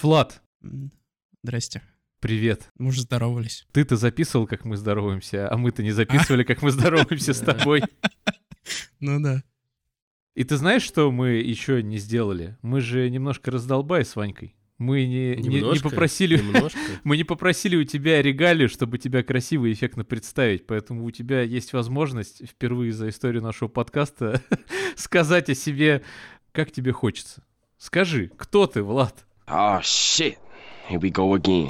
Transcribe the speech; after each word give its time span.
Влад, 0.00 0.42
Здрасте. 1.42 1.82
привет. 2.20 2.70
Мы 2.78 2.88
уже 2.88 3.02
здоровались. 3.02 3.66
Ты-то 3.72 3.96
записывал, 3.96 4.46
как 4.46 4.64
мы 4.64 4.76
здороваемся, 4.76 5.52
а 5.52 5.56
мы-то 5.58 5.82
не 5.82 5.90
записывали, 5.92 6.44
как 6.44 6.62
мы 6.62 6.70
здороваемся 6.72 7.34
с 7.34 7.40
тобой. 7.40 7.82
Ну 9.00 9.20
да. 9.20 9.42
И 10.34 10.44
ты 10.44 10.56
знаешь, 10.56 10.82
что 10.82 11.10
мы 11.12 11.32
еще 11.32 11.82
не 11.82 11.98
сделали? 11.98 12.56
Мы 12.62 12.80
же 12.80 13.10
немножко 13.10 13.50
раздолбай 13.50 14.04
с 14.04 14.16
Ванькой. 14.16 14.56
Мы 14.78 15.04
не, 15.04 15.36
не- 15.36 15.48
не 15.48 15.54
Немножко, 15.56 15.90
попросили... 15.90 16.38
Немножко. 16.38 16.78
Мы 17.04 17.16
не 17.16 17.22
попросили 17.22 17.76
у 17.76 17.84
тебя 17.84 18.20
регалии, 18.20 18.66
чтобы 18.66 18.98
тебя 18.98 19.22
красиво 19.22 19.66
и 19.66 19.72
эффектно 19.72 20.04
представить, 20.04 20.66
поэтому 20.66 21.04
у 21.04 21.10
тебя 21.12 21.42
есть 21.42 21.72
возможность 21.72 22.48
впервые 22.48 22.92
за 22.92 23.10
историю 23.10 23.42
нашего 23.42 23.68
подкаста 23.68 24.42
сказать 24.96 25.50
о 25.50 25.54
себе, 25.54 26.02
как 26.50 26.72
тебе 26.72 26.90
хочется. 26.90 27.44
Скажи, 27.76 28.32
кто 28.36 28.66
ты, 28.66 28.82
Влад? 28.82 29.24
Oh 29.54 29.80
shit. 29.82 30.38
Here 30.88 30.98
we 30.98 31.10
go 31.10 31.34
again. 31.34 31.68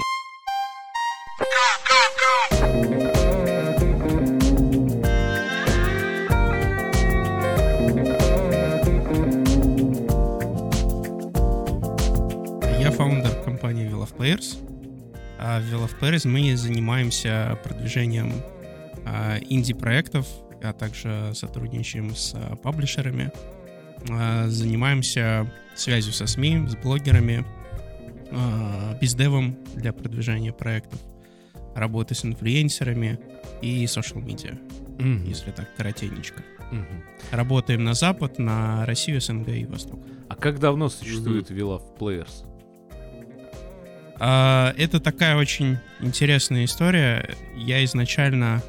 Я 12.79 12.89
фаундер 12.91 13.43
компании 13.43 13.89
Wheel 13.89 14.03
of 14.03 14.15
Players. 14.15 14.65
А 15.37 15.59
в 15.59 15.63
Wheel 15.63 15.83
of 15.83 15.99
Players 15.99 16.25
мы 16.25 16.55
занимаемся 16.55 17.59
продвижением 17.65 18.31
а, 19.05 19.39
инди-проектов, 19.49 20.25
а 20.61 20.71
также 20.71 21.31
сотрудничаем 21.33 22.15
с 22.15 22.33
а, 22.33 22.55
паблишерами. 22.55 23.29
А, 24.09 24.47
Занимаемся 24.47 25.51
связью 25.75 26.13
со 26.13 26.27
СМИ, 26.27 26.67
с 26.69 26.77
блогерами, 26.77 27.45
бездевом 29.01 29.57
для 29.75 29.93
продвижения 29.93 30.51
проектов, 30.53 30.99
работой 31.75 32.15
с 32.15 32.23
инфлюенсерами 32.25 33.19
и 33.61 33.85
social 33.85 34.21
медиа, 34.23 34.53
Мгм, 34.99 35.25
если 35.25 35.51
так 35.51 35.67
коротенечко. 35.75 36.41
мгм. 36.71 37.03
Работаем 37.31 37.83
на 37.83 37.93
Запад, 37.93 38.39
на 38.39 38.85
Россию, 38.85 39.21
СНГ 39.21 39.49
и 39.49 39.65
Восток. 39.65 39.99
А 40.29 40.35
как 40.35 40.59
давно 40.59 40.89
существует 40.89 41.49
Villa 41.51 41.79
of 41.79 41.97
Players? 41.99 42.45
А, 44.19 44.73
Это 44.77 44.99
такая 44.99 45.35
очень 45.35 45.77
интересная 45.99 46.65
история. 46.65 47.35
Я 47.57 47.83
изначально 47.85 48.61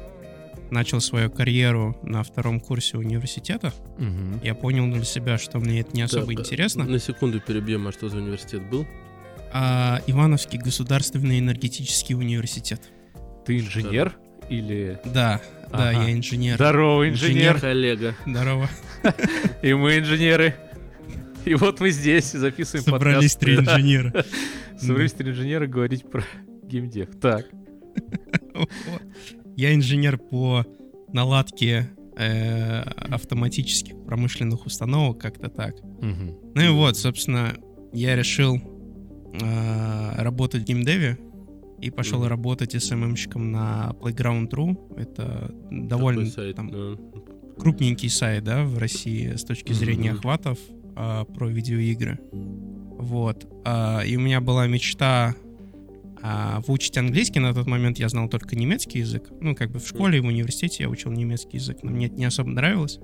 начал 0.71 0.99
свою 0.99 1.29
карьеру 1.29 1.95
на 2.03 2.23
втором 2.23 2.59
курсе 2.59 2.97
университета. 2.97 3.71
Мгм. 3.97 4.39
Я 4.43 4.55
понял 4.55 4.91
для 4.91 5.03
себя, 5.03 5.37
что 5.37 5.59
мне 5.59 5.81
это 5.81 5.95
не 5.95 6.01
особо 6.01 6.27
Так, 6.33 6.39
интересно. 6.39 6.83
На 6.85 6.99
секунду 6.99 7.39
перебьем, 7.39 7.87
а 7.87 7.91
что 7.91 8.09
за 8.09 8.17
университет 8.17 8.67
был? 8.69 8.85
А, 9.53 10.01
Ивановский 10.07 10.59
государственный 10.59 11.39
энергетический 11.39 12.15
университет. 12.15 12.81
Ты 13.45 13.59
инженер 13.59 14.17
или... 14.49 14.99
Да, 15.05 15.41
да, 15.71 15.89
Ага. 15.89 16.03
я 16.03 16.13
инженер. 16.13 16.55
Здорово, 16.55 17.09
инженер. 17.09 17.59
Коллега. 17.59 18.15
Здорово. 18.25 18.69
И 19.61 19.73
мы 19.73 19.99
инженеры. 19.99 20.55
И 21.45 21.53
вот 21.55 21.79
мы 21.79 21.91
здесь 21.91 22.31
записываем 22.31 22.83
Собрались 22.85 23.33
подкаст. 23.35 23.39
три 23.39 23.55
Да. 23.65 23.75
инженера. 23.79 24.25
Собрались 24.79 25.13
три 25.13 25.31
инженера 25.31 25.67
говорить 25.67 26.09
про 26.09 26.23
геймдев. 26.63 27.09
Так. 27.21 27.45
Я 29.55 29.73
инженер 29.73 30.17
по 30.17 30.65
наладке 31.13 31.89
э, 32.17 32.81
автоматических 32.81 33.95
промышленных 34.05 34.65
установок, 34.65 35.19
как-то 35.21 35.49
так. 35.49 35.75
Ну 36.01 36.61
и 36.61 36.69
вот, 36.69 36.97
собственно, 36.97 37.53
я 37.93 38.15
решил 38.15 38.59
э, 39.41 40.21
работать 40.21 40.63
в 40.63 40.65
геймдеве 40.65 41.17
и 41.81 41.89
пошел 41.89 42.19
Мгм. 42.19 42.27
работать 42.27 42.75
SMM-щиком 42.75 43.51
на 43.51 43.95
Playground.ru. 43.99 44.97
Это 44.97 45.53
довольно 45.71 46.25
сайт, 46.25 46.55
там, 46.55 46.71
да. 46.71 46.95
крупненький 47.59 48.09
сайт, 48.09 48.43
да, 48.43 48.63
в 48.63 48.77
России 48.77 49.35
с 49.35 49.43
точки 49.43 49.73
зрения 49.73 50.11
Мгм. 50.11 50.19
охватов 50.19 50.59
а, 50.95 51.25
про 51.25 51.47
видеоигры. 51.49 52.19
Вот. 52.31 53.45
А, 53.65 54.01
и 54.01 54.15
у 54.15 54.19
меня 54.21 54.39
была 54.41 54.67
мечта 54.67 55.35
а, 56.21 56.61
выучить 56.65 56.97
английский. 56.97 57.39
На 57.39 57.53
тот 57.53 57.67
момент 57.67 57.99
я 57.99 58.09
знал 58.09 58.29
только 58.29 58.55
немецкий 58.55 58.99
язык. 58.99 59.29
Ну, 59.41 59.53
как 59.55 59.71
бы 59.71 59.79
в 59.79 59.87
школе 59.87 60.17
и 60.17 60.21
в 60.21 60.25
университете 60.25 60.83
я 60.83 60.89
учил 60.89 61.11
немецкий 61.11 61.57
язык, 61.57 61.79
но 61.83 61.91
мне 61.91 62.07
это 62.07 62.15
не 62.15 62.25
особо 62.25 62.49
нравилось. 62.49 62.99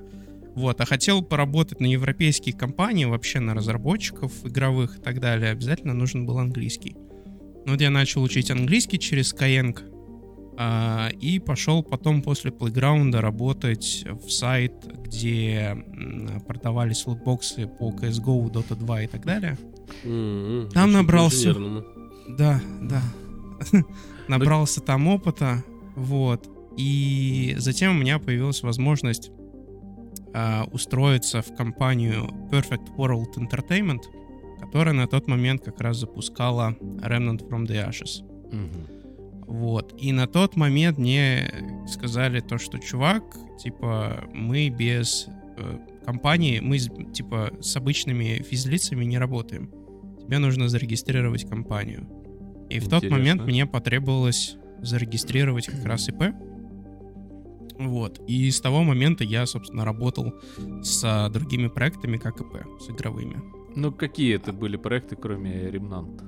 Вот, 0.56 0.82
а 0.82 0.86
хотел 0.86 1.22
поработать 1.22 1.80
на 1.80 1.86
европейские 1.86 2.56
компании, 2.56 3.06
вообще 3.06 3.40
на 3.40 3.54
разработчиков 3.54 4.32
игровых 4.46 4.98
и 4.98 5.02
так 5.02 5.20
далее. 5.20 5.52
Обязательно 5.52 5.94
нужен 5.94 6.26
был 6.26 6.40
английский. 6.40 6.96
Ну, 7.66 7.74
Вот 7.74 7.82
я 7.82 7.90
начал 7.90 8.22
учить 8.22 8.52
английский 8.52 9.00
через 9.00 9.34
Skyeng, 9.34 9.78
а, 10.58 11.10
и 11.20 11.40
пошел 11.40 11.84
потом 11.84 12.22
после 12.22 12.52
Playground 12.52 13.18
работать 13.18 14.06
в 14.22 14.30
сайт, 14.30 14.74
где 15.04 15.78
продавались 16.48 17.06
лутбоксы 17.08 17.68
по 17.68 17.92
CSGO, 17.92 18.52
Dota 18.52 18.76
2 18.76 19.02
и 19.04 19.08
так 19.08 19.26
далее. 19.26 19.58
М-м, 20.04 20.70
Там 20.70 20.90
очень 20.90 20.98
набрался. 20.98 21.56
Да, 22.28 22.62
да. 22.82 23.02
Набрался 24.28 24.82
там 24.82 25.08
опыта, 25.08 25.64
вот. 25.96 26.50
И 26.78 27.56
затем 27.58 27.96
у 27.96 28.00
меня 28.00 28.20
появилась 28.20 28.64
возможность 28.64 29.32
а, 30.34 30.66
устроиться 30.72 31.42
в 31.42 31.56
компанию 31.56 32.30
Perfect 32.52 32.96
World 32.96 33.36
Entertainment, 33.38 34.04
которая 34.60 34.94
на 34.94 35.08
тот 35.08 35.28
момент 35.28 35.64
как 35.64 35.82
раз 35.82 35.98
запускала 35.98 36.76
Remnant 36.80 37.48
from 37.50 37.66
the 37.66 37.88
Ashes. 37.88 38.24
Мгм. 38.52 39.02
Вот. 39.48 39.94
И 40.00 40.14
на 40.14 40.28
тот 40.28 40.56
момент 40.56 40.98
мне 40.98 41.52
сказали 41.88 42.40
то, 42.40 42.58
что, 42.58 42.80
чувак, 42.80 43.24
типа, 43.62 44.24
мы 44.34 44.70
без 44.70 45.28
э, 45.58 45.78
компании, 46.06 46.62
мы, 46.62 46.80
типа, 46.80 47.52
с 47.60 47.76
обычными 47.76 48.42
физлицами 48.44 49.04
не 49.04 49.18
работаем. 49.18 49.70
Тебе 50.22 50.40
нужно 50.40 50.70
зарегистрировать 50.70 51.50
компанию. 51.50 52.08
И 52.70 52.80
в 52.80 52.86
тот 52.86 53.04
Интересно. 53.04 53.18
момент 53.18 53.42
мне 53.42 53.66
потребовалось 53.66 54.56
зарегистрировать 54.80 55.66
как 55.66 55.84
раз 55.84 56.08
ИП. 56.10 56.34
Вот. 57.88 58.20
И 58.28 58.50
с 58.52 58.62
того 58.62 58.84
момента 58.84 59.24
я, 59.24 59.46
собственно, 59.46 59.86
работал 59.86 60.34
с 60.84 61.02
а, 61.04 61.30
другими 61.30 61.68
проектами, 61.68 62.18
как 62.18 62.42
ИП, 62.42 62.66
с 62.80 62.90
игровыми. 62.90 63.42
Ну, 63.76 63.92
какие 63.92 64.36
это 64.36 64.52
были 64.54 64.78
проекты, 64.78 65.16
кроме 65.16 65.70
Remnant 65.70 66.22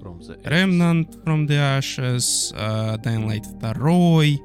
from 0.00 0.18
the 0.20 0.42
Ashes? 0.42 0.44
Remnant 0.44 1.24
from 1.24 1.46
the 1.46 1.78
Ashes, 1.78 2.54
а, 2.54 2.96
Dying 2.96 3.26
Light 3.26 3.44
2, 3.60 4.40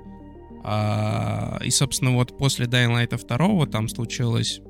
а, 0.63 1.59
и, 1.63 1.69
собственно, 1.69 2.11
вот 2.11 2.37
после 2.37 2.65
Dying 2.65 2.93
Light 2.93 3.15
2 3.17 3.65
там 3.67 3.87
случилась 3.87 4.61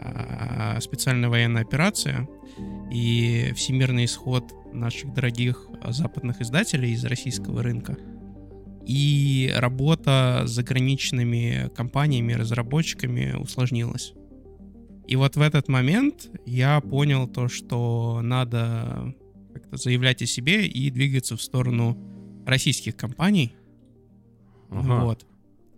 а, 0.00 0.78
специальная 0.80 1.28
военная 1.28 1.62
операция, 1.62 2.28
и 2.92 3.52
всемирный 3.54 4.04
исход 4.04 4.52
наших 4.72 5.12
дорогих 5.14 5.68
западных 5.88 6.40
издателей 6.40 6.92
из 6.92 7.04
российского 7.04 7.62
рынка. 7.62 7.96
И 8.86 9.52
работа 9.54 10.44
с 10.46 10.50
заграничными 10.50 11.70
компаниями, 11.76 12.32
разработчиками 12.32 13.36
усложнилась. 13.38 14.14
И 15.06 15.16
вот 15.16 15.36
в 15.36 15.40
этот 15.40 15.68
момент 15.68 16.30
я 16.46 16.80
понял 16.80 17.26
то, 17.26 17.48
что 17.48 18.20
надо 18.22 19.14
как-то 19.52 19.76
заявлять 19.76 20.22
о 20.22 20.26
себе 20.26 20.66
и 20.66 20.90
двигаться 20.90 21.36
в 21.36 21.42
сторону 21.42 21.98
российских 22.46 22.96
компаний. 22.96 23.54
Ага. 24.70 25.04
Вот. 25.04 25.26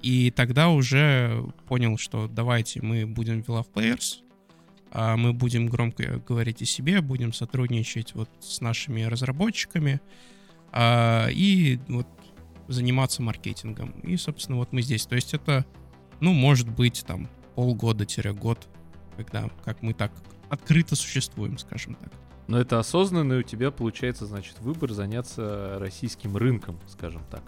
И 0.02 0.30
тогда 0.30 0.68
уже 0.68 1.44
понял, 1.68 1.96
что 1.96 2.28
давайте 2.28 2.82
мы 2.82 3.06
будем 3.06 3.42
в 3.42 3.48
Love 3.48 3.66
Players, 3.72 4.18
а 4.90 5.16
мы 5.16 5.32
будем 5.32 5.68
громко 5.68 6.22
говорить 6.28 6.60
о 6.60 6.66
себе, 6.66 7.00
будем 7.00 7.32
сотрудничать 7.32 8.14
вот 8.14 8.28
с 8.40 8.60
нашими 8.60 9.02
разработчиками 9.02 10.00
а, 10.72 11.28
и 11.30 11.78
вот 11.88 12.06
заниматься 12.68 13.22
маркетингом. 13.22 13.90
И, 14.02 14.16
собственно, 14.16 14.58
вот 14.58 14.72
мы 14.72 14.82
здесь. 14.82 15.06
То 15.06 15.14
есть 15.14 15.34
это, 15.34 15.64
ну, 16.20 16.32
может 16.32 16.68
быть, 16.68 17.04
там 17.06 17.28
полгода-год, 17.54 18.66
когда 19.16 19.50
как 19.64 19.82
мы 19.82 19.94
так 19.94 20.12
открыто 20.48 20.96
существуем, 20.96 21.58
скажем 21.58 21.94
так. 21.94 22.10
Но 22.48 22.58
это 22.58 22.78
осознанный 22.78 23.38
у 23.38 23.42
тебя, 23.42 23.70
получается, 23.70 24.26
значит, 24.26 24.58
выбор 24.60 24.92
заняться 24.92 25.76
российским 25.78 26.36
рынком, 26.36 26.78
скажем 26.88 27.22
так. 27.30 27.42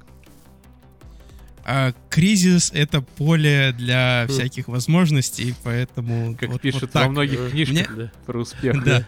А 1.67 1.93
кризис— 2.11 2.71
это 2.75 3.01
поле 3.01 3.75
для 3.77 4.27
Хм. 4.27 4.33
всяких 4.33 4.69
возможностей, 4.69 5.55
поэтому... 5.65 6.37
Как 6.37 6.51
вот- 6.51 6.61
пишут 6.61 6.83
вот 6.83 6.95
во 6.95 7.09
многих 7.09 7.51
книжках 7.51 7.97
Да. 7.97 8.13
про 8.27 8.41
успех. 8.41 8.85
Да. 8.85 9.07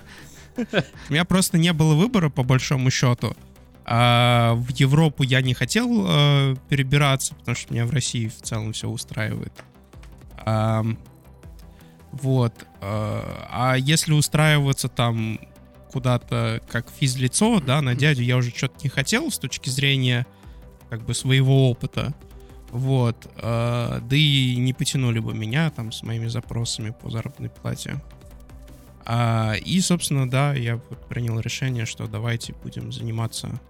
У 1.10 1.12
меня 1.12 1.26
просто 1.26 1.58
не 1.58 1.72
было 1.74 1.94
выбора, 1.94 2.30
по 2.30 2.42
большому 2.42 2.90
счету. 2.90 3.36
А 3.88 4.54
в 4.54 4.70
Европу 4.72 5.22
я 5.22 5.40
не 5.42 5.54
хотел 5.54 6.04
э, 6.08 6.56
перебираться, 6.68 7.36
потому 7.36 7.54
что 7.54 7.72
меня 7.72 7.86
в 7.86 7.90
России 7.92 8.26
в 8.26 8.42
целом 8.42 8.72
все 8.72 8.88
устраивает. 8.88 9.52
Ам, 10.44 10.98
вот. 12.10 12.52
э, 12.80 13.22
а 13.50 13.76
если 13.78 14.12
устраиваться 14.12 14.88
там 14.88 15.38
куда-то 15.92 16.60
как 16.68 16.90
физлицо, 16.90 17.60
да, 17.60 17.80
на 17.80 17.94
дядю 17.94 18.22
я 18.22 18.36
уже 18.36 18.50
что-то 18.50 18.74
не 18.82 18.88
хотел 18.88 19.30
с 19.30 19.38
точки 19.38 19.70
зрения 19.70 20.26
как 20.90 21.04
бы 21.04 21.14
своего 21.14 21.70
опыта. 21.70 22.12
Вот. 22.70 23.30
э, 23.36 24.00
да 24.02 24.16
и 24.16 24.56
не 24.56 24.72
потянули 24.72 25.20
бы 25.20 25.32
меня 25.32 25.70
там 25.70 25.92
с 25.92 26.02
моими 26.02 26.26
запросами 26.26 26.90
по 26.90 27.08
заработной 27.08 27.50
плате. 27.50 28.02
А, 29.04 29.54
и, 29.54 29.80
собственно, 29.80 30.28
да, 30.28 30.54
я 30.54 30.78
принял 31.08 31.38
решение, 31.38 31.86
что 31.86 32.08
давайте 32.08 32.52
будем 32.54 32.90
заниматься, 32.90 33.60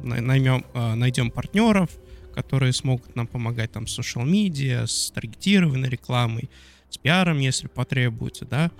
наймем, 0.00 0.64
а, 0.74 0.94
найдем 0.94 1.30
партнеров, 1.30 1.90
которые 2.34 2.72
смогут 2.72 3.14
нам 3.14 3.26
помогать 3.26 3.72
там 3.72 3.86
с 3.86 3.98
social 3.98 4.24
media, 4.24 4.86
с 4.86 5.10
таргетированной 5.10 5.88
рекламой, 5.88 6.50
с 6.90 6.98
пиаром, 6.98 7.38
если 7.38 7.68
потребуется, 7.68 8.44
да, 8.44 8.70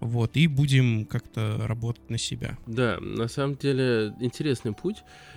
вот, 0.00 0.36
и 0.36 0.46
будем 0.46 1.04
как-то 1.04 1.56
работать 1.66 2.08
на 2.08 2.18
себя. 2.18 2.58
Да, 2.66 2.98
на 3.00 3.28
самом 3.28 3.56
деле 3.56 4.14
интересный 4.20 4.72
путь. 4.72 4.96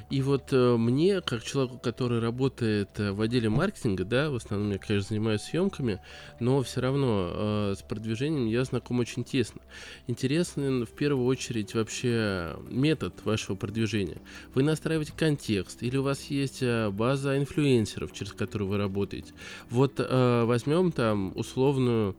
И 0.10 0.21
вот 0.21 0.50
э, 0.51 0.77
мне, 0.77 1.21
как 1.21 1.44
человеку, 1.44 1.80
который 1.80 2.19
работает 2.19 3.00
э, 3.00 3.12
в 3.12 3.21
отделе 3.21 3.50
маркетинга, 3.50 4.06
да, 4.06 4.30
в 4.30 4.36
основном 4.36 4.71
я, 4.71 4.77
конечно, 4.77 5.10
занимаюсь 5.10 5.42
съемками, 5.42 6.00
но 6.39 6.62
все 6.62 6.81
равно 6.81 7.31
э, 7.33 7.75
с 7.77 7.81
продвижением 7.81 8.48
я 8.48 8.63
знаком 8.63 9.00
очень 9.00 9.24
тесно. 9.24 9.62
Интересен 10.07 10.86
в 10.86 10.92
первую 10.92 11.25
очередь 11.25 11.74
вообще 11.74 12.56
метод 12.69 13.13
вашего 13.25 13.56
продвижения. 13.56 14.21
Вы 14.54 14.63
настраиваете 14.63 15.13
контекст, 15.15 15.83
или 15.83 15.98
у 15.98 16.04
вас 16.04 16.25
есть 16.25 16.62
э, 16.62 16.89
база 16.89 17.38
инфлюенсеров, 17.38 18.13
через 18.13 18.33
которую 18.33 18.69
вы 18.69 18.77
работаете. 18.77 19.33
Вот 19.69 19.95
э, 19.98 20.44
возьмем 20.45 20.92
там 20.92 21.31
условную 21.36 22.15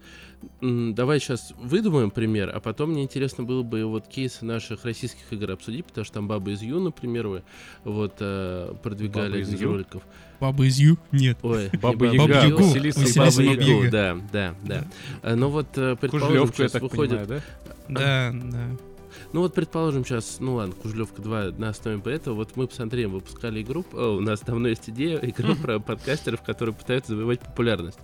Давай 0.61 1.20
сейчас 1.20 1.52
выдумаем 1.58 2.11
пример, 2.11 2.50
а 2.55 2.61
потом 2.61 2.91
мне 2.91 3.02
интересно 3.02 3.44
было 3.44 3.62
бы 3.62 3.85
вот 3.85 4.06
кейсы 4.08 4.44
наших 4.44 4.85
российских 4.85 5.32
игр 5.32 5.50
обсудить, 5.52 5.85
потому 5.87 6.05
что 6.05 6.14
там 6.14 6.29
Баба 6.29 6.50
из 6.52 6.62
Ю, 6.62 6.81
например, 6.81 7.29
вы 7.29 7.43
вот 7.85 8.17
э, 8.20 8.75
продвигали 8.82 9.29
Баба 9.29 9.38
из 9.38 9.52
из 9.52 9.61
Ю? 9.61 9.69
роликов. 9.73 10.02
Баба 10.41 10.64
из 10.67 10.79
Ю? 10.79 10.99
Нет. 11.12 11.38
Ой, 11.43 11.70
Баба 11.81 12.06
Ю, 12.06 12.12
Яга, 12.26 12.46
Ю, 12.46 12.56
Василиса 12.56 13.00
и 13.00 13.02
Василиса 13.19 13.43
Баба 13.43 13.50
Баба 13.56 13.62
Ягу, 13.70 13.85
Яга. 13.85 13.91
да, 13.91 14.17
да, 14.32 14.55
да. 14.62 14.85
А, 15.23 15.37
Ну 15.37 15.49
вот, 15.49 15.69
э, 15.76 15.96
предположим, 16.00 16.49
сейчас 16.52 16.75
выходит 16.75 17.20
понимаю, 17.26 17.43
да? 17.88 18.32
Да, 18.32 18.32
да. 18.50 18.69
Ну 19.34 19.40
вот, 19.40 19.52
предположим, 19.52 20.04
сейчас, 20.04 20.36
ну 20.38 20.54
ладно, 20.54 20.76
Кужелевка 20.76 21.20
2 21.20 21.54
на 21.58 21.70
основе 21.70 22.00
этого. 22.12 22.34
Вот 22.34 22.54
мы 22.54 22.69
с 22.70 22.78
Андреем 22.78 23.10
выпускали 23.10 23.62
игру, 23.62 23.84
о, 23.92 24.16
у 24.19 24.20
нас 24.20 24.40
давно 24.42 24.69
есть 24.69 24.88
идея, 24.88 25.19
игру 25.22 25.56
про 25.56 25.81
подкастеров, 25.81 26.42
которые 26.42 26.72
пытаются 26.72 27.10
завоевать 27.10 27.40
популярность. 27.40 27.98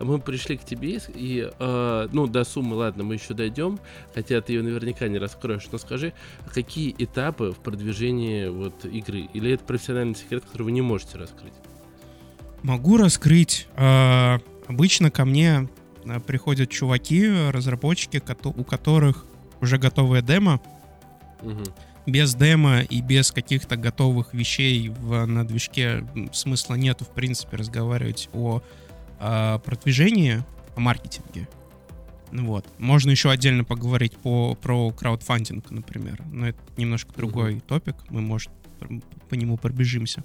Мы 0.00 0.18
пришли 0.18 0.56
к 0.56 0.64
тебе 0.64 1.00
и, 1.14 1.48
э, 1.56 2.08
ну, 2.12 2.26
до 2.26 2.42
суммы, 2.42 2.74
ладно, 2.74 3.04
мы 3.04 3.14
еще 3.14 3.32
дойдем, 3.32 3.78
хотя 4.12 4.40
ты 4.40 4.54
ее 4.54 4.64
наверняка 4.64 5.06
не 5.06 5.18
раскроешь, 5.18 5.68
но 5.70 5.78
скажи, 5.78 6.14
какие 6.52 6.92
этапы 6.98 7.52
в 7.52 7.60
продвижении 7.60 8.48
вот 8.48 8.84
игры? 8.84 9.28
Или 9.32 9.52
это 9.52 9.62
профессиональный 9.62 10.16
секрет, 10.16 10.42
который 10.44 10.64
вы 10.64 10.72
не 10.72 10.82
можете 10.82 11.16
раскрыть? 11.16 11.54
Могу 12.64 12.96
раскрыть. 12.96 13.68
А, 13.76 14.40
Обычно 14.66 15.12
ко 15.12 15.24
мне 15.24 15.68
а, 16.06 16.18
приходят 16.18 16.70
чуваки, 16.70 17.30
разработчики, 17.52 18.20
у 18.42 18.64
которых 18.64 19.26
уже 19.62 19.78
готовая 19.78 20.20
демо. 20.20 20.60
Мгм. 21.40 21.64
Без 22.04 22.34
демо 22.34 22.80
и 22.80 23.00
без 23.00 23.30
каких-то 23.30 23.76
готовых 23.76 24.34
вещей 24.34 24.88
в, 24.88 25.24
на 25.24 25.46
движке 25.46 26.04
смысла 26.32 26.74
нету, 26.74 27.04
в 27.04 27.10
принципе, 27.10 27.56
разговаривать 27.56 28.28
о 28.32 28.60
а, 29.20 29.58
продвижении, 29.60 30.42
о 30.76 30.80
маркетинге. 30.80 31.48
Ну 32.32 32.46
Вот. 32.46 32.66
Можно 32.78 33.10
еще 33.10 33.30
отдельно 33.30 33.62
поговорить 33.62 34.16
по, 34.16 34.56
про 34.56 34.90
краудфандинг, 34.90 35.70
например. 35.70 36.20
Но 36.32 36.48
это 36.48 36.58
немножко 36.76 37.12
другой 37.14 37.60
топик. 37.60 37.94
Мы, 38.08 38.20
может, 38.20 38.50
по 39.28 39.34
нему 39.34 39.56
пробежимся. 39.56 40.24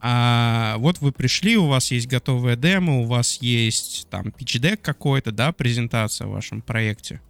А 0.00 0.76
вот 0.78 1.00
вы 1.00 1.10
пришли, 1.10 1.56
у 1.56 1.66
вас 1.66 1.90
есть 1.90 2.06
готовая 2.06 2.54
демо, 2.54 3.00
у 3.00 3.04
вас 3.04 3.38
есть 3.42 4.06
там 4.10 4.28
pitch-deck 4.28 4.76
какой-то, 4.76 5.32
да, 5.32 5.50
презентация 5.50 6.28
о 6.28 6.30
вашем 6.30 6.60
проекте. 6.60 7.20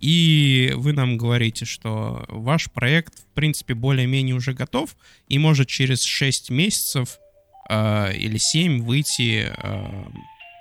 И 0.00 0.72
вы 0.76 0.92
нам 0.92 1.18
говорите, 1.18 1.64
что 1.64 2.24
ваш 2.28 2.70
проект, 2.70 3.18
в 3.18 3.34
принципе, 3.34 3.74
более-менее 3.74 4.34
уже 4.34 4.54
готов 4.54 4.96
и 5.28 5.38
может 5.38 5.68
через 5.68 6.02
6 6.02 6.50
месяцев 6.50 7.18
э, 7.68 8.16
или 8.16 8.38
7 8.38 8.82
выйти 8.82 9.52
э, 9.54 10.04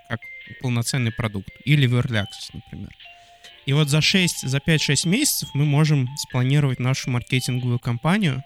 как 0.09 0.19
полноценный 0.61 1.11
продукт. 1.11 1.49
Или 1.63 1.87
в 1.87 1.95
Early 1.95 2.21
Access, 2.21 2.51
например. 2.53 2.89
И 3.65 3.73
вот 3.73 3.87
за 3.87 4.01
6, 4.01 4.47
за 4.47 4.57
5-6 4.57 5.07
месяцев 5.07 5.49
мы 5.53 5.63
можем 5.63 6.09
спланировать 6.17 6.79
нашу 6.79 7.11
маркетинговую 7.11 7.79
кампанию, 7.79 8.43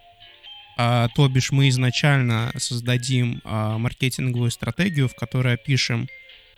а, 0.75 1.07
то 1.15 1.27
бишь 1.29 1.51
мы 1.51 1.69
изначально 1.69 2.51
создадим 2.57 3.41
а, 3.43 3.77
маркетинговую 3.77 4.51
стратегию, 4.51 5.07
в 5.07 5.15
которой 5.15 5.53
опишем 5.53 6.07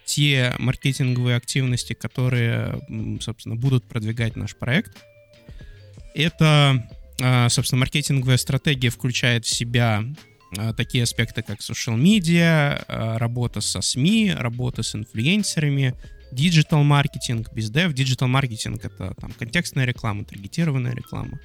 те 0.05 0.53
маркетинговые 0.59 1.35
активности, 1.35 1.93
которые, 1.93 2.79
собственно, 3.21 3.55
будут 3.55 3.85
продвигать 3.85 4.35
наш 4.35 4.55
проект. 4.55 4.95
Это, 6.13 6.87
а, 7.21 7.49
собственно, 7.49 7.81
маркетинговая 7.81 8.37
стратегия 8.37 8.89
включает 8.89 9.45
в 9.45 9.49
себя 9.49 10.03
а, 10.57 10.73
такие 10.73 11.03
аспекты, 11.03 11.41
как 11.41 11.59
social 11.59 11.97
media, 11.97 12.83
а, 12.87 13.17
работа 13.17 13.61
со 13.61 13.81
СМИ, 13.81 14.33
работа 14.37 14.83
с 14.83 14.95
инфлюенсерами, 14.95 15.93
digital 16.31 16.83
маркетинг, 16.83 17.51
bizdev. 17.53 17.94
Digital 17.94 18.27
маркетинг— 18.27 18.79
это 18.85 19.13
там 19.19 19.31
контекстная 19.31 19.85
реклама, 19.85 20.25
таргетированная 20.25 20.93
реклама. 20.93 21.39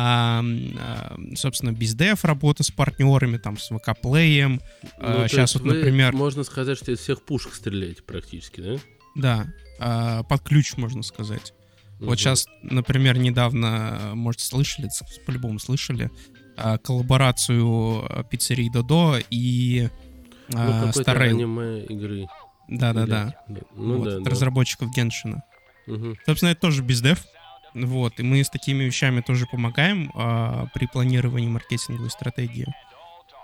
А, 0.00 0.44
а, 0.78 1.16
собственно, 1.34 1.72
bizdev, 1.72 2.24
работа 2.24 2.62
с 2.62 2.70
партнерами, 2.70 3.36
там, 3.36 3.58
с 3.58 3.68
VK 3.72 3.92
Play 3.92 4.31
ем. 4.31 4.60
Ну, 5.00 5.26
сейчас 5.26 5.54
есть 5.54 5.64
вот, 5.64 5.74
например, 5.74 6.12
Можно 6.14 6.44
сказать, 6.44 6.78
что 6.78 6.92
из 6.92 7.00
всех 7.00 7.22
пушек 7.22 7.52
стреляете 7.52 8.04
практически, 8.04 8.60
да? 8.60 8.76
да, 9.16 9.46
а, 9.80 10.22
под 10.22 10.42
ключ, 10.42 10.76
можно 10.76 11.02
сказать. 11.02 11.52
Мгм. 11.98 12.10
Вот 12.10 12.18
сейчас, 12.20 12.46
например, 12.62 13.18
недавно, 13.18 14.12
может, 14.14 14.40
слышали, 14.40 14.88
по-любому 15.26 15.58
слышали, 15.58 16.12
а, 16.56 16.78
коллаборацию 16.78 18.04
а, 18.08 18.22
пиццерии 18.22 18.70
Додо 18.72 19.16
и 19.30 19.88
Ну, 20.52 20.58
а, 20.60 20.90
Rail. 20.92 21.30
аниме 21.30 21.84
игры. 21.86 22.28
Да-да-да. 22.68 23.34
Ну 23.74 23.98
Вот, 23.98 24.04
да, 24.08 24.16
от 24.18 24.22
да. 24.22 24.30
разработчиков 24.30 24.94
Геншина. 24.94 25.42
Мгм. 25.88 26.16
Собственно, 26.24 26.50
это 26.50 26.60
тоже 26.60 26.82
бездев. 26.82 27.24
Вот, 27.74 28.18
и 28.18 28.22
мы 28.22 28.42
с 28.42 28.50
такими 28.50 28.84
вещами 28.84 29.20
тоже 29.20 29.46
помогаем 29.46 30.10
а, 30.14 30.66
при 30.74 30.86
планировании 30.86 31.48
маркетинговой 31.48 32.10
стратегии. 32.10 32.66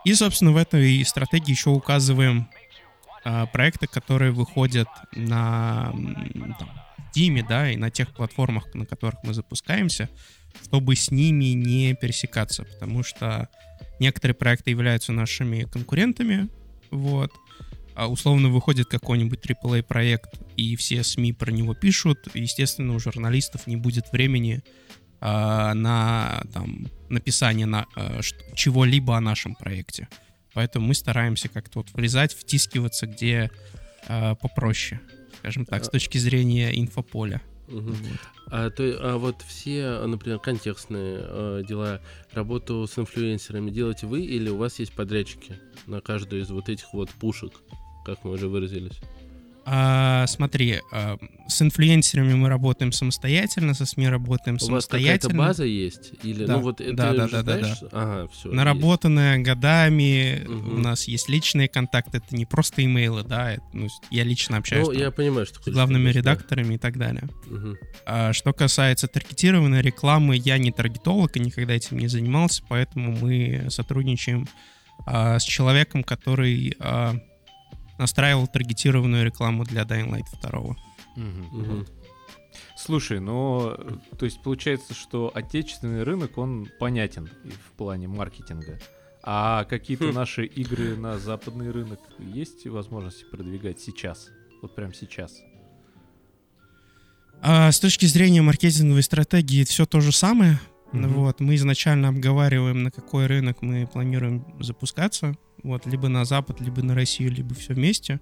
И, 0.04 0.14
собственно, 0.14 0.52
в 0.52 0.56
этой 0.56 1.04
стратегии 1.04 1.50
еще 1.50 1.70
указываем 1.70 2.48
а, 3.24 3.46
проекты, 3.46 3.86
которые 3.86 4.32
выходят 4.32 4.88
на 5.12 5.92
там, 6.58 6.70
да, 7.48 7.70
и 7.70 7.76
на 7.76 7.90
тех 7.90 8.10
платформах, 8.12 8.74
на 8.74 8.86
которых 8.86 9.22
мы 9.22 9.34
запускаемся, 9.34 10.10
чтобы 10.64 10.96
с 10.96 11.10
ними 11.10 11.46
не 11.54 11.94
пересекаться, 11.94 12.64
потому 12.64 13.02
что 13.02 13.48
некоторые 14.00 14.34
проекты 14.34 14.70
являются 14.70 15.12
нашими 15.12 15.62
конкурентами, 15.62 16.48
вот, 16.90 17.32
условно 17.96 18.48
выходит 18.48 18.88
какой-нибудь 18.88 19.40
AAA 19.40 19.82
проект, 19.82 20.40
и 20.56 20.76
все 20.76 21.02
СМИ 21.02 21.32
про 21.32 21.50
него 21.50 21.74
пишут, 21.74 22.28
естественно, 22.34 22.94
у 22.94 22.98
журналистов 22.98 23.66
не 23.66 23.76
будет 23.76 24.10
времени 24.12 24.62
а, 25.20 25.74
на 25.74 26.42
там, 26.52 26.86
написание 27.08 27.66
на, 27.66 27.86
а, 27.94 28.20
ш- 28.20 28.36
чего-либо 28.54 29.16
о 29.16 29.20
нашем 29.20 29.54
проекте. 29.54 30.08
Поэтому 30.54 30.88
мы 30.88 30.94
стараемся 30.94 31.48
как-то 31.48 31.80
вот 31.80 31.92
влезать, 31.92 32.34
втискиваться 32.34 33.06
где 33.06 33.50
а, 34.08 34.34
попроще, 34.34 35.00
скажем 35.38 35.64
так, 35.64 35.84
с 35.84 35.88
точки 35.88 36.18
зрения 36.18 36.78
инфополя. 36.78 37.40
Мгм. 37.68 37.94
Вот. 37.94 38.18
А, 38.50 38.70
то, 38.70 38.84
а 39.00 39.16
вот 39.16 39.42
все, 39.42 40.06
например, 40.06 40.38
контекстные 40.38 41.18
э, 41.20 41.62
дела, 41.66 42.00
работу 42.32 42.86
с 42.86 42.98
инфлюенсерами 42.98 43.70
делаете 43.70 44.06
вы 44.06 44.20
или 44.20 44.50
у 44.50 44.56
вас 44.58 44.78
есть 44.78 44.92
подрядчики 44.92 45.58
на 45.86 46.00
каждую 46.00 46.42
из 46.42 46.50
вот 46.50 46.68
этих 46.68 46.92
вот 46.92 47.08
пушек, 47.10 47.52
как 48.04 48.22
мы 48.24 48.32
уже 48.32 48.48
выразились? 48.48 48.98
А, 49.66 50.26
смотри, 50.26 50.80
а, 50.92 51.16
с 51.48 51.62
инфлюенсерами 51.62 52.34
мы 52.34 52.50
работаем 52.50 52.92
самостоятельно, 52.92 53.72
со 53.72 53.86
СМИ 53.86 54.08
работаем 54.10 54.58
У 54.60 54.66
вас 54.66 54.84
какая-то 54.84 55.22
самостоятельно. 55.28 55.38
база 55.38 55.64
есть? 55.64 56.12
Или, 56.22 56.44
Да. 56.44 56.56
ну 56.56 56.60
вот 56.60 56.82
это 56.82 56.92
Да, 56.94 57.12
да, 57.14 57.28
да, 57.28 57.42
да, 57.42 57.58
знаешь? 57.60 57.78
Ага, 57.90 58.28
все. 58.30 58.50
Наработанная 58.52 59.38
годами, 59.38 60.44
Мгм. 60.46 60.74
у 60.74 60.78
нас 60.80 61.08
есть 61.08 61.30
личные 61.30 61.68
контакты, 61.68 62.18
это 62.18 62.36
не 62.36 62.44
просто 62.44 62.84
имейлы, 62.84 63.22
да, 63.22 63.52
это, 63.52 63.62
ну, 63.72 63.88
я 64.10 64.24
лично 64.24 64.58
общаюсь 64.58 64.86
Ну, 64.86 64.92
там 64.92 65.00
я 65.00 65.10
понимаю, 65.10 65.46
что 65.46 65.62
с 65.62 65.72
главными 65.72 66.12
да. 66.12 66.18
редакторами 66.18 66.74
и 66.74 66.78
так 66.78 66.98
далее. 66.98 67.24
Мгм. 67.46 67.78
А 68.04 68.34
что 68.34 68.52
касается 68.52 69.06
таргетированной 69.08 69.80
рекламы, 69.80 70.36
я 70.36 70.58
не 70.58 70.72
таргетолог 70.72 71.38
и 71.38 71.40
никогда 71.40 71.72
этим 71.72 71.96
не 71.98 72.08
занимался, 72.08 72.62
поэтому 72.68 73.16
мы 73.16 73.68
сотрудничаем 73.70 74.46
а, 75.06 75.38
с 75.38 75.42
человеком, 75.42 76.04
который 76.04 76.76
а, 76.80 77.14
настраивал 77.98 78.46
таргетированную 78.46 79.24
рекламу 79.24 79.64
для 79.64 79.82
Dying 79.82 80.10
Light 80.10 80.26
2. 80.42 80.76
Мгм. 81.16 81.86
Слушай, 82.76 83.20
но 83.20 83.76
то 84.18 84.24
есть 84.24 84.42
получается, 84.42 84.94
что 84.94 85.30
отечественный 85.34 86.02
рынок, 86.02 86.38
он 86.38 86.68
понятен 86.78 87.28
в 87.44 87.72
плане 87.76 88.08
маркетинга. 88.08 88.78
А 89.22 89.64
какие-то 89.64 90.10
Хм. 90.10 90.14
наши 90.14 90.44
игры 90.44 90.96
на 90.96 91.18
западный 91.18 91.70
рынок 91.70 92.00
есть 92.18 92.66
возможности 92.66 93.24
продвигать 93.24 93.80
сейчас? 93.80 94.28
Вот 94.60 94.74
прям 94.74 94.92
сейчас. 94.92 95.40
А 97.40 97.70
с 97.72 97.80
точки 97.80 98.06
зрения 98.06 98.42
маркетинговой 98.42 99.02
стратегии 99.02 99.64
все 99.64 99.86
то 99.86 100.00
же 100.00 100.12
самое. 100.12 100.58
Мгм. 101.00 101.12
Вот, 101.14 101.40
мы 101.40 101.54
изначально 101.56 102.08
обговариваем, 102.08 102.82
на 102.82 102.90
какой 102.90 103.26
рынок 103.26 103.62
мы 103.62 103.86
планируем 103.86 104.44
запускаться. 104.60 105.34
Вот, 105.62 105.86
либо 105.86 106.08
на 106.08 106.24
Запад, 106.24 106.60
либо 106.60 106.82
на 106.82 106.94
Россию, 106.94 107.32
либо 107.32 107.54
все 107.54 107.74
вместе. 107.74 108.20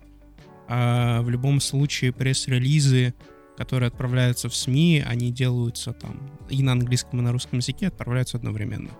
А 0.69 1.23
в 1.23 1.29
любом 1.29 1.61
случае 1.61 2.12
пресс-релизы, 2.12 3.14
которые 3.57 3.88
отправляются 3.88 4.49
в 4.49 4.55
СМИ, 4.55 5.05
они 5.07 5.31
делаются 5.31 5.93
там 5.93 6.31
и 6.49 6.62
на 6.62 6.73
английском, 6.73 7.21
и 7.21 7.23
на 7.23 7.33
русском 7.33 7.59
языке 7.59 7.88
отправляются 7.88 8.37
одновременно. 8.37 8.91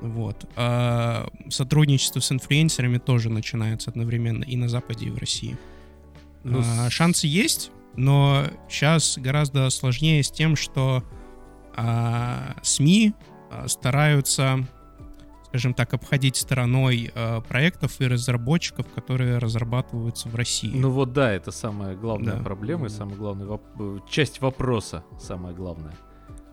Вот. 0.00 0.48
А 0.56 1.28
сотрудничество 1.48 2.20
с 2.20 2.30
инфлюенсерами 2.30 2.98
тоже 2.98 3.30
начинается 3.30 3.90
одновременно 3.90 4.44
и 4.44 4.56
на 4.56 4.68
Западе, 4.68 5.06
и 5.06 5.10
в 5.10 5.18
России. 5.18 5.56
Ну, 6.44 6.62
А, 6.64 6.90
шансы 6.90 7.26
есть, 7.26 7.70
но 7.96 8.46
сейчас 8.68 9.18
гораздо 9.18 9.68
сложнее 9.70 10.22
с 10.22 10.30
тем, 10.30 10.54
что 10.54 11.02
СМИ 12.62 13.14
а, 13.50 13.68
стараются, 13.68 14.58
скажем 15.46 15.74
так, 15.74 15.94
обходить 15.94 16.36
стороной 16.36 17.10
а, 17.14 17.40
проектов 17.40 18.00
и 18.00 18.06
разработчиков, 18.06 18.86
которые 18.94 19.38
разрабатываются 19.38 20.28
в 20.28 20.34
России. 20.34 20.72
Ну 20.74 20.90
вот 20.90 21.12
да, 21.12 21.32
это 21.32 21.50
самая 21.52 21.94
главная 21.94 22.36
Да. 22.36 22.42
проблема 22.42 22.86
и 22.86 22.88
самая 22.88 23.16
главная 23.16 23.46
воп- 23.46 23.98
э, 23.98 24.00
часть 24.08 24.40
вопроса, 24.40 25.04
самая 25.20 25.54
главная. 25.54 25.94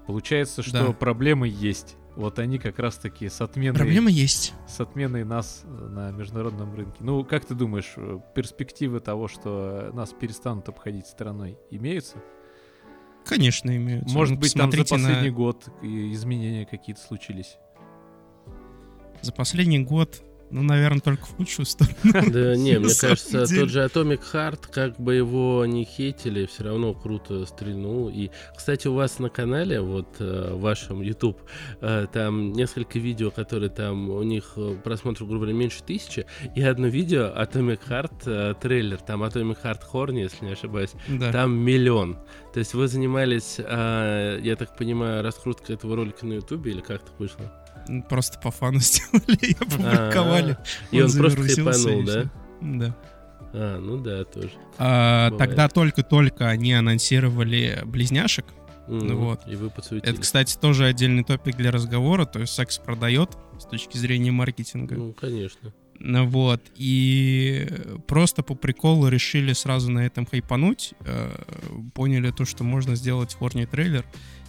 Получается, 0.07 0.61
что 0.63 0.87
Да. 0.87 0.91
проблемы 0.93 1.47
есть. 1.47 1.95
Вот 2.15 2.37
они 2.37 2.59
как 2.59 2.77
раз-таки 2.77 3.27
с 3.27 3.41
отменой, 3.41 3.75
Проблема 3.75 4.11
есть. 4.11 4.53
с 4.67 4.79
отменой 4.79 5.23
нас 5.23 5.63
э, 5.63 5.67
на 5.87 6.11
международном 6.11 6.75
рынке. 6.75 6.97
Ну, 6.99 7.23
как 7.23 7.43
ты 7.45 7.55
думаешь, 7.55 7.93
э, 7.97 8.19
перспективы 8.35 8.99
того, 8.99 9.27
что 9.27 9.89
нас 9.93 10.13
перестанут 10.13 10.69
обходить 10.69 11.07
стороной, 11.07 11.57
имеются? 11.71 12.17
Конечно, 13.25 13.75
имеются. 13.75 14.13
Может 14.15 14.37
быть, 14.37 14.53
там 14.53 14.71
за 14.71 14.77
посмотрите 14.77 14.95
на- 14.97 15.07
последний 15.09 15.29
год 15.35 15.67
изменения 15.81 16.65
какие-то 16.65 17.01
случились. 17.01 17.57
За 19.21 19.31
последний 19.31 19.79
год, 19.79 20.21
ну, 20.51 20.62
наверное, 20.62 21.00
только 21.01 21.25
в 21.25 21.35
худшую 21.35 21.65
сторону. 21.65 21.95
Да 22.31 22.55
не, 22.55 22.77
мне 22.79 22.93
кажется, 22.93 23.45
деле. 23.47 23.62
тот 23.62 23.69
же 23.69 23.79
Atomic 23.83 24.21
Heart, 24.33 24.59
как 24.71 25.00
бы 25.00 25.15
его 25.15 25.65
не 25.65 25.83
хейтили, 25.83 26.45
все 26.45 26.63
равно 26.65 26.93
круто 26.93 27.45
стрельнул. 27.45 28.09
И, 28.09 28.29
кстати, 28.55 28.88
у 28.88 28.93
вас 28.93 29.19
на 29.19 29.29
канале, 29.29 29.81
вот 29.81 30.07
э, 30.19 30.53
в 30.53 30.62
вашем 30.62 31.01
YouTube, 31.01 31.41
э, 31.81 32.05
там 32.13 32.53
несколько 32.53 33.00
видео, 33.00 33.31
которые 33.31 33.69
там, 33.69 34.09
у 34.09 34.21
них 34.23 34.53
э, 34.57 34.75
просмотров, 34.83 35.27
грубо 35.27 35.45
говоря, 35.45 35.57
меньше 35.57 35.81
тысячи, 35.83 36.25
и 36.55 36.62
одно 36.62 36.88
видео 36.88 37.31
Atomic 37.35 37.79
Heart 37.89 38.59
трейлер, 38.62 38.97
там 39.01 39.23
Atomic 39.23 39.57
Heart 39.63 39.81
Horny, 39.91 40.19
если 40.21 40.45
не 40.45 40.51
ошибаюсь, 40.53 40.91
Да. 41.07 41.31
там 41.31 41.55
миллион. 41.57 42.17
То 42.53 42.59
есть 42.59 42.73
вы 42.75 42.88
занимались, 42.88 43.57
я 43.57 44.55
так 44.57 44.77
понимаю, 44.77 45.23
раскруткой 45.23 45.75
этого 45.75 45.95
ролика 45.95 46.25
на 46.25 46.33
YouTube 46.33 46.67
или 46.67 46.81
как 46.81 47.01
так 47.03 47.19
вышло? 47.19 47.51
Просто 48.09 48.39
по 48.39 48.51
фану 48.51 48.79
сделали 48.81 49.37
и 49.41 49.53
опубликовали. 49.53 50.57
И 50.91 51.01
он 51.01 51.11
просто 51.11 51.43
хайпанул, 51.43 52.03
да? 52.03 52.31
Да. 52.61 52.95
А, 53.55 53.79
ну 53.79 53.97
да, 53.97 54.23
тоже. 54.23 54.51
А, 54.77 55.31
тогда 55.37 55.67
только-только 55.69 56.49
они 56.49 56.73
анонсировали 56.73 57.81
близняшек. 57.85 58.45
Вот. 58.87 59.41
И 59.47 59.55
вы 59.55 59.69
подсуетились. 59.69 60.13
Это, 60.13 60.21
кстати, 60.21 60.57
тоже 60.57 60.85
отдельный 60.85 61.23
топик 61.23 61.55
для 61.55 61.71
разговора. 61.71 62.25
То 62.25 62.39
есть 62.39 62.53
секс 62.53 62.77
продает 62.79 63.37
с 63.59 63.65
точки 63.65 63.97
зрения 63.97 64.31
маркетинга. 64.31 64.95
Ну, 64.95 65.13
конечно. 65.13 65.73
Ну 65.99 66.25
Вот. 66.27 66.61
И 66.75 67.65
просто 68.07 68.43
по 68.43 68.55
приколу 68.55 69.07
решили 69.07 69.53
сразу 69.53 69.89
на 69.91 69.99
этом 70.05 70.25
хайпануть. 70.25 70.95
э, 71.05 71.31
Поняли 71.93 72.31
то, 72.31 72.43
что 72.45 72.63
можно 72.63 72.95
сделать 72.95 73.33
хорни 73.35 73.65
трейлер. 73.65 74.03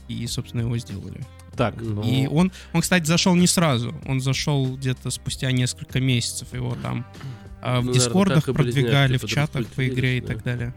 И, 0.08 0.26
собственно, 0.26 0.62
его 0.62 0.76
сделали. 0.78 1.20
Так, 1.56 1.80
Ну, 1.80 1.94
ну, 1.94 2.02
И 2.02 2.26
он, 2.26 2.50
он, 2.72 2.80
кстати, 2.80 3.04
зашел 3.06 3.34
не 3.34 3.46
сразу. 3.46 3.94
Он 4.06 4.20
зашел 4.20 4.76
где-то 4.76 5.10
спустя 5.10 5.50
несколько 5.52 6.00
месяцев. 6.00 6.52
Его 6.52 6.76
там 6.82 7.06
а, 7.62 7.80
в 7.80 7.84
Ну, 7.84 7.90
наверное, 7.90 7.94
дискордах 7.94 8.48
и 8.48 8.52
близняшки 8.52 8.80
продвигали, 8.82 9.16
в 9.18 9.24
чатах 9.26 9.66
по 9.68 9.86
игре 9.86 10.18
и 10.18 10.20
подраспространились, 10.20 10.26
так 10.26 10.42
далее. 10.44 10.74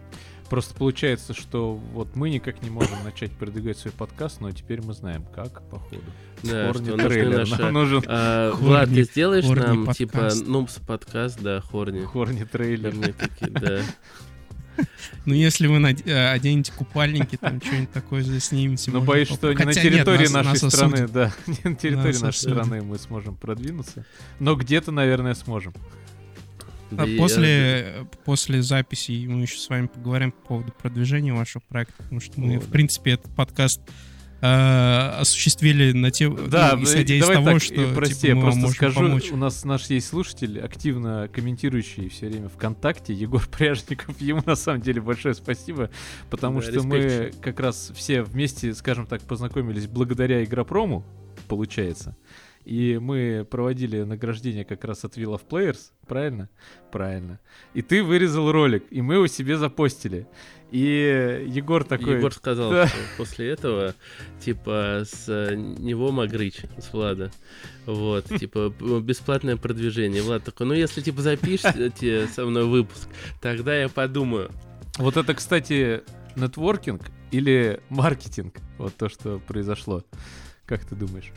просто 0.50 0.74
получается, 0.76 1.34
что 1.34 1.76
вот 1.76 2.16
мы 2.16 2.30
никак 2.30 2.62
не 2.62 2.70
можем 2.70 3.04
начать 3.04 3.32
продвигать 3.32 3.78
свой 3.78 3.92
подкаст, 3.92 4.40
но 4.40 4.52
теперь 4.52 4.82
мы 4.82 4.94
знаем, 4.94 5.26
как, 5.36 5.68
походу. 5.70 6.04
Да, 6.44 6.68
Хорни 6.72 6.90
что 6.90 6.98
трейлер. 6.98 7.40
наши- 7.40 7.62
Нам 7.62 7.74
нужен 7.74 8.04
А, 8.08 8.52
Хорни- 8.52 8.64
Влад, 8.68 8.90
ты 8.90 9.04
сделаешь 9.04 9.46
хорни 9.46 9.62
нам, 9.66 9.94
типа, 9.94 10.12
подкаст. 10.14 10.48
нумс 10.48 10.74
подкаст, 10.86 11.42
да, 11.42 11.60
хорни. 11.62 12.02
хорни 12.06 12.44
трейлер. 12.44 12.94
Такие, 13.14 13.50
да. 13.52 13.82
Ну, 15.26 15.34
если 15.34 15.68
вы 15.68 15.78
э, 15.78 16.32
оденете 16.32 16.72
купальники, 16.72 17.36
там 17.38 17.62
что-нибудь 17.62 17.92
такое 17.92 18.24
заснимете. 18.24 18.92
Но 18.92 19.00
можно 19.00 19.08
боюсь, 19.08 19.28
что 19.28 19.52
не 19.54 19.66
на 19.66 19.74
территории 19.74 20.28
нашей 20.28 20.72
страны, 20.72 21.08
да, 21.08 21.34
не 21.48 21.70
на 21.70 21.76
территории 21.76 22.18
нашей 22.18 22.40
страны 22.52 22.82
мы 22.82 22.98
сможем 22.98 23.36
продвинуться. 23.36 24.06
Но 24.40 24.56
где-то, 24.56 24.92
наверное, 24.92 25.34
сможем. 25.34 25.74
Да 26.92 27.04
А 27.04 27.18
после, 27.18 27.50
я- 27.50 27.80
э, 28.02 28.06
после 28.24 28.62
записи 28.62 29.26
мы 29.28 29.42
еще 29.42 29.58
с 29.58 29.68
вами 29.70 29.88
поговорим 29.88 30.32
по 30.32 30.48
поводу 30.48 30.72
продвижения 30.72 31.34
вашего 31.34 31.62
проекта, 31.68 31.96
потому 32.04 32.22
что 32.22 32.40
мы, 32.40 32.56
О, 32.56 32.60
в 32.60 32.66
да. 32.66 32.72
принципе, 32.72 33.12
этот 33.12 33.34
подкаст 33.36 33.82
э, 34.42 35.10
осуществили 35.20 35.92
на 35.94 36.12
те, 36.12 36.30
Да, 36.30 36.76
ну, 36.76 36.84
исходя 36.84 37.16
из 37.16 37.22
давай 37.22 37.36
того, 37.38 37.52
так, 37.52 37.62
что 37.62 37.74
э, 37.82 37.94
прости, 37.96 38.16
типа, 38.16 38.28
я 38.28 38.36
мы 38.36 38.42
просто 38.42 38.60
можем 38.62 38.76
скажу, 38.76 39.00
помочь. 39.00 39.32
у 39.32 39.38
нас 39.38 39.66
наш 39.66 39.86
есть 39.88 40.08
слушатель, 40.08 40.60
активно 40.60 41.30
комментирующий 41.34 42.10
все 42.10 42.28
время 42.28 42.50
ВКонтакте, 42.50 43.14
Егор 43.14 43.46
Пряжников, 43.52 44.20
ему 44.22 44.42
на 44.46 44.56
самом 44.56 44.82
деле 44.82 45.02
большое 45.02 45.34
спасибо, 45.34 45.90
потому 46.30 46.62
Да, 46.62 46.68
что 46.72 46.84
мы 46.84 46.98
респект. 46.98 47.40
как 47.42 47.60
раз 47.60 47.92
все 47.96 48.22
вместе, 48.24 48.74
скажем 48.76 49.06
так, 49.08 49.22
познакомились 49.24 49.88
благодаря 49.88 50.44
Игропрому, 50.44 51.04
получается. 51.48 52.16
И 52.68 52.98
мы 52.98 53.48
проводили 53.50 54.02
награждение 54.02 54.66
как 54.66 54.84
раз 54.84 55.06
от 55.06 55.16
Wheel 55.18 55.40
of 55.40 55.48
Players, 55.50 55.92
правильно? 56.06 56.50
Правильно. 56.92 57.40
И 57.74 57.82
ты 57.82 58.04
вырезал 58.04 58.52
ролик, 58.52 58.84
и 58.90 59.02
мы 59.02 59.14
его 59.14 59.28
себе 59.28 59.56
запостили. 59.56 60.28
И 60.72 61.46
Егор 61.48 61.86
такой... 61.86 62.18
Егор 62.18 62.34
сказал, 62.34 62.70
Да. 62.72 62.88
что 62.88 62.98
после 63.16 63.52
этого, 63.52 63.96
типа, 64.42 65.04
с 65.06 65.30
э, 65.30 65.56
него 65.56 66.12
Магрыч, 66.12 66.58
с 66.78 66.92
Влада. 66.92 67.32
Вот, 67.86 68.26
типа, 68.38 68.74
бесплатное 69.00 69.56
продвижение. 69.56 70.22
Влад 70.22 70.44
такой, 70.44 70.68
ну 70.68 70.74
если, 70.74 71.00
типа, 71.00 71.22
запишите 71.22 72.28
со 72.36 72.46
мной 72.46 72.66
выпуск, 72.66 73.08
тогда 73.42 73.74
я 73.78 73.88
подумаю. 73.88 74.52
Вот 74.98 75.16
это, 75.16 75.34
кстати, 75.36 76.02
нетворкинг 76.36 77.02
или 77.32 77.80
маркетинг? 77.88 78.56
Вот 78.78 78.94
то, 78.98 79.08
что 79.08 79.40
произошло. 79.40 80.04
Как 80.66 80.84
ты 80.84 80.96
думаешь? 80.96 81.32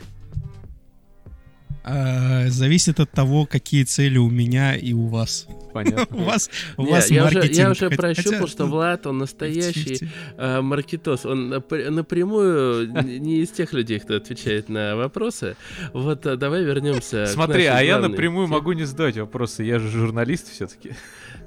А, 1.83 2.47
зависит 2.49 2.99
от 2.99 3.09
того, 3.11 3.45
какие 3.45 3.83
цели 3.83 4.17
у 4.17 4.29
меня 4.29 4.75
и 4.75 4.93
у 4.93 5.07
вас. 5.07 5.47
Понятно. 5.73 6.05
У 6.17 6.23
вас, 6.23 6.49
у 6.77 6.83
вас 6.85 7.09
я, 7.09 7.25
уже, 7.25 7.35
маркетинг. 7.35 7.57
я 7.57 7.71
уже 7.71 7.89
хотя- 7.89 7.95
прощупал, 7.95 8.39
хотя, 8.39 8.47
что 8.51 8.65
ну, 8.65 8.71
Влад, 8.71 9.07
он 9.07 9.17
настоящий 9.19 9.93
50-50. 9.93 10.07
э, 10.37 10.61
маркетос. 10.61 11.25
Он 11.25 11.53
напр- 11.53 11.89
напрямую 11.89 12.91
не 13.03 13.37
из 13.39 13.49
тех 13.51 13.71
людей, 13.71 13.99
кто 13.99 14.15
отвечает 14.17 14.67
на 14.67 14.95
вопросы. 14.97 15.55
Вот 15.93 16.25
а, 16.25 16.35
давай 16.35 16.63
вернемся. 16.65 17.23
к 17.25 17.29
Смотри, 17.29 17.67
нашей 17.67 17.79
а 17.79 17.83
я 17.83 17.99
напрямую 17.99 18.47
могу 18.47 18.73
не 18.73 18.83
задавать 18.83 19.17
вопросы. 19.17 19.63
Я 19.63 19.79
же 19.79 19.87
журналист 19.89 20.51
все-таки. 20.51 20.91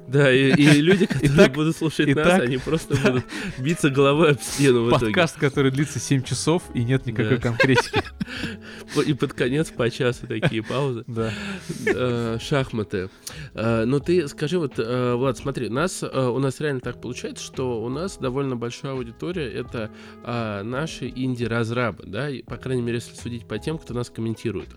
Да, 0.07 0.31
и, 0.31 0.51
и 0.53 0.65
люди, 0.81 1.05
которые 1.05 1.33
Итак- 1.33 1.53
будут 1.53 1.75
слушать 1.75 2.07
нас, 2.15 2.27
итак- 2.27 2.41
они 2.43 2.57
просто 2.57 2.95
будут 3.03 3.25
биться 3.59 3.89
головой 3.89 4.31
об 4.31 4.41
стену 4.41 4.83
в 4.85 4.89
итоге. 4.89 5.05
Подкаст, 5.07 5.37
который 5.39 5.71
длится 5.71 5.99
7 5.99 6.21
часов, 6.23 6.63
и 6.73 6.83
нет 6.83 7.05
никакой 7.05 7.37
Да. 7.37 7.41
конкретики. 7.49 8.01
И 9.05 9.13
под 9.13 9.33
конец 9.33 9.69
по 9.71 9.89
часу 9.89 10.25
такие 10.27 10.63
паузы. 10.63 11.03
Да. 11.07 11.31
Э, 11.85 12.37
Шахматы. 12.41 13.09
Э, 13.53 13.85
Ну 13.85 13.99
ты 13.99 14.27
скажи, 14.27 14.57
вот, 14.57 14.73
э, 14.77 15.13
Влад, 15.15 15.37
смотри, 15.37 15.69
нас, 15.69 16.01
у 16.03 16.39
нас 16.39 16.59
реально 16.59 16.79
так 16.81 17.01
получается, 17.01 17.43
что 17.43 17.83
у 17.83 17.89
нас 17.89 18.17
довольно 18.17 18.55
большая 18.55 18.93
аудитория, 18.93 19.47
это 19.51 19.91
наши 20.63 21.07
инди-разрабы, 21.07 22.03
да, 22.05 22.29
по 22.47 22.57
крайней 22.57 22.81
мере, 22.81 22.95
если 22.97 23.15
судить 23.15 23.47
по 23.47 23.57
тем, 23.59 23.77
кто 23.77 23.93
нас 23.93 24.09
комментирует. 24.09 24.69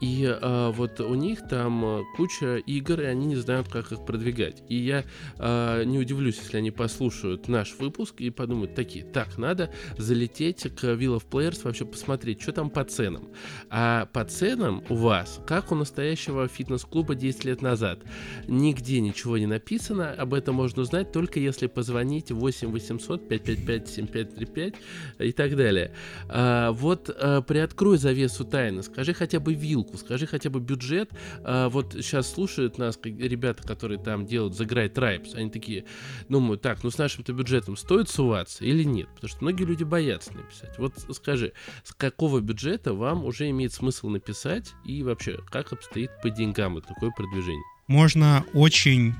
И 0.00 0.36
вот 0.74 1.00
у 1.00 1.14
них 1.14 1.40
там 1.48 2.04
куча 2.16 2.56
игр, 2.56 3.00
и 3.00 3.04
они 3.04 3.26
не 3.26 3.36
знают, 3.36 3.68
как 3.68 3.92
их 3.92 4.04
продвигать. 4.04 4.62
И 4.68 4.76
я 4.76 5.04
а, 5.38 5.82
не 5.84 5.98
удивлюсь, 5.98 6.38
если 6.38 6.58
они 6.58 6.70
послушают 6.70 7.48
наш 7.48 7.74
выпуск 7.78 8.20
и 8.20 8.30
подумают 8.30 8.74
такие, 8.74 9.04
так, 9.04 9.38
надо 9.38 9.72
залететь 9.96 10.62
к 10.74 10.84
Wheel 10.84 11.18
of 11.18 11.24
Players, 11.28 11.62
вообще 11.64 11.84
посмотреть, 11.84 12.42
что 12.42 12.52
там 12.52 12.70
по 12.70 12.84
ценам. 12.84 13.28
А 13.70 14.06
по 14.06 14.24
ценам 14.24 14.84
у 14.88 14.94
вас, 14.94 15.40
как 15.46 15.72
у 15.72 15.74
настоящего 15.74 16.48
фитнес-клуба 16.48 17.14
10 17.14 17.44
лет 17.44 17.62
назад, 17.62 18.00
нигде 18.46 19.00
ничего 19.00 19.38
не 19.38 19.46
написано, 19.46 20.12
об 20.12 20.34
этом 20.34 20.54
можно 20.54 20.82
узнать 20.82 21.12
только 21.12 21.40
если 21.40 21.66
позвонить 21.66 22.30
8 22.30 22.70
800 22.70 23.28
555 23.28 23.88
7535 23.88 24.74
и 25.20 25.32
так 25.32 25.56
далее. 25.56 25.92
А, 26.28 26.72
вот 26.72 27.10
а, 27.10 27.42
приоткрой 27.42 27.98
завесу 27.98 28.44
тайны, 28.44 28.82
скажи 28.82 29.14
хотя 29.14 29.40
бы 29.40 29.54
вилку, 29.54 29.96
скажи 29.96 30.26
хотя 30.26 30.50
бы 30.50 30.60
бюджет. 30.60 31.10
А, 31.42 31.68
вот 31.68 31.92
сейчас 31.94 32.32
слушают 32.32 32.78
нас 32.78 32.98
ребята, 33.02 33.66
которые 33.66 33.98
там 33.98 34.26
делают 34.26 34.54
Great 34.64 34.94
Tribes, 34.94 35.34
они 35.34 35.50
такие, 35.50 35.84
думают, 36.28 36.62
так, 36.62 36.82
ну 36.82 36.90
с 36.90 36.98
нашим-то 36.98 37.32
бюджетом 37.32 37.76
стоит 37.76 38.08
суваться 38.08 38.64
или 38.64 38.82
нет? 38.82 39.08
Потому 39.14 39.28
что 39.28 39.38
многие 39.42 39.64
люди 39.64 39.84
боятся 39.84 40.32
написать. 40.34 40.78
Вот 40.78 40.94
скажи, 41.12 41.52
с 41.84 41.92
какого 41.92 42.40
бюджета 42.40 42.94
вам 42.94 43.24
уже 43.24 43.48
имеет 43.50 43.72
смысл 43.72 44.08
написать 44.08 44.72
и 44.84 45.02
вообще, 45.02 45.38
как 45.50 45.72
обстоит 45.72 46.10
по 46.22 46.30
деньгам 46.30 46.74
вот 46.74 46.86
такое 46.86 47.10
продвижение? 47.10 47.64
Можно 47.86 48.44
очень 48.52 49.14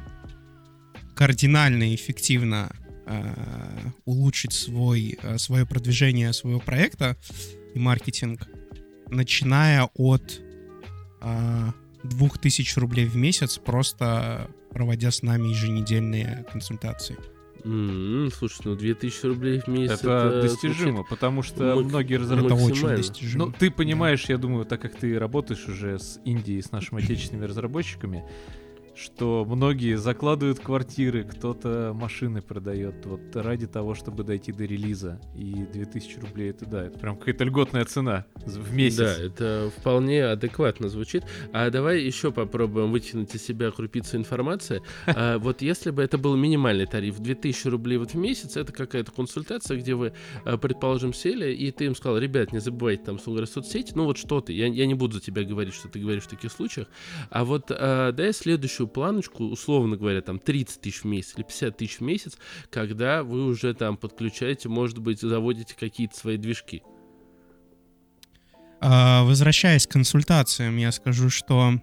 кардинально 1.15 1.91
и 1.91 1.95
эффективно 1.95 2.71
э, 3.07 3.35
улучшить 4.05 4.53
свой, 4.53 5.19
э, 5.21 5.39
свое 5.39 5.67
продвижение 5.67 6.33
своего 6.33 6.61
проекта 6.61 7.17
и 7.75 7.79
маркетинг, 7.79 8.47
начиная 9.09 9.89
от 9.95 10.41
э, 11.21 11.73
2000 12.05 12.79
рублей 12.79 13.07
в 13.07 13.17
месяц, 13.17 13.59
просто 13.59 14.49
проводя 14.79 15.11
с 15.11 15.23
нами 15.23 15.49
еженедельные 15.49 16.47
консультации. 16.53 17.17
Mm-hmm. 17.65 18.33
Слушай, 18.33 18.61
ну 18.67 18.77
2000 18.77 19.27
рублей 19.27 19.61
в 19.61 19.67
месяц. 19.67 19.99
Это, 19.99 20.11
это 20.11 20.43
достижимо, 20.43 20.93
звучит... 20.93 21.09
потому 21.11 21.43
что 21.43 21.75
Мак... 21.75 21.87
многие 21.87 22.15
разработчики... 22.15 22.79
Это 22.79 22.87
очень 22.87 22.97
достижимо. 22.97 23.47
Ну, 23.47 23.53
ты 23.59 23.73
понимаешь, 23.73 24.27
я 24.27 24.39
думаю, 24.39 24.67
так 24.67 24.81
как 24.81 24.95
ты 24.95 25.19
работаешь 25.19 25.67
уже 25.67 25.99
с 25.99 26.21
Индией, 26.25 26.63
с 26.63 26.71
нашими 26.71 27.03
отечественными 27.03 27.47
разработчиками, 27.47 28.25
что 28.99 29.45
многие 29.49 29.97
закладывают 29.97 30.59
квартиры, 30.59 31.23
кто-то 31.23 31.93
машины 31.95 32.43
продает 32.43 33.07
вот 33.07 33.21
ради 33.35 33.67
того, 33.67 33.95
чтобы 33.95 34.25
дойти 34.25 34.53
до 34.53 34.65
релиза. 34.65 35.21
И 35.37 35.67
2000 35.73 36.19
рублей 36.19 36.51
это 36.51 36.67
да, 36.67 36.85
это 36.87 36.99
прям 36.99 37.17
какая-то 37.17 37.45
льготная 37.45 37.85
цена 37.85 38.27
в 38.35 38.75
месяц. 38.75 38.99
Да, 38.99 39.17
это 39.17 39.71
вполне 39.79 40.25
адекватно 40.25 40.89
звучит. 40.89 41.25
А 41.53 41.71
давай 41.71 42.03
еще 42.03 42.33
попробуем 42.33 42.91
вытянуть 42.91 43.35
из 43.35 43.45
себя 43.45 43.71
крупицу 43.71 44.17
информации. 44.17 44.83
А, 45.19 45.39
вот 45.39 45.63
если 45.63 45.91
бы 45.91 46.03
это 46.03 46.19
был 46.19 46.37
минимальный 46.37 46.87
тариф, 46.87 47.19
2000 47.19 47.69
рублей 47.69 47.97
вот 47.97 48.13
в 48.13 48.15
месяц, 48.15 48.57
это 48.57 48.73
какая-то 48.73 49.11
консультация, 49.11 49.79
где 49.79 49.95
вы, 49.95 50.13
а, 50.45 50.59
предположим, 50.59 51.13
сели, 51.13 51.53
и 51.53 51.71
ты 51.73 51.87
им 51.87 51.97
сказал, 51.97 52.19
ребят, 52.19 52.53
не 52.53 52.61
забывайте 52.61 53.05
там, 53.05 53.17
условно 53.17 53.47
соцсети, 53.47 53.93
ну 53.95 54.05
вот 54.05 54.19
что 54.19 54.41
ты, 54.41 54.53
я, 54.53 54.67
я 54.67 54.87
не 54.87 54.95
буду 54.95 55.15
за 55.15 55.21
тебя 55.21 55.45
говорить, 55.45 55.75
что 55.75 55.89
ты 55.89 55.99
говоришь 55.99 56.25
в 56.25 56.29
таких 56.29 56.53
случаях, 56.53 56.89
а 57.31 57.45
вот 57.45 57.71
а, 57.71 58.13
дай 58.13 58.33
следующую 58.33 58.88
планочку, 58.89 59.45
условно 59.45 59.97
говоря, 59.97 60.21
там 60.21 60.39
30 60.39 60.81
тысяч 60.81 61.03
в 61.03 61.05
месяц 61.05 61.35
или 61.37 61.45
50 61.45 61.77
тысяч 61.77 61.99
в 61.99 62.01
месяц, 62.03 62.39
когда 62.71 63.23
вы 63.23 63.45
уже 63.45 63.75
там 63.75 63.97
подключаете, 63.97 64.69
может 64.69 64.99
быть, 64.99 65.21
заводите 65.21 65.75
какие-то 65.79 66.19
свои 66.19 66.37
движки. 66.37 66.83
А, 68.81 69.25
возвращаясь 69.25 69.87
к 69.87 69.91
консультациям, 69.91 70.77
я 70.77 70.93
скажу, 70.93 71.31
что 71.31 71.75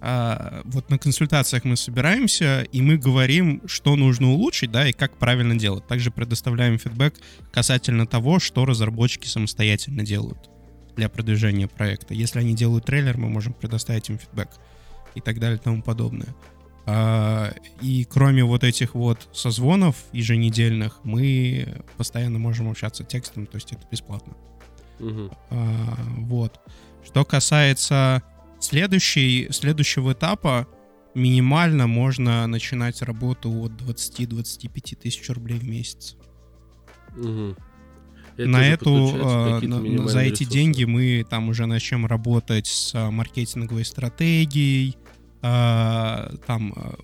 а, 0.00 0.62
вот 0.64 0.88
на 0.88 0.98
консультациях 0.98 1.64
мы 1.64 1.76
собираемся, 1.76 2.62
и 2.72 2.80
мы 2.80 2.96
говорим, 2.96 3.62
что 3.66 3.96
нужно 3.96 4.30
улучшить, 4.30 4.70
да, 4.70 4.88
и 4.88 4.92
как 4.92 5.18
правильно 5.18 5.58
делать. 5.58 5.86
Также 5.86 6.10
предоставляем 6.10 6.78
фидбэк 6.78 7.14
касательно 7.52 8.06
того, 8.06 8.38
что 8.38 8.64
разработчики 8.64 9.26
самостоятельно 9.26 10.04
делают 10.04 10.48
для 10.96 11.08
продвижения 11.08 11.68
проекта. 11.68 12.14
Если 12.14 12.38
они 12.38 12.54
делают 12.54 12.86
трейлер, 12.86 13.16
мы 13.18 13.28
можем 13.28 13.52
предоставить 13.52 14.08
им 14.08 14.18
фидбэк 14.18 14.48
и 15.14 15.20
так 15.20 15.38
далее 15.38 15.58
и 15.58 15.60
тому 15.62 15.82
подобное. 15.82 16.34
А, 16.86 17.52
и 17.80 18.04
кроме 18.04 18.44
вот 18.44 18.64
этих 18.64 18.94
вот 18.94 19.28
созвонов 19.32 19.96
еженедельных, 20.12 21.00
мы 21.04 21.82
постоянно 21.96 22.38
можем 22.38 22.68
общаться 22.68 23.04
текстом, 23.04 23.46
то 23.46 23.56
есть 23.56 23.72
это 23.72 23.82
бесплатно. 23.90 24.34
Угу. 24.98 25.30
А, 25.50 25.96
вот. 26.18 26.60
Что 27.04 27.24
касается 27.24 28.22
следующей, 28.60 29.48
следующего 29.50 30.12
этапа, 30.12 30.66
минимально 31.14 31.86
можно 31.86 32.46
начинать 32.46 33.02
работу 33.02 33.50
от 33.50 33.72
20-25 33.72 34.96
тысяч 34.96 35.28
рублей 35.30 35.58
в 35.58 35.64
месяц. 35.64 36.16
Угу. 37.16 37.56
Это 38.36 38.48
на 38.48 38.66
эту, 38.66 38.90
э, 39.16 39.66
на, 39.66 40.08
за 40.08 40.20
эти 40.20 40.42
ресурсы. 40.42 40.52
деньги 40.52 40.84
мы 40.84 41.26
там 41.28 41.48
уже 41.48 41.66
начнем 41.66 42.06
работать 42.06 42.66
с 42.66 42.94
а, 42.94 43.10
маркетинговой 43.10 43.84
стратегией, 43.84 44.96
э, 45.42 46.36
там 46.46 46.72
э, 46.76 46.94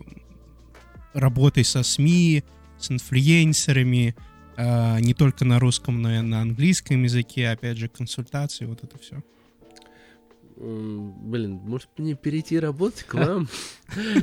работой 1.14 1.64
со 1.64 1.83
СМИ, 1.83 2.44
с 2.79 2.90
инфлюенсерами, 2.90 4.14
э, 4.57 5.01
не 5.01 5.14
только 5.14 5.44
на 5.44 5.59
русском, 5.59 6.03
но 6.03 6.14
и 6.14 6.20
на 6.20 6.42
английском 6.42 7.03
языке, 7.03 7.49
опять 7.49 7.79
же, 7.79 7.88
консультации, 7.88 8.66
вот 8.66 8.85
это 8.85 8.99
все 8.99 9.22
блин, 10.56 11.60
может 11.64 11.88
мне 11.98 12.14
перейти 12.14 12.58
работать 12.58 13.04
к 13.04 13.14
вам? 13.14 13.48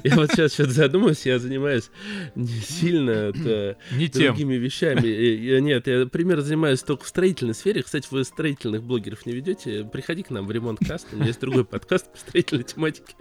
Я 0.04 0.16
вот 0.16 0.32
сейчас 0.32 0.54
что-то 0.54 0.72
задумался, 0.72 1.30
я 1.30 1.40
занимаюсь 1.40 1.90
не 2.36 2.48
сильно 2.48 3.32
не 3.92 4.08
другими 4.08 4.56
вещами. 4.56 5.60
Нет, 5.60 5.88
я, 5.88 6.00
например, 6.00 6.42
занимаюсь 6.42 6.82
только 6.82 7.06
в 7.06 7.08
строительной 7.08 7.54
сфере. 7.54 7.84
Кстати, 7.84 8.08
вы 8.10 8.24
строительных 8.24 8.84
блогеров 8.84 9.26
не 9.26 9.34
ведете? 9.34 9.84
Приходи 9.84 10.24
к 10.24 10.32
нам 10.32 10.48
в 10.48 10.52
ремонт 10.52 10.80
каст. 10.80 11.08
У 11.12 11.16
меня 11.16 11.28
есть 11.28 11.40
другой 11.40 11.66
подкаст 11.66 12.12
по 12.12 12.18
строительной 12.18 12.64
тематике. 12.64 13.14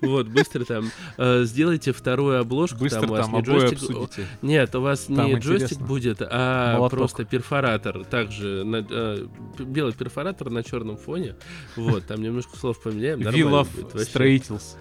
Вот, 0.00 0.28
быстро 0.28 0.64
там 0.64 0.90
э, 1.16 1.44
сделайте 1.44 1.92
вторую 1.92 2.38
обложку. 2.40 2.80
Быстро 2.80 3.02
там, 3.02 3.10
у 3.10 3.14
вас 3.14 3.28
не 3.28 3.40
джойстик. 3.40 4.26
Нет, 4.42 4.74
у 4.74 4.80
вас 4.80 5.08
не 5.08 5.34
джойстик 5.38 5.78
будет, 5.78 6.18
а 6.20 6.86
просто 6.90 7.24
перфоратор. 7.24 8.04
Также 8.04 8.64
э, 8.90 9.26
белый 9.58 9.94
перфоратор 9.94 10.50
на 10.50 10.62
черном 10.62 10.98
фоне. 10.98 11.34
Вот, 11.76 12.04
там 12.06 12.22
немножко 12.22 12.57
слов 12.58 12.80
поменяем. 12.80 13.20
Will 13.20 13.62
of 13.62 14.04
Строительс. 14.04 14.76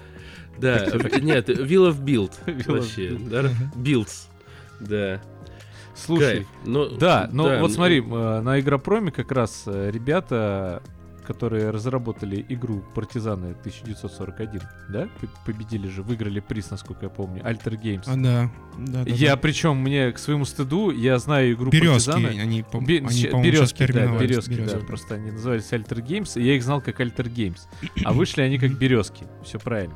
Да, 0.57 0.85
нет, 1.21 1.49
Will 1.49 1.89
of 1.89 2.03
Build 2.03 2.33
вообще. 2.67 3.09
Builds. 3.11 4.27
Да. 4.79 5.21
Слушай, 5.95 6.45
но, 6.63 6.85
да, 6.89 7.27
но 7.31 7.49
да, 7.49 7.59
вот 7.59 7.71
смотри, 7.71 8.01
э, 8.01 8.41
на 8.41 8.59
Игропроме 8.59 9.11
как 9.11 9.31
раз 9.31 9.63
э, 9.65 9.89
ребята 9.91 10.83
которые 11.27 11.71
разработали 11.71 12.45
игру 12.47 12.81
Партизаны 12.95 13.51
1941, 13.51 14.61
да? 14.89 15.09
Победили 15.45 15.89
же, 15.89 16.01
выиграли 16.01 16.39
приз, 16.39 16.71
насколько 16.71 17.05
я 17.05 17.09
помню, 17.09 17.43
Alter 17.43 17.77
Games. 17.79 18.03
А, 18.07 18.15
да. 18.15 18.49
да, 18.77 19.03
да 19.03 19.11
я, 19.11 19.31
да. 19.31 19.37
причем, 19.37 19.77
мне 19.77 20.13
к 20.13 20.19
своему 20.19 20.45
стыду, 20.45 20.89
я 20.89 21.19
знаю 21.19 21.53
игру 21.53 21.69
Березки, 21.69 22.11
Партизаны. 22.11 22.39
они, 22.39 22.63
по, 22.63 22.79
Бе- 22.79 22.99
они 22.99 23.23
Березки, 23.43 23.85
да, 23.91 24.17
Березки, 24.17 24.61
да, 24.65 24.79
просто 24.79 25.15
они 25.15 25.31
назывались 25.31 25.69
Alter 25.73 26.01
Games, 26.01 26.39
и 26.39 26.45
я 26.45 26.55
их 26.55 26.63
знал 26.63 26.81
как 26.81 27.01
Alter 27.01 27.29
Games. 27.29 27.59
А 28.05 28.13
вышли 28.13 28.41
они 28.41 28.57
как 28.57 28.77
Березки, 28.77 29.25
все 29.43 29.59
правильно. 29.59 29.95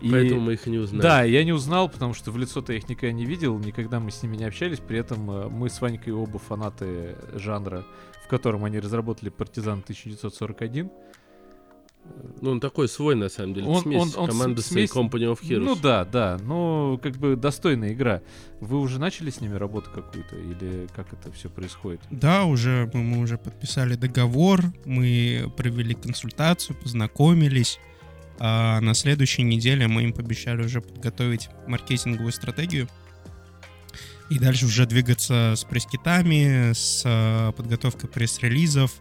И... 0.00 0.10
Поэтому 0.10 0.40
мы 0.40 0.54
их 0.54 0.66
не 0.66 0.78
узнали. 0.78 1.02
Да, 1.02 1.22
я 1.22 1.44
не 1.44 1.52
узнал, 1.52 1.88
потому 1.88 2.14
что 2.14 2.30
в 2.30 2.38
лицо-то 2.38 2.72
я 2.72 2.78
их 2.78 2.88
никогда 2.88 3.12
не 3.12 3.26
видел, 3.26 3.58
никогда 3.58 4.00
мы 4.00 4.10
с 4.10 4.22
ними 4.22 4.36
не 4.36 4.44
общались. 4.44 4.78
При 4.78 4.98
этом 4.98 5.30
э, 5.30 5.48
мы 5.48 5.68
с 5.68 5.80
Ванькой 5.80 6.12
оба 6.12 6.38
фанаты 6.38 7.16
жанра, 7.34 7.84
в 8.24 8.28
котором 8.28 8.64
они 8.64 8.78
разработали 8.78 9.28
Партизан 9.28 9.80
1941. 9.80 10.90
Ну, 12.40 12.52
он 12.52 12.60
такой 12.60 12.88
свой, 12.88 13.14
на 13.14 13.28
самом 13.28 13.54
деле. 13.54 13.66
Он, 13.66 13.82
смесь 13.82 14.16
он, 14.16 14.22
он 14.22 14.30
команды 14.30 14.62
смесь... 14.62 14.90
Company 14.90 15.30
of 15.32 15.40
Heroes. 15.42 15.58
Ну 15.58 15.76
да, 15.76 16.04
да. 16.04 16.38
Ну, 16.42 16.98
как 17.02 17.16
бы 17.16 17.36
достойная 17.36 17.92
игра. 17.92 18.22
Вы 18.60 18.78
уже 18.78 18.98
начали 18.98 19.30
с 19.30 19.40
ними 19.40 19.54
работу 19.54 19.90
какую-то? 19.94 20.36
Или 20.36 20.88
как 20.94 21.12
это 21.12 21.30
все 21.32 21.50
происходит? 21.50 22.00
Да, 22.10 22.44
уже 22.44 22.90
мы, 22.94 23.02
мы 23.02 23.18
уже 23.18 23.36
подписали 23.36 23.94
договор, 23.94 24.62
мы 24.84 25.52
провели 25.56 25.94
консультацию, 25.94 26.76
познакомились. 26.80 27.78
А 28.42 28.80
на 28.80 28.94
следующей 28.94 29.42
неделе 29.42 29.86
мы 29.86 30.04
им 30.04 30.14
пообещали 30.14 30.64
уже 30.64 30.80
подготовить 30.80 31.50
маркетинговую 31.66 32.32
стратегию. 32.32 32.88
И 34.30 34.38
дальше 34.38 34.64
уже 34.64 34.86
двигаться 34.86 35.54
с 35.56 35.64
пресс-китами, 35.64 36.72
с 36.72 37.02
а, 37.04 37.52
подготовкой 37.52 38.08
пресс-релизов, 38.08 38.92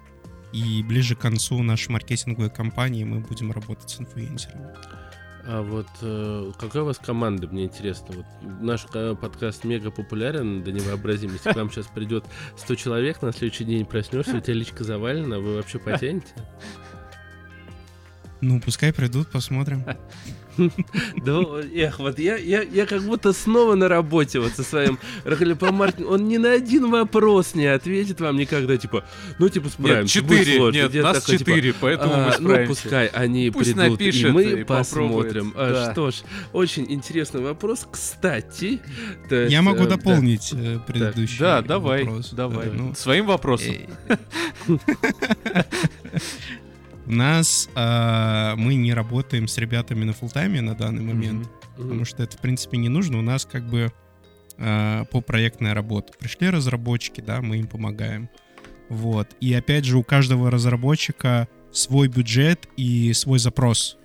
и 0.52 0.84
ближе 0.84 1.16
к 1.16 1.20
концу 1.20 1.62
нашей 1.64 1.92
маркетинговой 1.92 2.50
кампании 2.50 3.04
мы 3.06 3.20
будем 3.20 3.52
работать 3.52 3.90
с 3.90 4.02
инфлюенсерами. 4.02 4.74
А 5.46 5.62
вот 5.62 5.88
э, 6.02 6.52
какая 6.60 6.84
у 6.84 6.86
вас 6.86 6.98
команда, 6.98 7.48
мне 7.48 7.66
интересно. 7.66 8.08
Вот 8.10 8.26
наш 8.42 8.86
подкаст 9.20 9.64
мега 9.64 9.90
популярен 9.90 10.64
до 10.64 10.72
невообразимости. 10.72 11.52
К 11.52 11.56
нам 11.56 11.72
сейчас 11.72 11.88
придет 11.88 12.26
100 12.58 12.76
человек, 12.76 13.22
на 13.22 13.32
следующий 13.32 13.64
день 13.64 13.86
проснешься, 13.86 14.38
у 14.38 14.42
тебя 14.42 14.56
личка 14.56 14.84
завалена, 14.84 15.40
вы 15.40 15.56
вообще 15.56 15.80
потянете? 15.80 16.28
Ну, 18.42 18.60
пускай 18.62 18.94
придут, 18.94 19.30
посмотрим. 19.30 19.84
Да, 21.24 21.42
эх, 21.74 22.00
вот 22.00 22.20
я, 22.20 22.38
я, 22.38 22.62
я 22.62 22.86
как 22.86 23.04
будто 23.04 23.34
снова 23.34 23.76
на 23.76 23.88
работе 23.88 24.40
вот 24.40 24.52
со 24.54 24.64
своим 24.64 25.00
маркетингом. 25.26 26.12
Он 26.12 26.28
ни 26.28 26.38
на 26.38 26.52
один 26.52 26.90
вопрос 26.90 27.56
не 27.56 27.66
ответит 27.66 28.20
вам 28.20 28.38
никогда, 28.38 28.78
типа, 28.78 29.06
ну, 29.38 29.50
типа, 29.50 29.70
справимся. 29.70 30.22
Нет, 30.22 30.30
четыре, 30.30 30.72
нет, 30.72 30.94
нас 30.96 31.22
такой, 31.22 31.38
типа, 31.38 31.52
четыре, 31.52 31.72
типа, 31.72 31.78
поэтому 31.82 32.14
а, 32.14 32.26
мы 32.26 32.32
справимся. 32.34 32.62
Ну, 32.62 32.68
пускай 32.68 33.08
они 33.08 33.52
Пусть 33.52 33.74
придут, 33.74 33.92
напишет 33.92 34.26
и 34.26 34.32
мы 34.32 34.44
и 34.44 34.64
посмотрим. 34.64 35.54
А, 35.56 35.72
да. 35.72 35.92
Что 35.94 36.12
ж, 36.12 36.16
очень 36.54 36.86
интересный 36.92 37.42
вопрос. 37.42 37.88
Кстати... 37.90 38.82
Есть, 39.30 39.52
я 39.52 39.62
могу 39.62 39.84
э, 39.84 39.88
дополнить 39.88 40.50
да. 40.52 40.80
предыдущий 40.80 41.40
Да, 41.40 41.62
давай, 41.62 42.04
вопрос. 42.04 42.32
давай. 42.32 42.70
Ну, 42.72 42.94
Своим 42.96 43.28
вопросом. 43.28 43.76
Нас 47.10 47.68
э, 47.76 48.54
мы 48.56 48.76
не 48.76 48.94
работаем 48.94 49.48
с 49.48 49.58
ребятами 49.58 50.04
на 50.04 50.14
фултайме 50.14 50.62
на 50.62 50.76
данный 50.76 51.02
момент, 51.02 51.48
mm-hmm. 51.48 51.82
потому 51.82 52.06
что 52.06 52.22
это, 52.22 52.38
в 52.38 52.40
принципе, 52.40 52.78
не 52.78 52.88
нужно. 52.88 53.18
У 53.18 53.24
нас 53.24 53.46
как 53.46 53.68
бы 53.68 53.92
э, 54.58 55.06
по 55.12 55.20
проектная 55.22 55.74
работа. 55.74 56.14
Пришли 56.20 56.52
разработчики, 56.52 57.20
да, 57.20 57.42
мы 57.42 57.58
им 57.58 57.68
помогаем. 57.68 58.30
Вот. 58.90 59.28
И 59.42 59.52
опять 59.56 59.86
же, 59.86 59.98
у 59.98 60.04
каждого 60.04 60.52
разработчика 60.52 61.48
свой 61.72 62.10
бюджет 62.10 62.70
и 62.78 63.12
свой 63.14 63.40
запрос. 63.40 63.98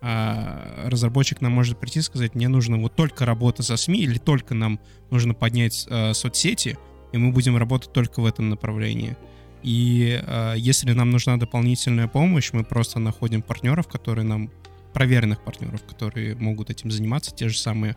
А 0.00 0.84
разработчик 0.86 1.40
нам 1.40 1.50
может 1.50 1.80
прийти 1.80 1.98
и 1.98 2.02
сказать, 2.02 2.36
мне 2.36 2.46
нужно 2.46 2.78
вот 2.78 2.94
только 2.94 3.26
работа 3.26 3.64
со 3.64 3.76
СМИ 3.76 4.02
или 4.02 4.18
только 4.18 4.54
нам 4.54 4.78
нужно 5.10 5.34
поднять 5.34 5.88
э, 5.90 6.14
соцсети, 6.14 6.78
и 7.12 7.18
мы 7.18 7.32
будем 7.32 7.56
работать 7.56 7.92
только 7.92 8.20
в 8.20 8.26
этом 8.26 8.48
направлении. 8.48 9.16
И 9.62 10.20
э, 10.24 10.54
если 10.56 10.92
нам 10.92 11.10
нужна 11.10 11.36
дополнительная 11.36 12.08
помощь, 12.08 12.52
мы 12.52 12.64
просто 12.64 12.98
находим 12.98 13.42
партнеров, 13.42 13.88
которые 13.88 14.24
нам 14.24 14.50
проверенных 14.92 15.42
партнеров, 15.44 15.82
которые 15.84 16.34
могут 16.34 16.70
этим 16.70 16.90
заниматься, 16.90 17.34
те 17.34 17.48
же 17.48 17.58
самые 17.58 17.96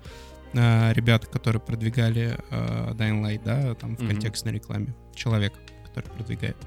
э, 0.54 0.93
ребята, 0.93 1.28
которые 1.28 1.62
продвигали 1.62 2.38
э, 2.50 2.93
Dying 2.93 3.24
Light, 3.24 3.41
да, 3.43 3.76
там 3.76 3.95
в 3.95 4.00
mm-hmm. 4.00 4.08
контекстной 4.08 4.54
рекламе, 4.54 4.93
человек, 5.15 5.54
который 5.86 6.10
продвигает. 6.10 6.58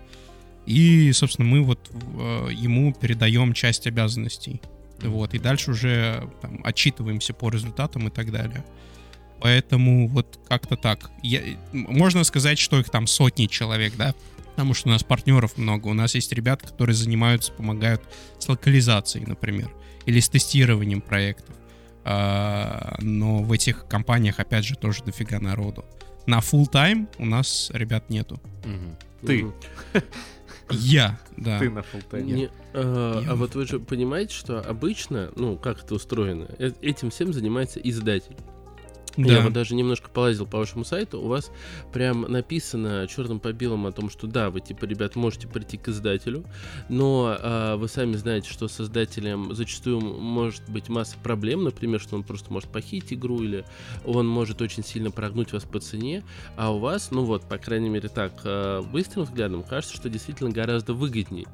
И, 0.66 1.12
собственно, 1.12 1.46
мы 1.48 1.62
вот 1.62 1.90
э, 1.92 2.48
ему 2.52 2.92
передаем 2.92 3.52
часть 3.52 3.86
обязанностей, 3.86 4.62
mm-hmm. 4.98 5.08
вот, 5.08 5.34
и 5.34 5.38
дальше 5.38 5.72
уже 5.72 6.28
там, 6.40 6.60
отчитываемся 6.64 7.34
по 7.34 7.50
результатам 7.50 8.08
и 8.08 8.10
так 8.10 8.30
далее. 8.30 8.64
Поэтому 9.40 10.08
вот 10.08 10.40
как-то 10.48 10.76
так. 10.76 11.10
Я, 11.22 11.42
можно 11.72 12.24
сказать, 12.24 12.58
что 12.58 12.80
их 12.80 12.88
там 12.88 13.06
сотни 13.06 13.46
человек, 13.46 13.94
да, 13.96 14.14
потому 14.54 14.72
что 14.72 14.88
у 14.88 14.92
нас 14.92 15.02
партнеров 15.02 15.58
много. 15.58 15.88
У 15.88 15.94
нас 15.94 16.14
есть 16.14 16.32
ребята, 16.32 16.68
которые 16.68 16.94
занимаются, 16.94 17.52
помогают 17.52 18.02
с 18.38 18.48
локализацией, 18.48 19.26
например, 19.26 19.68
или 20.06 20.20
с 20.20 20.28
тестированием 20.28 21.00
проектов. 21.00 21.56
А, 22.04 22.96
но 23.00 23.42
в 23.42 23.50
этих 23.50 23.88
компаниях, 23.88 24.38
опять 24.38 24.64
же, 24.64 24.76
тоже 24.76 25.02
дофига 25.02 25.40
народу. 25.40 25.84
На 26.26 26.38
full 26.38 26.70
time 26.70 27.08
у 27.18 27.26
нас 27.26 27.70
ребят 27.74 28.10
нету. 28.10 28.40
Угу. 28.64 29.26
Ты. 29.26 29.46
Я, 30.70 31.18
да. 31.36 31.58
Ты 31.58 31.68
на 31.68 31.80
time. 31.80 32.50
а, 32.74 33.24
а 33.28 33.34
вот 33.34 33.56
вы 33.56 33.66
же 33.66 33.80
понимаете, 33.80 34.34
что 34.34 34.60
обычно, 34.60 35.32
ну, 35.34 35.56
как 35.56 35.82
это 35.82 35.96
устроено, 35.96 36.46
э, 36.60 36.70
этим 36.80 37.10
всем 37.10 37.32
занимается 37.32 37.80
издатель. 37.80 38.36
Да. 39.16 39.34
Я 39.34 39.40
вот 39.42 39.52
даже 39.52 39.74
немножко 39.74 40.10
полазил 40.10 40.46
по 40.46 40.58
вашему 40.58 40.84
сайту, 40.84 41.20
у 41.20 41.28
вас 41.28 41.50
прям 41.92 42.22
написано 42.22 43.06
черным 43.08 43.38
по 43.38 43.52
белому 43.52 43.88
о 43.88 43.92
том, 43.92 44.10
что 44.10 44.26
да, 44.26 44.50
вы 44.50 44.60
типа, 44.60 44.84
ребят, 44.86 45.14
можете 45.14 45.46
прийти 45.46 45.76
к 45.76 45.88
издателю, 45.88 46.44
но 46.88 47.36
а, 47.38 47.76
вы 47.76 47.88
сами 47.88 48.16
знаете, 48.16 48.50
что 48.50 48.66
с 48.66 48.80
издателем 48.80 49.54
зачастую 49.54 50.00
может 50.00 50.68
быть 50.68 50.88
масса 50.88 51.16
проблем, 51.22 51.64
например, 51.64 52.00
что 52.00 52.16
он 52.16 52.24
просто 52.24 52.52
может 52.52 52.70
похитить 52.70 53.12
игру 53.12 53.42
или 53.42 53.64
он 54.04 54.26
может 54.26 54.60
очень 54.62 54.84
сильно 54.84 55.10
прогнуть 55.10 55.52
вас 55.52 55.64
по 55.64 55.78
цене, 55.78 56.24
а 56.56 56.74
у 56.74 56.78
вас, 56.78 57.10
ну 57.10 57.24
вот, 57.24 57.48
по 57.48 57.58
крайней 57.58 57.88
мере 57.88 58.08
так, 58.08 58.32
а, 58.44 58.82
быстрым 58.82 59.24
взглядом 59.26 59.62
кажется, 59.62 59.94
что 59.94 60.08
действительно 60.08 60.50
гораздо 60.50 60.92
выгоднее 60.92 61.46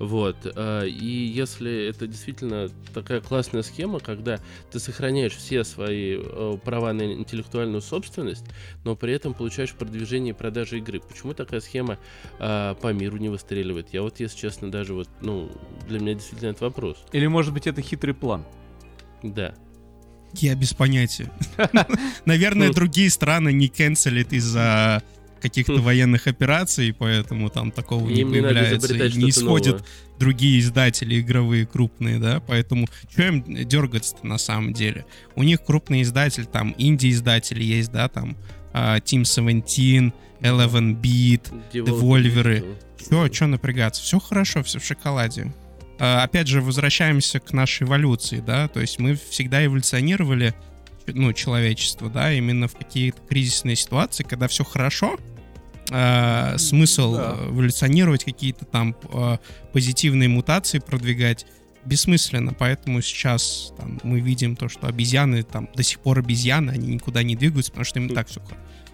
вот. 0.00 0.50
А, 0.56 0.82
и 0.82 1.04
если 1.04 1.88
это 1.88 2.06
действительно 2.06 2.70
такая 2.94 3.20
классная 3.20 3.62
схема, 3.62 4.00
когда 4.00 4.40
ты 4.72 4.80
сохраняешь 4.80 5.34
все 5.34 5.62
свои 5.62 6.16
э, 6.18 6.58
права 6.64 6.94
на 6.94 7.12
интеллектуальную 7.12 7.82
собственность, 7.82 8.46
но 8.82 8.96
при 8.96 9.12
этом 9.12 9.34
получаешь 9.34 9.74
продвижение 9.74 10.32
и 10.32 10.36
продажи 10.36 10.78
игры. 10.78 11.00
Почему 11.00 11.34
такая 11.34 11.60
схема 11.60 11.98
а, 12.38 12.74
по 12.76 12.94
миру 12.94 13.18
не 13.18 13.28
выстреливает? 13.28 13.92
Я 13.92 14.00
вот, 14.00 14.20
если 14.20 14.38
честно, 14.38 14.70
даже 14.70 14.94
вот, 14.94 15.08
ну, 15.20 15.52
для 15.86 16.00
меня 16.00 16.14
действительно 16.14 16.52
это 16.52 16.64
вопрос. 16.64 16.96
Или, 17.12 17.26
может 17.26 17.52
быть, 17.52 17.66
это 17.66 17.82
хитрый 17.82 18.14
план? 18.14 18.46
Да. 19.22 19.54
Я 20.32 20.54
без 20.54 20.72
понятия. 20.72 21.30
Наверное, 22.24 22.68
ну. 22.68 22.72
другие 22.72 23.10
страны 23.10 23.52
не 23.52 23.68
канцелят 23.68 24.32
из-за 24.32 25.02
каких-то 25.40 25.80
военных 25.80 26.26
операций, 26.26 26.94
поэтому 26.96 27.50
там 27.50 27.70
такого 27.70 28.08
не 28.08 28.24
появляется. 28.24 28.94
И 28.94 29.16
не 29.16 29.30
исходят 29.30 29.84
другие 30.18 30.60
издатели 30.60 31.20
игровые 31.20 31.66
крупные, 31.66 32.18
да, 32.18 32.40
поэтому 32.46 32.86
что 33.10 33.22
им 33.22 33.42
дергаться 33.66 34.14
на 34.22 34.38
самом 34.38 34.72
деле? 34.72 35.06
У 35.34 35.42
них 35.42 35.64
крупный 35.64 36.02
издатель, 36.02 36.44
там 36.44 36.74
инди-издатели 36.76 37.64
есть, 37.64 37.90
да, 37.90 38.08
там 38.08 38.36
uh, 38.72 39.02
Team 39.02 39.24
17, 39.24 40.12
Eleven 40.42 41.00
Beat, 41.00 41.50
Devolver. 41.72 42.76
Чё, 43.08 43.28
чё 43.28 43.46
напрягаться? 43.46 44.02
Все 44.02 44.20
хорошо, 44.20 44.62
все 44.62 44.78
в 44.78 44.84
шоколаде. 44.84 45.52
Uh, 45.98 46.22
опять 46.22 46.48
же, 46.48 46.60
возвращаемся 46.60 47.40
к 47.40 47.52
нашей 47.52 47.86
эволюции, 47.86 48.42
да, 48.46 48.68
то 48.68 48.80
есть 48.80 48.98
мы 48.98 49.18
всегда 49.30 49.64
эволюционировали 49.64 50.54
ну, 51.06 51.32
человечество, 51.32 52.08
да, 52.08 52.32
именно 52.32 52.68
в 52.68 52.74
какие-то 52.74 53.20
кризисные 53.28 53.76
ситуации, 53.76 54.22
когда 54.22 54.48
все 54.48 54.64
хорошо, 54.64 55.18
э, 55.90 56.58
смысл 56.58 57.14
да. 57.14 57.36
эволюционировать, 57.48 58.24
какие-то 58.24 58.64
там 58.64 58.96
э, 59.12 59.38
позитивные 59.72 60.28
мутации 60.28 60.78
продвигать 60.78 61.46
бессмысленно, 61.84 62.52
поэтому 62.52 63.00
сейчас 63.00 63.72
там, 63.76 64.00
мы 64.02 64.20
видим 64.20 64.56
то, 64.56 64.68
что 64.68 64.86
обезьяны 64.86 65.42
там 65.42 65.68
до 65.74 65.82
сих 65.82 66.00
пор 66.00 66.18
обезьяны, 66.18 66.70
они 66.70 66.94
никуда 66.94 67.22
не 67.22 67.36
двигаются, 67.36 67.72
потому 67.72 67.84
что 67.84 68.00
им 68.00 68.08
так 68.10 68.28
все, 68.28 68.40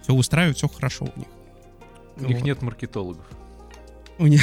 все 0.03 0.13
устраивает, 0.13 0.57
все 0.57 0.67
хорошо 0.67 1.05
у 1.05 1.19
них. 1.19 1.27
У 2.17 2.19
вот. 2.21 2.29
них 2.29 2.41
нет 2.43 2.61
маркетологов. 2.61 3.25
У 4.17 4.27
них 4.27 4.41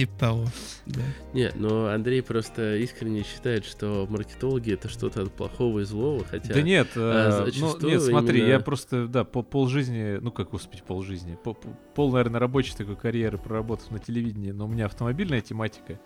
Типа 0.00 0.18
того, 0.18 0.46
да. 0.86 1.02
Не, 1.34 1.52
но 1.56 1.88
Андрей 1.88 2.22
просто 2.22 2.76
искренне 2.76 3.22
считает, 3.22 3.66
что 3.66 4.06
маркетологи 4.08 4.72
это 4.72 4.88
что-то 4.88 5.24
от 5.24 5.32
плохого 5.32 5.80
и 5.80 5.84
злого, 5.84 6.24
хотя... 6.24 6.54
Да 6.54 6.62
нет, 6.62 6.88
а, 6.96 7.46
ну, 7.54 7.78
нет, 7.86 8.00
смотри, 8.00 8.38
именно... 8.38 8.50
я 8.50 8.60
просто, 8.60 9.06
да, 9.08 9.24
по 9.24 9.42
полжизни, 9.42 10.16
ну 10.22 10.32
как, 10.32 10.52
господи, 10.52 10.82
полжизни, 10.86 11.36
пол, 11.44 11.58
пол, 12.00 12.12
наверное, 12.12 12.40
рабочей 12.40 12.74
такой 12.74 12.96
карьеры 12.96 13.36
проработав 13.36 13.90
на 13.90 13.98
телевидении, 13.98 14.52
но 14.52 14.64
у 14.64 14.68
меня 14.68 14.86
автомобильная 14.86 15.42
тематика, 15.42 16.00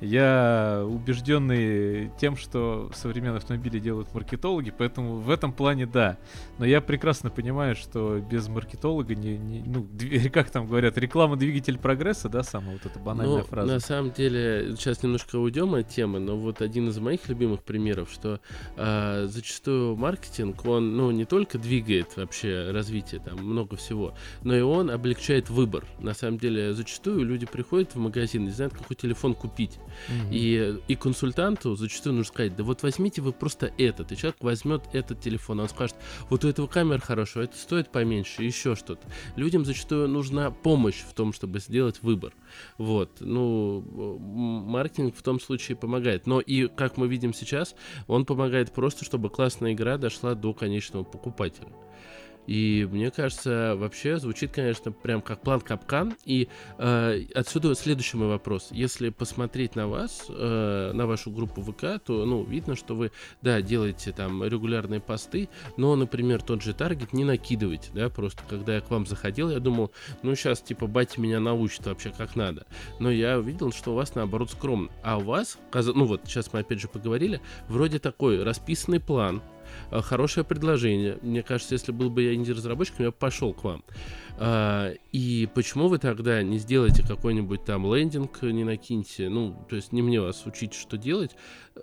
я 0.00 0.82
убежденный 0.84 2.10
тем, 2.18 2.36
что 2.36 2.90
современные 2.92 3.36
автомобили 3.36 3.78
делают 3.78 4.12
маркетологи, 4.12 4.74
поэтому 4.76 5.18
в 5.18 5.30
этом 5.30 5.52
плане 5.52 5.86
да. 5.86 6.18
Но 6.58 6.64
я 6.64 6.80
прекрасно 6.80 7.30
понимаю, 7.30 7.76
что 7.76 8.18
без 8.18 8.48
маркетолога 8.48 9.14
не, 9.14 9.38
не 9.38 9.62
ну, 9.62 9.86
как 10.32 10.50
там 10.50 10.66
говорят, 10.66 10.98
реклама 10.98 11.36
двигатель 11.36 11.78
прогресса, 11.78 12.28
да, 12.28 12.42
самая 12.42 12.72
вот 12.72 12.84
эта 12.84 12.98
банальная 12.98 13.38
ну, 13.38 13.44
фраза. 13.44 13.72
На 13.72 13.78
самом 13.78 14.10
деле, 14.10 14.74
сейчас 14.76 15.04
немножко 15.04 15.36
уйдем 15.36 15.76
от 15.76 15.88
темы, 15.88 16.18
но 16.18 16.36
вот 16.36 16.60
один 16.60 16.88
из 16.88 16.98
моих 16.98 17.28
любимых 17.28 17.62
примеров, 17.62 18.10
что 18.10 18.40
э, 18.76 19.26
зачастую 19.28 19.94
маркетинг, 19.94 20.64
он, 20.66 20.96
ну, 20.96 21.12
не 21.12 21.24
только 21.24 21.56
двигает 21.56 22.16
вообще 22.16 22.72
развитие, 22.72 23.20
там 23.20 23.38
много 23.38 23.76
всего, 23.76 24.12
но 24.42 24.56
и 24.56 24.60
он 24.60 24.90
облегчает 24.90 25.35
выбор. 25.44 25.84
На 25.98 26.14
самом 26.14 26.38
деле, 26.38 26.72
зачастую 26.74 27.24
люди 27.24 27.46
приходят 27.46 27.94
в 27.94 27.98
магазин 27.98 28.46
и 28.48 28.50
знают, 28.50 28.74
какой 28.74 28.96
телефон 28.96 29.34
купить. 29.34 29.78
Угу. 30.08 30.32
И, 30.32 30.78
и 30.88 30.94
консультанту 30.94 31.76
зачастую 31.76 32.14
нужно 32.14 32.32
сказать, 32.32 32.56
да 32.56 32.64
вот 32.64 32.82
возьмите 32.82 33.22
вы 33.22 33.32
просто 33.32 33.72
этот, 33.78 34.12
и 34.12 34.16
человек 34.16 34.36
возьмет 34.40 34.82
этот 34.92 35.20
телефон, 35.20 35.60
он 35.60 35.68
скажет, 35.68 35.96
вот 36.28 36.44
у 36.44 36.48
этого 36.48 36.66
камера 36.66 36.98
хорошая, 36.98 37.44
это 37.44 37.56
стоит 37.56 37.90
поменьше, 37.90 38.42
еще 38.42 38.74
что-то. 38.74 39.06
Людям 39.36 39.64
зачастую 39.64 40.08
нужна 40.08 40.50
помощь 40.50 41.02
в 41.08 41.12
том, 41.14 41.32
чтобы 41.32 41.60
сделать 41.60 42.02
выбор. 42.02 42.32
Вот, 42.78 43.10
ну, 43.20 43.80
маркетинг 44.20 45.14
в 45.16 45.22
том 45.22 45.40
случае 45.40 45.76
помогает. 45.76 46.26
Но 46.26 46.40
и, 46.40 46.68
как 46.68 46.96
мы 46.96 47.08
видим 47.08 47.34
сейчас, 47.34 47.74
он 48.06 48.24
помогает 48.24 48.72
просто, 48.72 49.04
чтобы 49.04 49.30
классная 49.30 49.72
игра 49.72 49.98
дошла 49.98 50.34
до 50.34 50.52
конечного 50.54 51.04
покупателя. 51.04 51.68
И 52.46 52.88
мне 52.90 53.10
кажется, 53.10 53.74
вообще 53.76 54.18
звучит, 54.18 54.52
конечно, 54.52 54.92
прям 54.92 55.20
как 55.20 55.40
план 55.40 55.60
капкан. 55.60 56.14
И 56.24 56.48
э, 56.78 57.22
отсюда 57.34 57.74
следующий 57.74 58.16
мой 58.16 58.28
вопрос. 58.28 58.68
Если 58.70 59.10
посмотреть 59.10 59.76
на 59.76 59.88
вас, 59.88 60.26
э, 60.28 60.92
на 60.92 61.06
вашу 61.06 61.30
группу 61.30 61.62
ВК, 61.62 62.02
то, 62.04 62.24
ну, 62.24 62.44
видно, 62.44 62.76
что 62.76 62.94
вы, 62.94 63.10
да, 63.42 63.60
делаете 63.60 64.12
там 64.12 64.44
регулярные 64.44 65.00
посты, 65.00 65.48
но, 65.76 65.96
например, 65.96 66.42
тот 66.42 66.62
же 66.62 66.74
таргет 66.74 67.12
не 67.12 67.24
накидываете, 67.24 67.90
да, 67.94 68.08
просто 68.08 68.42
когда 68.48 68.76
я 68.76 68.80
к 68.80 68.90
вам 68.90 69.06
заходил, 69.06 69.50
я 69.50 69.60
думал, 69.60 69.90
ну, 70.22 70.34
сейчас, 70.34 70.60
типа, 70.60 70.86
батя 70.86 71.20
меня 71.20 71.40
научит 71.40 71.86
вообще 71.86 72.12
как 72.16 72.36
надо. 72.36 72.66
Но 73.00 73.10
я 73.10 73.38
увидел, 73.38 73.72
что 73.72 73.92
у 73.92 73.94
вас, 73.94 74.14
наоборот, 74.14 74.50
скромно. 74.50 74.90
А 75.02 75.18
у 75.18 75.22
вас, 75.22 75.58
ну, 75.72 76.04
вот, 76.04 76.22
сейчас 76.24 76.52
мы 76.52 76.60
опять 76.60 76.80
же 76.80 76.88
поговорили, 76.88 77.40
вроде 77.68 77.98
такой 77.98 78.42
расписанный 78.42 79.00
план, 79.00 79.42
хорошее 79.90 80.44
предложение. 80.44 81.18
Мне 81.22 81.42
кажется, 81.42 81.74
если 81.74 81.92
был 81.92 82.10
бы 82.10 82.22
я 82.22 82.34
инди-разработчиком, 82.34 83.04
я 83.04 83.10
бы 83.10 83.16
пошел 83.16 83.52
к 83.52 83.64
вам. 83.64 83.84
А, 84.38 84.92
и 85.12 85.48
почему 85.54 85.88
вы 85.88 85.98
тогда 85.98 86.42
не 86.42 86.58
сделаете 86.58 87.02
какой-нибудь 87.02 87.64
там 87.64 87.92
лендинг, 87.94 88.42
не 88.42 88.64
накиньте, 88.64 89.28
ну, 89.28 89.56
то 89.68 89.76
есть 89.76 89.92
не 89.92 90.02
мне 90.02 90.20
вас 90.20 90.44
учить, 90.46 90.74
что 90.74 90.96
делать, 90.96 91.32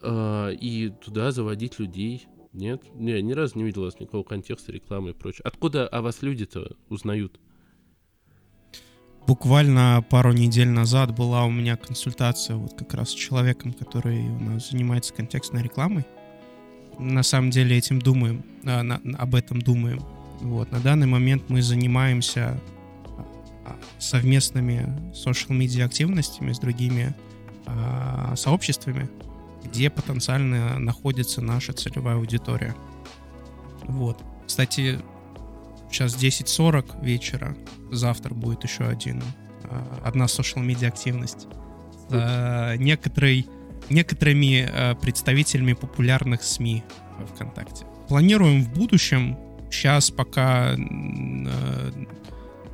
а, 0.02 0.50
и 0.50 0.90
туда 0.90 1.32
заводить 1.32 1.80
людей? 1.80 2.28
Нет? 2.54 2.84
Не, 2.94 3.22
ни 3.22 3.34
разу 3.34 3.58
не 3.58 3.64
видел 3.64 3.82
у 3.82 3.86
вас 3.86 4.00
никакого 4.00 4.24
контекста, 4.24 4.72
рекламы 4.72 5.12
и 5.12 5.14
прочее. 5.14 5.42
Откуда 5.44 5.88
о 5.88 6.02
вас 6.02 6.22
люди-то 6.22 6.76
узнают? 6.90 7.40
Буквально 9.26 10.06
пару 10.10 10.34
недель 10.34 10.68
назад 10.68 11.16
была 11.16 11.46
у 11.46 11.50
меня 11.50 11.78
консультация 11.78 12.58
вот 12.58 12.74
как 12.78 12.94
раз 12.94 13.12
с 13.12 13.14
человеком, 13.14 13.72
который 13.74 14.20
у 14.20 14.40
нас 14.40 14.70
занимается 14.70 15.14
контекстной 15.14 15.64
рекламой 15.64 16.06
на 17.00 17.24
самом 17.24 17.50
деле 17.50 17.78
этим 17.78 18.00
думаем, 18.00 18.44
а, 18.66 18.84
на, 18.84 19.02
об 19.18 19.36
этом 19.36 19.62
думаем. 19.62 20.02
Вот. 20.42 20.72
На 20.72 20.80
данный 20.80 21.08
момент 21.08 21.44
мы 21.50 21.62
занимаемся 21.62 22.60
а, 23.66 23.76
совместными 24.00 25.12
social 25.14 25.58
media 25.58 25.84
активностями 25.84 26.52
с 26.52 26.60
другими 26.60 27.16
а, 27.66 28.34
сообществами, 28.36 29.10
где 29.64 29.90
потенциально 29.90 30.80
находится 30.80 31.42
наша 31.42 31.74
целевая 31.74 32.16
аудитория. 32.16 32.76
Вот. 33.84 34.22
Кстати, 34.46 35.00
сейчас 35.90 36.16
10.40 36.16 37.04
вечера, 37.04 37.56
завтра 37.92 38.34
будет 38.34 38.64
еще 38.64 38.86
один, 38.86 39.22
а, 39.64 40.02
одна 40.04 40.26
social 40.26 40.66
media 40.66 40.88
активность. 40.88 41.48
А, 42.10 42.76
некоторый 42.76 43.48
некоторыми 43.90 44.68
э, 44.70 44.96
представителями 44.96 45.74
популярных 45.74 46.44
СМИ 46.44 46.84
ВКонтакте. 47.34 47.86
Планируем 48.08 48.64
в 48.64 48.74
будущем. 48.74 49.38
Сейчас 49.72 50.12
пока, 50.12 50.76
э, 50.76 51.92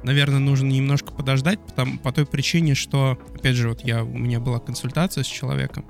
наверное, 0.04 0.40
нужно 0.40 0.68
немножко 0.68 1.12
подождать, 1.14 1.60
потому, 1.60 1.98
по 2.00 2.12
той 2.12 2.26
причине, 2.26 2.76
что, 2.76 3.18
опять 3.36 3.56
же, 3.56 3.70
вот 3.70 3.82
я, 3.82 4.04
у 4.04 4.18
меня 4.18 4.40
была 4.40 4.60
консультация 4.60 5.24
с 5.24 5.28
человеком, 5.28 5.86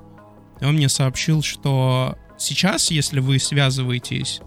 и 0.62 0.66
он 0.66 0.76
мне 0.76 0.90
сообщил, 0.90 1.42
что 1.42 2.18
сейчас, 2.38 2.92
если 2.92 3.20
вы 3.20 3.40
связываетесь 3.40 4.42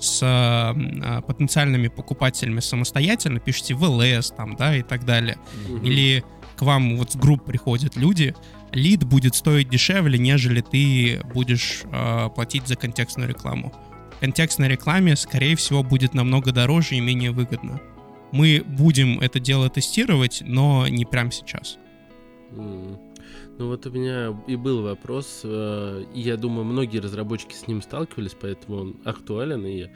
с 0.00 0.20
э, 0.22 1.22
потенциальными 1.22 1.88
покупателями 1.88 2.60
самостоятельно, 2.60 3.40
пишите 3.40 3.74
в 3.74 3.84
ЛС 3.84 4.30
там, 4.30 4.56
да, 4.56 4.76
и 4.76 4.82
так 4.82 5.04
далее, 5.04 5.38
mm-hmm. 5.66 5.86
или 5.86 6.24
к 6.56 6.62
вам 6.62 6.96
вот 6.96 7.12
с 7.12 7.16
групп 7.16 7.44
приходят 7.44 7.96
люди, 7.96 8.34
лид 8.72 9.04
будет 9.04 9.34
стоить 9.34 9.68
дешевле, 9.68 10.18
нежели 10.18 10.60
ты 10.60 11.20
будешь 11.34 11.82
э, 11.84 12.28
платить 12.34 12.66
за 12.66 12.76
контекстную 12.76 13.28
рекламу. 13.28 13.72
Контекстной 14.20 14.68
рекламе, 14.68 15.16
скорее 15.16 15.56
всего, 15.56 15.82
будет 15.82 16.14
намного 16.14 16.52
дороже 16.52 16.96
и 16.96 17.00
менее 17.00 17.30
выгодно. 17.30 17.80
Мы 18.32 18.62
будем 18.66 19.20
это 19.20 19.40
дело 19.40 19.70
тестировать, 19.70 20.42
но 20.44 20.86
не 20.88 21.04
прямо 21.04 21.30
сейчас. 21.30 21.78
Mm. 22.50 22.98
Ну 23.58 23.66
вот 23.66 23.86
у 23.86 23.90
меня 23.90 24.36
и 24.46 24.54
был 24.54 24.82
вопрос, 24.82 25.40
э, 25.42 26.04
и 26.14 26.20
я 26.20 26.36
думаю, 26.36 26.64
многие 26.64 26.98
разработчики 26.98 27.54
с 27.54 27.66
ним 27.66 27.82
сталкивались, 27.82 28.36
поэтому 28.40 28.78
он 28.78 28.96
актуален, 29.04 29.66
и 29.66 29.88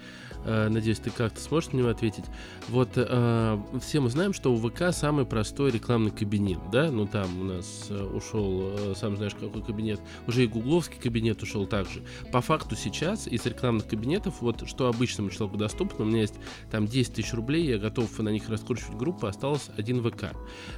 надеюсь, 0.44 0.98
ты 0.98 1.10
как-то 1.10 1.40
сможешь 1.40 1.72
на 1.72 1.78
него 1.78 1.88
ответить. 1.88 2.24
Вот 2.68 2.90
э, 2.96 3.58
все 3.80 4.00
мы 4.00 4.10
знаем, 4.10 4.32
что 4.32 4.52
у 4.52 4.56
ВК 4.56 4.92
самый 4.92 5.24
простой 5.24 5.70
рекламный 5.70 6.10
кабинет, 6.10 6.58
да? 6.70 6.90
Ну 6.90 7.06
там 7.06 7.40
у 7.40 7.44
нас 7.44 7.86
э, 7.90 8.02
ушел, 8.04 8.94
сам 8.94 9.16
знаешь, 9.16 9.34
какой 9.34 9.62
кабинет. 9.62 10.00
Уже 10.26 10.44
и 10.44 10.46
гугловский 10.46 10.98
кабинет 11.00 11.42
ушел 11.42 11.66
также. 11.66 12.02
По 12.32 12.40
факту 12.40 12.76
сейчас 12.76 13.26
из 13.26 13.44
рекламных 13.46 13.86
кабинетов, 13.86 14.40
вот 14.40 14.68
что 14.68 14.88
обычному 14.88 15.30
человеку 15.30 15.58
доступно, 15.58 16.04
у 16.04 16.08
меня 16.08 16.22
есть 16.22 16.34
там 16.70 16.86
10 16.86 17.14
тысяч 17.14 17.32
рублей, 17.34 17.66
я 17.66 17.78
готов 17.78 18.18
на 18.18 18.28
них 18.28 18.48
раскручивать 18.48 18.96
группу, 18.96 19.26
осталось 19.26 19.70
один 19.76 20.02
ВК. 20.02 20.32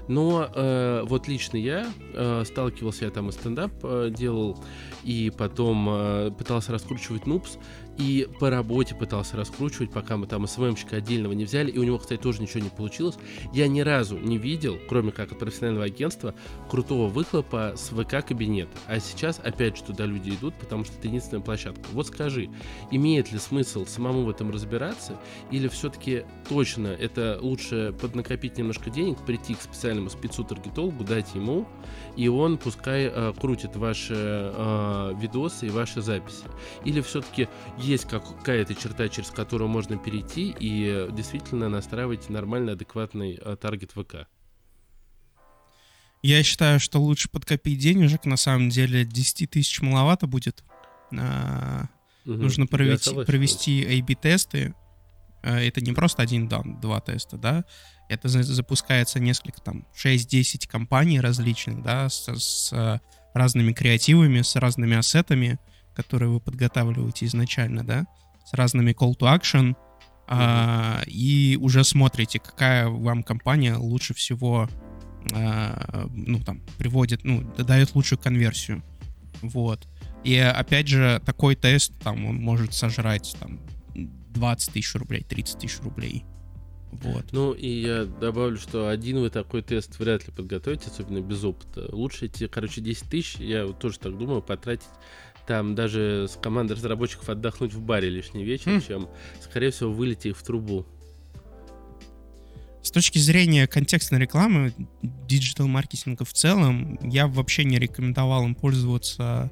Но 0.09 0.49
э, 0.55 1.03
вот 1.05 1.29
лично 1.29 1.57
я 1.57 1.87
э, 2.15 2.45
сталкивался, 2.45 3.07
я 3.07 3.11
там 3.11 3.29
и 3.29 3.33
стендап 3.33 3.73
э, 3.83 4.11
делал, 4.15 4.59
и 5.03 5.33
потом 5.37 5.89
э, 5.89 6.31
пытался 6.37 6.73
раскручивать 6.73 7.27
Нупс, 7.27 7.59
и 7.99 8.29
по 8.41 8.51
работе 8.51 8.95
пытался 8.95 9.37
раскручивать, 9.37 9.91
пока 9.91 10.17
мы 10.17 10.27
там 10.27 10.47
СВМщика 10.47 10.97
отдельного 10.97 11.33
не 11.33 11.45
взяли, 11.45 11.71
и 11.71 11.79
у 11.79 11.85
него, 11.85 11.99
кстати, 11.99 12.21
тоже 12.21 12.43
ничего 12.43 12.61
не 12.61 12.71
получилось. 12.71 13.17
Я 13.53 13.69
ни 13.69 13.81
разу 13.81 14.19
не 14.19 14.39
видел, 14.39 14.79
кроме 14.89 15.13
как 15.13 15.33
от 15.33 15.39
профессионального 15.39 15.87
агентства, 15.87 16.35
крутого 16.69 17.09
выхлопа 17.09 17.75
с 17.77 17.91
ВК-кабинета. 17.91 18.71
А 18.87 18.99
сейчас 19.01 19.41
опять 19.43 19.77
же 19.77 19.85
туда 19.85 20.07
люди 20.07 20.31
идут, 20.31 20.55
потому 20.55 20.85
что 20.85 20.97
это 20.99 21.09
единственная 21.09 21.43
площадка. 21.43 21.83
Вот 21.93 22.07
скажи, 22.09 22.51
имеет 22.91 23.33
ли 23.33 23.39
смысл 23.39 23.87
самому 23.87 24.25
в 24.25 24.31
этом 24.31 24.51
разбираться, 24.51 25.21
или 25.51 25.69
все-таки 25.69 26.25
точно 26.49 26.89
это 26.89 27.39
лучше 27.41 27.95
поднакопить 28.01 28.59
немножко 28.59 28.91
денег, 28.91 29.19
прийти 29.19 29.55
к 29.55 29.63
специальному 29.63 30.09
спецу-таргетологу, 30.09 31.05
дать 31.05 31.35
ему, 31.35 31.67
и 32.17 32.29
он 32.29 32.59
пускай 32.59 33.11
э, 33.13 33.33
крутит 33.39 33.77
ваши 33.77 34.15
э, 34.17 35.15
видосы 35.21 35.67
и 35.67 35.71
ваши 35.71 36.01
записи. 36.01 36.45
Или 36.85 37.01
все-таки 37.01 37.49
есть 37.85 38.07
какая-то 38.07 38.75
черта, 38.75 39.09
через 39.09 39.31
которую 39.31 39.69
можно 39.69 39.97
перейти 39.97 40.55
и 40.59 41.09
действительно 41.13 41.69
настраивать 41.69 42.29
нормальный, 42.31 42.73
адекватный 42.73 43.39
э, 43.41 43.57
таргет 43.57 43.93
ВК. 43.93 44.27
Я 46.23 46.43
считаю, 46.43 46.81
что 46.81 47.01
лучше 47.01 47.29
подкопить 47.29 47.79
денежек. 47.79 48.25
На 48.25 48.37
самом 48.37 48.71
деле 48.71 49.05
10 49.05 49.51
тысяч 49.51 49.83
маловато 49.83 50.27
будет. 50.27 50.65
А, 51.17 51.89
угу, 52.25 52.35
нужно 52.35 52.67
провести, 52.67 53.15
провести 53.25 54.01
A-B-тесты. 54.01 54.75
А, 55.43 55.61
это 55.61 55.83
не 55.83 55.93
просто 55.93 56.23
один, 56.23 56.49
да, 56.49 56.63
два 56.65 57.01
теста, 57.01 57.37
да. 57.37 57.65
Это 58.09 58.29
запускается 58.29 59.21
несколько, 59.21 59.61
там, 59.61 59.87
6-10 59.95 60.67
компаний 60.67 61.21
различных, 61.21 61.83
да, 61.83 62.09
с, 62.09 62.27
с 62.35 63.01
разными 63.35 63.73
креативами, 63.73 64.41
с 64.41 64.57
разными 64.57 64.97
ассетами 64.97 65.59
которые 65.95 66.31
вы 66.31 66.41
подготавливаете 66.41 67.27
изначально, 67.27 67.85
да, 67.85 68.07
с 68.45 68.55
разными 68.55 68.93
call 68.93 69.17
to 69.17 69.39
action, 69.39 69.75
а, 70.27 71.03
и 71.07 71.59
уже 71.61 71.85
смотрите, 71.85 72.39
какая 72.39 72.89
вам 72.89 73.23
компания 73.23 73.77
лучше 73.77 74.15
всего, 74.15 74.69
а, 75.33 76.09
ну, 76.11 76.41
там, 76.41 76.61
приводит, 76.79 77.25
ну, 77.25 77.43
дает 77.59 77.95
лучшую 77.95 78.19
конверсию. 78.19 78.83
Вот. 79.43 79.87
И 80.25 80.37
опять 80.39 80.89
же, 80.89 81.21
такой 81.27 81.55
тест, 81.55 81.93
там, 82.01 82.25
он 82.25 82.37
может 82.37 82.73
сожрать, 82.73 83.37
там, 83.39 83.61
20 83.95 84.73
тысяч 84.73 84.95
рублей, 84.95 85.23
30 85.23 85.59
тысяч 85.59 85.81
рублей. 85.81 86.25
Вот. 87.03 87.27
Ну, 87.33 87.53
и 87.53 87.69
я 87.69 88.05
добавлю, 88.05 88.57
что 88.57 88.89
один 88.89 89.19
вы 89.19 89.29
такой 89.29 89.63
тест 89.63 89.99
вряд 89.99 90.27
ли 90.27 90.33
подготовите, 90.33 90.91
особенно 90.91 91.21
без 91.21 91.43
опыта. 91.45 91.89
Лучше 91.93 92.27
эти, 92.27 92.47
короче, 92.47 92.81
10 92.81 93.11
тысяч, 93.11 93.37
я 93.37 93.67
тоже 93.67 93.99
так 93.99 94.17
думаю, 94.17 94.43
потратить 94.43 94.87
там 95.47 95.75
даже 95.75 96.27
с 96.29 96.37
командой 96.37 96.75
разработчиков 96.75 97.29
отдохнуть 97.29 97.73
в 97.73 97.81
баре 97.81 98.09
лишний 98.09 98.45
вечер, 98.45 98.73
mm. 98.73 98.87
чем, 98.87 99.09
скорее 99.41 99.71
всего, 99.71 99.93
вылететь 99.93 100.37
в 100.37 100.43
трубу. 100.43 100.87
С 102.83 102.91
точки 102.91 103.19
зрения 103.19 103.67
контекстной 103.67 104.21
рекламы, 104.21 104.75
диджитал-маркетинга 105.03 106.25
в 106.25 106.33
целом, 106.33 106.99
я 107.03 107.27
вообще 107.27 107.65
не 107.65 107.79
рекомендовал 107.79 108.45
им 108.45 108.55
пользоваться 108.55 109.51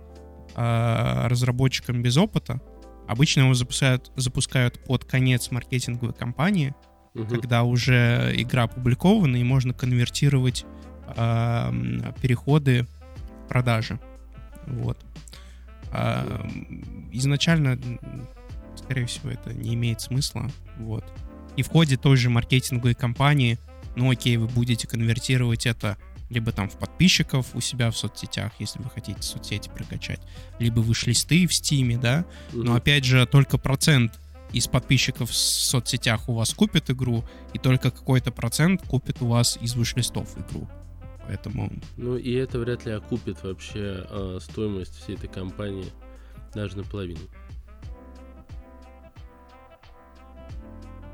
э, 0.55 1.27
разработчиком 1.29 2.03
без 2.03 2.19
опыта. 2.19 2.61
Обычно 3.09 3.41
его 3.41 3.55
запускают, 3.55 4.13
запускают 4.17 4.85
под 4.85 5.05
конец 5.07 5.51
маркетинговой 5.51 6.15
кампании, 6.15 6.75
угу. 7.15 7.27
когда 7.27 7.63
уже 7.63 8.33
игра 8.37 8.65
опубликована 8.65 9.37
и 9.37 9.43
можно 9.43 9.73
конвертировать 9.73 10.67
э, 11.17 11.73
переходы 12.21 12.87
в 13.45 13.49
продажи. 13.49 13.99
Вот. 14.67 14.99
А, 15.93 16.49
изначально, 17.13 17.79
скорее 18.77 19.07
всего, 19.07 19.31
это 19.31 19.53
не 19.53 19.75
имеет 19.75 20.01
смысла. 20.01 20.51
Вот. 20.79 21.05
И 21.57 21.63
в 21.63 21.69
ходе 21.69 21.97
той 21.97 22.17
же 22.17 22.31
маркетинговой 22.31 22.95
кампании, 22.95 23.59
ну 23.95 24.11
окей, 24.11 24.37
вы 24.37 24.49
будете 24.49 24.89
конвертировать 24.89 25.67
это 25.67 25.99
либо 26.31 26.51
там 26.51 26.71
в 26.71 26.79
подписчиков 26.79 27.55
у 27.55 27.61
себя 27.61 27.91
в 27.91 27.97
соцсетях, 27.97 28.53
если 28.59 28.79
вы 28.79 28.89
хотите 28.89 29.21
соцсети 29.21 29.69
прокачать, 29.69 30.21
либо 30.59 30.81
выш 30.81 31.07
листы 31.07 31.47
в 31.47 31.53
Стиме, 31.53 31.99
да, 31.99 32.25
но 32.53 32.75
опять 32.75 33.05
же 33.05 33.27
только 33.27 33.59
процент 33.59 34.19
из 34.53 34.67
подписчиков 34.67 35.31
в 35.31 35.35
соцсетях 35.35 36.29
у 36.29 36.35
вас 36.35 36.55
купит 36.55 36.91
игру, 36.91 37.25
и 37.53 37.59
только 37.59 37.91
какой-то 37.91 38.31
процент 38.33 38.83
купит 38.83 39.21
у 39.21 39.27
вас 39.27 39.59
из 39.61 39.75
вышлистов 39.75 40.29
игру. 40.39 40.67
Поэтому... 41.27 41.71
Ну 41.97 42.17
и 42.17 42.33
это 42.33 42.59
вряд 42.59 42.85
ли 42.85 42.93
окупит 42.93 43.43
вообще 43.43 44.07
э, 44.09 44.39
стоимость 44.41 44.97
всей 44.97 45.17
этой 45.17 45.29
компании 45.29 45.87
даже 46.55 46.77
наполовину. 46.77 47.21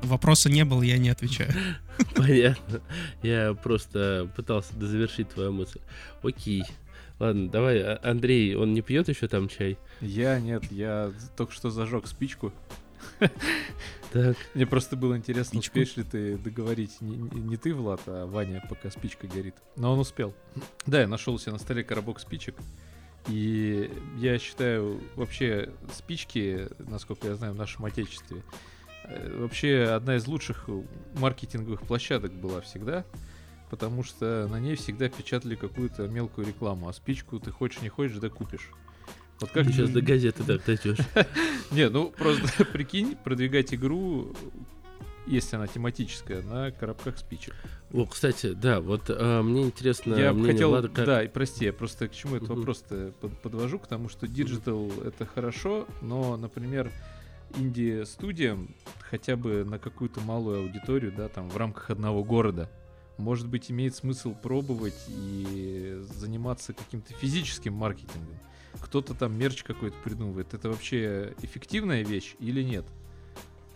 Вопроса 0.01 0.49
не 0.49 0.65
было, 0.65 0.81
я 0.81 0.97
не 0.97 1.09
отвечаю. 1.09 1.51
Понятно. 2.15 2.81
Я 3.21 3.53
просто 3.53 4.31
пытался 4.35 4.75
дозавершить 4.75 5.29
твою 5.29 5.51
мысль. 5.51 5.79
Окей. 6.23 6.63
Ладно, 7.19 7.49
давай, 7.49 7.81
а- 7.81 7.99
Андрей, 8.01 8.55
он 8.55 8.73
не 8.73 8.81
пьет 8.81 9.09
еще 9.09 9.27
там 9.27 9.49
чай? 9.49 9.77
Я 9.99 10.39
нет, 10.39 10.71
я 10.71 11.11
только 11.35 11.53
что 11.53 11.69
зажег 11.69 12.07
спичку. 12.07 12.53
Так, 14.11 14.35
Мне 14.55 14.65
просто 14.65 14.95
было 14.95 15.15
интересно, 15.15 15.61
Спичку? 15.61 15.79
успеешь 15.79 15.97
ли 15.97 16.03
ты 16.03 16.37
договорить. 16.37 16.99
Не, 16.99 17.15
не- 17.15 17.57
ты, 17.57 17.75
Влад, 17.75 18.01
а 18.07 18.25
Ваня, 18.25 18.65
пока 18.67 18.89
спичка 18.89 19.27
горит. 19.27 19.53
Но 19.75 19.93
он 19.93 19.99
успел. 19.99 20.33
Да, 20.87 21.01
я 21.01 21.07
нашел 21.07 21.35
у 21.35 21.37
себя 21.37 21.51
на 21.53 21.59
столе 21.59 21.83
коробок 21.83 22.19
спичек. 22.19 22.55
И 23.27 23.91
я 24.17 24.39
считаю, 24.39 24.99
вообще 25.15 25.71
спички, 25.93 26.69
насколько 26.79 27.27
я 27.27 27.35
знаю, 27.35 27.53
в 27.53 27.57
нашем 27.57 27.85
отечестве, 27.85 28.41
э, 29.03 29.37
вообще 29.37 29.83
одна 29.83 30.15
из 30.15 30.25
лучших 30.25 30.67
маркетинговых 31.15 31.81
площадок 31.81 32.33
была 32.33 32.61
всегда. 32.61 33.05
Потому 33.69 34.01
что 34.03 34.47
на 34.49 34.59
ней 34.59 34.75
всегда 34.75 35.07
печатали 35.09 35.53
какую-то 35.53 36.07
мелкую 36.07 36.47
рекламу, 36.47 36.89
а 36.89 36.93
спичку 36.93 37.39
ты 37.39 37.51
хочешь 37.51 37.83
не 37.83 37.89
хочешь, 37.89 38.17
да 38.17 38.29
купишь. 38.29 38.71
Вот 39.39 39.51
как 39.51 39.67
ты 39.67 39.73
сейчас 39.73 39.89
до 39.89 40.01
газеты 40.01 40.43
так 40.43 40.65
дойдешь. 40.65 40.97
не, 41.71 41.89
ну 41.89 42.11
просто 42.11 42.65
прикинь, 42.73 43.15
продвигать 43.15 43.73
игру, 43.73 44.35
если 45.25 45.55
она 45.55 45.67
тематическая, 45.67 46.41
на 46.41 46.71
коробках 46.71 47.17
спичек. 47.17 47.55
О, 47.93 48.05
кстати, 48.05 48.53
да, 48.53 48.81
вот 48.81 49.03
а, 49.07 49.41
мне 49.41 49.63
интересно 49.63 50.15
я 50.15 50.31
бы 50.33 50.39
мнение 50.39 50.53
хотел, 50.53 50.69
Влада, 50.69 50.89
как... 50.89 51.05
да, 51.05 51.23
и 51.23 51.27
прости, 51.27 51.65
я 51.65 51.73
просто 51.73 52.07
к 52.07 52.13
чему 52.13 52.35
этот 52.35 52.49
Мгм. 52.49 52.59
вопрос-то 52.59 53.13
под- 53.21 53.41
подвожу, 53.41 53.79
к 53.79 53.87
тому, 53.87 54.09
что 54.09 54.27
digital 54.27 54.91
это 55.05 55.25
хорошо, 55.25 55.87
но, 56.01 56.35
например, 56.35 56.91
инди-студиям 57.55 58.75
хотя 58.99 59.35
бы 59.35 59.63
на 59.63 59.79
какую-то 59.79 60.19
малую 60.21 60.59
аудиторию, 60.61 61.13
да, 61.15 61.29
там 61.29 61.49
в 61.49 61.57
рамках 61.57 61.89
одного 61.89 62.23
города, 62.23 62.69
может 63.17 63.47
быть, 63.47 63.71
имеет 63.71 63.95
смысл 63.95 64.33
пробовать 64.33 65.05
и 65.07 66.01
заниматься 66.13 66.73
каким-то 66.73 67.13
физическим 67.13 67.73
маркетингом. 67.73 68.39
Кто-то 68.81 69.13
там 69.13 69.37
мерч 69.37 69.63
какой-то 69.63 69.95
придумывает. 70.03 70.53
Это 70.53 70.69
вообще 70.69 71.33
эффективная 71.41 72.03
вещь 72.03 72.35
или 72.39 72.61
нет? 72.61 72.85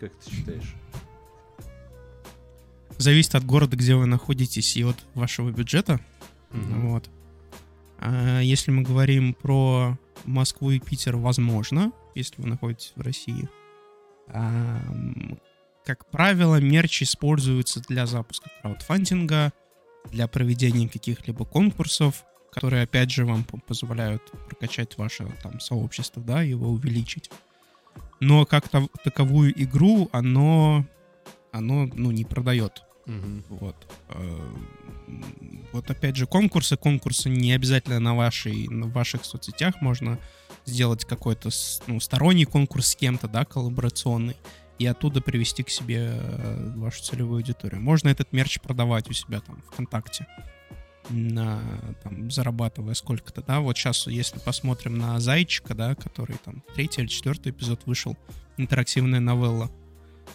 Как 0.00 0.12
ты 0.12 0.30
считаешь? 0.30 0.74
Зависит 2.98 3.34
от 3.34 3.44
города, 3.44 3.76
где 3.76 3.94
вы 3.96 4.06
находитесь, 4.06 4.76
и 4.76 4.84
от 4.84 4.96
вашего 5.14 5.50
бюджета. 5.50 6.00
Мгм. 6.50 6.88
Вот. 6.88 7.10
А 7.98 8.40
если 8.40 8.70
мы 8.70 8.82
говорим 8.82 9.34
про 9.34 9.98
Москву 10.24 10.70
и 10.70 10.78
Питер, 10.78 11.16
возможно, 11.16 11.92
если 12.14 12.40
вы 12.40 12.48
находитесь 12.48 12.92
в 12.94 13.00
России. 13.00 13.48
Ам, 14.28 15.38
Как 15.84 16.06
правило, 16.10 16.60
мерч 16.60 17.02
используется 17.02 17.80
для 17.80 18.06
запуска 18.06 18.50
краудфандинга, 18.62 19.52
для 20.10 20.28
проведения 20.28 20.88
каких-либо 20.88 21.44
конкурсов, 21.44 22.24
которые, 22.54 22.84
опять 22.84 23.10
же, 23.10 23.24
вам 23.26 23.44
по- 23.44 23.58
позволяют 23.58 24.22
прокачать 24.48 24.96
ваше 24.98 25.26
там 25.42 25.60
сообщество, 25.60 26.22
да, 26.22 26.42
его 26.42 26.68
увеличить. 26.68 27.30
Но 28.20 28.46
как 28.46 28.68
тав- 28.68 28.88
таковую 29.02 29.52
игру 29.62 30.08
оно, 30.12 30.84
оно, 31.52 31.86
ну, 31.94 32.10
не 32.10 32.24
продает. 32.24 32.82
Мгм. 33.06 33.44
Вот. 33.48 33.76
Э, 34.08 34.40
Вот 35.72 35.90
опять 35.90 36.16
же, 36.16 36.26
конкурсы. 36.26 36.76
Конкурсы 36.76 37.28
не 37.28 37.52
обязательно 37.52 37.98
на, 38.00 38.14
вашей, 38.14 38.68
на 38.68 38.86
ваших 38.86 39.24
соцсетях. 39.24 39.74
Можно 39.82 40.18
сделать 40.64 41.04
какой-то 41.04 41.50
ну, 41.86 42.00
сторонний 42.00 42.44
конкурс 42.46 42.88
с 42.88 42.96
кем-то, 42.96 43.28
да, 43.28 43.44
коллаборационный, 43.44 44.36
и 44.78 44.86
оттуда 44.86 45.20
привести 45.20 45.62
к 45.62 45.68
себе 45.70 46.10
э, 46.14 46.72
вашу 46.76 47.02
целевую 47.02 47.38
аудиторию. 47.38 47.80
Можно 47.82 48.08
этот 48.08 48.32
мерч 48.32 48.60
продавать 48.60 49.10
у 49.10 49.12
себя 49.12 49.40
там 49.40 49.62
ВКонтакте, 49.72 50.26
на, 51.10 51.60
там, 52.02 52.30
зарабатывая 52.30 52.94
сколько-то, 52.94 53.42
да. 53.42 53.60
Вот 53.60 53.76
сейчас, 53.76 54.06
если 54.06 54.38
посмотрим 54.38 54.96
на 54.96 55.20
Зайчика, 55.20 55.74
да, 55.74 55.94
который 55.94 56.36
там 56.44 56.62
третий 56.74 57.02
или 57.02 57.08
четвертый 57.08 57.50
эпизод 57.52 57.80
вышел, 57.86 58.16
интерактивная 58.56 59.20
новелла, 59.20 59.70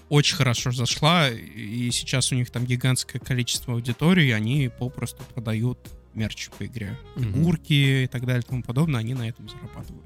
очень 0.10 0.36
хорошо 0.36 0.72
зашла, 0.72 1.30
и 1.30 1.90
сейчас 1.92 2.32
у 2.32 2.36
них 2.36 2.50
там 2.52 2.66
гигантское 2.66 3.20
количество 3.22 3.74
аудитории, 3.74 4.32
они 4.32 4.70
попросту 4.70 5.24
продают 5.34 5.80
мерч 6.14 6.50
по 6.58 6.66
игре. 6.66 6.98
Мгм. 7.16 7.34
Фигурки 7.34 8.04
и 8.04 8.08
так 8.08 8.26
далее 8.26 8.42
и 8.42 8.46
тому 8.46 8.64
подобное, 8.64 9.00
они 9.00 9.14
на 9.14 9.28
этом 9.30 9.48
зарабатывают. 9.50 10.06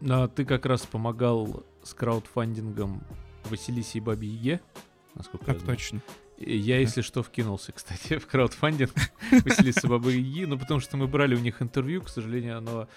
Ну, 0.00 0.22
а 0.22 0.28
ты 0.28 0.44
как 0.44 0.66
раз 0.66 0.82
помогал 0.82 1.64
с 1.82 1.94
краудфандингом 1.94 3.02
Василисе 3.44 3.98
и 3.98 4.00
Бабе 4.00 4.28
Яге, 4.28 4.60
насколько 5.14 5.46
я 5.50 5.54
Так 5.54 5.62
знаю. 5.62 5.76
точно. 5.76 6.00
Я, 6.40 6.78
если 6.78 7.02
что, 7.02 7.22
вкинулся, 7.22 7.72
кстати, 7.72 8.16
в 8.18 8.26
краудфандинг 8.26 8.90
Василисы 9.44 9.86
Бабы 9.86 10.12
Яги, 10.12 10.46
ну, 10.46 10.58
потому 10.58 10.80
что 10.80 10.96
мы 10.96 11.06
брали 11.06 11.34
у 11.34 11.38
них 11.38 11.60
интервью, 11.60 12.00
к 12.00 12.08
сожалению, 12.08 12.58
оно 12.58 12.88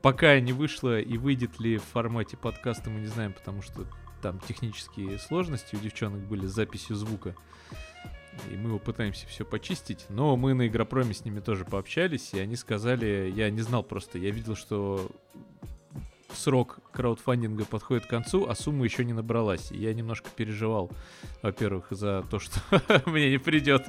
пока 0.00 0.40
не 0.40 0.54
вышло, 0.54 0.98
и 0.98 1.18
выйдет 1.18 1.60
ли 1.60 1.76
в 1.76 1.84
формате 1.84 2.38
подкаста, 2.38 2.88
мы 2.88 3.00
не 3.00 3.06
знаем, 3.06 3.34
потому 3.34 3.60
что 3.60 3.86
там 4.22 4.40
технические 4.40 5.18
сложности 5.18 5.76
у 5.76 5.78
девчонок 5.78 6.20
были 6.22 6.46
с 6.46 6.50
записью 6.50 6.96
звука. 6.96 7.34
И 8.50 8.56
мы 8.56 8.68
его 8.68 8.78
пытаемся 8.78 9.26
все 9.26 9.44
почистить. 9.44 10.06
Но 10.08 10.36
мы 10.36 10.54
на 10.54 10.68
Игропроме 10.68 11.12
с 11.12 11.24
ними 11.24 11.40
тоже 11.40 11.64
пообщались, 11.64 12.32
и 12.32 12.38
они 12.38 12.56
сказали, 12.56 13.32
я 13.34 13.50
не 13.50 13.60
знал 13.60 13.82
просто, 13.82 14.18
я 14.18 14.30
видел, 14.30 14.56
что 14.56 15.10
срок 16.38 16.78
краудфандинга 16.92 17.64
подходит 17.64 18.06
к 18.06 18.08
концу, 18.08 18.48
а 18.48 18.54
сумма 18.54 18.84
еще 18.84 19.04
не 19.04 19.12
набралась. 19.12 19.70
Я 19.70 19.92
немножко 19.94 20.30
переживал, 20.34 20.90
во-первых, 21.42 21.86
за 21.90 22.24
то, 22.30 22.38
что 22.38 22.60
мне 23.06 23.30
не 23.30 23.38
придет 23.38 23.86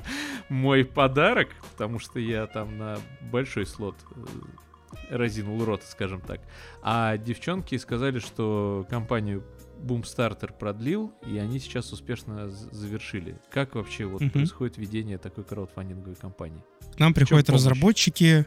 мой 0.49 0.83
подарок, 0.83 1.49
потому 1.71 1.99
что 1.99 2.19
я 2.19 2.47
там 2.47 2.77
на 2.77 2.97
большой 3.31 3.65
слот 3.65 3.95
э, 4.15 5.15
разинул 5.15 5.63
рот, 5.63 5.83
скажем 5.83 6.21
так. 6.21 6.41
А 6.81 7.17
девчонки 7.17 7.77
сказали, 7.77 8.19
что 8.19 8.85
компанию 8.89 9.43
Boomstarter 9.81 10.51
продлил, 10.57 11.13
и 11.25 11.37
они 11.37 11.59
сейчас 11.59 11.91
успешно 11.93 12.49
завершили. 12.49 13.39
Как 13.49 13.75
вообще 13.75 14.05
вот 14.05 14.21
происходит 14.31 14.77
ведение 14.77 15.17
такой 15.17 15.43
краудфандинговой 15.43 16.15
компании? 16.15 16.63
К 16.95 16.99
нам 16.99 17.13
приходят 17.13 17.47
помощь? 17.47 17.61
разработчики. 17.61 18.45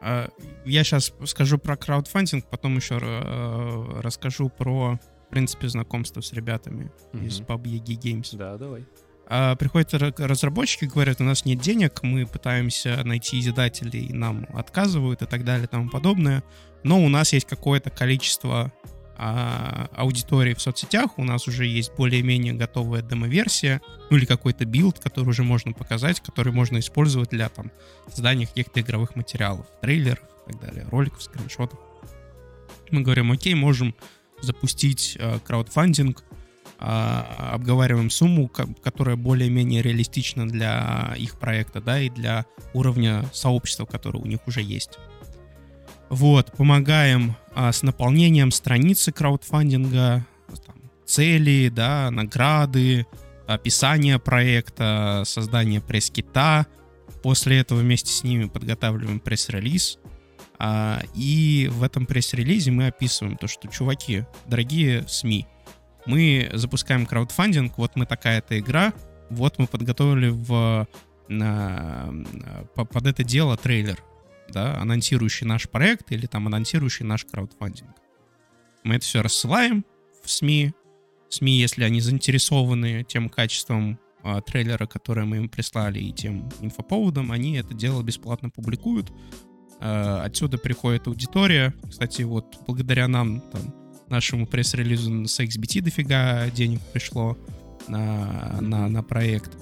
А, 0.00 0.28
Я 0.64 0.84
сейчас 0.84 1.12
скажу 1.26 1.58
про 1.58 1.76
краудфандинг, 1.76 2.46
потом 2.50 2.76
еще 2.76 2.98
э, 3.00 4.00
расскажу 4.00 4.48
про, 4.48 4.98
в 5.26 5.30
принципе, 5.30 5.68
знакомство 5.68 6.20
с 6.20 6.32
ребятами 6.32 6.90
из 7.12 7.40
Мгм. 7.40 7.48
PUBG 7.48 7.98
Games. 8.00 8.36
Да, 8.36 8.56
давай. 8.56 8.84
А, 9.26 9.56
приходят 9.56 9.94
ра- 9.94 10.26
разработчики, 10.26 10.84
говорят, 10.84 11.20
у 11.20 11.24
нас 11.24 11.44
нет 11.46 11.58
денег, 11.58 12.02
мы 12.02 12.26
пытаемся 12.26 13.02
найти 13.04 13.40
издателей, 13.40 14.08
нам 14.12 14.46
отказывают 14.54 15.22
и 15.22 15.26
так 15.26 15.44
далее 15.44 15.64
и 15.64 15.68
тому 15.68 15.88
подобное. 15.88 16.42
Но 16.82 17.02
у 17.02 17.08
нас 17.08 17.32
есть 17.32 17.46
какое-то 17.46 17.88
количество 17.88 18.70
а, 19.16 19.88
аудитории 19.94 20.54
в 20.54 20.60
соцсетях, 20.60 21.18
у 21.18 21.24
нас 21.24 21.46
уже 21.48 21.66
есть 21.66 21.92
более-менее 21.96 22.52
готовая 22.52 23.02
демо-версия, 23.02 23.80
ну 24.10 24.16
или 24.16 24.24
какой-то 24.24 24.64
build, 24.64 24.98
который 24.98 25.28
уже 25.28 25.42
можно 25.42 25.72
показать, 25.72 26.20
который 26.20 26.52
можно 26.52 26.78
использовать 26.78 27.30
для 27.30 27.48
там 27.48 27.70
создания 28.08 28.46
каких-то 28.46 28.80
игровых 28.80 29.16
материалов, 29.16 29.66
трейлеров 29.80 30.24
и 30.46 30.52
так 30.52 30.60
далее, 30.60 30.86
роликов, 30.90 31.22
скриншотов. 31.22 31.78
Мы 32.90 33.02
говорим, 33.02 33.32
окей, 33.32 33.54
можем 33.54 33.94
запустить 34.40 35.16
э, 35.18 35.38
краудфандинг, 35.44 36.22
а, 36.78 37.52
обговариваем 37.54 38.10
сумму, 38.10 38.48
ко- 38.48 38.68
которая 38.82 39.16
более-менее 39.16 39.80
реалистична 39.80 40.46
для 40.48 41.14
их 41.16 41.38
проекта, 41.38 41.80
да, 41.80 42.00
и 42.00 42.10
для 42.10 42.44
уровня 42.74 43.24
сообщества, 43.32 43.86
которое 43.86 44.18
у 44.18 44.26
них 44.26 44.40
уже 44.46 44.60
есть. 44.60 44.98
Вот, 46.14 46.52
помогаем 46.52 47.34
а, 47.56 47.72
с 47.72 47.82
наполнением 47.82 48.52
страницы 48.52 49.10
краудфандинга, 49.10 50.24
там, 50.64 50.76
цели, 51.04 51.68
да, 51.74 52.08
награды, 52.12 53.04
описание 53.48 54.20
проекта, 54.20 55.24
создание 55.26 55.80
пресс-кита. 55.80 56.66
После 57.20 57.58
этого 57.58 57.80
вместе 57.80 58.12
с 58.12 58.22
ними 58.22 58.44
подготавливаем 58.44 59.18
пресс-релиз. 59.18 59.98
А, 60.60 61.00
и 61.16 61.68
в 61.72 61.82
этом 61.82 62.06
пресс-релизе 62.06 62.70
мы 62.70 62.86
описываем 62.86 63.36
то, 63.36 63.48
что, 63.48 63.66
чуваки, 63.66 64.24
дорогие 64.46 65.02
СМИ, 65.08 65.48
мы 66.06 66.48
запускаем 66.52 67.06
краудфандинг, 67.06 67.76
вот 67.76 67.96
мы 67.96 68.06
такая-то 68.06 68.56
игра, 68.56 68.92
вот 69.30 69.58
мы 69.58 69.66
подготовили 69.66 70.28
в, 70.28 70.86
на- 71.26 72.14
по- 72.76 72.84
под 72.84 73.06
это 73.08 73.24
дело 73.24 73.56
трейлер, 73.56 74.00
да, 74.48 74.78
анонсирующий 74.80 75.46
наш 75.46 75.68
проект 75.68 76.12
или 76.12 76.26
там 76.26 76.46
анонсирующий 76.46 77.04
наш 77.04 77.24
краудфандинг. 77.24 77.90
Мы 78.82 78.96
это 78.96 79.04
все 79.04 79.22
рассылаем 79.22 79.84
в 80.22 80.30
СМИ, 80.30 80.72
СМИ, 81.28 81.58
если 81.58 81.84
они 81.84 82.00
заинтересованы 82.00 83.04
тем 83.04 83.28
качеством 83.28 83.98
э, 84.22 84.40
трейлера, 84.46 84.86
которое 84.86 85.24
мы 85.24 85.38
им 85.38 85.48
прислали, 85.48 85.98
и 85.98 86.12
тем 86.12 86.48
инфоповодом, 86.60 87.32
они 87.32 87.56
это 87.56 87.74
дело 87.74 88.02
бесплатно 88.02 88.50
публикуют. 88.50 89.10
Э, 89.80 90.20
отсюда 90.24 90.58
приходит 90.58 91.06
аудитория. 91.08 91.74
Кстати, 91.88 92.22
вот 92.22 92.56
благодаря 92.66 93.08
нам, 93.08 93.40
там, 93.40 93.74
нашему 94.08 94.46
пресс-релизу 94.46 95.26
с 95.26 95.40
XBT 95.40 95.80
дофига 95.80 96.48
денег 96.50 96.80
пришло 96.92 97.36
на, 97.88 98.60
на, 98.60 98.88
на 98.88 99.02
проект. 99.02 99.56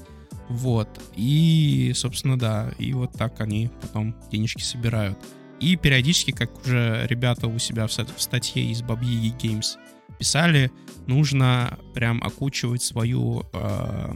Вот. 0.49 0.89
И, 1.17 1.93
собственно, 1.95 2.39
да. 2.39 2.73
И 2.79 2.93
вот 2.93 3.13
так 3.13 3.41
они 3.41 3.71
потом 3.81 4.15
денежки 4.31 4.63
собирают. 4.63 5.19
И 5.61 5.77
периодически, 5.77 6.33
как 6.33 6.61
уже 6.61 7.07
ребята 7.09 7.47
у 7.47 7.59
себя 7.59 7.87
в, 7.87 7.93
статье 7.93 8.65
из 8.65 8.83
Бабьи 8.83 9.33
Games 9.39 9.77
писали, 10.19 10.73
нужно 11.07 11.79
прям 11.95 12.23
окучивать 12.23 12.83
свою, 12.83 13.45
э, 13.53 14.13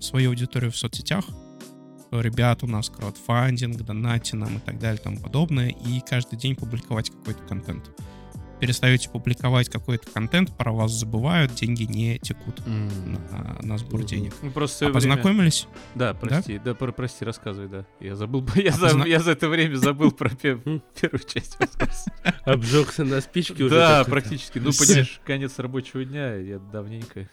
свою 0.00 0.30
аудиторию 0.30 0.70
в 0.70 0.76
соцсетях. 0.76 1.24
Ребят, 2.12 2.62
у 2.62 2.66
нас 2.66 2.88
краудфандинг, 2.88 3.82
донати 3.82 4.34
нам 4.34 4.56
и 4.56 4.60
так 4.60 4.78
далее 4.78 5.00
и 5.00 5.02
тому 5.02 5.18
подобное. 5.18 5.68
И 5.68 6.00
каждый 6.08 6.38
день 6.38 6.56
публиковать 6.56 7.10
какой-то 7.10 7.42
контент 7.44 7.90
перестаете 8.60 9.08
публиковать 9.08 9.68
какой-то 9.68 10.10
контент, 10.10 10.56
про 10.56 10.72
вас 10.72 10.92
забывают, 10.92 11.54
деньги 11.54 11.84
не 11.84 12.18
текут 12.18 12.60
mm. 12.60 13.18
на, 13.32 13.58
на 13.66 13.78
сбор 13.78 14.04
денег. 14.04 14.34
Ну, 14.42 14.50
просто 14.50 14.86
а 14.86 14.88
время... 14.88 14.94
познакомились? 14.94 15.66
Да, 15.94 16.14
прости, 16.14 16.58
да, 16.58 16.64
да 16.64 16.74
про, 16.74 16.92
прости, 16.92 17.24
рассказывай, 17.24 17.68
да. 17.68 17.86
Я 17.98 18.14
забыл, 18.14 18.46
я, 18.54 18.70
а 18.70 18.76
за, 18.76 18.86
позна... 18.88 19.06
я 19.06 19.20
за 19.20 19.32
это 19.32 19.48
время 19.48 19.76
забыл 19.76 20.12
про 20.12 20.30
первую 20.30 20.82
часть 21.26 21.56
Обжегся 22.44 23.04
на 23.04 23.20
спичке 23.20 23.64
уже. 23.64 23.74
Да, 23.74 24.04
практически. 24.04 24.58
Ну, 24.58 24.70
понимаешь, 24.72 25.20
конец 25.24 25.58
рабочего 25.58 26.04
дня, 26.04 26.34
я 26.36 26.58
давненько 26.58 27.28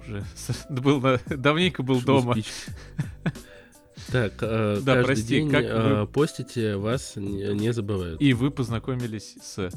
уже 0.00 0.24
был 0.68 1.00
на, 1.00 1.18
давненько 1.28 1.82
был 1.82 2.00
дома. 2.00 2.36
Так, 4.10 4.34
э, 4.40 4.80
да, 4.82 4.94
каждый 4.94 5.04
прости, 5.04 5.28
день 5.28 5.50
как 5.50 5.64
э, 5.64 6.00
вы... 6.00 6.06
постите, 6.06 6.76
вас 6.76 7.16
не, 7.16 7.52
не 7.54 7.72
забывают. 7.72 8.20
И 8.20 8.32
вы 8.32 8.50
познакомились 8.50 9.36
с 9.42 9.70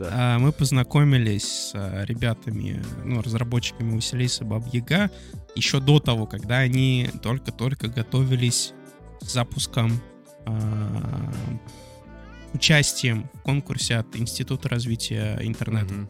да. 0.00 0.08
А, 0.12 0.38
мы 0.38 0.50
познакомились 0.50 1.44
с 1.44 1.72
а, 1.74 2.04
ребятами, 2.04 2.82
ну, 3.04 3.20
разработчиками 3.20 3.94
Василиса 3.94 4.44
Баб 4.44 4.64
Яга 4.72 5.10
еще 5.54 5.80
до 5.80 6.00
того, 6.00 6.26
когда 6.26 6.58
они 6.58 7.08
только-только 7.22 7.88
готовились 7.88 8.72
с 9.20 9.32
запуском 9.32 10.00
э, 10.46 10.52
участием 12.54 13.28
в 13.34 13.42
конкурсе 13.42 13.96
от 13.96 14.16
Института 14.16 14.68
развития 14.68 15.38
интернета. 15.42 15.94
Угу. 15.94 16.08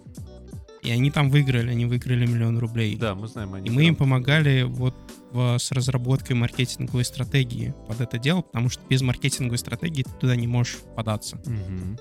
И 0.82 0.90
они 0.90 1.10
там 1.10 1.28
выиграли, 1.30 1.70
они 1.70 1.86
выиграли 1.86 2.26
миллион 2.26 2.58
рублей. 2.58 2.96
Да, 2.96 3.14
мы 3.14 3.26
знаем 3.26 3.54
они. 3.54 3.68
И 3.68 3.70
мы 3.70 3.84
им 3.84 3.96
помогали 3.96 4.62
вот 4.62 4.94
в, 5.32 5.58
с 5.58 5.72
разработкой 5.72 6.36
маркетинговой 6.36 7.04
стратегии 7.04 7.74
под 7.88 8.00
это 8.00 8.18
дело, 8.18 8.42
потому 8.42 8.68
что 8.68 8.82
без 8.88 9.02
маркетинговой 9.02 9.58
стратегии 9.58 10.04
ты 10.04 10.10
туда 10.12 10.36
не 10.36 10.46
можешь 10.46 10.78
податься. 10.94 11.36
Угу. 11.36 11.98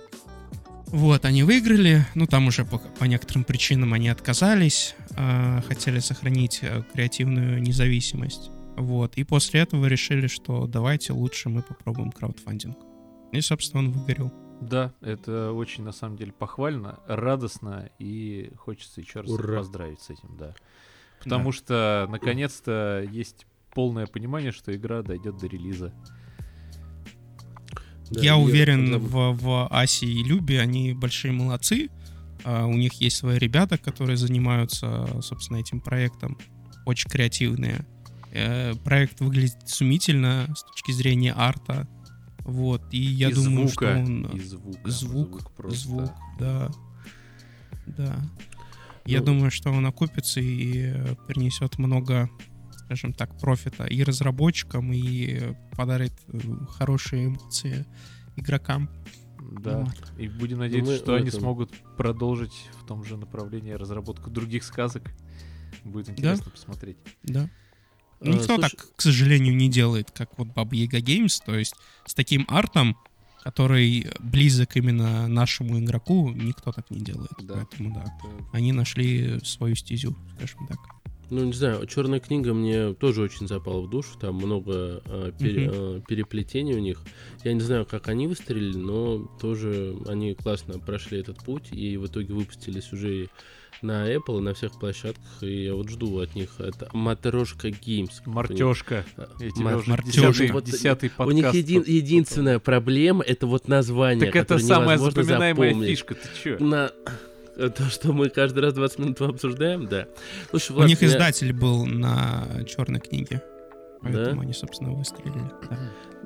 Вот, 0.92 1.26
они 1.26 1.44
выиграли, 1.44 2.06
ну 2.16 2.26
там 2.26 2.48
уже 2.48 2.66
по, 2.66 2.80
по 2.80 3.04
некоторым 3.04 3.44
причинам 3.44 3.94
они 3.94 4.10
отказались, 4.10 4.96
э, 5.16 5.62
хотели 5.68 6.00
сохранить 6.00 6.60
э, 6.64 6.84
креативную 6.94 7.62
независимость. 7.62 8.50
Вот, 8.76 9.18
и 9.18 9.24
после 9.24 9.62
этого 9.62 9.86
решили, 9.86 10.28
что 10.28 10.66
давайте 10.66 11.14
лучше 11.14 11.50
мы 11.50 11.62
попробуем 11.62 12.12
краудфандинг. 12.12 12.78
И, 13.32 13.42
собственно, 13.42 13.84
он 13.84 13.92
выгорел. 13.92 14.34
Да, 14.62 14.94
это 15.02 15.52
очень, 15.52 15.84
на 15.84 15.92
самом 15.92 16.18
деле, 16.18 16.32
похвально, 16.32 17.00
радостно, 17.08 17.90
и 18.00 18.52
хочется 18.58 19.02
еще 19.02 19.22
раз 19.22 19.30
Ура. 19.30 19.60
поздравить 19.60 20.02
с 20.02 20.10
этим, 20.10 20.36
да. 20.38 20.56
Потому 21.24 21.52
да. 21.52 21.58
что, 21.58 22.08
наконец-то, 22.10 23.06
есть 23.12 23.46
полное 23.74 24.08
понимание, 24.08 24.52
что 24.52 24.76
игра 24.76 25.02
дойдет 25.04 25.38
до 25.38 25.48
релиза. 25.48 25.94
Да, 28.12 28.22
я 28.22 28.38
уверен 28.38 28.98
в, 28.98 29.34
в 29.34 29.68
Асе 29.70 30.08
и 30.08 30.24
Любе, 30.24 30.60
они 30.62 30.94
большие 30.94 31.32
молодцы. 31.32 31.90
Uh, 32.44 32.66
у 32.66 32.74
них 32.74 32.94
есть 32.94 33.18
свои 33.18 33.38
ребята, 33.38 33.78
которые 33.78 34.16
занимаются, 34.16 35.22
собственно, 35.22 35.58
этим 35.58 35.82
проектом. 35.82 36.38
Очень 36.86 37.10
креативные. 37.10 37.86
Uh, 38.32 38.82
проект 38.84 39.20
выглядит 39.20 39.58
сумительно 39.68 40.48
с 40.56 40.64
точки 40.64 40.92
зрения 40.92 41.34
арта. 41.36 41.88
Вот, 42.46 42.82
и 42.92 43.00
я 43.00 43.30
и 43.30 43.34
думаю, 43.34 43.68
звука, 43.68 43.86
что 43.92 44.00
он... 44.00 44.26
И 44.28 44.40
звука, 44.40 44.90
звук, 44.90 45.42
звук, 45.42 45.52
просто. 45.56 45.80
звук, 45.80 46.12
да. 46.40 46.72
Да. 47.86 48.16
Ну, 48.18 49.12
я 49.12 49.22
думаю, 49.22 49.52
что 49.52 49.72
он 49.72 49.86
окупится 49.86 50.40
и 50.40 50.94
принесет 51.28 51.78
много 51.78 52.30
скажем 52.90 53.14
так, 53.14 53.38
профита 53.38 53.86
и 53.86 54.04
разработчикам, 54.04 54.92
и 54.92 55.54
подарит 55.78 56.14
э, 56.30 56.40
хорошие 56.72 57.28
эмоции 57.28 57.86
игрокам. 58.36 58.90
Да, 59.40 59.82
вот. 59.82 60.14
и 60.18 60.28
будем 60.28 60.58
надеяться, 60.58 60.92
Мы 60.92 60.98
что 60.98 61.14
они 61.14 61.28
этом... 61.28 61.40
смогут 61.40 61.72
продолжить 61.98 62.68
в 62.82 62.88
том 62.88 63.04
же 63.04 63.16
направлении 63.16 63.74
разработку 63.74 64.32
других 64.32 64.64
сказок. 64.64 65.04
Будет 65.84 66.10
интересно 66.10 66.46
да? 66.46 66.52
посмотреть. 66.52 66.98
Да. 67.22 67.50
А, 68.22 68.28
Никто 68.28 68.56
слушай... 68.56 68.62
так, 68.62 68.96
к 68.96 69.02
сожалению, 69.02 69.56
не 69.56 69.70
делает, 69.70 70.10
как 70.10 70.36
вот 70.40 70.48
Баба 70.48 70.76
Яга 70.76 70.98
Games, 70.98 71.40
то 71.46 71.56
есть 71.56 71.76
с 72.08 72.16
таким 72.16 72.48
артом, 72.50 72.98
который 73.44 74.08
близок 74.20 74.78
именно 74.78 75.28
нашему 75.28 75.80
игроку, 75.80 76.32
никто 76.32 76.72
так 76.72 76.90
не 76.90 77.02
делает. 77.02 77.30
Да. 77.42 77.54
Поэтому 77.54 77.94
да, 77.94 78.02
Это... 78.02 78.50
они 78.52 78.72
нашли 78.72 79.40
свою 79.44 79.76
стезю, 79.76 80.18
скажем 80.36 80.66
так. 80.66 80.99
Ну, 81.30 81.44
не 81.46 81.54
знаю, 81.54 81.86
черная 81.86 82.20
книга 82.20 82.54
мне 82.54 82.94
тоже 82.94 83.22
очень 83.22 83.48
запала 83.48 83.82
в 83.82 83.90
душу. 83.90 84.18
Там 84.20 84.36
много 84.36 85.02
э, 85.06 85.32
пере, 85.40 85.70
э, 85.72 86.02
переплетений 86.08 86.74
у 86.74 86.80
них. 86.80 87.02
Я 87.44 87.54
не 87.54 87.62
знаю, 87.62 87.86
как 87.86 88.08
они 88.08 88.28
выстрелили, 88.28 88.78
но 88.78 89.30
тоже 89.40 89.96
они 90.08 90.34
классно 90.34 90.80
прошли 90.80 91.20
этот 91.20 91.38
путь 91.44 91.72
и 91.72 91.98
в 91.98 92.08
итоге 92.08 92.34
выпустились 92.34 92.92
уже 92.94 93.28
на 93.82 94.12
Apple 94.14 94.40
и 94.40 94.42
на 94.42 94.54
всех 94.54 94.78
площадках. 94.80 95.42
И 95.42 95.66
я 95.66 95.76
вот 95.76 95.90
жду 95.90 96.20
от 96.20 96.36
них. 96.36 96.50
Это 96.60 96.90
Матрешка 96.94 97.70
Games. 97.70 98.12
Мартешка. 98.26 99.06
Мар- 99.58 99.84
Мартешка. 99.88 100.52
Вот, 100.52 100.66
десятый 100.66 101.10
подкаст. 101.10 101.30
У 101.30 101.32
них 101.32 101.54
един, 101.54 101.84
единственная 101.86 102.60
проблема 102.60 103.24
это 103.24 103.48
вот 103.48 103.68
название. 103.68 104.26
Так 104.26 104.36
это 104.36 104.58
самая 104.58 104.98
запоминаемая 104.98 105.70
запомнить. 105.70 105.90
фишка. 105.92 106.16
Ты 106.16 106.28
чё? 106.44 106.60
На... 106.60 106.92
То, 107.76 107.90
что 107.90 108.14
мы 108.14 108.30
каждый 108.30 108.60
раз 108.60 108.74
20 108.74 109.00
минут 109.00 109.22
обсуждаем, 109.22 109.88
да. 109.88 110.08
Слушай, 110.50 110.72
Влад, 110.72 110.86
У 110.86 110.90
них 110.90 111.02
я... 111.02 111.08
издатель 111.08 111.52
был 111.54 111.86
на 111.86 112.64
черной 112.66 113.00
книге. 113.00 113.42
Поэтому 114.02 114.36
да? 114.38 114.42
они, 114.44 114.54
собственно, 114.54 114.92
выстрелили. 114.92 115.52
Да. 115.70 115.78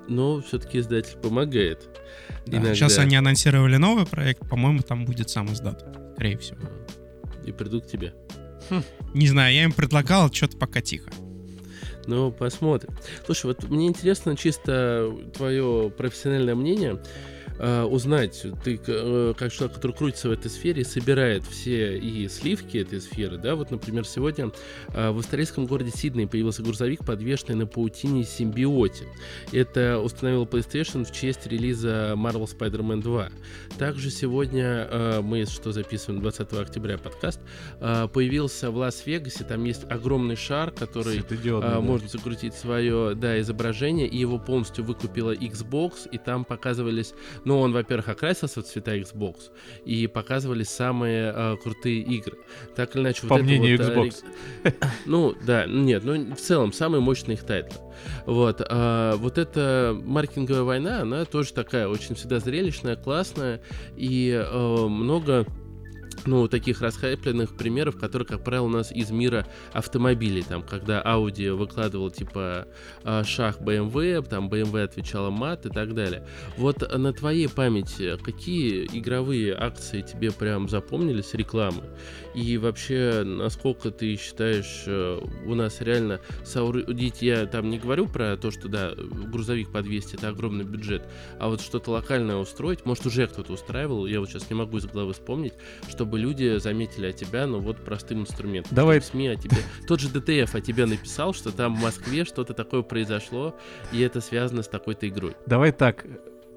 Но 0.07 0.41
все-таки 0.41 0.79
издатель 0.79 1.17
помогает. 1.17 1.89
Да, 2.45 2.75
сейчас 2.75 2.99
они 2.99 3.15
анонсировали 3.15 3.77
новый 3.77 4.05
проект, 4.05 4.47
по-моему, 4.47 4.81
там 4.81 5.05
будет 5.05 5.29
сам 5.29 5.51
издат, 5.51 5.83
скорее 6.13 6.37
всего. 6.37 6.59
И 7.45 7.51
придут 7.51 7.85
к 7.85 7.87
тебе. 7.87 8.13
Хм. 8.69 8.83
Не 9.13 9.27
знаю, 9.27 9.53
я 9.53 9.63
им 9.63 9.71
предлагал, 9.71 10.31
что-то 10.31 10.57
пока 10.57 10.81
тихо. 10.81 11.09
Ну, 12.05 12.31
посмотрим. 12.31 12.93
Слушай, 13.25 13.47
вот 13.47 13.63
мне 13.69 13.87
интересно 13.87 14.35
чисто 14.35 15.09
твое 15.33 15.91
профессиональное 15.95 16.55
мнение. 16.55 16.99
Э, 17.59 17.83
узнать, 17.83 18.45
ты 18.63 18.79
э, 18.87 19.33
как 19.37 19.51
человек, 19.51 19.75
который 19.75 19.91
крутится 19.91 20.29
в 20.29 20.31
этой 20.31 20.49
сфере, 20.49 20.83
собирает 20.83 21.43
все 21.43 21.97
и 21.97 22.27
сливки 22.27 22.77
этой 22.77 22.99
сферы, 22.99 23.37
да, 23.37 23.55
вот, 23.55 23.69
например, 23.69 24.05
сегодня 24.05 24.51
э, 24.89 25.11
в 25.11 25.19
австралийском 25.19 25.67
городе 25.67 25.91
Сидней 25.91 26.25
появился 26.25 26.63
грузовик, 26.63 27.05
подвешенный 27.05 27.55
на 27.55 27.67
паутине 27.67 28.23
симбиоте. 28.23 29.05
Это 29.51 29.99
установил 29.99 30.45
PlayStation 30.45 31.05
в 31.05 31.11
честь 31.11 31.45
релиза 31.45 32.13
Marvel 32.17 32.49
Spider-Man 32.49 33.01
2. 33.01 33.29
Также 33.77 34.09
сегодня 34.09 35.21
мы, 35.21 35.45
что 35.45 35.71
записываем 35.71 36.21
20 36.21 36.53
октября 36.53 36.97
подкаст, 36.97 37.39
появился 37.79 38.71
в 38.71 38.77
Лас-Вегасе, 38.77 39.43
там 39.43 39.63
есть 39.63 39.83
огромный 39.89 40.35
шар, 40.35 40.71
который 40.71 41.23
можно 41.81 42.07
закрутить 42.07 42.53
свое, 42.53 43.15
да, 43.15 43.39
изображение, 43.39 44.07
и 44.07 44.17
его 44.17 44.39
полностью 44.39 44.83
выкупила 44.83 45.33
Xbox, 45.33 46.09
и 46.11 46.17
там 46.17 46.45
показывались 46.45 47.13
ну, 47.45 47.59
он, 47.59 47.73
во-первых, 47.73 48.09
окрасился 48.09 48.61
в 48.61 48.65
цвета 48.65 48.95
Xbox, 48.97 49.51
и 49.85 50.07
показывали 50.07 50.63
самые 50.63 51.33
э, 51.35 51.57
крутые 51.61 52.01
игры. 52.01 52.37
Так 52.75 52.95
или 52.95 53.03
иначе, 53.03 53.21
По 53.27 53.35
вот 53.35 53.43
мнению 53.43 53.75
это 53.75 53.93
вот, 53.93 54.07
Xbox. 54.07 54.23
Э, 54.63 54.71
ну, 55.05 55.35
да, 55.45 55.65
нет, 55.65 56.03
ну, 56.03 56.35
в 56.35 56.39
целом, 56.39 56.73
самые 56.73 57.01
мощные 57.01 57.35
их 57.35 57.43
тайтлы. 57.43 57.77
Вот, 58.25 58.61
а, 58.67 59.15
вот 59.17 59.37
эта 59.37 59.95
маркетинговая 60.03 60.63
война, 60.63 61.01
она 61.01 61.25
тоже 61.25 61.53
такая 61.53 61.87
очень 61.87 62.15
всегда 62.15 62.39
зрелищная, 62.39 62.95
классная, 62.95 63.61
и 63.95 64.31
э, 64.31 64.87
много 64.87 65.45
ну, 66.25 66.47
таких 66.47 66.81
расхайпленных 66.81 67.55
примеров, 67.55 67.97
которые, 67.97 68.27
как 68.27 68.43
правило, 68.43 68.65
у 68.65 68.69
нас 68.69 68.91
из 68.91 69.11
мира 69.11 69.47
автомобилей, 69.71 70.43
там, 70.43 70.63
когда 70.63 71.01
Audi 71.01 71.53
выкладывал, 71.53 72.09
типа, 72.09 72.67
а, 73.03 73.23
шах 73.23 73.59
BMW, 73.59 74.27
там, 74.27 74.49
BMW 74.49 74.83
отвечала 74.83 75.29
мат 75.29 75.65
и 75.65 75.69
так 75.69 75.93
далее. 75.93 76.25
Вот 76.57 76.81
на 76.95 77.13
твоей 77.13 77.49
памяти 77.49 78.17
какие 78.23 78.85
игровые 78.85 79.53
акции 79.53 80.01
тебе 80.01 80.31
прям 80.31 80.69
запомнились 80.69 81.33
рекламы? 81.33 81.83
И 82.33 82.57
вообще, 82.57 83.23
насколько 83.23 83.91
ты 83.91 84.15
считаешь, 84.15 84.83
э, 84.87 85.19
у 85.45 85.53
нас 85.53 85.81
реально 85.81 86.19
соорудить, 86.43 87.21
я 87.21 87.45
там 87.45 87.69
не 87.69 87.77
говорю 87.77 88.07
про 88.07 88.37
то, 88.37 88.49
что, 88.49 88.67
да, 88.67 88.93
грузовик 88.95 89.71
по 89.71 89.81
200, 89.81 90.15
это 90.15 90.29
огромный 90.29 90.65
бюджет, 90.65 91.03
а 91.39 91.49
вот 91.49 91.61
что-то 91.61 91.91
локальное 91.91 92.37
устроить, 92.37 92.85
может, 92.85 93.05
уже 93.05 93.27
кто-то 93.27 93.53
устраивал, 93.53 94.07
я 94.07 94.19
вот 94.19 94.29
сейчас 94.29 94.49
не 94.49 94.55
могу 94.55 94.77
из 94.77 94.85
головы 94.85 95.13
вспомнить, 95.13 95.53
чтобы 95.89 96.12
люди 96.17 96.57
заметили 96.59 97.07
о 97.07 97.11
тебя, 97.13 97.47
ну, 97.47 97.59
вот 97.59 97.83
простым 97.83 98.21
инструментом. 98.21 98.75
Давай. 98.75 99.01
СМИ 99.01 99.27
о 99.27 99.35
тебе. 99.35 99.57
Тот 99.87 99.99
же 99.99 100.09
ДТФ 100.09 100.55
о 100.55 100.61
тебе 100.61 100.85
написал, 100.85 101.33
что 101.33 101.51
там 101.51 101.75
в 101.75 101.81
Москве 101.81 102.25
что-то 102.25 102.53
такое 102.53 102.81
произошло, 102.81 103.55
и 103.91 104.01
это 104.01 104.21
связано 104.21 104.63
с 104.63 104.67
такой-то 104.67 105.07
игрой. 105.07 105.35
Давай 105.45 105.71
так, 105.71 106.05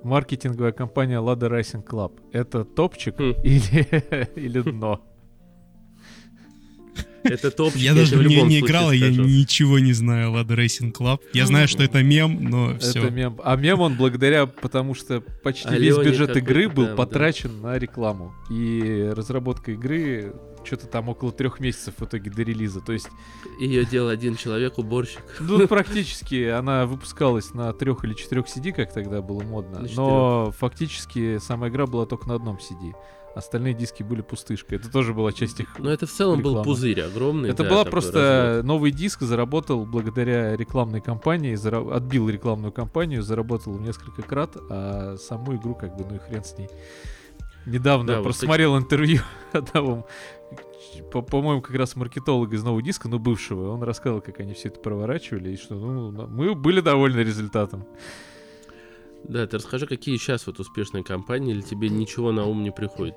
маркетинговая 0.03 0.73
компания 0.73 1.21
Lada 1.21 1.51
Racing 1.51 1.85
Club. 1.85 2.13
Это 2.33 2.65
топчик 2.65 3.17
Хм. 3.19 3.35
или, 3.43 4.29
или 4.37 4.61
дно? 4.61 5.05
Это 7.31 7.51
топ. 7.51 7.75
Я 7.77 7.95
даже 7.95 8.17
в 8.17 8.23
нее 8.23 8.43
не 8.43 8.61
играл, 8.61 8.93
и 8.93 8.97
я 8.97 9.11
ничего 9.11 9.79
не 9.79 9.93
знаю 9.93 10.33
о 10.33 10.37
Lada 10.39 10.57
Racing 10.57 10.93
Club. 10.93 11.21
Я 11.33 11.47
знаю, 11.47 11.69
что 11.69 11.83
это 11.83 12.03
мем, 12.03 12.45
но 12.45 12.79
все. 12.79 13.05
Это 13.05 13.11
мем. 13.11 13.41
А 13.43 13.57
мем 13.57 13.81
он 13.81 13.97
благодаря, 13.97 14.47
потому 14.47 14.95
что 14.95 15.21
почти 15.43 15.69
А 15.69 15.79
весь 15.79 15.97
бюджет 15.97 16.37
игры 16.37 16.69
был 16.69 16.87
да. 16.87 16.95
потрачен 16.95 17.61
на 17.61 17.79
рекламу. 17.79 18.35
И 18.51 19.11
разработка 19.15 19.73
игры 19.73 20.35
что-то 20.67 20.87
там 20.87 21.09
около 21.09 21.33
трех 21.33 21.61
месяцев 21.61 21.95
в 21.97 22.05
итоге 22.05 22.31
до 22.31 22.43
релиза. 22.43 22.81
То 22.81 22.93
есть, 22.93 23.09
Ее 23.61 23.85
делал 23.85 24.09
один 24.09 24.37
человек, 24.37 24.79
уборщик. 24.79 25.23
ну, 25.41 25.67
практически 25.69 26.49
она 26.49 26.87
выпускалась 26.87 27.55
на 27.55 27.73
трех 27.73 28.05
или 28.05 28.15
четырех 28.15 28.47
CD, 28.47 28.73
как 28.73 28.93
тогда 28.93 29.23
было 29.23 29.43
модно. 29.43 29.87
Но 29.95 30.53
фактически 30.59 31.39
сама 31.39 31.69
игра 31.69 31.87
была 31.87 32.07
только 32.07 32.29
на 32.29 32.35
одном 32.35 32.57
CD. 32.57 32.93
Остальные 33.37 33.75
диски 33.75 34.03
были 34.03 34.23
пустышкой. 34.23 34.79
Это 34.79 34.91
тоже 34.91 35.13
была 35.13 35.31
часть 35.31 35.61
их 35.61 35.79
Но 35.79 35.91
это 35.93 36.07
в 36.07 36.11
целом 36.11 36.41
был 36.41 36.53
Реклама. 36.53 36.65
пузырь 36.65 37.03
огромный. 37.03 37.51
Это 37.51 37.65
да, 37.65 37.69
была 37.69 37.85
просто 37.85 38.47
развод. 38.47 38.65
новый 38.65 38.91
диск 38.93 39.21
заработал 39.21 39.85
благодаря 39.85 40.57
рекламной 40.57 41.03
кампании, 41.03 41.55
зара- 41.55 41.95
отбил 41.95 42.31
рекламную 42.31 42.73
кампанию, 42.73 43.23
заработал 43.23 43.75
в 43.75 43.81
несколько 43.83 44.23
крат, 44.23 44.57
а 44.71 45.17
саму 45.19 45.55
игру 45.57 45.75
как 45.75 45.95
бы 45.97 46.07
ну 46.09 46.17
и 46.17 46.19
хрен 46.19 46.43
с 46.45 46.57
ней. 46.57 46.69
Недавно 47.67 48.07
Да, 48.07 48.17
вот, 48.21 48.25
просмотрел 48.25 48.79
интервью 48.79 49.21
одного, 49.53 50.07
по- 51.13 51.21
по-моему, 51.21 51.61
как 51.61 51.75
раз 51.77 51.95
маркетолога 51.95 52.57
из 52.57 52.63
нового 52.63 52.81
диска, 52.81 53.07
ну 53.09 53.19
бывшего. 53.19 53.71
Он 53.71 53.83
рассказывал, 53.83 54.23
как 54.23 54.41
они 54.41 54.55
все 54.55 54.69
это 54.69 54.81
проворачивали 54.81 55.51
и 55.51 55.57
что 55.59 55.75
ну, 55.75 56.11
мы 56.29 56.55
были 56.55 56.81
довольны 56.81 57.21
результатом. 57.21 57.85
Да, 59.29 59.47
ты 59.47 59.57
расскажи, 59.57 59.87
какие 59.87 60.17
сейчас 60.17 60.47
вот 60.47 60.61
успешные 60.61 61.03
компании, 61.03 61.53
или 61.53 61.61
тебе 61.61 61.89
ничего 61.89 62.33
на 62.33 62.45
ум 62.45 62.63
не 62.63 62.71
приходит? 62.71 63.17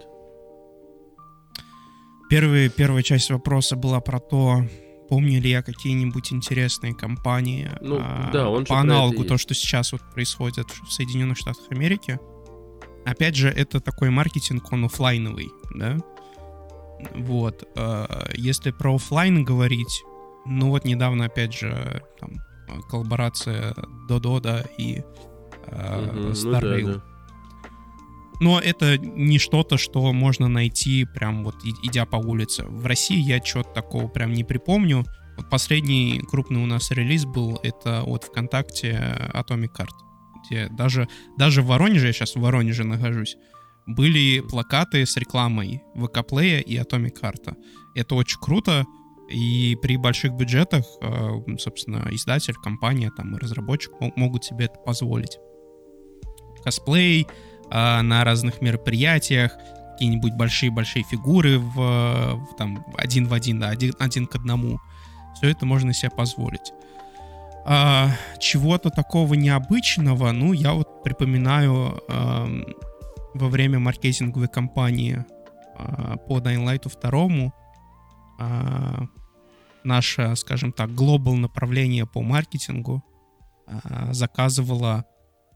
Первый, 2.30 2.70
первая 2.70 3.04
часть 3.04 3.32
вопроса 3.32 3.76
была 3.76 4.00
про 4.02 4.20
то, 4.20 4.64
помню 5.10 5.42
ли 5.42 5.50
я 5.50 5.64
какие-нибудь 5.64 6.32
интересные 6.32 6.94
компании 6.94 7.72
Ну, 7.82 7.98
а, 8.00 8.30
да, 8.32 8.50
он 8.50 8.66
по 8.66 8.80
аналогу 8.80 9.24
то, 9.24 9.38
что 9.38 9.54
сейчас 9.54 9.92
вот 9.92 10.02
происходит 10.14 10.68
в 10.70 10.92
Соединенных 10.92 11.38
Штатах 11.38 11.66
Америки. 11.72 12.20
Опять 13.06 13.36
же, 13.36 13.50
это 13.50 13.80
такой 13.80 14.12
маркетинг, 14.12 14.72
он 14.72 14.86
оффлайновый, 14.86 15.50
да? 15.74 15.98
Вот. 17.16 17.68
а, 17.76 18.30
Если 18.36 18.72
про 18.72 18.96
оффлайн 18.96 19.44
говорить, 19.44 20.04
ну 20.46 20.70
вот 20.70 20.86
недавно, 20.86 21.26
опять 21.26 21.54
же, 21.54 22.04
там, 22.20 22.36
коллаборация 22.90 23.74
Додо, 24.08 24.40
да, 24.40 24.66
и 24.78 25.04
а, 25.72 26.12
Мгм, 26.14 26.34
ну 26.44 26.52
да, 26.52 26.60
да. 26.60 27.04
Но 28.42 28.60
это 28.60 28.98
не 28.98 29.38
что-то, 29.38 29.78
что 29.78 30.14
можно 30.14 30.48
найти 30.48 31.06
прям 31.06 31.44
вот 31.44 31.56
идя 31.84 32.06
по 32.06 32.16
улице. 32.16 32.66
В 32.66 32.86
России 32.86 33.20
я 33.20 33.40
чего-то 33.42 33.72
такого 33.74 34.08
прям 34.08 34.32
не 34.34 34.44
припомню. 34.46 35.04
Вот 35.38 35.50
последний 35.50 36.22
крупный 36.30 36.62
у 36.62 36.66
нас 36.66 36.90
релиз 36.92 37.26
был, 37.26 37.60
это 37.64 38.04
от 38.04 38.24
ВКонтакте 38.26 39.30
Atomic 39.34 39.72
Heart. 39.78 39.90
Где 40.46 40.70
даже, 40.70 41.08
даже 41.38 41.62
в 41.62 41.66
Воронеже, 41.68 42.08
я 42.08 42.14
сейчас 42.14 42.36
в 42.36 42.40
Воронеже 42.40 42.86
нахожусь, 42.86 43.36
были 43.86 44.40
плакаты 44.40 45.06
с 45.06 45.18
рекламой 45.18 45.82
ВК-плея 45.96 46.60
и 46.60 46.78
Atomic 46.78 47.22
Heart. 47.22 47.56
Это 47.96 48.16
очень 48.16 48.40
круто, 48.40 48.86
и 49.30 49.78
при 49.82 49.98
больших 49.98 50.34
бюджетах, 50.34 50.86
э, 51.02 51.58
собственно, 51.60 52.08
издатель, 52.12 52.54
компания 52.54 53.12
там, 53.16 53.36
и 53.36 53.40
разработчик 53.40 53.92
мо- 54.00 54.14
могут 54.16 54.46
себе 54.46 54.66
это 54.66 54.76
позволить. 54.86 55.38
Косплей, 56.62 57.28
а, 57.72 58.02
на 58.02 58.24
разных 58.24 58.62
мероприятиях, 58.62 59.58
какие-нибудь 59.92 60.34
большие-большие 60.34 61.04
фигуры 61.04 61.60
в, 61.60 61.76
в 61.76 62.56
там 62.58 62.86
один 62.98 63.28
в 63.28 63.34
один, 63.34 63.60
да, 63.60 63.70
один, 63.70 63.94
один 64.00 64.28
к 64.28 64.36
одному. 64.36 64.80
Все 65.36 65.50
это 65.50 65.66
можно 65.66 65.94
себе 65.94 66.10
позволить. 66.10 66.74
А, 67.66 68.10
чего-то 68.40 68.90
такого 68.90 69.34
необычного, 69.34 70.32
ну, 70.32 70.54
я 70.54 70.74
вот 70.74 71.04
припоминаю 71.04 72.02
ам, 72.08 72.66
во 73.34 73.48
время 73.50 73.80
маркетинговой 73.80 74.48
кампании 74.48 75.26
а, 75.76 76.18
по 76.18 76.40
Dying 76.40 76.66
Light 76.66 76.90
2 76.90 77.54
а, 78.40 79.06
наше, 79.84 80.36
скажем 80.36 80.72
так, 80.72 80.94
глобал 80.94 81.36
направление 81.36 82.06
по 82.06 82.22
маркетингу 82.22 83.04
а, 83.68 84.14
заказывала 84.14 85.06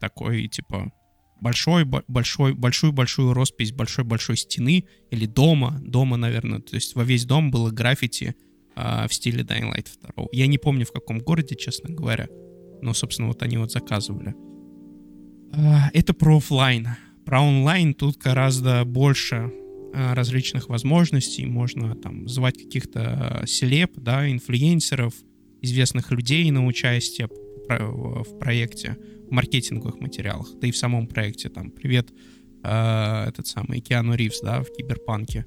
такой, 0.04 0.48
типа, 0.48 0.92
большой, 1.40 1.84
бо- 1.84 2.04
большой, 2.08 2.52
большую, 2.54 2.92
большую 2.92 3.32
роспись 3.32 3.72
большой, 3.72 4.04
большой 4.04 4.36
стены 4.36 4.84
или 5.10 5.26
дома, 5.26 5.80
дома, 5.82 6.16
наверное, 6.16 6.60
то 6.60 6.74
есть 6.74 6.94
во 6.94 7.04
весь 7.04 7.24
дом 7.24 7.50
было 7.50 7.70
граффити 7.70 8.34
а, 8.76 9.08
в 9.08 9.14
стиле 9.14 9.42
Dying 9.42 9.72
Light 9.74 9.88
2. 10.16 10.26
Я 10.32 10.46
не 10.46 10.58
помню 10.58 10.84
в 10.84 10.92
каком 10.92 11.20
городе, 11.20 11.54
честно 11.56 11.94
говоря, 11.94 12.28
но, 12.82 12.92
собственно, 12.92 13.28
вот 13.28 13.42
они 13.42 13.56
вот 13.56 13.72
заказывали. 13.72 14.34
А, 15.52 15.90
это 15.94 16.12
про 16.12 16.36
оффлайн. 16.36 16.88
Про 17.24 17.40
онлайн 17.40 17.94
тут 17.94 18.18
гораздо 18.18 18.84
больше 18.84 19.50
а, 19.94 20.14
различных 20.14 20.68
возможностей. 20.68 21.46
Можно 21.46 21.94
там 21.94 22.28
звать 22.28 22.58
каких-то 22.58 23.44
селеб, 23.46 23.92
да, 23.96 24.30
инфлюенсеров, 24.30 25.14
известных 25.62 26.10
людей 26.10 26.50
на 26.50 26.66
участие 26.66 27.28
в 27.66 28.38
проекте, 28.38 28.98
маркетинговых 29.30 30.00
материалах, 30.00 30.48
да 30.60 30.66
и 30.66 30.70
в 30.70 30.76
самом 30.76 31.06
проекте. 31.06 31.48
Там, 31.48 31.70
привет, 31.70 32.10
э, 32.62 33.24
этот 33.28 33.46
самый 33.46 33.80
Киану 33.80 34.14
Ривз, 34.14 34.40
да, 34.42 34.62
в 34.62 34.66
Киберпанке. 34.76 35.44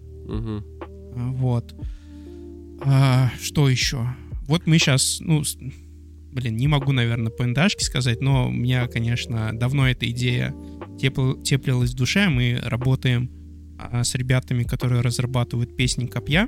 А, 1.15 1.31
Вот. 1.31 1.75
А, 2.81 3.31
что 3.41 3.69
еще? 3.69 4.07
Вот 4.47 4.67
мы 4.67 4.77
сейчас, 4.77 5.17
ну, 5.19 5.43
блин, 6.31 6.55
не 6.57 6.67
могу, 6.67 6.91
наверное, 6.91 7.31
по 7.31 7.45
НДАшке 7.45 7.83
сказать, 7.83 8.21
но 8.21 8.47
у 8.47 8.51
меня, 8.51 8.87
конечно, 8.87 9.51
давно 9.53 9.89
эта 9.89 10.09
идея 10.11 10.53
тепл- 11.01 11.41
теплилась 11.41 11.91
в 11.91 11.95
душе. 11.95 12.29
Мы 12.29 12.59
работаем 12.63 13.31
а, 13.79 14.03
с 14.03 14.13
ребятами, 14.15 14.63
которые 14.63 15.01
разрабатывают 15.01 15.75
песни 15.75 16.05
копья. 16.05 16.47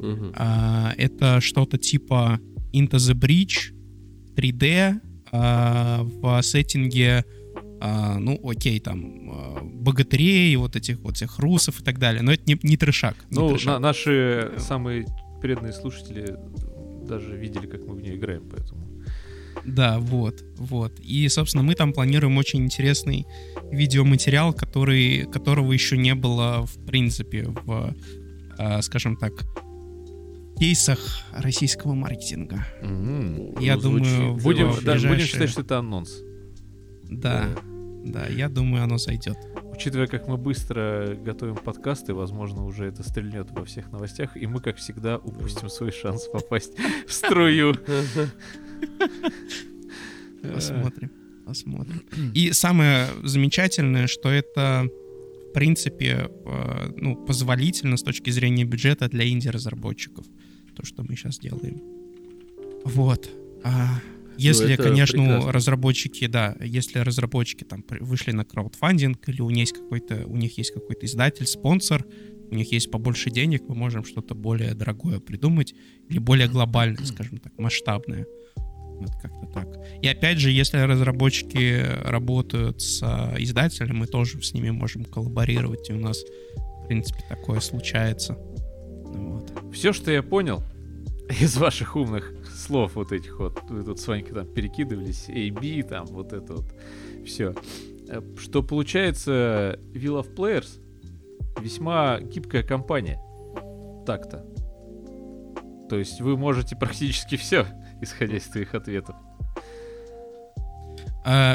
Мгм. 0.00 0.32
А, 0.36 0.94
это 0.96 1.40
что-то 1.40 1.78
типа 1.78 2.40
Into 2.72 2.96
the 2.96 3.14
Breach 3.14 3.74
3D 4.34 5.00
а, 5.32 6.02
в 6.04 6.42
сеттинге, 6.42 7.24
а, 7.80 8.18
ну, 8.18 8.38
окей, 8.48 8.78
там, 8.80 9.30
а, 9.30 9.60
богатырей, 9.62 10.54
вот 10.56 10.76
этих 10.76 10.98
вот 11.00 11.16
всех 11.16 11.38
русов 11.38 11.80
и 11.80 11.84
так 11.84 11.98
далее. 11.98 12.22
Но 12.22 12.32
это 12.32 12.42
не, 12.46 12.58
не 12.62 12.76
трешак. 12.76 13.16
не 13.30 13.38
Ну, 13.38 13.48
трешак. 13.50 13.66
на- 13.74 13.78
наши 13.78 14.52
самые 14.58 15.06
преданные 15.40 15.72
слушатели 15.72 16.36
даже 17.08 17.36
видели, 17.36 17.66
как 17.66 17.84
мы 17.86 17.94
в 17.94 18.00
нее 18.02 18.16
играем, 18.16 18.44
поэтому. 18.50 18.86
Да, 19.66 19.98
вот, 19.98 20.42
вот. 20.56 20.98
И, 21.00 21.28
собственно, 21.28 21.62
мы 21.62 21.74
там 21.74 21.92
планируем 21.92 22.36
очень 22.36 22.60
интересный 22.64 23.26
видеоматериал, 23.70 24.52
который, 24.54 25.26
которого 25.30 25.72
еще 25.72 25.96
не 25.96 26.14
было, 26.14 26.66
в 26.66 26.84
принципе, 26.86 27.44
в, 27.64 27.94
а, 28.58 28.82
скажем 28.82 29.16
так, 29.16 29.32
кейсах 30.62 31.00
российского 31.32 31.92
маркетинга. 31.94 32.64
Я 33.60 33.74
Ну, 33.74 33.80
думаю, 33.82 34.04
звучит 34.04 34.44
Будем, 34.44 34.70
в 34.70 34.84
да, 34.84 34.94
будем 34.94 35.18
считать, 35.18 35.50
что 35.50 35.62
это 35.62 35.78
анонс. 35.78 36.20
Да, 37.10 37.48
да, 38.04 38.28
я 38.28 38.48
думаю, 38.48 38.84
оно 38.84 38.96
зайдет. 38.96 39.36
Учитывая, 39.72 40.06
как 40.06 40.28
мы 40.28 40.36
быстро 40.36 41.16
готовим 41.16 41.56
подкасты, 41.56 42.14
возможно, 42.14 42.64
уже 42.64 42.86
это 42.86 43.02
стрельнет 43.02 43.50
во 43.50 43.64
всех 43.64 43.90
новостях, 43.90 44.36
и 44.36 44.46
мы, 44.46 44.60
как 44.60 44.76
всегда, 44.76 45.18
упустим 45.18 45.68
свой 45.68 45.90
шанс 45.90 46.28
попасть 46.28 46.74
в 47.08 47.12
струю. 47.12 47.74
Посмотрим, 50.54 51.10
посмотрим. 51.44 52.02
И 52.34 52.52
самое 52.52 53.08
замечательное, 53.24 54.06
что 54.06 54.30
это, 54.30 54.86
в 54.86 55.52
в 55.52 55.54
принципе, 55.54 56.30
э, 56.46 56.92
ну, 56.96 57.14
позволительно 57.14 57.98
с 57.98 58.02
точки 58.02 58.30
зрения 58.30 58.64
бюджета 58.64 59.10
для 59.10 59.28
инди-разработчиков. 59.28 60.24
То, 60.74 60.84
что 60.84 61.02
мы 61.02 61.16
сейчас 61.16 61.38
делаем. 61.38 61.80
Вот. 62.84 63.28
А, 63.64 64.00
если, 64.36 64.74
это 64.74 64.84
конечно, 64.84 65.18
прекрасно. 65.18 65.52
разработчики, 65.52 66.26
да, 66.26 66.56
если 66.60 66.98
разработчики 66.98 67.64
там 67.64 67.84
вышли 68.00 68.32
на 68.32 68.44
краудфандинг, 68.44 69.28
или 69.28 69.40
у 69.40 69.50
них 69.50 69.68
есть 69.68 69.72
какой-то, 69.74 70.26
у 70.26 70.36
них 70.36 70.58
есть 70.58 70.72
какой-то 70.72 71.06
издатель, 71.06 71.46
спонсор, 71.46 72.04
у 72.50 72.54
них 72.54 72.72
есть 72.72 72.90
побольше 72.90 73.30
денег, 73.30 73.62
мы 73.68 73.74
можем 73.74 74.04
что-то 74.04 74.34
более 74.34 74.74
дорогое 74.74 75.20
придумать, 75.20 75.74
или 76.08 76.18
более 76.18 76.48
глобальное, 76.48 77.04
скажем 77.04 77.38
так, 77.38 77.56
масштабное. 77.58 78.26
Вот 78.56 79.10
как-то 79.20 79.46
так. 79.46 79.68
И 80.00 80.06
опять 80.06 80.38
же, 80.38 80.50
если 80.50 80.78
разработчики 80.78 81.82
работают 82.04 82.80
с 82.80 83.02
а, 83.02 83.34
издателем, 83.38 83.96
мы 83.96 84.06
тоже 84.06 84.40
с 84.42 84.52
ними 84.52 84.70
можем 84.70 85.04
коллаборировать, 85.04 85.90
и 85.90 85.92
у 85.92 85.98
нас, 85.98 86.22
в 86.56 86.86
принципе, 86.86 87.24
такое 87.28 87.60
случается. 87.60 88.38
Ну 89.12 89.38
Вот. 89.38 89.72
Все, 89.72 89.92
что 89.92 90.10
я 90.10 90.22
понял 90.22 90.62
из 91.40 91.56
ваших 91.56 91.96
умных 91.96 92.32
слов 92.54 92.94
вот 92.94 93.12
этих 93.12 93.38
вот, 93.38 93.62
вы 93.68 93.82
тут 93.82 94.00
с 94.00 94.06
Ванькой 94.06 94.34
там 94.34 94.46
перекидывались, 94.46 95.28
AB, 95.28 95.82
там 95.84 96.06
вот 96.06 96.32
это 96.32 96.54
вот, 96.54 96.74
все. 97.24 97.54
Что 98.38 98.62
получается, 98.62 99.78
Wheel 99.94 100.22
of 100.22 100.34
Players 100.34 100.80
весьма 101.60 102.20
гибкая 102.20 102.62
компания. 102.62 103.20
Так-то. 104.06 104.44
То 105.88 105.98
есть 105.98 106.20
вы 106.20 106.36
можете 106.36 106.76
практически 106.76 107.36
все, 107.36 107.66
исходя 108.00 108.36
из 108.36 108.44
твоих 108.44 108.74
ответов. 108.74 109.16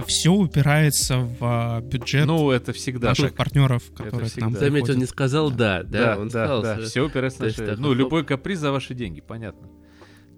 Все 0.07 0.29
упирается 0.31 1.17
в 1.19 1.37
а, 1.41 1.81
бюджет 1.81 2.25
Ну, 2.25 2.51
это 2.51 2.71
всегда 2.73 3.09
наших 3.09 3.27
так. 3.27 3.35
партнеров, 3.35 3.83
которые 3.95 4.27
к 4.27 4.31
всегда. 4.31 4.45
нам 4.49 4.55
Заметь, 4.55 4.89
он 4.89 4.97
не 4.97 5.05
сказал 5.05 5.51
да, 5.51 5.83
да, 5.83 6.17
он 6.17 6.29
сказал. 6.29 6.61
да, 6.61 6.77
что- 6.77 6.85
все 6.87 7.05
упирается 7.05 7.41
на 7.41 7.47
наши- 7.47 7.75
Ну, 7.77 7.93
любой 7.93 8.23
каприз 8.25 8.59
за 8.59 8.71
ваши 8.71 8.93
деньги, 8.93 9.21
понятно. 9.21 9.67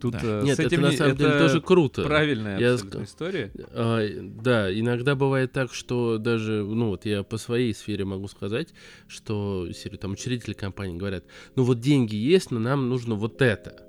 Тут 0.01 0.13
Да. 0.13 0.19
э, 0.23 0.41
Нет, 0.45 0.55
с 0.55 0.59
это 0.59 0.67
этим 0.69 0.81
на 0.83 0.91
не- 0.91 0.95
самом 0.97 1.17
деле 1.17 1.29
это 1.31 1.39
тоже 1.39 1.59
круто. 1.61 2.03
правильная 2.03 2.57
Я 2.57 2.73
абсолютно 2.73 3.03
история. 3.03 3.51
А, 3.73 3.99
да, 4.41 4.73
иногда 4.79 5.13
бывает 5.15 5.51
так, 5.51 5.73
что 5.73 6.17
даже, 6.17 6.63
ну 6.63 6.87
вот 6.87 7.05
я 7.05 7.23
по 7.23 7.37
своей 7.37 7.73
сфере 7.73 8.05
могу 8.05 8.29
сказать, 8.29 8.69
что 9.09 9.67
там 9.99 10.13
учредители 10.13 10.53
компании 10.53 10.97
говорят, 10.97 11.25
ну 11.57 11.63
вот 11.63 11.81
деньги 11.81 12.15
есть, 12.15 12.49
но 12.49 12.59
нам 12.59 12.87
нужно 12.87 13.15
вот 13.15 13.41
это. 13.41 13.83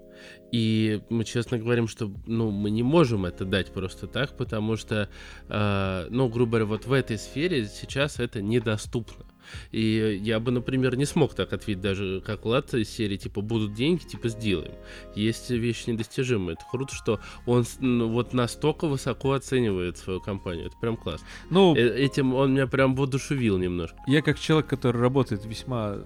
И 0.53 1.03
мы 1.11 1.25
честно 1.25 1.59
говорим, 1.59 1.87
что 1.87 2.13
ну, 2.27 2.51
мы 2.51 2.71
не 2.71 2.83
можем 2.83 3.25
это 3.25 3.45
дать 3.45 3.73
просто 3.73 4.07
так, 4.07 4.37
потому 4.37 4.77
что, 4.77 5.09
э, 5.49 6.07
ну, 6.11 6.29
грубо 6.29 6.51
говоря, 6.53 6.67
вот 6.67 6.87
в 6.87 6.93
этой 6.93 7.19
сфере 7.19 7.67
сейчас 7.67 8.19
это 8.19 8.43
недоступно. 8.43 9.25
И 9.73 10.21
я 10.23 10.41
бы, 10.41 10.51
например, 10.51 10.97
не 10.97 11.05
смог 11.07 11.35
так 11.35 11.53
ответить 11.53 11.81
даже 11.83 12.23
как 12.25 12.45
Влад 12.45 12.73
из 12.75 12.89
серии, 12.91 13.17
типа, 13.17 13.41
будут 13.41 13.75
деньги, 13.75 14.03
типа, 14.03 14.29
сделаем. 14.29 14.73
Есть 15.15 15.51
вещи 15.51 15.91
недостижимые. 15.91 16.55
Это 16.55 16.65
круто, 16.71 16.95
что 16.95 17.21
он 17.47 17.65
ну, 17.81 18.09
вот 18.09 18.33
настолько 18.33 18.87
высоко 18.87 19.33
оценивает 19.33 19.99
свою 19.99 20.21
компанию. 20.21 20.67
Это 20.67 20.77
прям 20.81 20.97
классно. 20.97 21.27
Ну, 21.51 21.75
Э, 21.77 21.99
Этим 22.01 22.35
он 22.35 22.53
меня 22.55 22.67
прям 22.67 22.95
воодушевил 22.95 23.59
немножко. 23.59 23.97
я 24.07 24.23
как 24.23 24.39
человек, 24.39 24.69
который 24.69 25.01
работает 25.01 25.45
весьма, 25.45 25.99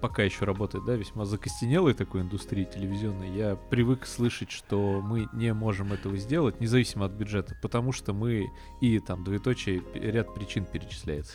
пока 0.00 0.22
еще 0.22 0.44
работает, 0.44 0.84
да, 0.84 0.94
весьма 0.94 1.24
закостенелой 1.24 1.94
такой 1.94 2.22
индустрии 2.22 2.64
телевизионной, 2.64 3.30
я 3.36 3.56
привык 3.56 4.06
слышать, 4.06 4.50
что 4.50 5.00
мы 5.02 5.28
не 5.32 5.52
можем 5.54 5.92
этого 5.92 6.16
сделать, 6.16 6.60
независимо 6.60 7.06
от 7.06 7.12
бюджета, 7.12 7.56
потому 7.62 7.92
что 7.92 8.12
мы 8.12 8.50
и 8.80 8.98
там 9.00 9.24
двоеточие 9.24 9.82
ряд 9.94 10.34
причин 10.34 10.64
перечисляется. 10.64 11.34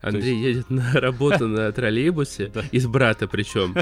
Андрей 0.00 0.40
едет 0.40 0.70
на 0.70 0.92
работу 0.94 1.46
на 1.48 1.70
троллейбусе, 1.72 2.52
из 2.72 2.86
брата 2.86 3.26
причем. 3.28 3.74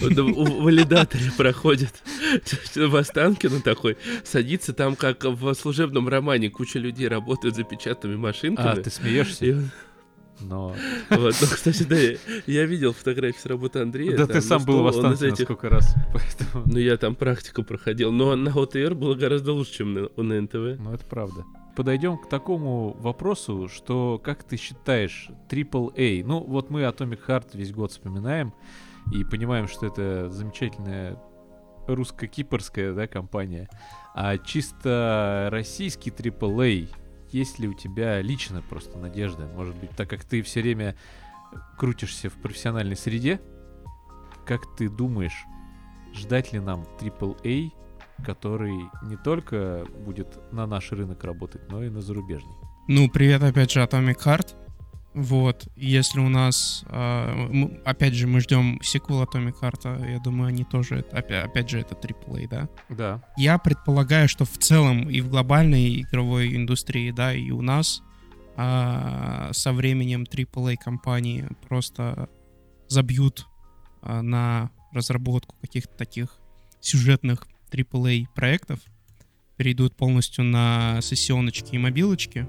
В 0.00 0.62
валидаторе 0.62 1.30
проходит 1.36 2.02
в 2.74 2.96
Останкино 2.96 3.60
такой, 3.60 3.96
садится 4.24 4.72
там, 4.72 4.96
как 4.96 5.24
в 5.24 5.54
служебном 5.54 6.08
романе, 6.08 6.50
куча 6.50 6.78
людей 6.78 7.06
работают 7.08 7.54
за 7.54 7.62
печатными 7.62 8.16
А, 8.16 8.18
машинками. 8.18 8.82
ты 8.82 8.90
смеешься? 8.90 9.70
Но... 10.40 10.74
вот, 11.10 11.36
ну, 11.40 11.46
кстати, 11.46 11.84
да, 11.84 11.96
я- 12.46 12.64
видел 12.66 12.92
фотографии 12.92 13.38
с 13.38 13.46
работы 13.46 13.78
Андрея. 13.78 14.10
Да 14.12 14.26
там, 14.26 14.28
ты 14.28 14.34
ну, 14.34 14.40
сам 14.40 14.60
что 14.60 14.66
был 14.72 14.82
в 14.82 14.86
Останкино 14.88 15.28
этих- 15.28 15.44
сколько 15.44 15.68
раз, 15.68 15.94
поэтому... 16.12 16.64
Ну, 16.66 16.78
я 16.78 16.96
там 16.96 17.14
практику 17.14 17.62
проходил, 17.62 18.10
но 18.10 18.34
на 18.34 18.50
ОТР 18.50 18.94
было 18.94 19.14
гораздо 19.14 19.52
лучше, 19.52 19.74
чем 19.74 19.94
на, 19.94 20.08
на 20.22 20.40
НТВ. 20.40 20.80
Ну, 20.80 20.92
это 20.92 21.04
правда. 21.08 21.44
Подойдем 21.74 22.18
к 22.18 22.28
такому 22.28 22.92
вопросу, 22.98 23.68
что 23.68 24.20
как 24.22 24.44
ты 24.44 24.56
считаешь 24.56 25.30
AAA? 25.48 26.22
Ну, 26.24 26.40
вот 26.40 26.68
мы 26.68 26.82
Atomic 26.82 27.26
Heart 27.26 27.56
весь 27.56 27.72
год 27.72 27.92
вспоминаем 27.92 28.52
и 29.12 29.24
понимаем, 29.24 29.68
что 29.68 29.86
это 29.86 30.28
замечательная 30.28 31.18
русско-кипрская 31.86 32.92
да, 32.92 33.06
компания. 33.06 33.70
А 34.14 34.36
чисто 34.36 35.48
российский 35.50 36.10
AAA, 36.10 36.94
есть 37.30 37.58
ли 37.58 37.68
у 37.68 37.74
тебя 37.74 38.20
лично 38.20 38.60
просто 38.62 38.98
надежда? 38.98 39.46
Может 39.54 39.74
быть, 39.76 39.90
так 39.90 40.10
как 40.10 40.24
ты 40.24 40.42
все 40.42 40.60
время 40.60 40.94
крутишься 41.78 42.28
в 42.28 42.34
профессиональной 42.34 42.96
среде, 42.96 43.40
как 44.46 44.76
ты 44.76 44.90
думаешь, 44.90 45.44
ждать 46.12 46.52
ли 46.52 46.60
нам 46.60 46.84
AAA 47.00 47.72
который 48.22 48.90
не 49.02 49.16
только 49.16 49.86
будет 50.04 50.38
на 50.52 50.66
наш 50.66 50.92
рынок 50.92 51.24
работать, 51.24 51.62
но 51.70 51.82
и 51.82 51.90
на 51.90 52.00
зарубежный. 52.00 52.54
Ну, 52.88 53.08
привет 53.08 53.42
опять 53.42 53.70
же 53.70 53.80
Atomic 53.80 54.18
Heart. 54.24 54.54
Вот, 55.14 55.68
если 55.76 56.20
у 56.20 56.28
нас, 56.30 56.84
а, 56.88 57.50
опять 57.84 58.14
же, 58.14 58.26
мы 58.26 58.40
ждем 58.40 58.80
сиквел 58.82 59.22
Atomic 59.22 59.54
Heart, 59.60 60.10
я 60.10 60.18
думаю, 60.20 60.48
они 60.48 60.64
тоже, 60.64 61.04
опять 61.12 61.68
же, 61.68 61.80
это 61.80 61.94
AAA, 61.94 62.48
да? 62.48 62.68
Да. 62.88 63.22
Я 63.36 63.58
предполагаю, 63.58 64.26
что 64.26 64.46
в 64.46 64.56
целом 64.56 65.10
и 65.10 65.20
в 65.20 65.28
глобальной 65.28 66.00
игровой 66.00 66.56
индустрии, 66.56 67.10
да, 67.10 67.34
и 67.34 67.50
у 67.50 67.60
нас 67.60 68.02
а, 68.56 69.50
со 69.52 69.72
временем 69.72 70.22
AAA 70.22 70.76
компании 70.76 71.46
просто 71.68 72.30
забьют 72.88 73.46
а, 74.00 74.22
на 74.22 74.70
разработку 74.92 75.56
каких-то 75.60 75.94
таких 75.96 76.38
сюжетных 76.80 77.46
AAA 77.72 78.26
проектов, 78.34 78.80
перейдут 79.56 79.96
полностью 79.96 80.44
на 80.44 81.00
сессионочки 81.02 81.74
и 81.74 81.78
мобилочки, 81.78 82.46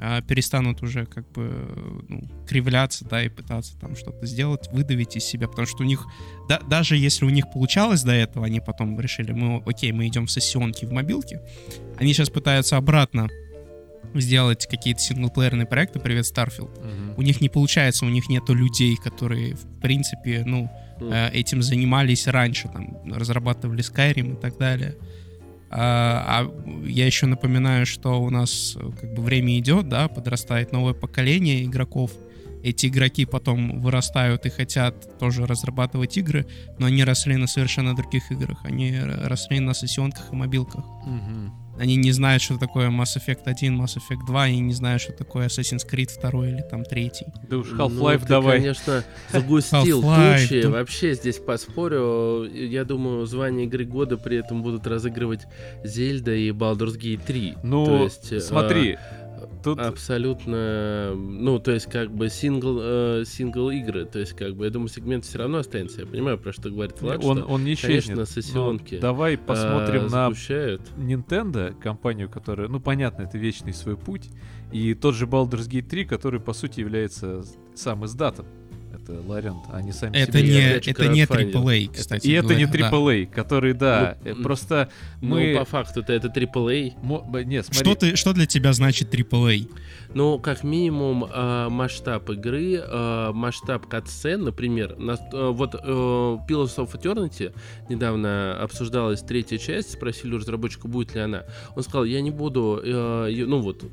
а, 0.00 0.22
перестанут 0.22 0.82
уже 0.82 1.06
как 1.06 1.28
бы 1.32 2.04
ну, 2.08 2.22
кривляться, 2.46 3.04
да, 3.04 3.22
и 3.24 3.28
пытаться 3.28 3.76
там 3.78 3.96
что-то 3.96 4.26
сделать, 4.26 4.68
выдавить 4.70 5.16
из 5.16 5.24
себя, 5.24 5.48
потому 5.48 5.66
что 5.66 5.82
у 5.82 5.86
них, 5.86 6.06
да, 6.48 6.60
даже 6.60 6.96
если 6.96 7.24
у 7.24 7.30
них 7.30 7.50
получалось 7.50 8.04
до 8.04 8.12
этого, 8.12 8.46
они 8.46 8.60
потом 8.60 8.98
решили, 9.00 9.32
мы, 9.32 9.62
окей, 9.66 9.90
мы 9.90 10.06
идем 10.06 10.26
в 10.26 10.30
сессионки, 10.30 10.84
в 10.84 10.92
мобилки, 10.92 11.40
они 11.98 12.12
сейчас 12.12 12.30
пытаются 12.30 12.76
обратно 12.76 13.28
сделать 14.14 14.66
какие-то 14.66 15.00
синглплеерные 15.00 15.66
проекты, 15.66 15.98
привет, 15.98 16.24
Starfield. 16.24 17.14
У 17.16 17.22
них 17.22 17.40
не 17.40 17.48
получается, 17.48 18.06
у 18.06 18.08
них 18.08 18.28
нету 18.28 18.54
людей, 18.54 18.96
которые, 18.96 19.54
в 19.54 19.80
принципе, 19.80 20.44
ну, 20.46 20.70
Э, 21.00 21.30
этим 21.30 21.62
занимались 21.62 22.26
раньше, 22.26 22.68
там, 22.68 22.98
разрабатывали 23.12 23.82
Skyrim 23.82 24.34
и 24.34 24.36
так 24.36 24.58
далее. 24.58 24.96
А, 25.70 26.46
а 26.46 26.86
я 26.86 27.06
еще 27.06 27.26
напоминаю, 27.26 27.84
что 27.86 28.22
у 28.22 28.30
нас 28.30 28.76
как 29.00 29.12
бы 29.12 29.22
время 29.22 29.58
идет, 29.58 29.88
да, 29.88 30.08
подрастает 30.08 30.72
новое 30.72 30.94
поколение 30.94 31.64
игроков. 31.64 32.12
Эти 32.62 32.86
игроки 32.86 33.24
потом 33.24 33.80
вырастают 33.80 34.46
и 34.46 34.50
хотят 34.50 35.18
тоже 35.18 35.46
разрабатывать 35.46 36.16
игры, 36.16 36.46
но 36.78 36.86
они 36.86 37.04
росли 37.04 37.36
на 37.36 37.46
совершенно 37.46 37.94
других 37.94 38.32
играх. 38.32 38.58
Они 38.64 38.98
росли 38.98 39.60
на 39.60 39.74
сессионках 39.74 40.32
и 40.32 40.36
мобилках. 40.36 40.84
Они 41.78 41.96
не 41.96 42.12
знают, 42.12 42.42
что 42.42 42.58
такое 42.58 42.88
Mass 42.90 43.16
Effect 43.16 43.42
1, 43.44 43.80
Mass 43.80 43.96
Effect 43.96 44.26
2, 44.26 44.42
они 44.42 44.60
не 44.60 44.72
знают, 44.74 45.00
что 45.02 45.12
такое 45.12 45.46
Assassin's 45.46 45.86
Creed 45.88 46.10
2 46.20 46.48
или 46.48 46.62
там 46.68 46.84
3. 46.84 47.10
Да 47.48 47.58
уж 47.58 47.68
Ну, 47.70 47.76
Half-Life 47.88 48.20
ты, 48.22 48.26
давай. 48.26 48.58
конечно, 48.58 49.04
загустил 49.32 50.02
Half-Life, 50.02 50.42
тучи. 50.48 50.62
да. 50.62 50.70
Вообще 50.70 51.14
здесь 51.14 51.36
поспорю. 51.38 52.44
Я 52.52 52.84
думаю, 52.84 53.26
звание 53.26 53.66
игры 53.66 53.84
года 53.84 54.16
при 54.16 54.38
этом 54.38 54.62
будут 54.62 54.86
разыгрывать 54.86 55.42
Зельда 55.84 56.34
и 56.34 56.50
Baldur's 56.50 56.98
Gate 56.98 57.20
3. 57.26 57.54
Ну, 57.62 57.84
То 57.86 58.02
есть, 58.04 58.32
э, 58.32 58.40
смотри, 58.40 58.98
тут... 59.62 59.78
Абсолютно, 59.78 61.14
ну, 61.14 61.58
то 61.58 61.72
есть, 61.72 61.86
как 61.86 62.10
бы 62.10 62.28
сингл, 62.28 62.78
э, 62.80 63.24
сингл 63.26 63.70
игры, 63.70 64.04
то 64.04 64.18
есть, 64.18 64.32
как 64.34 64.56
бы, 64.56 64.64
я 64.64 64.70
думаю, 64.70 64.88
сегмент 64.88 65.24
все 65.24 65.38
равно 65.38 65.58
останется. 65.58 66.00
Я 66.00 66.06
понимаю, 66.06 66.38
про 66.38 66.52
что 66.52 66.70
говорит 66.70 67.00
Влад, 67.00 67.24
он, 67.24 67.38
что, 67.38 67.46
он 67.46 67.64
не 67.64 67.76
конечно, 67.76 67.88
исчезнет. 67.88 68.16
но 68.16 68.24
сессионки, 68.24 68.98
Давай 68.98 69.38
посмотрим 69.38 70.02
э, 70.02 70.04
на 70.04 70.28
запущают. 70.28 70.82
Nintendo, 70.96 71.78
компанию, 71.80 72.28
которая, 72.28 72.68
ну, 72.68 72.80
понятно, 72.80 73.22
это 73.22 73.38
вечный 73.38 73.72
свой 73.72 73.96
путь, 73.96 74.30
и 74.72 74.94
тот 74.94 75.14
же 75.14 75.26
Baldur's 75.26 75.68
Gate 75.68 75.88
3, 75.88 76.04
который, 76.04 76.40
по 76.40 76.52
сути, 76.52 76.80
является 76.80 77.42
сам 77.74 78.04
издатом 78.04 78.46
это 78.94 79.20
Лариант, 79.26 79.64
они 79.72 79.92
сами 79.92 80.16
Это 80.16 80.38
себе... 80.38 80.48
не, 80.48 80.90
это 80.90 81.08
не. 81.08 81.22
AAA, 81.24 81.90
кстати 81.94 82.26
И 82.26 82.32
это 82.32 82.54
не 82.54 82.64
говоря, 82.66 82.90
да. 82.90 82.96
AAA, 82.96 83.26
который, 83.26 83.72
да, 83.74 84.16
Ну, 84.24 84.30
э, 84.30 84.34
просто 84.42 84.88
Ну, 85.20 85.36
мы... 85.36 85.54
по 85.58 85.64
факту-то 85.64 86.12
это 86.12 86.28
AAA. 86.28 86.94
мо- 87.02 87.20
б- 87.22 87.44
Не, 87.44 87.62
смотри, 87.62 87.80
Что, 87.80 87.94
ты, 87.94 88.16
что 88.16 88.32
для 88.32 88.46
тебя 88.46 88.72
значит 88.72 89.14
AAA? 89.14 89.68
Ну, 90.14 90.38
как 90.38 90.64
минимум, 90.64 91.24
э, 91.24 91.68
масштаб 91.68 92.30
игры, 92.30 92.76
э, 92.82 93.30
масштаб 93.34 93.86
катсцен, 93.86 94.42
например, 94.44 94.96
на- 94.98 95.18
э, 95.32 95.50
вот 95.50 95.74
э, 95.74 95.78
Pillars 95.78 96.76
of 96.78 96.92
Eternity 96.94 97.52
недавно 97.90 98.58
обсуждалась 98.62 99.20
третья 99.20 99.58
часть, 99.58 99.92
спросили 99.92 100.34
у 100.34 100.38
разработчика, 100.38 100.88
будет 100.88 101.14
ли 101.14 101.20
она. 101.20 101.44
Он 101.76 101.82
сказал, 101.82 102.04
я 102.04 102.20
не 102.22 102.30
буду, 102.30 102.80
э, 102.82 103.44
ну 103.46 103.60
вот, 103.60 103.84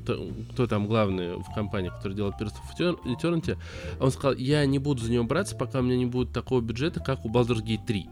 кто 0.52 0.66
там 0.66 0.86
главный 0.86 1.36
в 1.36 1.54
компании, 1.54 1.90
который 1.90 2.14
делает 2.14 2.34
Pillars 2.40 2.54
of 2.54 2.78
Etern- 2.78 2.98
Eternity, 3.04 3.56
он 4.00 4.10
сказал, 4.10 4.34
я 4.34 4.64
не 4.64 4.78
буду 4.86 5.02
за 5.02 5.12
него 5.12 5.24
браться, 5.24 5.56
пока 5.56 5.80
у 5.80 5.82
меня 5.82 5.96
не 5.96 6.06
будет 6.06 6.32
такого 6.32 6.60
бюджета, 6.60 7.00
как 7.00 7.24
у 7.24 7.28
Baldur's 7.28 7.62
Gate 7.62 7.84
3. 7.86 8.08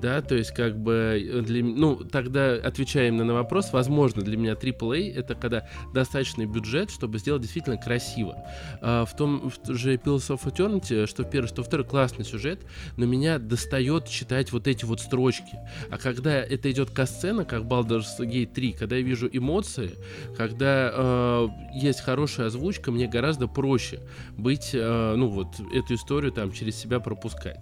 Да, 0.00 0.20
то 0.20 0.34
есть 0.34 0.52
как 0.52 0.78
бы 0.78 1.22
э, 1.22 1.40
для 1.40 1.64
ну 1.64 1.96
тогда 1.96 2.54
отвечая 2.54 3.08
именно 3.08 3.24
на 3.24 3.34
вопрос, 3.34 3.72
возможно 3.72 4.22
для 4.22 4.36
меня 4.36 4.52
AAA 4.52 5.14
это 5.14 5.34
когда 5.34 5.66
достаточный 5.94 6.46
бюджет, 6.46 6.90
чтобы 6.90 7.18
сделать 7.18 7.42
действительно 7.42 7.78
красиво. 7.78 8.36
А, 8.82 9.04
в 9.04 9.16
том 9.16 9.50
в 9.50 9.72
же 9.72 9.94
Pillars 9.94 10.28
of 10.28 10.44
Eternity, 10.44 11.06
что 11.06 11.24
первый, 11.24 11.46
что 11.48 11.62
второй 11.62 11.86
классный 11.86 12.24
сюжет, 12.24 12.60
но 12.96 13.06
меня 13.06 13.38
достает 13.38 14.06
читать 14.06 14.52
вот 14.52 14.66
эти 14.66 14.84
вот 14.84 15.00
строчки. 15.00 15.58
А 15.90 15.96
когда 15.96 16.34
это 16.34 16.70
идет 16.70 16.90
касцена, 16.90 17.44
как 17.44 17.62
Baldur's 17.62 18.18
Gate 18.18 18.52
3, 18.52 18.72
когда 18.72 18.96
я 18.96 19.02
вижу 19.02 19.28
эмоции, 19.32 19.92
когда 20.36 20.90
э, 20.92 21.48
есть 21.74 22.00
хорошая 22.00 22.48
озвучка, 22.48 22.90
мне 22.90 23.06
гораздо 23.06 23.46
проще 23.46 24.00
быть, 24.36 24.70
э, 24.74 25.14
ну 25.16 25.28
вот 25.28 25.48
эту 25.72 25.94
историю 25.94 26.32
там 26.32 26.52
через 26.52 26.76
себя 26.76 27.00
пропускать. 27.00 27.60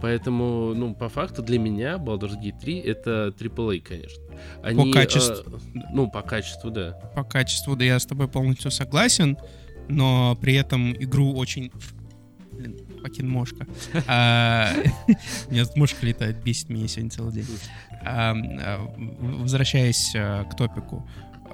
Поэтому, 0.00 0.74
ну, 0.74 0.94
по 0.94 1.08
факту 1.08 1.42
для 1.42 1.58
меня 1.58 1.75
Baldur's 1.82 2.40
Gate 2.40 2.58
3 2.60 2.78
это 2.80 3.34
AAA, 3.38 3.80
конечно. 3.80 4.22
Они, 4.62 4.92
качеству. 4.92 5.56
э, 5.56 5.80
ну, 5.92 6.10
по 6.10 6.22
качеству, 6.22 6.70
да. 6.70 6.92
По 7.14 7.24
качеству, 7.24 7.76
да, 7.76 7.84
я 7.84 7.98
с 7.98 8.06
тобой 8.06 8.28
полностью 8.28 8.70
согласен, 8.70 9.36
но 9.88 10.36
при 10.40 10.54
этом 10.54 10.92
игру 10.94 11.34
очень... 11.34 11.70
Блин, 12.52 12.76
покин 13.02 13.28
мошка. 13.28 13.66
А, 14.06 14.72
У 15.48 15.52
меня 15.52 15.64
тут 15.66 15.76
мошка 15.76 16.06
летает, 16.06 16.42
бесит 16.42 16.68
меня 16.70 16.88
сегодня 16.88 17.10
целый 17.10 17.32
день. 17.32 17.46
А, 18.02 18.32
а, 18.34 18.78
в- 18.96 19.42
Возвращаясь 19.42 20.12
а, 20.16 20.44
к 20.44 20.56
топику. 20.56 21.06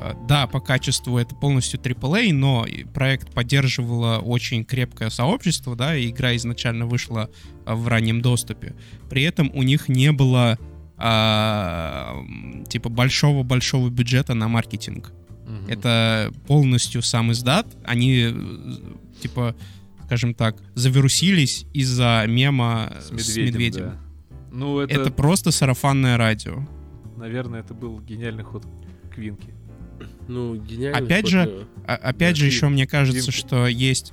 А, 0.02 0.16
Да, 0.26 0.46
по 0.46 0.60
качеству 0.60 1.16
это 1.16 1.34
полностью 1.34 1.78
AAA, 1.80 2.32
но 2.32 2.66
проект 2.92 3.32
поддерживало 3.32 4.18
очень 4.18 4.64
крепкое 4.64 5.10
сообщество, 5.10 5.76
да, 5.76 5.96
и 5.96 6.10
игра 6.10 6.34
изначально 6.36 6.86
вышла 6.86 7.30
а, 7.64 7.76
в 7.76 7.86
раннем 7.86 8.20
доступе. 8.20 8.74
При 9.08 9.22
этом 9.22 9.50
у 9.54 9.62
них 9.62 9.88
не 9.88 10.10
было 10.10 10.58
а, 10.96 12.16
типа 12.68 12.88
большого-большого 12.88 13.90
бюджета 13.90 14.34
на 14.34 14.48
маркетинг. 14.48 15.12
Мгм. 15.46 15.68
Это 15.68 16.32
полностью 16.46 17.02
сам 17.02 17.30
издат. 17.32 17.66
Они, 17.84 18.32
э, 18.32 19.20
типа, 19.20 19.54
скажем 20.04 20.34
так, 20.34 20.56
завирусились 20.74 21.66
из-за 21.72 22.24
мема 22.26 22.92
с 23.00 23.36
медведем, 23.36 23.82
да. 23.82 23.96
Ну, 24.50 24.80
это, 24.80 24.94
Это 24.94 25.12
просто 25.12 25.50
сарафанное 25.50 26.16
радио. 26.16 26.66
наверное, 27.16 27.60
это 27.60 27.72
был 27.72 28.00
гениальный 28.00 28.42
ход 28.42 28.64
Квинки. 29.14 29.54
Ну, 30.28 30.56
гениально. 30.56 30.98
Опять 30.98 31.26
же, 31.28 31.66
А- 31.86 31.94
опять 31.96 32.36
же, 32.36 32.46
еще 32.46 32.68
мне 32.68 32.86
кажется, 32.86 33.30
что 33.32 33.66
есть... 33.66 34.12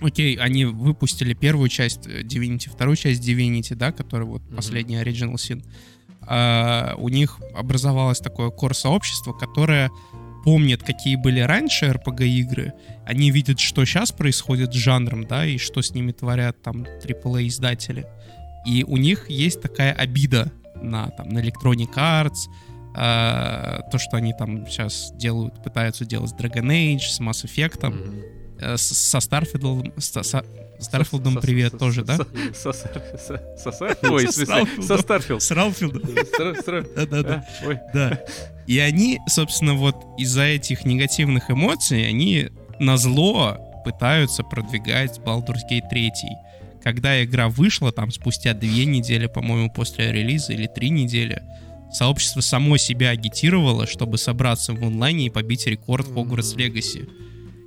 Окей, 0.00 0.36
они 0.36 0.64
выпустили 0.64 1.34
первую 1.34 1.68
часть 1.68 2.06
э, 2.06 2.22
Divinity, 2.22 2.70
вторую 2.70 2.96
часть 2.96 3.22
Divinity, 3.28 3.74
да, 3.74 3.92
которая 3.92 4.26
вот 4.26 4.42
Мгм. 4.46 4.56
последний 4.56 4.96
Original 4.96 5.34
Sin. 5.34 5.62
А, 6.22 6.94
у 6.98 7.08
них 7.08 7.40
образовалось 7.54 8.20
такое 8.20 8.50
кор-сообщество, 8.50 9.32
которое 9.32 9.90
помнит, 10.44 10.82
какие 10.82 11.16
были 11.16 11.40
раньше 11.40 11.86
RPG-игры, 11.86 12.72
они 13.04 13.30
видят, 13.30 13.58
что 13.60 13.84
сейчас 13.84 14.12
происходит 14.12 14.72
с 14.72 14.76
жанром, 14.76 15.24
да, 15.26 15.44
и 15.46 15.58
что 15.58 15.82
с 15.82 15.92
ними 15.92 16.12
творят 16.12 16.60
там 16.62 16.84
AAA-издатели. 17.04 18.06
И 18.66 18.84
у 18.86 18.96
них 18.96 19.28
есть 19.28 19.60
такая 19.60 19.92
обида 19.92 20.52
на, 20.80 21.10
там, 21.10 21.28
на 21.28 21.38
Electronic 21.40 21.94
Arts, 21.94 22.46
а, 22.98 23.82
то, 23.90 23.98
что 23.98 24.16
они 24.16 24.32
там 24.32 24.66
сейчас 24.66 25.12
делают, 25.16 25.62
пытаются 25.62 26.04
делать 26.06 26.30
с 26.30 26.34
Dragon 26.34 26.64
Age, 26.66 27.00
с 27.00 27.20
Mass 27.20 27.44
Effect, 27.44 27.86
Мгм. 27.88 28.22
э, 28.60 28.76
с- 28.76 28.82
со 29.10 29.18
Starfield, 29.18 30.00
со, 30.00 30.22
со 30.22 30.42
Starfield 30.80 31.34
Со- 31.34 31.40
привет 31.40 31.72
со- 31.72 31.78
тоже, 31.78 32.00
со- 32.00 32.06
да? 32.06 32.16
со- 32.54 32.72
со- 32.72 33.72
со- 33.72 33.96
Ой, 34.10 34.26
Со 34.26 34.32
смысле, 34.32 34.54
Starfield. 34.54 34.82
со 34.82 34.98
Starfield. 34.98 35.42
С 35.42 36.28
Стар- 36.28 36.56
стар- 36.62 36.86
да-да-да. 36.96 37.44
Да. 37.92 38.20
И 38.66 38.78
они, 38.78 39.18
собственно, 39.28 39.74
вот 39.74 39.96
из-за 40.18 40.42
этих 40.44 40.84
негативных 40.84 41.50
эмоций, 41.50 42.08
они 42.08 42.48
на 42.80 42.96
зло 42.96 43.58
пытаются 43.84 44.42
продвигать 44.42 45.18
Baldur's 45.18 45.60
Gate 45.70 45.88
3. 45.90 46.10
Когда 46.82 47.22
игра 47.24 47.48
вышла, 47.48 47.92
там, 47.92 48.10
спустя 48.10 48.54
две 48.54 48.84
недели, 48.86 49.26
по-моему, 49.26 49.70
после 49.70 50.12
релиза, 50.12 50.52
или 50.52 50.66
три 50.66 50.90
недели, 50.90 51.42
сообщество 51.92 52.40
само 52.40 52.76
себя 52.76 53.10
агитировало, 53.10 53.86
чтобы 53.86 54.18
собраться 54.18 54.72
в 54.72 54.82
онлайне 54.84 55.26
и 55.26 55.30
побить 55.30 55.66
рекорд 55.66 56.08
Hogwarts 56.08 56.56
Legacy. 56.56 57.08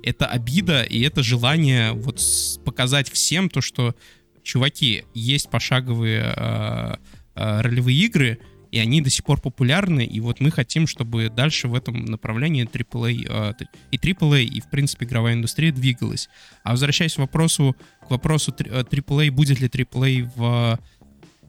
Это 0.02 0.26
обида, 0.26 0.82
и 0.82 1.00
это 1.02 1.22
желание 1.22 1.92
вот 1.92 2.20
показать 2.64 3.10
всем 3.10 3.50
то, 3.50 3.60
что, 3.60 3.94
чуваки, 4.42 5.04
есть 5.14 5.50
пошаговые 5.50 6.32
э, 6.36 6.94
э, 7.34 7.60
ролевые 7.60 7.98
игры, 7.98 8.38
и 8.70 8.78
они 8.78 9.00
до 9.00 9.10
сих 9.10 9.24
пор 9.24 9.40
популярны, 9.40 10.04
и 10.04 10.20
вот 10.20 10.40
мы 10.40 10.50
хотим, 10.50 10.86
чтобы 10.86 11.28
дальше 11.28 11.68
в 11.68 11.74
этом 11.74 12.04
направлении 12.04 12.64
AAA, 12.64 13.54
э, 13.60 13.64
и 13.90 13.96
AAA, 13.96 14.44
и, 14.44 14.60
в 14.60 14.70
принципе, 14.70 15.06
игровая 15.06 15.34
индустрия 15.34 15.72
двигалась. 15.72 16.28
А 16.62 16.70
возвращаясь 16.70 17.14
к 17.14 17.18
вопросу, 17.18 17.76
к 18.06 18.10
вопросу 18.10 18.52
тр- 18.52 18.70
э, 18.70 18.84
AAA, 18.84 19.30
будет 19.30 19.60
ли 19.60 19.68
AAA 19.68 20.30
в 20.36 20.78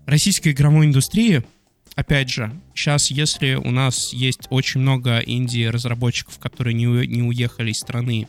российской 0.05 0.49
игровой 0.49 0.87
индустрии, 0.87 1.43
опять 2.01 2.29
же, 2.29 2.51
сейчас, 2.75 3.09
если 3.09 3.53
у 3.53 3.71
нас 3.71 4.11
есть 4.11 4.47
очень 4.49 4.81
много 4.81 5.19
инди-разработчиков, 5.19 6.37
которые 6.39 6.73
не, 6.73 6.85
не 7.07 7.23
уехали 7.23 7.71
из 7.71 7.79
страны 7.79 8.27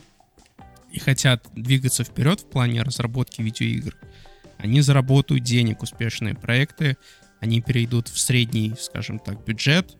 и 0.91 0.99
хотят 0.99 1.47
двигаться 1.55 2.03
вперед 2.03 2.39
в 2.39 2.49
плане 2.49 2.83
разработки 2.83 3.41
видеоигр, 3.41 3.95
они 4.57 4.81
заработают 4.81 5.43
денег, 5.43 5.81
успешные 5.81 6.35
проекты, 6.35 6.97
они 7.41 7.61
перейдут 7.61 8.07
в 8.07 8.17
средний, 8.17 8.73
скажем 8.79 9.19
так, 9.19 9.43
бюджет. 9.43 9.97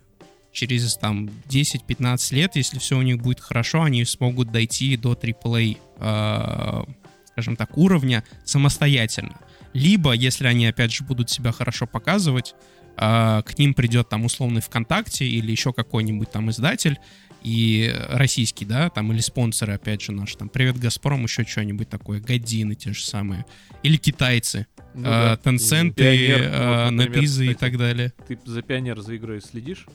Через 0.53 0.95
там 0.95 1.29
10-15 1.49 2.35
лет, 2.35 2.55
если 2.55 2.77
все 2.77 2.97
у 2.97 3.01
них 3.01 3.21
будет 3.21 3.39
хорошо, 3.39 3.81
они 3.81 4.05
смогут 4.05 4.51
дойти 4.51 4.95
до 4.97 5.13
AAA, 5.13 5.77
э, 5.97 6.83
скажем 7.25 7.55
так, 7.55 7.75
уровня 7.75 8.23
самостоятельно. 8.45 9.35
Либо, 9.73 10.13
если 10.13 10.45
они, 10.45 10.67
опять 10.67 10.93
же, 10.93 11.03
будут 11.03 11.31
себя 11.31 11.51
хорошо 11.51 11.87
показывать, 11.87 12.53
э, 12.97 13.41
к 13.45 13.57
ним 13.57 13.73
придет 13.73 14.09
там 14.09 14.25
условный 14.25 14.61
ВКонтакте 14.61 15.25
или 15.25 15.51
еще 15.51 15.73
какой-нибудь 15.73 16.31
там 16.31 16.49
издатель, 16.49 16.97
и 17.41 17.93
российский, 18.07 18.63
да, 18.63 18.89
там, 18.89 19.11
или 19.11 19.19
спонсоры, 19.19 19.73
опять 19.73 20.01
же, 20.01 20.13
наши, 20.13 20.37
там, 20.37 20.47
Привет, 20.47 20.77
Газпром, 20.79 21.23
еще 21.23 21.43
что-нибудь 21.43 21.89
такое, 21.89 22.21
Годины 22.21 22.73
те 22.75 22.93
же 22.93 23.03
самые, 23.03 23.45
или 23.83 23.97
китайцы, 23.97 24.65
Ну 24.93 25.01
э, 25.01 25.03
да. 25.03 25.35
Tencent, 25.43 25.89
и, 25.89 25.91
Пионер, 25.91 26.41
э, 26.41 26.85
вот, 26.85 26.93
NetEase 26.93 27.51
и 27.51 27.53
так 27.53 27.77
далее. 27.77 28.13
Ты 28.29 28.39
за 28.45 28.61
Пионер 28.61 29.01
за 29.01 29.17
игрой 29.17 29.41
следишь? 29.41 29.85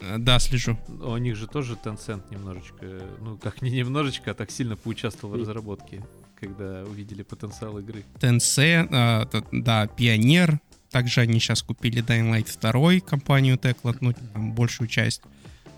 Э, 0.00 0.16
Да, 0.18 0.40
слежу. 0.40 0.76
У 0.88 1.16
них 1.18 1.36
же 1.36 1.46
тоже 1.46 1.74
Tencent 1.84 2.22
немножечко, 2.32 3.00
ну 3.20 3.36
как 3.38 3.62
не 3.62 3.70
немножечко, 3.70 4.32
а 4.32 4.34
так 4.34 4.50
сильно 4.50 4.76
поучаствовал 4.76 5.36
в 5.36 5.38
разработке, 5.40 6.04
когда 6.40 6.82
увидели 6.82 7.22
потенциал 7.22 7.78
игры. 7.78 8.04
Tencent, 8.18 8.88
э, 8.90 9.26
т- 9.26 9.44
да, 9.52 9.86
Пионер, 9.86 10.58
также 10.90 11.20
они 11.20 11.40
сейчас 11.40 11.62
купили 11.62 12.02
Dying 12.02 12.30
Light 12.32 12.58
2, 12.60 13.08
компанию 13.08 13.56
Teclat, 13.56 13.98
ну, 14.00 14.12
там, 14.12 14.52
большую 14.52 14.88
часть. 14.88 15.22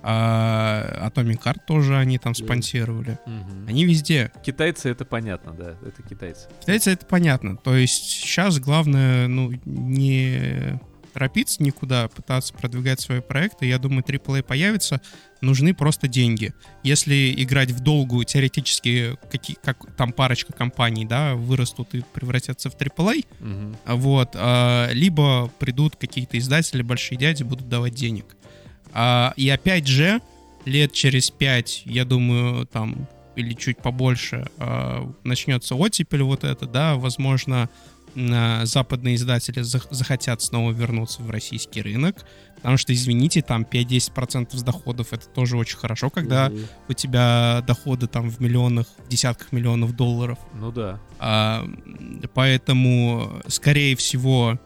А 0.05 1.09
Atomic 1.09 1.45
Heart 1.45 1.61
тоже 1.67 1.97
они 1.97 2.19
там 2.19 2.35
спонсировали. 2.35 3.19
Мгм. 3.25 3.69
Они 3.69 3.85
везде. 3.85 4.33
Китайцы 4.45 4.91
это 4.91 5.05
понятно, 5.05 5.53
да, 5.53 5.77
это 5.87 6.03
китайцы. 6.03 6.49
Китайцы 6.61 6.91
это 6.91 7.07
понятно. 7.07 7.57
То 7.57 7.77
есть 7.77 8.03
сейчас 8.03 8.59
главное, 8.59 9.29
ну, 9.29 9.53
не 9.65 10.81
торопиться 11.13 11.63
никуда, 11.63 12.09
пытаться 12.09 12.53
продвигать 12.53 13.01
свои 13.01 13.21
проекты. 13.21 13.67
Я 13.67 13.79
думаю, 13.79 14.03
AAA 14.03 14.43
появится. 14.43 15.01
Нужны 15.43 15.75
просто 15.75 16.07
деньги. 16.07 16.55
Если 16.85 17.35
играть 17.37 17.73
в 17.73 17.81
долгую, 17.81 18.25
теоретически, 18.25 19.19
какие, 19.31 19.57
как 19.63 19.77
там 19.97 20.13
парочка 20.13 20.53
компаний, 20.53 21.05
да, 21.05 21.35
вырастут 21.35 21.95
и 21.95 22.03
превратятся 22.15 22.71
в 22.71 22.77
AAA, 22.77 23.27
Мгм. 23.41 23.77
а 23.85 23.97
вот, 23.97 24.31
а, 24.35 24.89
либо 24.93 25.51
придут 25.59 25.97
какие-то 25.97 26.39
издатели, 26.39 26.83
большие 26.83 27.19
дяди, 27.19 27.43
будут 27.43 27.69
давать 27.69 27.95
денег. 27.95 28.37
А, 28.93 29.35
и 29.37 29.49
опять 29.49 29.89
же, 29.89 30.21
лет 30.65 30.93
через 30.93 31.31
пять, 31.33 31.83
я 31.87 32.05
думаю, 32.05 32.65
там, 32.67 33.09
или 33.35 33.55
чуть 33.55 33.79
побольше 33.79 34.47
э, 34.59 35.07
начнется 35.25 35.75
оттепель 35.75 36.23
вот 36.23 36.45
это, 36.45 36.67
да, 36.67 36.95
возможно, 36.97 37.69
западные 38.15 39.15
издатели 39.17 39.61
зах- 39.63 39.89
захотят 39.91 40.43
снова 40.43 40.73
вернуться 40.73 41.23
в 41.23 41.31
российский 41.31 41.81
рынок, 41.83 42.25
потому 42.57 42.77
что, 42.77 42.93
извините, 42.93 43.43
там 43.43 43.63
5-10% 43.65 44.57
с 44.57 44.63
доходов 44.63 45.13
это 45.13 45.27
тоже 45.29 45.57
очень 45.57 45.79
хорошо, 45.79 46.11
когда 46.11 46.49
Мгм. 46.51 46.61
у 46.89 46.93
тебя 46.93 47.63
доходы 47.67 48.07
там 48.07 48.31
в 48.31 48.41
миллионах, 48.41 48.87
в 49.05 49.09
десятках 49.09 49.53
миллионов 49.53 49.95
долларов. 49.97 50.39
Ну 50.55 50.71
да. 50.71 51.01
А, 51.19 51.67
поэтому, 52.35 53.41
скорее 53.49 53.97
всего, 53.97 54.59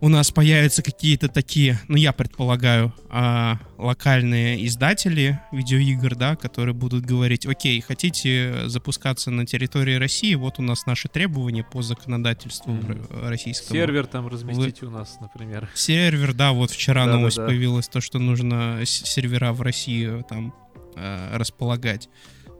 у 0.00 0.08
нас 0.08 0.30
появятся 0.30 0.82
какие-то 0.82 1.28
такие, 1.28 1.80
ну, 1.88 1.96
я 1.96 2.12
предполагаю, 2.12 2.94
а, 3.10 3.58
локальные 3.78 4.64
издатели 4.66 5.40
видеоигр, 5.52 6.14
да, 6.14 6.36
которые 6.36 6.74
будут 6.74 7.04
говорить, 7.04 7.46
окей, 7.46 7.80
хотите 7.80 8.68
запускаться 8.68 9.30
на 9.30 9.46
территории 9.46 9.94
России, 9.96 10.34
вот 10.34 10.58
у 10.58 10.62
нас 10.62 10.86
наши 10.86 11.08
требования 11.08 11.64
по 11.64 11.82
законодательству 11.82 12.74
р- 12.74 13.06
российскому. 13.28 13.78
Сервер 13.78 14.06
там 14.06 14.28
разместите 14.28 14.86
у 14.86 14.90
нас, 14.90 15.18
например. 15.20 15.68
Сервер, 15.74 16.32
да, 16.32 16.52
вот 16.52 16.70
вчера 16.70 17.02
Да-да-да. 17.02 17.18
новость 17.18 17.36
появилась, 17.36 17.88
то, 17.88 18.00
что 18.00 18.18
нужно 18.18 18.80
сервера 18.84 19.52
в 19.52 19.62
России 19.62 20.22
там 20.28 20.54
э, 20.96 21.36
располагать. 21.36 22.08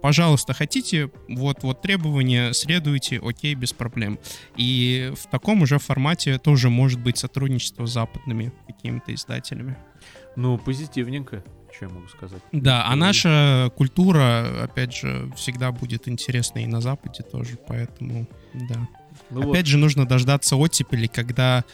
Пожалуйста, 0.01 0.53
хотите, 0.53 1.11
вот, 1.29 1.63
вот 1.63 1.83
требования, 1.83 2.53
следуйте, 2.53 3.21
окей, 3.23 3.55
без 3.55 3.73
проблем. 3.73 4.19
И 4.57 5.13
в 5.17 5.29
таком 5.31 5.63
уже 5.63 5.79
формате 5.79 6.39
тоже 6.39 6.71
может 6.71 7.01
быть 7.01 7.19
сотрудничество 7.19 7.87
с 7.87 7.93
западными 7.93 8.53
какими-то 8.67 9.13
издателями. 9.15 9.77
Ну, 10.37 10.57
позитивненько, 10.57 11.43
что 11.75 11.87
я 11.87 11.91
могу 11.91 12.07
сказать. 12.09 12.43
Да, 12.53 12.85
а 12.87 12.95
наша 12.95 13.73
культура, 13.77 14.63
опять 14.63 14.95
же, 14.95 15.33
всегда 15.37 15.73
будет 15.73 16.07
интересна 16.07 16.61
и 16.61 16.67
на 16.67 16.81
Западе 16.81 17.25
тоже, 17.25 17.59
поэтому, 17.67 18.29
да. 18.55 18.89
Ну 19.31 19.43
вот, 19.43 19.51
Опять 19.51 19.67
же, 19.67 19.79
нужно 19.79 20.07
дождаться 20.07 20.57
оттепели, 20.57 21.09
когда 21.09 21.65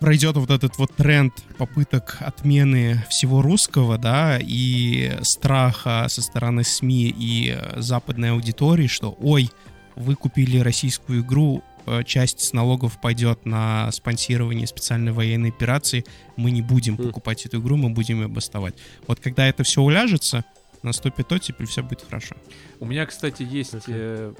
пройдет 0.00 0.36
вот 0.36 0.50
этот 0.50 0.78
вот 0.78 0.94
тренд 0.94 1.34
попыток 1.58 2.18
отмены 2.20 3.04
всего 3.08 3.42
русского, 3.42 3.98
да, 3.98 4.38
и 4.40 5.18
страха 5.22 6.06
со 6.08 6.22
стороны 6.22 6.64
СМИ 6.64 7.14
и 7.16 7.56
э, 7.56 7.80
западной 7.80 8.32
аудитории, 8.32 8.86
что, 8.86 9.16
ой, 9.20 9.50
вы 9.96 10.14
купили 10.14 10.58
российскую 10.58 11.20
игру, 11.22 11.62
э, 11.86 12.02
часть 12.04 12.40
с 12.40 12.52
налогов 12.52 13.00
пойдет 13.00 13.44
на 13.46 13.90
спонсирование 13.92 14.66
специальной 14.66 15.12
военной 15.12 15.50
операции, 15.50 16.04
мы 16.36 16.50
не 16.50 16.62
будем 16.62 16.96
Хм. 16.96 17.08
покупать 17.08 17.46
эту 17.46 17.60
игру, 17.60 17.76
мы 17.76 17.90
будем 17.90 18.22
ее 18.22 18.28
бастовать. 18.28 18.74
Вот 19.06 19.20
когда 19.20 19.46
это 19.46 19.62
все 19.64 19.82
уляжется, 19.82 20.44
наступит 20.82 21.30
оттепель, 21.32 21.66
все 21.66 21.82
будет 21.82 22.02
хорошо. 22.02 22.34
у 22.80 22.86
меня, 22.86 23.06
кстати, 23.06 23.42
есть, 23.42 23.74
Окей. 23.74 24.32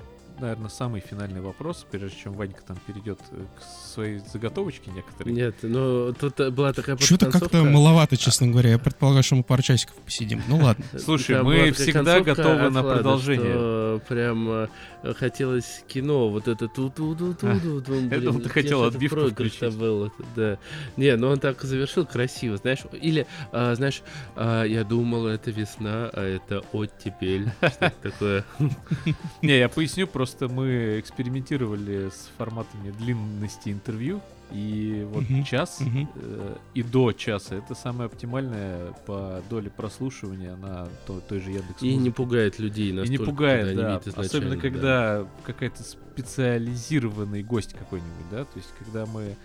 Наверное, 0.42 0.68
самый 0.68 1.00
финальный 1.00 1.40
вопрос, 1.40 1.86
прежде 1.90 2.16
чем 2.24 2.34
Ванька 2.34 2.62
там 2.62 2.76
перейдет 2.86 3.18
э, 3.30 3.44
к 3.58 3.88
своей 3.88 4.18
заготовочке 4.18 4.90
некоторой. 4.90 5.32
Нет, 5.32 5.54
ну 5.62 6.12
тут 6.12 6.38
э, 6.40 6.50
была 6.50 6.72
такая 6.72 6.96
Что-то 6.98 7.30
как-то 7.30 7.64
маловато, 7.64 8.16
честно 8.16 8.48
говоря. 8.48 8.70
Я 8.70 8.78
предполагаю, 8.78 9.22
что 9.22 9.36
мы 9.36 9.44
пару 9.44 9.62
часиков 9.62 9.94
посидим. 9.96 10.42
Ну 10.48 10.58
ладно. 10.58 10.84
Слушай, 10.98 11.36
Там 11.36 11.46
мы 11.46 11.72
всегда 11.72 12.20
готовы 12.20 12.66
от 12.66 12.72
на 12.72 12.82
продолжение. 12.82 13.52
что 13.52 14.02
Прям 14.08 14.48
э, 14.50 14.68
хотелось 15.14 15.84
кино, 15.88 16.28
вот 16.28 16.48
это 16.48 16.68
ту 16.68 16.90
ту 16.90 17.14
ту 17.14 17.34
ту 17.34 17.80
ту 17.80 18.00
думал, 18.00 18.40
ты 18.40 18.48
хотел 18.48 18.84
отбивку 18.84 19.28
включить. 19.28 19.74
был, 19.76 20.06
это, 20.06 20.24
да. 20.36 20.58
Не, 20.96 21.16
ну 21.16 21.28
он 21.28 21.38
так 21.38 21.62
завершил 21.62 22.04
красиво, 22.04 22.56
знаешь. 22.56 22.80
Или, 22.92 23.26
знаешь, 23.52 24.02
я 24.36 24.84
думал, 24.88 25.26
это 25.26 25.50
весна, 25.50 26.10
а 26.12 26.22
это 26.22 26.62
оттепель. 26.72 27.50
Что-то 27.60 27.92
такое. 28.02 28.44
Не, 29.42 29.58
я 29.58 29.68
поясню, 29.68 30.06
просто 30.06 30.31
мы 30.40 30.98
экспериментировали 31.00 32.08
с 32.10 32.30
форматами 32.38 32.90
длинности 32.90 33.70
интервью, 33.70 34.20
и 34.50 35.06
вот 35.10 35.22
Мгм, 35.28 35.44
час 35.44 35.80
мгм. 35.80 36.08
э, 36.14 36.56
и 36.74 36.82
до 36.82 37.12
часа 37.12 37.54
это 37.56 37.74
самое 37.74 38.06
оптимальное 38.06 38.92
по 39.06 39.42
доле 39.48 39.70
прослушивания 39.70 40.56
на 40.56 40.88
то- 41.06 41.20
той 41.20 41.40
же 41.40 41.50
Яндекс. 41.50 41.82
И 41.82 41.96
не 41.96 42.10
пугает 42.10 42.58
людей 42.58 42.90
И 42.90 42.92
настолько, 42.92 43.22
не 43.22 43.26
пугает, 43.26 43.76
да. 43.76 44.00
Особенно 44.16 44.56
да. 44.56 44.60
когда 44.60 45.26
какая-то 45.44 45.82
специализированный 45.82 47.42
гость 47.42 47.72
какой-нибудь, 47.74 48.30
да. 48.30 48.44
То 48.44 48.56
есть, 48.58 48.68
когда 48.78 49.06
мы 49.06 49.36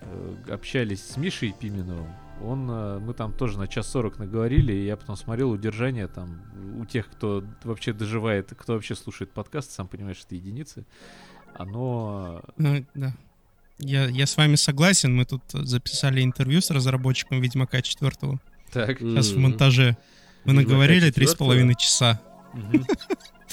э, 0.00 0.34
общались 0.52 1.02
с 1.04 1.16
Мишей 1.16 1.54
Пименовым, 1.58 2.08
он, 2.44 2.68
э, 2.70 2.98
мы 2.98 3.14
там 3.14 3.32
тоже 3.32 3.58
на 3.58 3.66
час 3.68 3.88
сорок 3.88 4.18
наговорили, 4.18 4.72
и 4.72 4.84
я 4.86 4.96
потом 4.96 5.16
смотрел 5.16 5.50
удержание 5.50 6.08
там 6.08 6.42
у 6.80 6.84
тех, 6.84 7.08
кто 7.10 7.44
вообще 7.64 7.92
доживает, 7.92 8.52
кто 8.56 8.74
вообще 8.74 8.94
слушает 8.94 9.30
подкаст, 9.32 9.70
сам 9.70 9.88
понимаешь, 9.88 10.22
это 10.24 10.34
единицы. 10.34 10.84
Оно... 11.54 12.42
Ну, 12.56 12.84
да. 12.94 13.14
Я, 13.78 14.06
я 14.06 14.26
с 14.26 14.36
вами 14.36 14.54
согласен. 14.54 15.14
Мы 15.14 15.24
тут 15.24 15.42
записали 15.52 16.22
интервью 16.22 16.60
с 16.60 16.70
разработчиком 16.70 17.40
Ведьмака 17.40 17.82
4. 17.82 18.12
Так. 18.72 18.98
Сейчас 19.00 19.30
в 19.30 19.36
М. 19.36 19.42
монтаже. 19.42 19.96
Мы 20.44 20.52
Ведьмака 20.52 20.68
наговорили 20.68 21.10
три 21.10 21.26
с 21.26 21.30
4? 21.32 21.38
половиной 21.38 21.74
часа. 21.76 22.20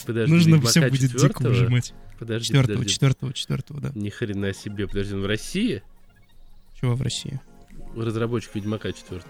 Подожди, 0.06 0.32
Нужно 0.34 0.56
Ведьмака 0.56 0.70
все 0.70 0.90
будет 0.90 1.12
дико 1.12 1.42
выжимать. 1.42 1.94
Подожди, 2.18 2.48
Четвертого, 2.48 2.76
подожди. 2.76 2.94
четвертого, 2.94 3.34
четвертого, 3.34 3.82
да. 3.82 3.92
Ни 3.96 4.10
хрена 4.10 4.54
себе, 4.54 4.88
подожди, 4.88 5.14
он 5.16 5.22
в 5.22 5.26
России? 5.26 5.82
Чего 6.80 6.96
в 6.96 7.02
России? 7.02 7.40
Разработчик 7.96 8.56
Ведьмака 8.56 8.92
4. 8.92 9.22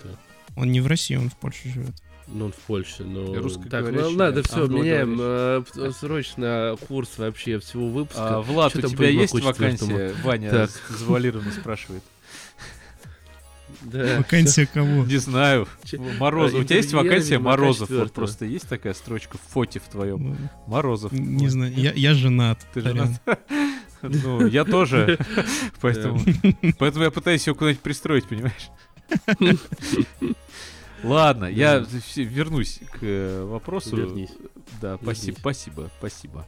Он 0.56 0.72
не 0.72 0.82
в 0.82 0.88
России, 0.88 1.16
он 1.16 1.30
в 1.30 1.36
Польше 1.36 1.70
живет. 1.70 1.94
Ну, 2.28 2.46
он 2.46 2.52
в 2.52 2.58
Польше, 2.58 3.04
но... 3.04 3.34
Так, 3.70 3.92
ну, 3.92 4.12
надо 4.12 4.44
все, 4.44 4.68
меняем 4.68 5.18
э, 5.20 5.64
срочно 6.00 6.76
курс 6.88 7.18
вообще 7.18 7.58
всего 7.60 7.90
выпуска. 7.90 8.38
А, 8.38 8.42
Влад, 8.42 8.74
Чё 8.74 8.80
у 8.80 8.82
тебя 8.84 9.10
есть 9.10 9.34
вакансия? 9.34 10.14
Ваня 10.24 10.52
Так. 10.52 10.70
завуалированно 10.90 11.52
спрашивает. 11.52 12.04
Да. 13.82 14.18
Вакансия 14.18 14.66
кого? 14.66 15.06
Не 15.06 15.18
знаю. 15.18 15.68
Морозов. 16.20 16.60
а, 16.60 16.62
У 16.62 16.64
тебя 16.66 16.78
есть 16.78 16.92
вакансия 16.92 17.40
Морозов? 17.40 17.90
Вот 17.90 18.12
просто 18.12 18.46
есть 18.46 18.68
такая 18.68 18.94
строчка 18.94 19.38
в 19.38 19.42
фоте 19.54 19.80
в 19.80 19.84
твоем. 19.84 20.50
Морозов. 20.68 21.12
Не 21.12 21.48
знаю, 21.48 21.74
я, 21.76 22.14
женат. 22.14 22.60
Ты 22.74 22.82
женат? 22.82 23.12
Ну, 24.02 24.46
я 24.48 24.66
тоже. 24.66 25.18
Поэтому 25.82 26.20
поэтому 26.78 27.04
я 27.04 27.12
пытаюсь 27.12 27.46
его 27.46 27.56
куда-нибудь 27.56 27.82
пристроить, 27.82 28.28
понимаешь? 28.28 28.70
Ладно, 31.04 31.46
я 31.46 31.86
вернусь 32.16 32.80
к 32.92 33.00
э, 33.02 33.44
вопросу. 33.46 33.96
Вернись. 33.96 34.32
Да, 34.82 34.98
спасибо, 35.02 35.38
спасибо, 35.40 35.90
спасибо. 35.98 36.46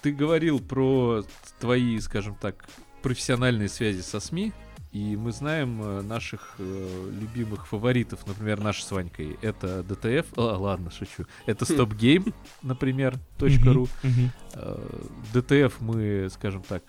Ты 0.00 0.12
говорил 0.12 0.60
про 0.60 1.24
твои, 1.60 1.98
скажем 2.00 2.36
так, 2.36 2.64
профессиональные 3.02 3.68
связи 3.68 4.00
со 4.00 4.20
СМИ, 4.20 4.52
и 4.92 5.16
мы 5.16 5.32
знаем 5.32 5.82
э, 5.82 6.02
наших 6.02 6.54
э, 6.58 7.10
любимых 7.18 7.66
фаворитов, 7.66 8.26
например, 8.26 8.60
наш 8.60 8.82
с 8.82 8.90
Ванькой. 8.90 9.38
Это 9.40 9.80
DTF, 9.80 10.26
а, 10.36 10.58
ладно, 10.58 10.90
шучу. 10.90 11.24
Это 11.46 11.64
StopGame, 11.64 12.34
например, 12.62 13.18
.ru. 13.38 13.88
Мгм. 14.02 14.30
Э, 14.52 15.00
DTF 15.32 15.72
мы, 15.80 16.28
скажем 16.30 16.62
так, 16.62 16.82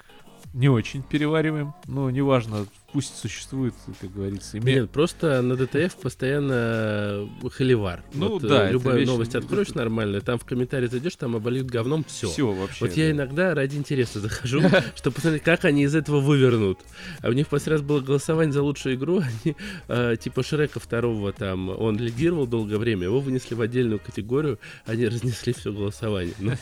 не 0.54 0.68
очень 0.68 1.01
перевариваем, 1.01 1.74
но 1.86 2.10
неважно, 2.10 2.66
пусть 2.94 3.18
существует, 3.18 3.74
как 4.00 4.14
говорится. 4.14 4.58
име- 4.58 4.76
Нет, 4.82 4.91
просто 4.91 5.41
на 5.41 5.56
ДТФ 5.56 5.96
постоянно 5.98 7.28
холивар. 7.52 8.04
Ну 8.14 8.30
Вот, 8.30 8.44
э, 8.44 8.48
да, 8.48 8.64
это 8.66 8.74
Любая 8.74 8.98
вещь- 9.00 9.08
новость 9.08 9.36
откроешь 9.36 9.70
нормально, 9.70 10.22
там 10.22 10.38
в 10.39 10.46
комментарии 10.46 10.88
зайдешь, 10.88 11.16
там 11.16 11.36
обольют 11.36 11.68
говном 11.68 12.04
все. 12.04 12.30
Всё 12.30 12.52
вообще. 12.52 12.86
Вот 12.86 12.94
я 12.96 13.06
да. 13.08 13.12
иногда 13.12 13.54
ради 13.56 13.76
интереса 13.76 14.20
захожу, 14.20 14.62
чтобы 14.96 15.16
посмотреть, 15.16 15.44
как 15.44 15.66
они 15.66 15.84
из 15.84 15.96
этого 15.96 16.20
вывернут. 16.20 16.80
А 17.22 17.30
у 17.30 17.34
них 17.34 17.48
в 17.48 17.50
последний 17.50 17.80
раз 17.80 17.82
было 17.82 18.00
голосование 18.00 18.54
за 18.54 18.62
лучшую 18.64 18.96
игру, 18.96 19.20
они 19.20 19.56
э, 19.88 20.16
типа 20.20 20.44
Шрека 20.44 20.80
второго 20.80 21.34
там, 21.34 21.70
он 21.70 21.98
лидировал 21.98 22.48
долгое 22.48 22.78
время, 22.78 23.04
его 23.06 23.20
вынесли 23.20 23.56
в 23.56 23.62
отдельную 23.62 24.00
категорию, 24.00 24.60
они 24.86 25.08
разнесли 25.08 25.54
все 25.54 25.72
голосование. 25.72 26.36
Ну, 26.39 26.54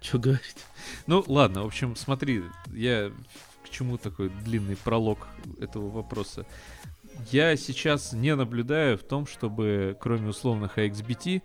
что 0.00 0.18
говорить. 0.18 0.56
Ну, 1.06 1.24
ладно, 1.26 1.62
в 1.62 1.66
общем, 1.66 1.96
смотри, 1.96 2.42
я 2.72 3.10
чему 3.74 3.98
такой 3.98 4.28
длинный 4.28 4.76
пролог 4.76 5.26
этого 5.60 5.90
вопроса. 5.90 6.46
Я 7.30 7.56
сейчас 7.56 8.12
не 8.12 8.34
наблюдаю 8.34 8.96
в 8.98 9.02
том, 9.02 9.26
чтобы, 9.26 9.96
кроме 10.00 10.28
условных 10.28 10.78
AXBT, 10.78 11.42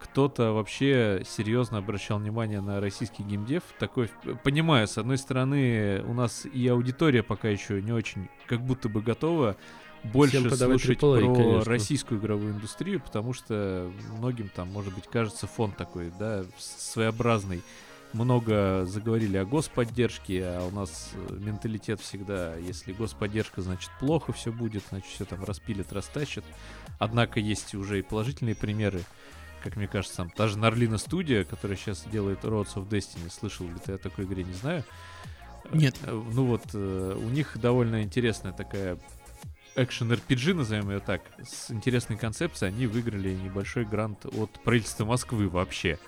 кто-то 0.00 0.52
вообще 0.52 1.22
серьезно 1.28 1.78
обращал 1.78 2.18
внимание 2.18 2.60
на 2.60 2.80
российский 2.80 3.22
геймдев. 3.22 3.62
Такой, 3.78 4.10
понимаю, 4.44 4.86
с 4.86 4.96
одной 4.96 5.18
стороны, 5.18 6.02
у 6.06 6.14
нас 6.14 6.46
и 6.46 6.68
аудитория 6.68 7.22
пока 7.22 7.48
еще 7.48 7.82
не 7.82 7.92
очень, 7.92 8.28
как 8.46 8.60
будто 8.60 8.88
бы 8.88 9.02
готова 9.02 9.56
больше 10.04 10.48
слушать 10.50 10.98
AAA, 10.98 11.26
про 11.26 11.34
конечно. 11.34 11.64
российскую 11.64 12.20
игровую 12.20 12.52
индустрию, 12.52 13.00
потому 13.00 13.32
что 13.32 13.90
многим 14.16 14.48
там, 14.54 14.68
может 14.68 14.94
быть, 14.94 15.06
кажется 15.08 15.46
фон 15.46 15.72
такой, 15.72 16.12
да, 16.18 16.44
своеобразный. 16.58 17.62
Много 18.14 18.86
заговорили 18.86 19.36
о 19.36 19.44
господдержке, 19.44 20.42
а 20.44 20.66
у 20.66 20.70
нас 20.70 21.10
э, 21.14 21.34
менталитет 21.34 22.00
всегда, 22.00 22.56
если 22.56 22.92
господдержка, 22.94 23.60
значит 23.60 23.90
плохо 24.00 24.32
все 24.32 24.50
будет, 24.50 24.82
значит 24.88 25.08
все 25.10 25.26
там 25.26 25.44
распилят, 25.44 25.92
растащат. 25.92 26.44
Однако 26.98 27.38
есть 27.38 27.74
уже 27.74 27.98
и 27.98 28.02
положительные 28.02 28.54
примеры. 28.54 29.02
как 29.62 29.76
мне 29.76 29.86
кажется, 29.88 30.16
там 30.16 30.30
та 30.30 30.48
же 30.48 30.58
Нарлина 30.58 30.96
студия, 30.96 31.44
которая 31.44 31.76
сейчас 31.76 32.04
делает 32.04 32.44
Roads 32.44 32.76
of 32.76 32.88
Destiny, 32.88 33.30
слышал 33.30 33.66
ли 33.66 33.76
ты 33.84 33.92
о 33.92 33.98
такой 33.98 34.24
игре, 34.24 34.42
не 34.42 34.54
знаю. 34.54 34.84
Нет. 35.72 35.96
Э, 36.02 36.12
Ну 36.12 36.46
вот, 36.46 36.64
э, 36.72 37.14
у 37.14 37.28
них 37.28 37.58
довольно 37.60 38.02
интересная 38.02 38.52
такая 38.52 38.98
экшен 39.76 40.10
RPG, 40.10 40.54
назовем 40.54 40.90
ее 40.90 41.00
так, 41.00 41.22
с 41.44 41.70
интересной 41.70 42.16
концепцией. 42.16 42.70
Они 42.70 42.86
выиграли 42.86 43.34
небольшой 43.34 43.84
грант 43.84 44.24
от 44.24 44.50
правительства 44.64 45.04
Москвы 45.04 45.48
вообще 45.48 45.98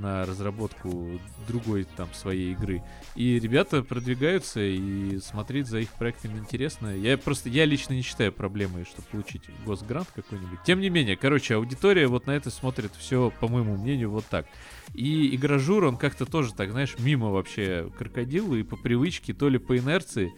на 0.00 0.24
разработку 0.24 1.20
другой 1.46 1.84
там 1.96 2.12
своей 2.12 2.52
игры. 2.52 2.82
И 3.14 3.38
ребята 3.38 3.82
продвигаются, 3.82 4.60
и 4.60 5.18
смотреть 5.18 5.66
за 5.66 5.80
их 5.80 5.90
проектами 5.90 6.38
интересно. 6.38 6.96
Я 6.96 7.18
просто, 7.18 7.48
я 7.48 7.64
лично 7.64 7.94
не 7.94 8.02
считаю 8.02 8.32
проблемой, 8.32 8.84
чтобы 8.84 9.08
получить 9.08 9.42
госгрант 9.64 10.08
какой-нибудь. 10.14 10.58
Тем 10.64 10.80
не 10.80 10.90
менее, 10.90 11.16
короче, 11.16 11.54
аудитория 11.54 12.06
вот 12.06 12.26
на 12.26 12.32
это 12.32 12.50
смотрит 12.50 12.92
все, 12.98 13.32
по 13.40 13.48
моему 13.48 13.76
мнению, 13.76 14.10
вот 14.10 14.24
так. 14.26 14.46
И 14.94 15.34
игражур, 15.34 15.84
он 15.84 15.96
как-то 15.96 16.26
тоже 16.26 16.54
так, 16.54 16.70
знаешь, 16.70 16.96
мимо 16.98 17.30
вообще 17.30 17.90
крокодил, 17.96 18.54
и 18.54 18.62
по 18.62 18.76
привычке, 18.76 19.32
то 19.34 19.48
ли 19.48 19.58
по 19.58 19.78
инерции, 19.78 20.32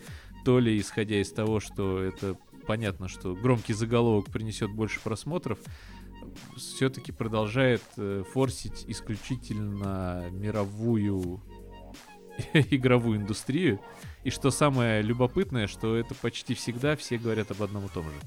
то 0.44 0.58
ли 0.58 0.78
исходя 0.78 1.20
из 1.20 1.32
того, 1.32 1.60
что 1.60 2.02
это 2.02 2.36
понятно, 2.66 3.08
что 3.08 3.34
громкий 3.34 3.72
заголовок 3.72 4.26
принесет 4.30 4.70
больше 4.70 5.00
просмотров, 5.00 5.58
все-таки 6.56 7.12
продолжает 7.12 7.82
э, 7.96 8.24
форсить 8.32 8.84
исключительно 8.88 10.28
мировую 10.30 11.42
игровую 12.52 13.18
индустрию. 13.18 13.80
И 14.24 14.30
что 14.30 14.50
самое 14.50 15.02
любопытное, 15.02 15.66
что 15.66 15.96
это 15.96 16.14
почти 16.14 16.54
всегда 16.54 16.96
все 16.96 17.18
говорят 17.18 17.50
об 17.50 17.62
одном 17.62 17.86
и 17.86 17.88
том 17.88 18.04
же. 18.04 18.20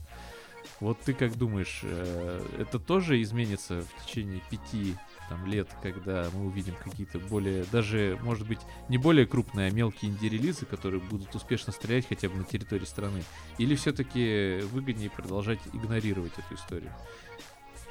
Вот 0.82 1.00
ты 1.00 1.14
как 1.14 1.38
думаешь, 1.38 1.82
э, 1.84 2.46
это 2.60 2.80
тоже 2.80 3.22
изменится 3.22 3.82
в 3.82 4.06
течение 4.06 4.42
пяти 4.50 4.96
там, 5.30 5.46
лет, 5.46 5.70
когда 5.82 6.28
мы 6.34 6.48
увидим 6.48 6.76
какие-то 6.76 7.18
более, 7.20 7.64
даже, 7.72 8.20
может 8.22 8.46
быть, 8.48 8.60
не 8.90 8.98
более 8.98 9.26
крупные, 9.26 9.70
а 9.70 9.72
мелкие 9.72 10.12
инди-релизы, 10.12 10.66
которые 10.66 11.00
будут 11.02 11.34
успешно 11.34 11.72
стрелять 11.72 12.08
хотя 12.08 12.30
бы 12.30 12.36
на 12.36 12.44
территории 12.44 12.86
страны? 12.86 13.24
Или 13.58 13.76
все-таки 13.76 14.60
выгоднее 14.72 15.10
продолжать 15.10 15.60
игнорировать 15.74 16.34
эту 16.38 16.56
историю? 16.56 16.92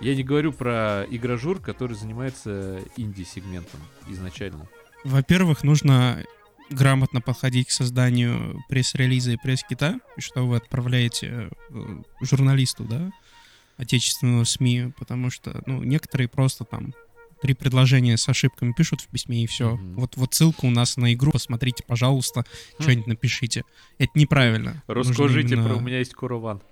Я 0.00 0.14
не 0.14 0.22
говорю 0.22 0.52
про 0.52 1.04
игражур, 1.10 1.60
который 1.60 1.96
занимается 1.96 2.80
инди-сегментом 2.96 3.80
изначально. 4.08 4.66
Во-первых, 5.04 5.62
нужно 5.64 6.24
грамотно 6.70 7.20
подходить 7.20 7.68
к 7.68 7.70
созданию 7.70 8.62
пресс-релиза 8.68 9.32
и 9.32 9.36
пресс-кита, 9.36 10.00
что 10.18 10.46
вы 10.46 10.56
отправляете 10.56 11.50
э, 11.70 12.02
журналисту, 12.22 12.84
да, 12.84 13.10
отечественного 13.76 14.44
СМИ, 14.44 14.92
потому 14.98 15.30
что, 15.30 15.62
ну, 15.66 15.82
некоторые 15.82 16.28
просто 16.28 16.64
там 16.64 16.94
три 17.42 17.52
предложения 17.54 18.16
с 18.16 18.26
ошибками 18.28 18.72
пишут 18.72 19.02
в 19.02 19.08
письме 19.08 19.44
и 19.44 19.46
все. 19.46 19.76
Мгм. 19.76 19.94
Вот, 19.96 20.16
вот 20.16 20.34
ссылка 20.34 20.64
у 20.64 20.70
нас 20.70 20.96
на 20.96 21.12
игру, 21.12 21.30
посмотрите, 21.32 21.84
пожалуйста, 21.86 22.44
Хм. 22.78 22.82
что-нибудь 22.82 23.06
напишите. 23.06 23.64
Это 23.98 24.12
неправильно. 24.14 24.82
Расскажите 24.86 25.54
именно- 25.54 25.68
про 25.68 25.76
«У 25.76 25.80
меня 25.80 25.98
есть 25.98 26.14
Корован». 26.14 26.62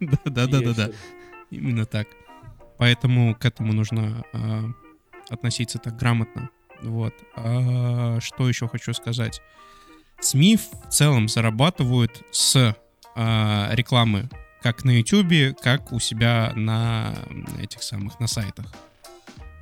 Да-да-да-да. 0.00 0.90
Именно 1.50 1.86
так. 1.86 2.08
Поэтому 2.78 3.34
к 3.34 3.44
этому 3.44 3.72
нужно 3.72 4.24
а, 4.32 4.64
относиться 5.30 5.78
так 5.78 5.96
грамотно. 5.96 6.50
Вот. 6.82 7.14
А, 7.36 8.18
что 8.20 8.48
еще 8.48 8.68
хочу 8.68 8.92
сказать? 8.94 9.40
СМИ 10.20 10.56
в 10.56 10.90
целом 10.90 11.28
зарабатывают 11.28 12.22
с 12.30 12.76
а, 13.14 13.68
рекламы 13.72 14.28
как 14.62 14.84
на 14.84 14.90
YouTube, 14.90 15.58
как 15.60 15.92
у 15.92 16.00
себя 16.00 16.52
на 16.56 17.14
этих 17.60 17.82
самых, 17.82 18.18
на 18.20 18.26
сайтах. 18.26 18.66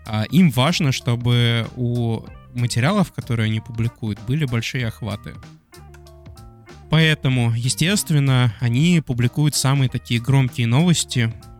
А 0.06 0.24
им 0.30 0.50
важно, 0.50 0.92
чтобы 0.92 1.66
у 1.76 2.22
материалов, 2.54 3.12
которые 3.12 3.46
они 3.46 3.60
публикуют, 3.60 4.20
были 4.26 4.44
большие 4.44 4.86
охваты. 4.86 5.34
Поэтому, 6.88 7.52
естественно, 7.52 8.54
они 8.60 9.02
публикуют 9.04 9.54
самые 9.56 9.88
такие 9.88 10.20
громкие 10.20 10.66
новости, 10.66 11.32
э, 11.32 11.55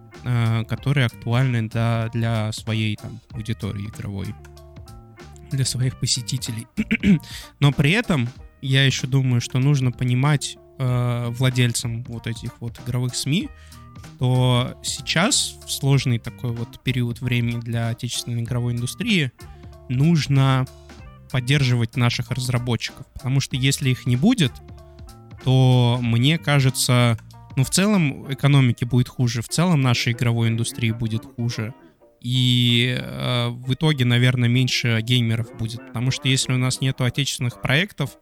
которые 0.68 1.06
актуальны 1.06 1.68
для, 1.68 2.08
для 2.12 2.52
своей 2.52 2.96
там, 2.96 3.20
аудитории 3.30 3.86
игровой, 3.86 4.34
для 5.50 5.64
своих 5.64 6.00
посетителей. 6.00 6.66
Но 7.60 7.72
при 7.72 7.92
этом 7.92 8.28
я 8.60 8.84
еще 8.84 9.06
думаю, 9.06 9.40
что 9.40 9.58
нужно 9.58 9.92
понимать 9.92 10.56
э, 10.78 11.26
владельцам 11.30 12.02
вот 12.04 12.26
этих 12.26 12.60
вот 12.60 12.80
игровых 12.84 13.14
СМИ, 13.14 13.48
что 14.16 14.78
сейчас, 14.82 15.56
в 15.66 15.70
сложный 15.70 16.18
такой 16.18 16.52
вот 16.52 16.80
период 16.82 17.20
времени 17.20 17.60
для 17.60 17.88
отечественной 17.88 18.42
игровой 18.42 18.72
индустрии, 18.72 19.30
нужно 19.88 20.66
поддерживать 21.30 21.96
наших 21.96 22.30
разработчиков. 22.30 23.06
Потому 23.12 23.40
что 23.40 23.56
если 23.56 23.90
их 23.90 24.06
не 24.06 24.16
будет, 24.16 24.52
то 25.44 25.98
мне 26.00 26.38
кажется, 26.38 27.18
ну, 27.56 27.64
в 27.64 27.70
целом 27.70 28.30
экономике 28.32 28.86
будет 28.86 29.08
хуже, 29.08 29.42
в 29.42 29.48
целом 29.48 29.80
нашей 29.80 30.12
игровой 30.12 30.48
индустрии 30.48 30.90
будет 30.92 31.24
хуже. 31.24 31.74
И 32.20 32.96
э, 32.98 33.48
в 33.48 33.72
итоге, 33.74 34.04
наверное, 34.04 34.48
меньше 34.48 35.00
геймеров 35.02 35.56
будет. 35.56 35.86
Потому 35.86 36.10
что 36.10 36.28
если 36.28 36.52
у 36.52 36.58
нас 36.58 36.80
нету 36.80 37.04
отечественных 37.04 37.60
проектов, 37.60 38.18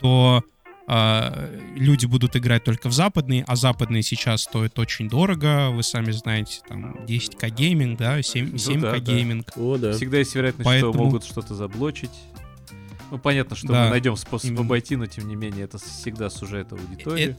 то 0.00 0.42
э, 0.86 1.60
люди 1.76 2.04
будут 2.06 2.36
играть 2.36 2.64
только 2.64 2.88
в 2.88 2.92
западные, 2.92 3.44
а 3.46 3.56
западные 3.56 4.02
сейчас 4.02 4.42
стоят 4.42 4.78
очень 4.78 5.08
дорого. 5.08 5.70
Вы 5.70 5.82
сами 5.82 6.10
знаете, 6.10 6.60
там 6.68 6.96
10к 7.06 7.48
гейминг, 7.50 7.98
да, 7.98 8.20
7, 8.20 8.50
Ну 8.50 8.56
7к 8.56 8.80
да, 8.80 8.90
да. 8.92 8.98
гейминг. 8.98 9.46
О, 9.56 9.78
да. 9.78 9.92
Всегда 9.92 10.18
есть 10.18 10.34
вероятность, 10.34 10.66
Поэтому- 10.66 10.92
что 10.92 11.02
могут 11.02 11.24
что-то 11.24 11.54
заблочить. 11.54 12.10
Ну, 13.10 13.18
понятно, 13.18 13.56
что 13.56 13.68
Да, 13.68 13.84
мы 13.84 13.90
найдем 13.90 14.16
способ 14.16 14.48
именно. 14.50 14.62
обойти, 14.62 14.96
но 14.96 15.06
тем 15.06 15.28
не 15.28 15.36
менее 15.36 15.64
это 15.64 15.78
всегда 15.78 16.28
сужает 16.30 16.72
аудиторию. 16.72 17.36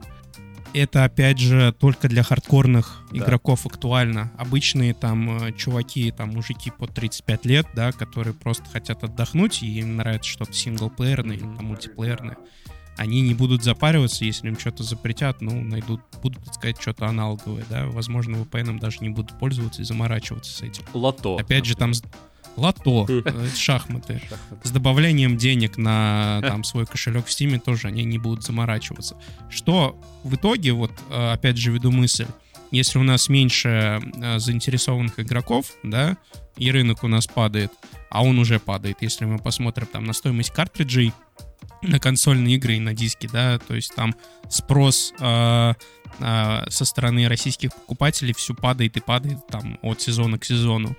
Это, 0.74 1.04
опять 1.04 1.38
же, 1.38 1.72
только 1.80 2.08
для 2.10 2.24
хардкорных 2.24 3.04
Да. 3.12 3.18
игроков 3.20 3.66
актуально. 3.66 4.32
Обычные 4.38 4.94
там 4.94 5.38
э, 5.44 5.54
чуваки, 5.54 6.12
там 6.12 6.30
мужики 6.34 6.72
под 6.72 6.94
35 6.94 7.46
лет, 7.46 7.68
да, 7.76 7.92
которые 7.92 8.34
просто 8.34 8.66
хотят 8.70 9.04
отдохнуть, 9.04 9.62
и 9.62 9.80
им 9.80 9.98
нравится 9.98 10.30
что-то 10.32 10.54
синглплеерное 10.54 11.36
или 11.36 11.44
там 11.44 11.66
мультиплеерное, 11.66 12.38
они 12.98 13.22
не 13.22 13.34
будут 13.34 13.64
запариваться, 13.64 14.26
если 14.26 14.48
им 14.48 14.58
что-то 14.58 14.84
запретят, 14.84 15.42
ну, 15.42 15.62
найдут, 15.62 16.02
будут 16.22 16.48
искать 16.48 16.80
что-то 16.80 17.08
аналоговое, 17.08 17.66
да, 17.70 17.86
возможно, 17.88 18.36
VPN 18.38 18.80
даже 18.80 19.00
не 19.02 19.10
будут 19.10 19.38
пользоваться 19.40 19.82
и 19.82 19.86
заморачиваться 19.86 20.52
с 20.52 20.62
этим. 20.62 20.84
Лото. 20.94 21.38
Опять 21.38 21.66
же, 21.66 21.76
там 21.76 21.94
лото, 22.56 23.06
Хм. 23.06 23.24
э, 23.26 23.48
шахматы. 23.56 24.22
С 24.64 24.72
добавлением 24.72 25.38
денег 25.38 25.78
на 25.78 26.42
там 26.42 26.64
свой 26.64 26.86
кошелек 26.86 27.26
в 27.26 27.32
Стиме 27.32 27.60
тоже 27.60 27.88
они 27.88 28.04
не 28.04 28.18
будут 28.18 28.44
заморачиваться. 28.44 29.18
Что 29.50 30.00
в 30.24 30.36
итоге, 30.36 30.74
вот 30.74 30.92
э, 31.10 31.32
опять 31.32 31.58
же 31.58 31.72
веду 31.72 31.92
мысль, 31.92 32.28
если 32.72 32.98
у 32.98 33.04
нас 33.04 33.30
меньше 33.30 34.02
э, 34.22 34.40
заинтересованных 34.40 35.20
игроков, 35.20 35.74
да, 35.84 36.18
и 36.58 36.72
рынок 36.72 37.04
у 37.04 37.08
нас 37.08 37.28
падает, 37.28 37.72
а 38.10 38.24
он 38.24 38.40
уже 38.40 38.60
падает, 38.60 38.98
если 39.02 39.26
мы 39.26 39.40
посмотрим 39.40 39.88
там 39.88 40.06
на 40.06 40.14
стоимость 40.14 40.52
картриджей, 40.52 41.14
на 41.82 42.00
консольные 42.00 42.56
игры 42.56 42.76
и 42.76 42.80
на 42.80 42.94
диски, 42.94 43.30
да, 43.32 43.60
то 43.60 43.76
есть 43.76 43.94
там 43.96 44.16
спрос 44.50 45.14
э, 45.20 45.74
э, 46.20 46.64
со 46.70 46.86
стороны 46.86 47.28
российских 47.28 47.74
покупателей 47.74 48.34
все 48.34 48.54
падает 48.54 48.98
и 48.98 49.02
падает 49.02 49.46
там 49.48 49.78
от 49.82 50.02
сезона 50.02 50.40
к 50.40 50.46
сезону 50.46 50.96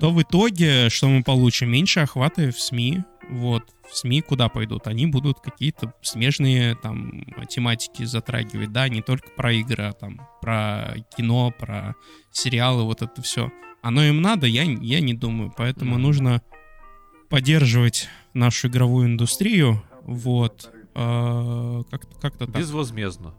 то 0.00 0.10
в 0.10 0.20
итоге 0.22 0.88
что 0.88 1.08
мы 1.08 1.22
получим? 1.22 1.70
Меньше 1.70 2.00
охваты 2.00 2.50
в 2.50 2.58
СМИ. 2.60 3.04
Вот. 3.28 3.62
В 3.88 3.96
СМИ 3.96 4.22
куда 4.22 4.48
пойдут? 4.48 4.86
Они 4.86 5.06
будут 5.06 5.40
какие-то 5.40 5.92
смежные 6.02 6.74
там 6.74 7.24
тематики 7.48 8.04
затрагивать, 8.04 8.72
да, 8.72 8.88
не 8.88 9.02
только 9.02 9.28
про 9.36 9.52
игры, 9.52 9.84
а 9.84 9.92
там 9.92 10.20
про 10.40 10.94
кино, 11.16 11.52
про 11.56 11.94
сериалы, 12.32 12.84
вот 12.84 13.02
это 13.02 13.20
все. 13.22 13.52
Оно 13.82 14.02
им 14.02 14.20
надо, 14.20 14.46
я, 14.46 14.62
я 14.62 15.00
не 15.00 15.14
думаю. 15.14 15.52
Поэтому 15.56 15.92
Мгм. 15.94 16.02
нужно 16.02 16.42
поддерживать 17.28 18.08
нашу 18.34 18.68
игровую 18.68 19.06
индустрию. 19.06 19.82
Вот. 20.02 20.70
Э, 20.94 21.82
Как-то 21.90 22.20
как-то 22.20 22.46
так. 22.46 22.56
Безвозмездно. 22.56 23.34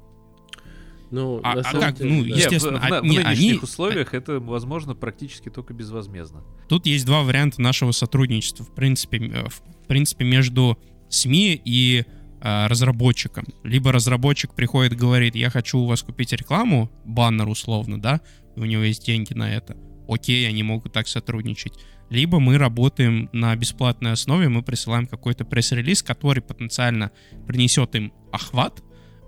Ну, 1.12 1.40
А- 1.44 1.56
на 1.56 1.62
а 1.62 1.72
как? 1.80 1.98
деле, 1.98 2.10
Ну, 2.10 2.24
да. 2.24 2.34
В- 2.34 2.38
естественно, 2.38 2.80
в, 2.80 2.84
а- 2.92 3.02
в 3.02 3.04
не, 3.04 3.18
нынешних 3.20 3.28
они- 3.28 3.60
условиях 3.62 4.14
это 4.14 4.40
возможно 4.40 4.96
практически 4.96 5.50
только 5.50 5.74
безвозмездно. 5.74 6.44
Тут 6.70 6.86
есть 6.86 7.06
два 7.06 7.22
варианта 7.24 7.62
нашего 7.62 7.92
сотрудничества, 7.92 8.64
в 8.66 8.74
принципе, 8.74 9.18
э, 9.18 9.50
в 9.50 9.88
принципе 9.88 10.24
между 10.26 10.78
СМИ 11.10 11.62
и 11.64 12.06
э, 12.44 12.68
разработчиком. 12.68 13.46
Либо 13.64 13.92
разработчик 13.92 14.56
приходит 14.56 14.94
и 14.94 14.96
говорит, 14.96 15.36
я 15.36 15.50
хочу 15.52 15.78
у 15.78 15.86
вас 15.86 16.02
купить 16.02 16.34
рекламу, 16.34 16.90
баннер 17.06 17.48
условно, 17.48 18.02
да, 18.02 18.22
и 18.56 18.60
у 18.60 18.66
него 18.66 18.82
есть 18.82 19.06
деньги 19.06 19.34
на 19.34 19.54
это. 19.54 19.78
Окей, 20.08 20.48
они 20.50 20.64
могут 20.64 20.92
так 20.92 21.08
сотрудничать. 21.08 21.74
Либо 22.10 22.40
мы 22.40 22.58
работаем 22.58 23.30
на 23.32 23.56
бесплатной 23.56 24.14
основе, 24.14 24.50
мы 24.50 24.64
присылаем 24.64 25.06
какой-то 25.06 25.46
пресс-релиз, 25.46 26.02
который 26.02 26.42
потенциально 26.42 27.12
принесет 27.46 27.94
им 27.96 28.12
охват, 28.32 28.82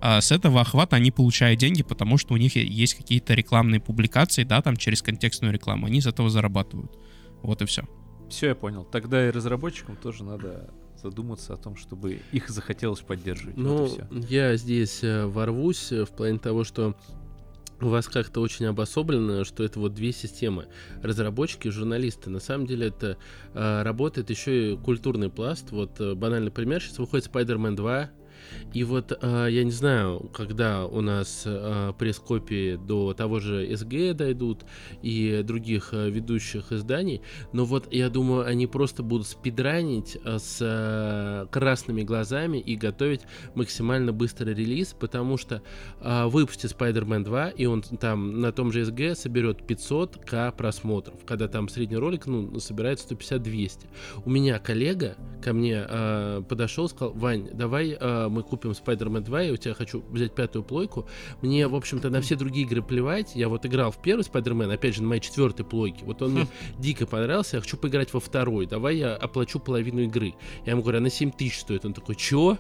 а 0.06 0.20
с 0.20 0.34
этого 0.34 0.60
охвата 0.60 0.98
они 0.98 1.12
получают 1.12 1.62
деньги, 1.62 1.82
потому 1.82 2.18
что 2.18 2.34
у 2.34 2.38
них 2.38 2.58
есть 2.58 2.94
какие-то 2.94 3.36
рекламные 3.36 3.80
публикации, 3.80 4.44
да, 4.44 4.62
там 4.62 4.76
через 4.76 5.02
контекстную 5.02 5.54
рекламу, 5.54 5.86
они 5.86 6.02
с 6.02 6.08
этого 6.08 6.30
зарабатывают. 6.30 6.92
Вот 7.42 7.62
и 7.62 7.66
все. 7.66 7.84
Все, 8.30 8.48
я 8.48 8.56
понял. 8.56 8.84
Тогда 8.84 9.26
и 9.26 9.32
разработчикам 9.32 9.96
тоже 9.96 10.26
надо 10.26 10.74
задуматься 11.02 11.54
о 11.54 11.56
том, 11.56 11.78
чтобы 11.78 12.20
их 12.34 12.50
захотелось 12.50 13.00
поддерживать. 13.00 13.56
Ну, 13.56 13.86
вот 13.86 14.30
я 14.30 14.58
здесь 14.58 15.06
э, 15.06 15.26
ворвусь 15.26 15.94
э, 15.94 16.04
в 16.04 16.10
плане 16.10 16.38
того, 16.38 16.66
что 16.66 16.98
у 17.80 17.88
вас 17.88 18.10
как-то 18.10 18.42
очень 18.42 18.66
обособлено, 18.66 19.46
что 19.46 19.64
это 19.64 19.80
вот 19.80 19.94
две 19.94 20.12
системы. 20.12 20.68
Разработчики 21.02 21.68
и 21.70 21.72
журналисты. 21.72 22.30
На 22.30 22.42
самом 22.42 22.68
деле 22.68 22.88
это 22.88 23.18
э, 23.54 23.82
работает 23.84 24.30
еще 24.30 24.74
и 24.74 24.78
культурный 24.78 25.30
пласт. 25.30 25.72
Вот 25.72 26.02
э, 26.02 26.14
банальный 26.14 26.52
пример. 26.52 26.82
Сейчас 26.82 26.98
выходит 26.98 27.28
Spider-Man 27.28 27.76
2, 27.78 28.10
и 28.74 28.84
вот 28.84 29.18
э, 29.22 29.48
я 29.50 29.64
не 29.64 29.72
знаю, 29.72 30.30
когда 30.34 30.86
у 30.86 31.02
нас 31.02 31.44
э, 31.46 31.94
пресс-копии 31.98 32.76
до 32.76 33.14
того 33.14 33.40
же 33.40 33.76
СГ 33.76 34.16
дойдут 34.16 34.66
и 35.02 35.42
других 35.44 35.90
э, 35.94 36.10
ведущих 36.10 36.72
изданий, 36.72 37.22
но 37.52 37.66
вот 37.66 37.92
я 37.94 38.10
думаю, 38.10 38.46
они 38.46 38.68
просто 38.68 39.04
будут 39.04 39.28
спидранить 39.28 40.18
с 40.26 41.48
красными 41.52 42.04
глазами 42.04 42.58
и 42.58 42.76
готовить 42.76 43.22
максимально 43.56 44.12
быстрый 44.12 44.54
релиз, 44.54 44.96
потому 45.00 45.38
что 45.38 45.62
выпустит 46.02 46.72
Spider-Man 46.72 47.24
2, 47.24 47.50
и 47.50 47.66
он 47.66 47.82
там 47.82 48.40
на 48.42 48.52
том 48.52 48.72
же 48.72 48.86
СГ 48.86 49.16
соберет 49.16 49.62
500к 49.62 50.56
просмотров, 50.56 51.16
когда 51.26 51.48
там 51.48 51.70
средний 51.70 51.98
ролик 51.98 52.26
ну, 52.26 52.60
собирает 52.60 53.00
150-200. 53.00 53.86
У 54.26 54.30
меня 54.30 54.60
коллега 54.60 55.16
ко 55.42 55.54
мне 55.54 55.86
э, 55.88 56.42
подошел, 56.48 56.88
сказал, 56.88 57.14
Вань, 57.14 57.50
давай 57.54 57.98
э, 58.00 58.28
мы 58.30 58.43
купим 58.44 58.72
Spider-Man 58.72 59.22
2, 59.22 59.42
я 59.42 59.54
у 59.54 59.58
тебя 59.58 59.74
хочу 59.74 60.04
взять 60.10 60.36
пятую 60.36 60.64
плойку. 60.64 61.08
Мне, 61.42 61.68
в 61.68 61.76
общем-то, 61.76 62.10
на 62.10 62.22
все 62.22 62.36
другие 62.36 62.66
игры 62.66 62.82
плевать. 62.82 63.36
Я 63.36 63.50
вот 63.50 63.66
играл 63.66 63.92
в 63.92 64.02
первый 64.02 64.22
Spider-Man, 64.22 64.74
опять 64.74 64.96
же, 64.96 65.02
на 65.02 65.10
моей 65.10 65.22
четвертой 65.22 65.66
плойке. 65.66 66.06
Вот 66.06 66.22
он 66.22 66.32
мне 66.32 66.48
дико 66.78 67.06
понравился, 67.06 67.58
я 67.58 67.62
хочу 67.62 67.78
поиграть 67.78 68.14
во 68.14 68.20
второй. 68.20 68.66
Давай 68.66 68.98
я 68.98 69.16
оплачу 69.16 69.60
половину 69.60 70.02
игры. 70.02 70.34
Я 70.66 70.74
ему 70.74 70.82
говорю, 70.82 71.00
а 71.00 71.02
на 71.02 71.10
7 71.10 71.32
тысяч 71.32 71.60
стоит. 71.60 71.86
Он 71.86 71.94
такой, 71.94 72.16
чё? 72.16 72.58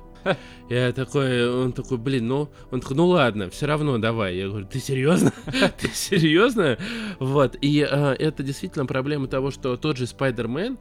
Я 0.69 0.91
такой, 0.93 1.49
он 1.49 1.73
такой, 1.73 1.97
блин, 1.97 2.27
ну, 2.27 2.49
он 2.71 2.79
такой, 2.79 2.95
ну 2.95 3.07
ладно, 3.07 3.49
все 3.49 3.65
равно 3.65 3.97
давай. 3.97 4.37
Я 4.37 4.47
говорю, 4.47 4.65
ты 4.65 4.79
серьезно? 4.79 5.33
ты 5.79 5.89
серьезно? 5.89 6.77
Вот, 7.19 7.57
и 7.61 7.85
э, 7.89 8.13
это 8.13 8.43
действительно 8.43 8.85
проблема 8.85 9.27
того, 9.27 9.51
что 9.51 9.75
тот 9.75 9.97
же 9.97 10.05
Spider-Man, 10.05 10.77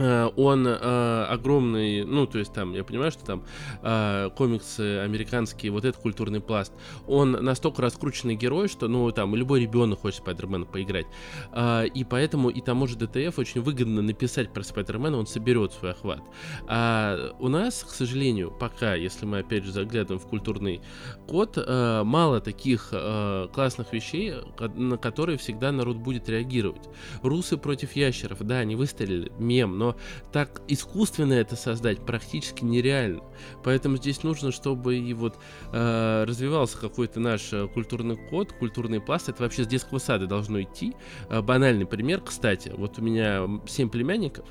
он 0.00 0.66
э, 0.66 1.24
огромный, 1.28 2.04
ну, 2.04 2.26
то 2.26 2.38
есть 2.38 2.52
там, 2.52 2.74
я 2.74 2.84
понимаю, 2.84 3.10
что 3.10 3.24
там 3.24 3.44
э, 3.82 4.30
комиксы 4.36 4.98
американские, 4.98 5.72
вот 5.72 5.84
этот 5.84 6.00
культурный 6.00 6.40
пласт, 6.40 6.72
он 7.06 7.32
настолько 7.32 7.82
раскрученный 7.82 8.34
герой, 8.34 8.68
что, 8.68 8.88
ну, 8.88 9.10
там, 9.12 9.34
любой 9.34 9.60
ребенок 9.60 10.00
хочет 10.00 10.20
Спайдермена 10.20 10.66
поиграть. 10.66 11.06
Э, 11.52 11.86
и 11.86 12.04
поэтому 12.04 12.50
и 12.50 12.60
тому 12.60 12.86
же 12.86 12.96
ДТФ 12.96 13.38
очень 13.38 13.60
выгодно 13.60 14.02
написать 14.02 14.52
про 14.52 14.62
Спайдермена, 14.62 15.18
он 15.18 15.26
соберет 15.26 15.72
свой 15.72 15.92
охват. 15.92 16.22
А 16.66 17.34
у 17.38 17.48
нас, 17.48 17.84
к 17.84 17.90
сожалению, 17.90 18.50
пока, 18.50 18.94
если 18.94 19.26
мы, 19.26 19.40
опять 19.40 19.64
же, 19.64 19.72
заглядываем 19.72 20.20
в 20.20 20.26
культурный 20.26 20.80
код, 21.28 21.54
э, 21.56 22.02
мало 22.04 22.40
таких 22.40 22.88
э, 22.92 23.48
классных 23.52 23.92
вещей, 23.92 24.34
на 24.74 24.96
которые 24.96 25.38
всегда 25.38 25.72
народ 25.72 25.96
будет 25.96 26.28
реагировать. 26.28 26.88
Русы 27.22 27.56
против 27.56 27.96
ящеров, 27.96 28.38
да, 28.40 28.58
они 28.58 28.76
выстрелили, 28.76 29.32
мем, 29.38 29.78
но 29.78 29.89
так 30.32 30.62
искусственно 30.68 31.34
это 31.34 31.56
создать 31.56 32.04
практически 32.04 32.64
нереально. 32.64 33.22
Поэтому 33.62 33.96
здесь 33.96 34.22
нужно, 34.22 34.52
чтобы 34.52 34.98
и 34.98 35.14
вот 35.14 35.38
э, 35.72 36.24
развивался 36.26 36.78
какой-то 36.78 37.20
наш 37.20 37.52
э, 37.52 37.68
культурный 37.68 38.16
код, 38.16 38.52
культурный 38.52 39.00
пласт. 39.00 39.28
Это 39.28 39.42
вообще 39.42 39.64
с 39.64 39.66
детского 39.66 39.98
сада 39.98 40.26
должно 40.26 40.62
идти. 40.62 40.94
Э, 41.28 41.40
банальный 41.42 41.86
пример, 41.86 42.20
кстати, 42.20 42.72
вот 42.76 42.98
у 42.98 43.02
меня 43.02 43.48
7 43.66 43.88
племянников. 43.88 44.46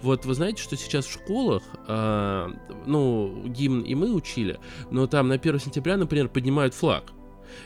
Вот 0.00 0.24
вы 0.24 0.34
знаете, 0.34 0.62
что 0.62 0.76
сейчас 0.76 1.06
в 1.06 1.12
школах, 1.12 1.62
э, 1.88 2.48
ну, 2.86 3.42
гимн 3.46 3.82
и 3.82 3.94
мы 3.94 4.12
учили, 4.12 4.58
но 4.90 5.06
там 5.06 5.28
на 5.28 5.34
1 5.34 5.58
сентября, 5.60 5.96
например, 5.96 6.28
поднимают 6.28 6.74
флаг. 6.74 7.12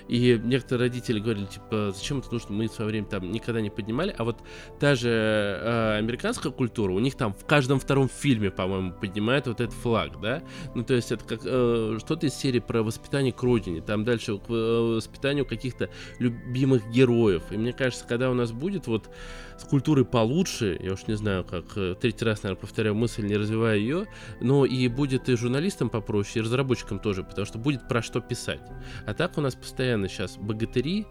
И 0.08 0.40
некоторые 0.42 0.88
родители 0.88 1.18
говорили, 1.18 1.46
типа, 1.46 1.92
зачем 1.94 2.18
это 2.18 2.32
нужно, 2.32 2.54
мы 2.54 2.68
в 2.68 2.72
свое 2.72 2.90
время 2.90 3.06
там 3.06 3.30
никогда 3.30 3.60
не 3.60 3.70
поднимали. 3.70 4.14
А 4.16 4.24
вот 4.24 4.38
та 4.78 4.94
же 4.94 5.08
э, 5.10 5.98
американская 5.98 6.52
культура, 6.52 6.92
у 6.92 6.98
них 6.98 7.16
там 7.16 7.34
в 7.34 7.44
каждом 7.44 7.80
втором 7.80 8.08
фильме, 8.08 8.50
по-моему, 8.50 8.92
поднимают 8.92 9.46
вот 9.46 9.60
этот 9.60 9.74
флаг, 9.74 10.20
да? 10.20 10.42
Ну, 10.74 10.84
то 10.84 10.94
есть 10.94 11.12
это 11.12 11.24
как 11.24 11.40
э, 11.44 11.98
что-то 12.00 12.26
из 12.26 12.34
серии 12.34 12.60
про 12.60 12.82
воспитание 12.82 13.32
к 13.32 13.42
родине, 13.42 13.80
там 13.80 14.04
дальше 14.04 14.38
к 14.38 14.48
э, 14.48 14.94
воспитанию 14.96 15.44
каких-то 15.44 15.90
любимых 16.18 16.88
героев. 16.90 17.42
И 17.50 17.56
мне 17.56 17.72
кажется, 17.72 18.06
когда 18.06 18.30
у 18.30 18.34
нас 18.34 18.52
будет 18.52 18.86
вот 18.86 19.10
с 19.58 19.64
культурой 19.64 20.04
получше, 20.04 20.78
я 20.82 20.92
уж 20.92 21.06
не 21.06 21.14
знаю, 21.14 21.44
как 21.44 21.76
э, 21.76 21.94
третий 22.00 22.24
раз, 22.24 22.42
наверное, 22.42 22.60
повторяю 22.60 22.94
мысль, 22.94 23.26
не 23.26 23.36
развивая 23.36 23.76
ее, 23.76 24.06
но 24.40 24.64
и 24.64 24.88
будет 24.88 25.28
и 25.28 25.36
журналистам 25.36 25.88
попроще, 25.88 26.40
и 26.40 26.46
разработчикам 26.46 26.98
тоже, 26.98 27.22
потому 27.22 27.46
что 27.46 27.58
будет 27.58 27.88
про 27.88 28.02
что 28.02 28.20
писать. 28.20 28.60
А 29.06 29.14
так 29.14 29.38
у 29.38 29.40
нас 29.40 29.54
постоянно 29.54 30.08
сейчас 30.08 30.36
богатыри 30.36 31.06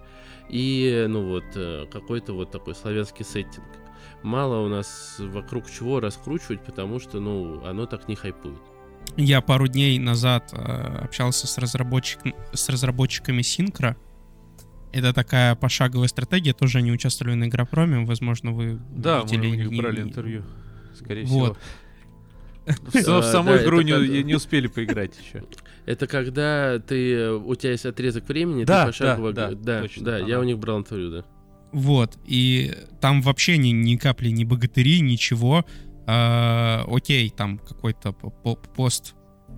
и, 0.50 1.06
ну 1.10 1.30
вот, 1.30 1.46
э, 1.56 1.86
какой-то 1.91 2.34
вот 2.34 2.52
такой 2.52 2.76
славянский 2.76 3.26
сеттинг. 3.26 3.66
Мало 4.24 4.66
у 4.66 4.70
нас 4.70 5.16
вокруг 5.20 5.70
чего 5.70 6.00
раскручивать, 6.00 6.64
потому 6.64 7.00
что, 7.00 7.20
ну, 7.20 7.64
оно 7.66 7.86
так 7.86 8.08
не 8.08 8.16
хайпует. 8.16 8.60
Я 9.18 9.41
пару 9.41 9.68
дней 9.68 9.98
назад 10.00 10.52
э, 10.52 10.58
общался 10.58 11.48
с, 11.48 11.58
разработчик, 11.58 12.20
с 12.54 12.70
разработчиками 12.70 13.41
Синкра, 13.41 13.96
это 14.92 15.14
такая 15.14 15.56
пошаговая 15.56 16.08
стратегия, 16.08 16.54
тоже 16.54 16.80
они 16.80 16.92
участвовали 16.92 17.36
на 17.36 17.46
Игропроме, 17.46 18.06
возможно, 18.06 18.52
вы 18.52 18.80
Да, 18.96 19.24
мы 19.30 19.38
у 19.38 19.54
них 19.56 19.74
брали 19.76 20.02
интервью, 20.02 20.44
скорее 20.96 21.26
вот. 21.26 21.58
всего. 21.58 21.58
В 23.22 23.24
саму 23.24 23.56
игру 23.58 23.82
не 23.82 24.34
успели 24.34 24.68
поиграть 24.68 25.14
еще. 25.20 25.44
Это 25.86 26.08
когда 26.08 26.80
ты 26.80 27.30
у 27.30 27.54
тебя 27.56 27.72
есть 27.72 27.86
отрезок 27.86 28.28
времени, 28.28 28.64
да, 28.64 28.86
ты 28.86 28.88
пошагово... 28.88 29.34
Да, 29.34 29.52
да, 29.52 29.84
да, 29.98 30.18
я 30.18 30.40
у 30.40 30.44
них 30.44 30.58
брал 30.58 30.80
интервью, 30.80 31.12
да. 31.12 31.26
Вот, 31.72 32.18
и 32.26 32.74
там 33.02 33.22
вообще 33.22 33.58
ни, 33.58 33.70
ни 33.70 33.98
капли 33.98 34.30
ни 34.30 34.46
богатыри, 34.46 35.02
ничего. 35.02 35.66
А, 36.08 36.86
окей, 36.88 37.30
там 37.30 37.58
какой-то 37.58 38.14
пост, 38.14 39.14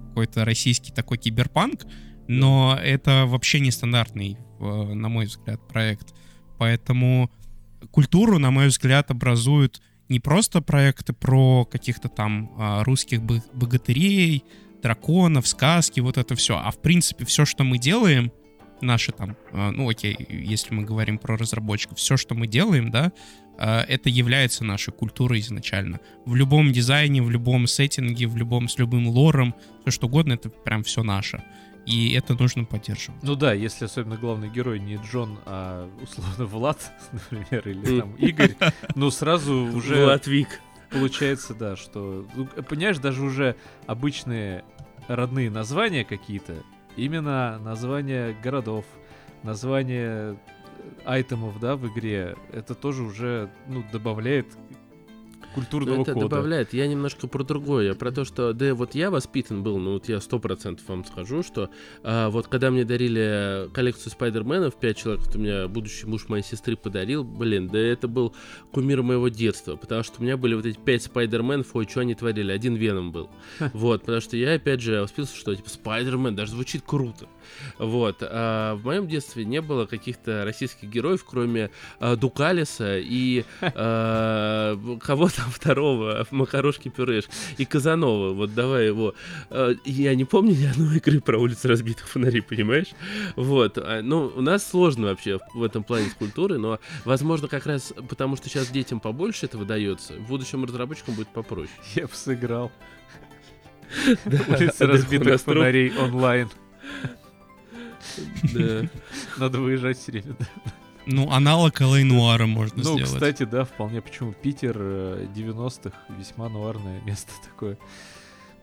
какой-то 0.09 0.43
российский 0.43 0.91
такой 0.91 1.17
киберпанк, 1.17 1.85
но 2.27 2.77
это 2.81 3.25
вообще 3.27 3.59
не 3.59 3.71
стандартный 3.71 4.37
на 4.59 5.09
мой 5.09 5.25
взгляд, 5.25 5.59
проект. 5.67 6.13
Поэтому 6.57 7.29
культуру, 7.91 8.39
на 8.39 8.51
мой 8.51 8.67
взгляд, 8.67 9.11
образуют 9.11 9.81
не 10.09 10.19
просто 10.19 10.61
проекты 10.61 11.13
про 11.13 11.65
каких-то 11.65 12.09
там 12.09 12.51
а, 12.57 12.83
русских 12.83 13.21
богатырей, 13.21 14.43
драконов, 14.81 15.47
сказки, 15.47 15.99
вот 15.99 16.17
это 16.17 16.35
все, 16.35 16.57
а 16.57 16.71
в 16.71 16.81
принципе 16.81 17.25
все, 17.25 17.45
что 17.45 17.63
мы 17.63 17.77
делаем, 17.77 18.31
наши 18.81 19.11
там, 19.11 19.35
а, 19.51 19.71
ну 19.71 19.89
окей, 19.89 20.15
если 20.29 20.73
мы 20.73 20.83
говорим 20.83 21.17
про 21.17 21.35
разработчиков, 21.35 21.97
все, 21.97 22.15
что 22.15 22.35
мы 22.35 22.47
делаем, 22.47 22.89
да, 22.89 23.11
а, 23.57 23.83
это 23.83 24.09
является 24.09 24.63
нашей 24.63 24.93
культурой 24.93 25.39
изначально. 25.39 25.99
В 26.25 26.35
любом 26.35 26.71
дизайне, 26.71 27.21
в 27.21 27.29
любом 27.29 27.67
сеттинге, 27.67 28.27
в 28.27 28.37
любом 28.37 28.69
с 28.69 28.77
любым 28.77 29.07
лором, 29.07 29.55
все 29.81 29.91
что 29.91 30.07
угодно, 30.07 30.33
это 30.33 30.49
прям 30.49 30.83
все 30.83 31.03
наше 31.03 31.43
и 31.87 32.11
это 32.15 32.33
нужно 32.33 32.65
поддерживать. 32.65 33.23
Ну 33.23 33.35
да, 33.35 33.53
если 33.53 33.85
особенно 33.85 34.17
главный 34.17 34.49
герой 34.49 34.77
не 34.77 34.97
Джон, 34.97 35.39
а 35.45 35.89
условно 36.01 36.45
Влад, 36.45 36.91
например, 37.13 37.65
или 37.65 38.01
там 38.01 38.13
Игорь, 38.15 38.55
ну 38.95 39.09
сразу 39.09 39.53
уже... 39.73 40.03
Влад 40.03 40.27
Вик. 40.27 40.49
Получается, 40.89 41.53
да, 41.53 41.77
что... 41.77 42.27
Ну, 42.35 42.45
понимаешь, 42.45 42.97
даже 42.97 43.23
уже 43.23 43.55
обычные 43.85 44.65
родные 45.07 45.49
названия 45.49 46.03
какие-то, 46.03 46.55
именно 46.97 47.57
названия 47.59 48.35
городов, 48.43 48.83
названия 49.43 50.37
айтемов, 51.05 51.57
да, 51.61 51.77
в 51.77 51.87
игре, 51.87 52.35
это 52.51 52.75
тоже 52.75 53.03
уже, 53.03 53.49
ну, 53.67 53.83
добавляет 53.93 54.47
культурного 55.57 56.01
это 56.01 56.13
кода. 56.13 56.27
добавляет. 56.27 56.73
Я 56.73 56.87
немножко 56.87 57.27
про 57.27 57.43
другое. 57.43 57.93
Про 57.93 58.11
то, 58.11 58.25
что, 58.25 58.53
да, 58.53 58.73
вот 58.75 58.95
я 58.95 59.09
воспитан 59.11 59.63
был, 59.63 59.77
ну 59.77 59.93
вот 59.93 60.07
я 60.07 60.21
сто 60.21 60.39
процентов 60.39 60.87
вам 60.87 61.03
скажу, 61.05 61.43
что 61.43 61.69
а, 62.03 62.29
вот 62.29 62.47
когда 62.47 62.69
мне 62.69 62.85
дарили 62.85 63.69
коллекцию 63.73 64.11
Спайдерменов, 64.11 64.75
пять 64.75 64.97
человек, 64.97 65.25
вот 65.25 65.35
у 65.35 65.39
меня 65.39 65.67
будущий 65.67 66.05
муж 66.05 66.29
моей 66.29 66.43
сестры 66.43 66.75
подарил, 66.75 67.23
блин, 67.23 67.67
да 67.67 67.79
это 67.79 68.07
был 68.07 68.35
кумир 68.71 69.01
моего 69.01 69.29
детства, 69.29 69.75
потому 69.75 70.03
что 70.03 70.21
у 70.21 70.23
меня 70.23 70.37
были 70.37 70.55
вот 70.55 70.65
эти 70.65 70.77
пять 70.77 71.03
Спайдерменов, 71.03 71.75
ой, 71.75 71.87
что 71.89 72.01
они 72.01 72.15
творили, 72.15 72.51
один 72.51 72.75
Веном 72.75 73.11
был. 73.11 73.29
Вот, 73.73 74.01
потому 74.01 74.21
что 74.21 74.37
я, 74.37 74.53
опять 74.53 74.81
же, 74.81 75.01
воспитался, 75.01 75.35
что 75.35 75.55
типа 75.55 75.69
Спайдермен 75.69 76.35
даже 76.35 76.51
звучит 76.51 76.83
круто. 76.85 77.27
Вот. 77.77 78.17
А 78.21 78.75
в 78.75 78.83
моем 78.85 79.07
детстве 79.07 79.45
не 79.45 79.61
было 79.61 79.85
каких-то 79.85 80.43
российских 80.45 80.89
героев, 80.89 81.23
кроме 81.23 81.69
а, 81.99 82.15
Дукалиса 82.15 82.97
и 82.97 83.45
а, 83.61 84.77
кого-то 85.01 85.37
там 85.37 85.51
второго, 85.51 86.25
Макарошки 86.31 86.89
Пюреш 86.89 87.25
и 87.57 87.65
Казанова, 87.65 88.33
вот 88.33 88.53
давай 88.53 88.87
его. 88.87 89.13
Э, 89.49 89.75
я 89.85 90.15
не 90.15 90.25
помню 90.25 90.55
ни 90.55 90.65
одной 90.65 90.97
игры 90.97 91.21
про 91.21 91.37
улицы 91.37 91.67
разбитых 91.67 92.07
фонарей, 92.07 92.41
понимаешь? 92.41 92.87
Вот, 93.35 93.77
а, 93.77 94.01
ну, 94.01 94.31
у 94.35 94.41
нас 94.41 94.67
сложно 94.67 95.07
вообще 95.07 95.39
в 95.53 95.63
этом 95.63 95.83
плане 95.83 96.09
с 96.09 96.13
культурой, 96.13 96.59
но, 96.59 96.79
возможно, 97.05 97.47
как 97.47 97.65
раз 97.65 97.93
потому, 98.09 98.35
что 98.35 98.49
сейчас 98.49 98.69
детям 98.69 98.99
побольше 98.99 99.45
это 99.45 99.57
выдается, 99.57 100.13
в 100.13 100.27
будущем 100.27 100.65
разработчикам 100.65 101.15
будет 101.15 101.29
попроще. 101.29 101.69
Я 101.95 102.07
бы 102.07 102.13
сыграл. 102.13 102.71
Улицы 104.25 104.85
разбитых 104.85 105.41
фонарей 105.41 105.95
онлайн. 105.97 106.49
Да. 108.53 108.89
Надо 109.37 109.59
выезжать 109.59 109.97
все 109.97 110.11
время. 110.11 110.35
Ну, 111.05 111.31
аналог 111.31 111.79
Л.А. 111.81 112.03
Нуара 112.03 112.45
можно 112.47 112.77
Ну, 112.83 112.95
сделать. 112.95 113.05
кстати, 113.05 113.43
да, 113.43 113.63
вполне. 113.63 114.01
Почему 114.01 114.33
Питер 114.33 114.75
э, 114.77 115.27
90-х 115.33 115.95
весьма 116.17 116.49
нуарное 116.49 117.01
место 117.01 117.31
такое. 117.45 117.77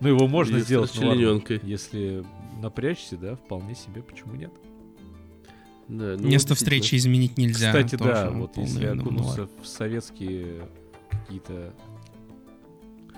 Ну, 0.00 0.08
его 0.08 0.26
можно 0.26 0.58
И 0.58 0.60
с 0.60 0.64
сделать 0.64 0.94
нуарным. 1.00 1.42
Если 1.62 2.24
напрячься, 2.60 3.16
да, 3.16 3.36
вполне 3.36 3.74
себе, 3.74 4.02
почему 4.02 4.34
нет? 4.34 4.52
Да, 5.88 6.16
ну, 6.18 6.28
Место 6.28 6.50
вот 6.50 6.58
встречи 6.58 6.94
изменить 6.96 7.36
нельзя. 7.38 7.68
Кстати, 7.68 7.96
да, 7.96 8.30
вот 8.30 8.56
если 8.56 8.86
нуар. 8.88 8.98
окунуться 8.98 9.48
в 9.62 9.66
советские 9.66 10.68
какие-то... 11.10 11.74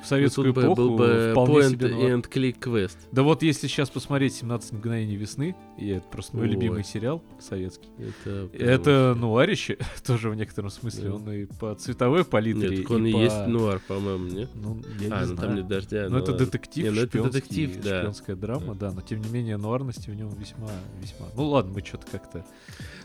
В 0.07 0.09
советскую 0.09 0.55
бы 0.55 0.62
эпоху 0.62 0.77
был 0.77 0.97
бы 0.97 1.31
вполне 1.33 1.53
point 1.55 1.70
себе 1.70 1.89
and 1.89 2.31
click 2.31 2.61
quest. 2.61 2.97
Да 3.11 3.24
вот 3.24 3.43
если 3.43 3.66
сейчас 3.66 3.91
посмотреть 3.91 4.41
«17 4.41 4.77
мгновений 4.77 5.16
весны», 5.16 5.57
и 5.77 5.89
это 5.89 6.07
просто 6.07 6.37
мой 6.37 6.47
Ой. 6.47 6.53
любимый 6.53 6.85
сериал 6.85 7.24
советский, 7.41 7.89
Это, 8.24 8.49
это 8.57 9.15
нуарище, 9.19 9.78
тоже 10.07 10.31
в 10.31 10.37
некотором 10.37 10.70
смысле. 10.70 11.09
Да. 11.09 11.15
Он 11.16 11.33
и 11.33 11.47
по 11.47 11.74
цветовой 11.74 12.24
палитре, 12.24 12.78
Нет, 12.78 12.89
он 12.89 13.05
и 13.05 13.12
по- 13.12 13.16
есть 13.16 13.47
нуар, 13.49 13.81
по-моему, 13.89 14.28
нет? 14.28 14.49
Ну, 14.55 14.81
я 15.01 15.16
а, 15.16 15.23
не 15.23 15.27
ну 15.27 15.35
знаю. 15.35 15.49
там 15.49 15.55
нет 15.57 15.66
дождя. 15.66 16.05
Ну, 16.05 16.11
ну 16.11 16.19
это 16.19 16.35
детектив, 16.35 16.85
Не, 16.85 16.91
ну 16.91 17.01
это 17.01 17.23
детектив, 17.24 17.83
да. 17.83 17.99
шпионская 17.99 18.37
драма, 18.37 18.77
да, 18.77 18.93
но 18.93 19.01
тем 19.01 19.20
не 19.20 19.28
менее 19.28 19.57
нуарности 19.57 20.09
в 20.09 20.15
нем 20.15 20.28
весьма, 20.39 20.70
весьма. 21.01 21.27
Ну 21.35 21.49
ладно, 21.49 21.73
мы 21.74 21.81
что-то 21.85 22.07
как-то. 22.12 22.47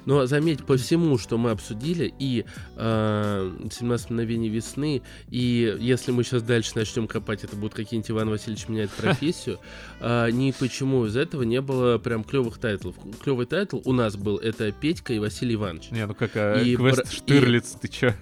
Но 0.05 0.27
заметь, 0.27 0.63
по 0.65 0.77
всему, 0.77 1.17
что 1.17 1.39
мы 1.39 1.49
обсудили, 1.49 2.13
и 2.19 2.45
э, 2.75 3.51
17 3.71 4.09
мгновений 4.11 4.49
весны, 4.49 5.01
и 5.29 5.77
если 5.79 6.11
мы 6.11 6.23
сейчас 6.23 6.43
дальше 6.43 6.73
начнем 6.75 6.90
копать, 7.07 7.43
это 7.43 7.55
будут 7.55 7.73
какие-нибудь 7.73 8.11
Иван 8.11 8.29
Васильевич 8.29 8.67
меняет 8.67 8.91
профессию, 8.91 9.59
э, 9.99 10.29
ни 10.31 10.51
почему 10.51 11.05
из 11.05 11.15
этого 11.15 11.43
не 11.43 11.61
было 11.61 11.97
прям 11.97 12.23
клевых 12.23 12.57
тайтлов. 12.57 12.95
Клевый 13.23 13.45
тайтл 13.45 13.79
у 13.85 13.93
нас 13.93 14.15
был, 14.15 14.37
это 14.37 14.71
Петька 14.71 15.13
и 15.13 15.19
Василий 15.19 15.55
Иванович. 15.55 15.91
Не, 15.91 16.05
ну 16.05 16.13
как 16.13 16.31
а, 16.35 16.61
И 16.61 16.75
квест 16.75 16.97
бра- 16.97 17.05
Штирлиц, 17.11 17.77
ты 17.81 17.87
чё? 17.87 18.13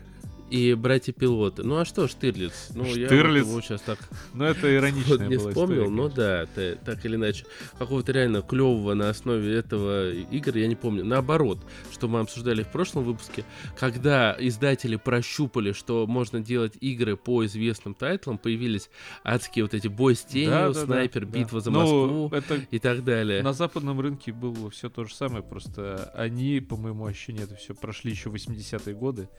И 0.50 0.74
братья-пилоты. 0.74 1.62
Ну 1.64 1.78
а 1.78 1.86
что, 1.86 2.08
Штирлиц? 2.08 2.70
Ну, 2.74 2.84
я 2.86 3.06
Штирлиц? 3.08 3.44
вот 3.46 3.52
его 3.52 3.62
сейчас 3.62 3.82
так 3.82 4.00
Ну 4.34 4.46
это 4.46 4.74
ироничная 4.76 5.18
вот 5.20 5.28
не 5.30 5.38
вспомнил, 5.38 5.84
история, 5.84 5.90
но 5.90 6.10
да, 6.10 6.46
та- 6.48 6.76
так 6.84 7.06
или 7.06 7.16
иначе. 7.18 7.46
Какого-то 7.78 8.12
реально 8.12 8.42
клевого 8.42 8.96
на 8.96 9.10
основе 9.10 9.54
этого 9.56 10.12
игр 10.12 10.58
я 10.58 10.66
не 10.68 10.76
помню. 10.76 11.06
Наоборот, 11.06 11.60
что 11.92 12.08
мы 12.08 12.20
обсуждали 12.22 12.64
в 12.64 12.68
прошлом 12.72 13.04
выпуске, 13.04 13.46
когда 13.78 14.36
издатели 14.40 14.96
прощупали, 14.96 15.72
что 15.72 16.08
можно 16.08 16.40
делать 16.40 16.74
игры 16.82 17.16
по 17.16 17.46
известным 17.46 17.94
тайтлам, 17.94 18.38
появились 18.40 18.90
адские 19.24 19.66
вот 19.66 19.74
эти 19.76 19.88
бой 19.88 20.16
с 20.16 20.24
тенью, 20.24 20.50
Да, 20.50 20.68
да, 20.70 20.74
да, 20.74 20.86
снайпер, 20.86 21.26
да. 21.26 21.40
битва 21.40 21.60
за 21.62 21.70
Ну, 21.70 21.80
Москву 21.80 22.30
это 22.36 22.56
и 22.72 22.80
так 22.80 23.04
далее. 23.04 23.44
на 23.44 23.54
западном 23.54 24.00
рынке 24.00 24.32
было 24.32 24.72
все 24.72 24.90
то 24.90 25.06
же 25.06 25.14
самое, 25.14 25.44
просто 25.44 26.12
они, 26.16 26.60
по 26.60 26.76
моему 26.76 27.06
ощущению, 27.06 27.44
это 27.44 27.56
все 27.56 27.76
прошли 27.76 28.12
еще 28.12 28.30
80-е 28.30 28.96
годы, 28.96 29.30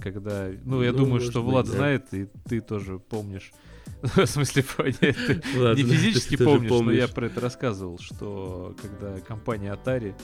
когда, 0.00 0.48
ну, 0.64 0.82
я 0.82 0.92
Ну, 0.92 0.98
думаю, 0.98 1.20
что 1.20 1.42
быть, 1.42 1.52
Влад 1.52 1.66
да. 1.66 1.72
знает, 1.72 2.12
и 2.12 2.26
ты 2.48 2.60
тоже 2.60 2.98
помнишь. 2.98 3.52
В 4.02 4.26
смысле, 4.26 4.64
понять, 4.76 4.98
ты 4.98 5.42
Ладно, 5.58 5.82
не 5.82 5.82
физически 5.94 6.36
ты 6.36 6.44
помнишь, 6.44 6.70
но 6.70 6.90
я 6.92 7.08
про 7.08 7.26
это 7.26 7.40
рассказывал, 7.40 7.98
что 7.98 8.74
когда 8.80 9.18
компания 9.20 9.72
Atari 9.72 10.14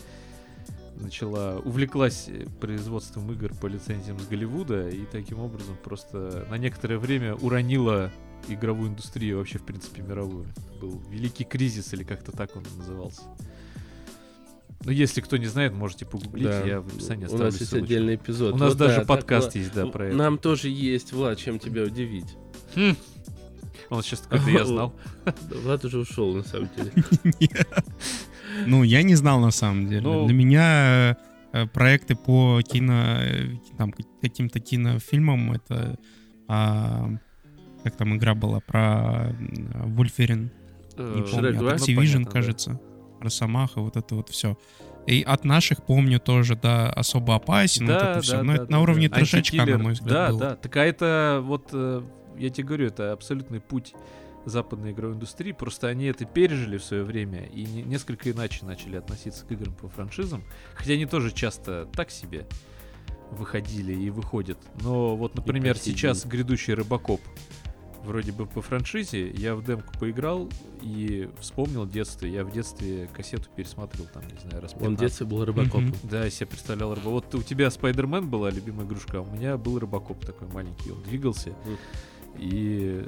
начала, 0.97 1.59
увлеклась 1.65 2.27
э, 2.29 2.47
производством 2.61 3.31
игр 3.33 3.55
по 3.55 3.67
лицензиям 3.67 4.19
с 4.19 4.27
Голливуда 4.27 4.89
и 4.89 5.05
таким 5.05 5.41
образом 5.41 5.77
просто 5.83 6.47
на 6.49 6.57
некоторое 6.57 6.99
время 6.99 7.35
уронила 7.35 8.11
игровую 8.49 8.91
индустрию 8.91 9.39
вообще, 9.39 9.59
в 9.59 9.65
принципе, 9.65 10.03
мировую. 10.03 10.47
Был 10.81 11.03
великий 11.11 11.45
кризис, 11.45 11.93
или 11.93 12.05
как-то 12.05 12.33
так 12.33 12.57
он 12.57 12.65
назывался. 12.79 13.23
Ну, 14.87 14.93
если 14.93 15.21
кто 15.21 15.37
не 15.37 15.47
знает, 15.47 15.75
можете 15.75 16.07
погуглить, 16.07 16.45
Да. 16.45 16.65
я 16.65 16.81
в 16.81 16.87
описании 16.87 17.25
У 17.25 17.27
оставлю 17.27 17.45
нас 17.47 17.55
есть 17.59 17.71
ссылочку. 17.71 17.85
отдельный 17.87 18.15
эпизод. 18.15 18.55
У 18.55 18.57
нас 18.57 18.69
Вот 18.71 18.79
даже 18.79 18.93
да, 18.95 18.99
так, 19.01 19.07
подкаст 19.09 19.47
Влад, 19.47 19.57
есть, 19.57 19.75
да, 19.75 19.87
про 19.87 20.07
это. 20.07 20.17
Нам 20.17 20.39
тоже 20.39 20.69
есть, 20.69 21.13
Влад, 21.13 21.39
чем 21.39 21.59
тебя 21.59 21.83
удивить. 21.83 22.37
Хм. 22.77 22.95
Он 23.91 24.03
сейчас 24.03 24.21
такой, 24.21 24.41
да 24.47 24.51
я 24.53 24.65
знал. 24.65 24.95
Влад 25.65 25.85
уже 25.85 25.99
ушел, 25.99 26.35
на 26.35 26.43
самом 26.45 26.71
деле. 26.77 26.93
Ну, 28.67 28.83
я 28.85 29.03
не 29.03 29.15
знал 29.17 29.41
на 29.41 29.51
самом 29.51 29.89
деле. 29.89 30.01
Ну- 30.03 30.25
Для 30.27 30.35
меня 30.35 31.19
э, 31.53 31.67
проекты 31.67 32.15
по 32.17 32.63
кино, 32.63 33.19
э, 33.21 33.57
там, 33.77 33.93
каким-то 34.23 34.61
кинофильмам, 34.61 35.53
это 35.53 35.99
а, 36.49 37.11
как 37.83 37.97
там 37.97 38.17
игра 38.17 38.35
была 38.35 38.61
про 38.61 39.35
Вульферин, 39.85 40.51
не 40.97 41.03
Э, 41.03 41.13
помню, 41.13 41.27
Шрек 41.27 41.55
от 41.55 41.59
2? 41.59 41.71
ну, 41.71 41.77
Activision, 41.77 42.25
кажется, 42.31 42.81
Росомаха, 43.21 43.81
вот 43.81 43.97
это 43.97 44.15
вот 44.15 44.29
все. 44.31 44.57
И 45.07 45.23
от 45.23 45.45
наших 45.45 45.85
помню 45.85 46.19
тоже, 46.19 46.57
да, 46.57 46.91
особо 46.91 47.37
опасен, 47.37 47.87
вот 47.87 47.95
это 47.97 48.21
все. 48.23 48.43
Но 48.43 48.55
это 48.55 48.71
на 48.71 48.81
уровне 48.81 49.09
трешачка, 49.09 49.57
на 49.57 49.63
Антикиллер. 49.63 49.83
мой 49.83 49.93
взгляд, 49.93 50.11
Да, 50.13 50.29
было. 50.31 50.39
да. 50.41 50.57
Так 50.57 50.77
а 50.77 50.85
это 50.85 51.41
вот, 51.45 51.69
э, 51.73 52.03
я 52.39 52.51
тебе 52.51 52.67
говорю, 52.67 52.87
это 52.89 53.13
абсолютный 53.13 53.61
путь 53.61 53.95
западной 54.47 54.93
игровой 54.93 55.15
индустрии. 55.17 55.53
Просто 55.53 55.89
они 55.89 56.07
это 56.07 56.25
пережили 56.25 56.77
в 56.79 56.85
свое 56.85 57.03
время 57.05 57.45
и 57.47 57.65
не- 57.65 57.83
несколько 57.83 58.31
иначе 58.31 58.65
начали 58.65 58.97
относиться 58.97 59.45
к 59.45 59.51
играм 59.53 59.75
по 59.75 59.89
франшизам. 59.89 60.43
Хотя 60.75 60.93
они 60.95 61.07
тоже 61.07 61.31
часто 61.33 61.87
так 61.93 62.11
себе 62.11 62.47
выходили 63.31 63.93
и 63.93 64.11
выходят. 64.11 64.59
Но 64.81 65.17
вот, 65.17 65.35
например, 65.35 65.77
сейчас 65.79 66.25
грядущий 66.25 66.75
Рыбакоп 66.75 67.21
вроде 68.07 68.33
бы 68.33 68.47
по 68.47 68.63
франшизе, 68.63 69.29
я 69.31 69.55
в 69.55 69.65
демку 69.65 69.93
поиграл 69.99 70.49
и 70.83 71.29
вспомнил 71.41 71.87
детство. 71.87 72.27
Я 72.27 72.45
в 72.45 72.53
детстве 72.53 73.09
кассету 73.13 73.49
пересмотрел, 73.55 74.07
там, 74.07 74.23
не 74.27 74.39
знаю, 74.49 74.63
раз 74.63 74.73
Он 74.73 74.79
в 74.79 74.81
15. 74.83 75.01
детстве 75.01 75.27
был 75.27 75.45
рыбакопом. 75.45 75.87
Мгм. 75.89 75.95
Да, 76.05 76.25
я 76.25 76.31
себе 76.31 76.47
представлял 76.47 76.91
рыбакоп. 76.95 77.13
Вот 77.25 77.35
у 77.35 77.43
тебя 77.43 77.71
Спайдермен 77.71 78.29
была 78.29 78.51
любимая 78.51 78.87
игрушка, 78.87 79.19
а 79.19 79.21
у 79.21 79.27
меня 79.31 79.57
был 79.59 79.79
рыбакоп 79.79 80.25
такой 80.25 80.49
маленький. 80.49 80.91
Он 80.93 81.03
двигался. 81.03 81.53
И 82.39 83.05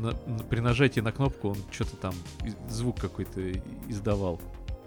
на- 0.00 0.12
на- 0.26 0.42
при 0.44 0.60
нажатии 0.60 1.00
на 1.00 1.12
кнопку 1.12 1.50
он 1.50 1.56
что-то 1.70 1.96
там, 1.96 2.14
звук 2.68 3.00
какой-то 3.00 3.40
издавал. 3.88 4.40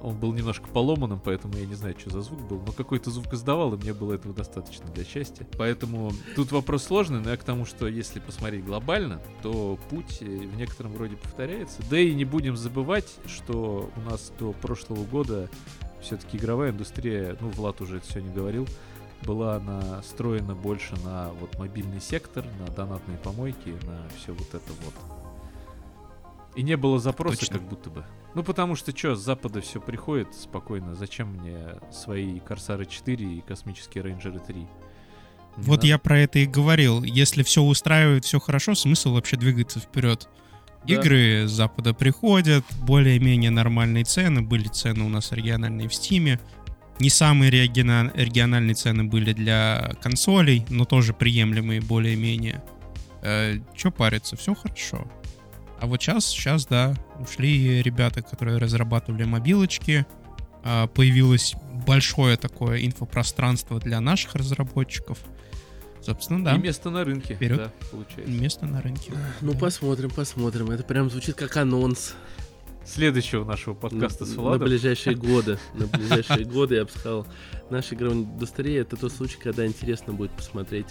Он 0.06 0.15
был 0.15 0.34
немножко 0.34 0.68
поломанным, 0.68 1.19
поэтому 1.19 1.57
я 1.57 1.65
не 1.65 1.73
знаю, 1.73 1.95
что 1.98 2.11
за 2.11 2.22
звук 2.22 2.40
был, 2.41 2.61
но 2.64 2.72
какой-то 2.72 3.10
звук 3.10 3.34
издавал, 3.34 3.73
и 3.73 3.77
мне 3.77 3.91
было 3.91 4.14
этого 4.14 4.36
достаточно 4.36 4.86
для 4.91 5.03
счастья. 5.03 5.48
Поэтому 5.57 6.11
тут 6.36 6.52
вопрос 6.52 6.84
сложный, 6.84 7.22
но 7.22 7.32
я 7.32 7.38
к 7.38 7.44
тому, 7.44 7.65
что 7.65 7.88
если 7.88 8.19
посмотреть 8.19 8.64
глобально, 8.64 9.19
то 9.41 9.80
путь 9.90 10.19
э, 10.22 10.26
в 10.26 10.56
некотором 10.57 10.95
роде 10.95 11.15
повторяется. 11.15 11.82
Да 11.90 11.98
и 11.98 12.14
не 12.14 12.23
будем 12.23 12.56
забывать, 12.56 13.15
что 13.26 13.90
у 13.95 14.02
нас 14.02 14.32
до 14.38 14.52
прошлого 14.52 15.03
года 15.06 15.49
все-таки 16.02 16.38
игровая 16.38 16.69
индустрия, 16.69 17.36
ну, 17.41 17.49
Влад 17.49 17.82
уже 17.82 17.98
это 17.98 18.07
все 18.07 18.19
не 18.19 18.32
говорил, 18.32 18.68
была 19.23 19.60
настроена 19.60 20.53
больше 20.53 20.95
на 21.03 21.32
вот 21.40 21.57
мобильный 21.57 21.99
сектор, 21.99 22.45
на 22.60 22.72
донатные 22.72 23.18
помойки, 23.18 23.69
на 23.88 24.07
все 24.19 24.34
вот 24.34 24.49
это 24.49 24.72
вот. 24.84 24.94
И 26.56 26.61
не 26.61 26.77
было 26.77 26.99
запроса 26.99 27.40
Точно. 27.40 27.57
как 27.57 27.68
будто 27.68 27.90
бы. 27.90 28.06
Ну 28.36 28.44
потому 28.44 28.76
что 28.76 28.95
что, 28.95 29.16
с 29.16 29.22
запада 29.24 29.62
все 29.62 29.80
приходит 29.80 30.34
спокойно. 30.36 30.94
Зачем 30.94 31.30
мне 31.30 31.57
свои 31.91 32.40
Корсары 32.40 32.86
4 32.86 33.26
и 33.38 33.41
космические 33.41 34.03
Рейнджеры 34.03 34.40
3? 34.40 34.56
Не 34.57 34.68
Вот 35.57 35.78
надо. 35.78 35.88
я 35.88 35.98
про 35.98 36.20
это 36.20 36.40
и 36.40 36.45
говорил. 36.45 37.02
Если 37.03 37.44
все 37.44 37.62
устраивает, 37.64 38.26
все 38.26 38.40
хорошо, 38.40 38.76
смысл 38.76 39.14
вообще 39.14 39.38
двигаться 39.38 39.80
вперед. 39.80 40.28
Да. 40.86 40.95
Игры 40.95 41.48
с 41.48 41.52
Запада 41.52 41.94
приходят, 41.94 42.64
более-менее 42.82 43.52
нормальные 43.52 44.03
цены. 44.03 44.41
Были 44.41 44.68
цены 44.68 45.06
у 45.06 45.10
нас 45.10 45.32
региональные 45.32 45.88
в 45.88 45.94
Стиме. 45.95 46.40
Не 46.99 47.10
самые 47.10 47.49
региона- 47.52 48.12
региональные 48.16 48.76
цены 48.76 49.06
были 49.06 49.34
для 49.34 49.94
консолей, 50.02 50.66
но 50.70 50.86
тоже 50.86 51.14
приемлемые 51.14 51.82
более-менее. 51.82 52.62
Че 53.76 53.91
париться, 53.91 54.36
все 54.36 54.53
хорошо. 54.53 55.07
А 55.80 55.88
вот 55.88 56.02
сейчас, 56.02 56.26
сейчас, 56.26 56.65
да, 56.65 56.93
ушли 57.19 57.81
ребята, 57.81 58.22
которые 58.22 58.57
разрабатывали 58.57 59.23
мобилочки. 59.23 60.06
А, 60.64 60.88
Появилось 60.88 61.53
большое 61.85 62.38
такое 62.38 62.85
инфопространство 62.85 63.80
для 63.80 63.99
наших 64.02 64.35
разработчиков. 64.35 65.19
Собственно, 66.02 66.43
да, 66.43 66.56
И 66.56 66.60
место 66.60 66.89
на 66.91 67.03
рынке, 67.03 67.34
Вперед. 67.35 67.57
да, 67.57 67.72
получается. 67.91 68.31
место 68.31 68.65
на 68.68 68.81
рынке. 68.81 69.11
Ну, 69.41 69.53
Да. 69.53 69.60
посмотрим, 69.60 70.10
посмотрим. 70.11 70.69
Это 70.72 70.84
прям 70.84 71.10
звучит 71.10 71.35
как 71.35 71.57
анонс. 71.57 72.14
Следующего 72.85 73.43
нашего 73.43 73.73
подкаста 73.73 74.26
на, 74.26 74.31
с 74.31 74.35
на 74.35 74.41
Владом. 74.43 74.68
ближайшие 74.68 75.15
годы. 75.15 75.57
На 75.73 75.88
ближайшие 75.88 76.45
годы, 76.45 76.76
я 76.76 76.85
бы 76.85 76.91
сказал. 76.91 77.26
Наша 77.72 77.95
игровая 77.95 78.19
индустрия— 78.19 78.81
это 78.84 78.95
тот 78.95 79.11
случай, 79.11 79.38
когда 79.43 79.65
интересно 79.65 80.14
будет 80.14 80.31
посмотреть, 80.31 80.88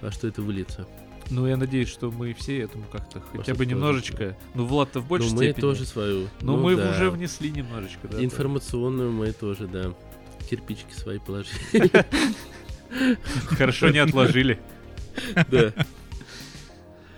во 0.00 0.10
что 0.10 0.26
это 0.28 0.40
выльется. 0.40 0.86
Ну, 1.30 1.46
я 1.46 1.56
надеюсь, 1.56 1.88
что 1.88 2.10
мы 2.10 2.34
все 2.34 2.60
этому 2.60 2.84
как-то 2.90 3.20
хотя 3.20 3.52
бы 3.52 3.58
тоже, 3.58 3.70
немножечко... 3.70 4.36
Ну, 4.54 4.66
Влад-то 4.66 5.00
в 5.00 5.08
большей 5.08 5.30
Ну, 5.30 5.36
мы 5.36 5.44
степени. 5.44 5.60
тоже 5.60 5.86
свою. 5.86 6.28
Но 6.40 6.56
ну 6.56 6.62
мы 6.62 6.76
да. 6.76 6.90
уже 6.90 7.10
внесли 7.10 7.50
немножечко, 7.50 8.08
да. 8.08 8.22
Информационную 8.22 9.10
мы 9.10 9.32
тоже, 9.32 9.66
да. 9.66 9.94
Кирпичики 10.48 10.92
свои 10.92 11.18
положили. 11.18 11.90
да. 11.92 12.06
Хорошо 13.48 13.90
не 13.90 13.98
отложили. 13.98 14.60
Да. 15.50 15.72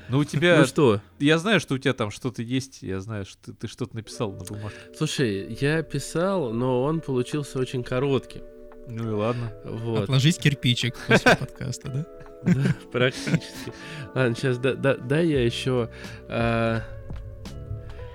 Ну, 0.09 0.19
у 0.19 0.25
тебя... 0.25 0.59
Ну 0.61 0.67
что, 0.67 1.01
Я 1.19 1.39
знаю, 1.39 1.59
что 1.59 1.75
у 1.75 1.79
тебя 1.79 1.93
там 1.93 2.11
что-то 2.11 2.43
есть, 2.43 2.83
я 2.83 3.01
знаю, 3.01 3.25
что 3.25 3.39
ты, 3.47 3.53
ты 3.55 3.69
что-то 3.69 3.97
написал 3.97 4.33
на 4.33 4.45
бумажке. 4.45 4.79
слушай, 4.97 5.57
я 5.61 5.83
писал, 5.83 6.53
но 6.53 6.85
он 6.85 7.01
получился 7.01 7.59
очень 7.59 7.83
коротким. 7.83 8.43
Ну 8.89 9.11
и 9.11 9.13
ладно. 9.13 9.53
Вот. 9.65 10.05
Отложить 10.05 10.39
кирпичик 10.39 10.97
после 11.09 11.37
подкаста, 11.41 11.89
да? 11.89 12.07
Практически. 12.93 13.73
Ладно, 14.15 14.35
сейчас 14.35 14.59
да, 14.59 14.75
да, 14.75 14.97
дай 14.97 15.27
я 15.29 15.45
еще. 15.45 15.91
а, 16.29 16.83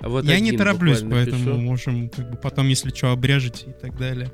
вот 0.01 0.25
Я 0.25 0.39
не 0.39 0.51
тороплюсь, 0.57 1.01
поэтому 1.01 1.37
напишу. 1.45 1.57
можем 1.57 2.09
как 2.09 2.31
бы 2.31 2.37
потом, 2.37 2.67
если 2.67 2.89
что, 2.89 3.11
обрежете 3.11 3.69
и 3.69 3.73
так 3.73 3.97
далее. 3.97 4.31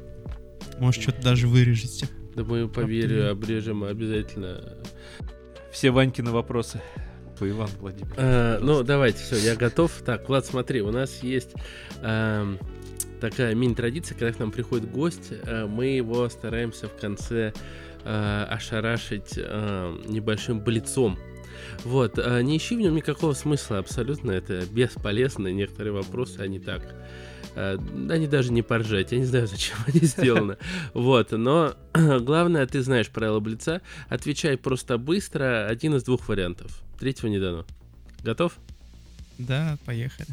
Может, 0.79 1.01
что-то 1.03 1.21
даже 1.21 1.47
вырежете. 1.47 2.07
Да 2.35 2.43
мы 2.43 2.69
поверю, 2.69 3.31
обрежем 3.31 3.83
обязательно. 3.83 4.77
Все 5.71 5.91
Ванькины 5.91 6.31
вопросы. 6.31 6.81
По 7.39 7.47
Иван 7.47 7.69
Владимирович. 7.79 8.15
А, 8.17 8.59
ну, 8.59 8.81
давайте, 8.83 9.19
все, 9.19 9.35
я 9.37 9.55
готов. 9.55 9.91
Так, 10.05 10.27
Влад, 10.27 10.45
смотри, 10.45 10.81
у 10.81 10.89
нас 10.91 11.21
есть 11.21 11.51
ам, 12.01 12.57
такая 13.21 13.53
мини-традиция, 13.53 14.17
когда 14.17 14.33
к 14.33 14.39
нам 14.39 14.51
приходит 14.51 14.89
гость, 14.89 15.33
а, 15.45 15.67
мы 15.67 15.85
его 15.87 16.27
стараемся 16.29 16.87
в 16.87 16.95
конце 16.95 17.53
а, 18.09 18.45
ошарашить 18.45 19.33
а, 19.37 20.01
небольшим 20.05 20.61
блицом. 20.61 21.19
Вот, 21.83 22.17
а, 22.17 22.41
не 22.41 22.57
ищи 22.57 22.77
в 22.77 22.79
нем 22.79 22.95
никакого 22.95 23.33
смысла 23.33 23.79
абсолютно, 23.79 24.31
это 24.31 24.65
бесполезно, 24.65 25.49
некоторые 25.49 25.91
вопросы, 25.91 26.39
они 26.39 26.59
так, 26.59 26.95
а, 27.55 27.77
они 28.09 28.27
даже 28.27 28.53
не 28.53 28.61
поржать, 28.61 29.11
я 29.11 29.17
не 29.17 29.25
знаю, 29.25 29.47
зачем 29.51 29.75
они 29.87 29.99
сделаны. 29.99 30.57
Вот, 30.93 31.31
но 31.31 31.75
главное, 31.93 32.65
ты 32.65 32.81
знаешь 32.81 33.09
правила 33.09 33.41
блица, 33.41 33.81
отвечай 34.07 34.55
просто 34.55 34.97
быстро, 34.97 35.67
один 35.67 35.95
из 35.95 36.03
двух 36.03 36.29
вариантов, 36.29 36.81
третьего 36.99 37.27
не 37.27 37.39
дано. 37.39 37.65
Готов? 38.23 38.53
Да, 39.37 39.77
поехали. 39.85 40.29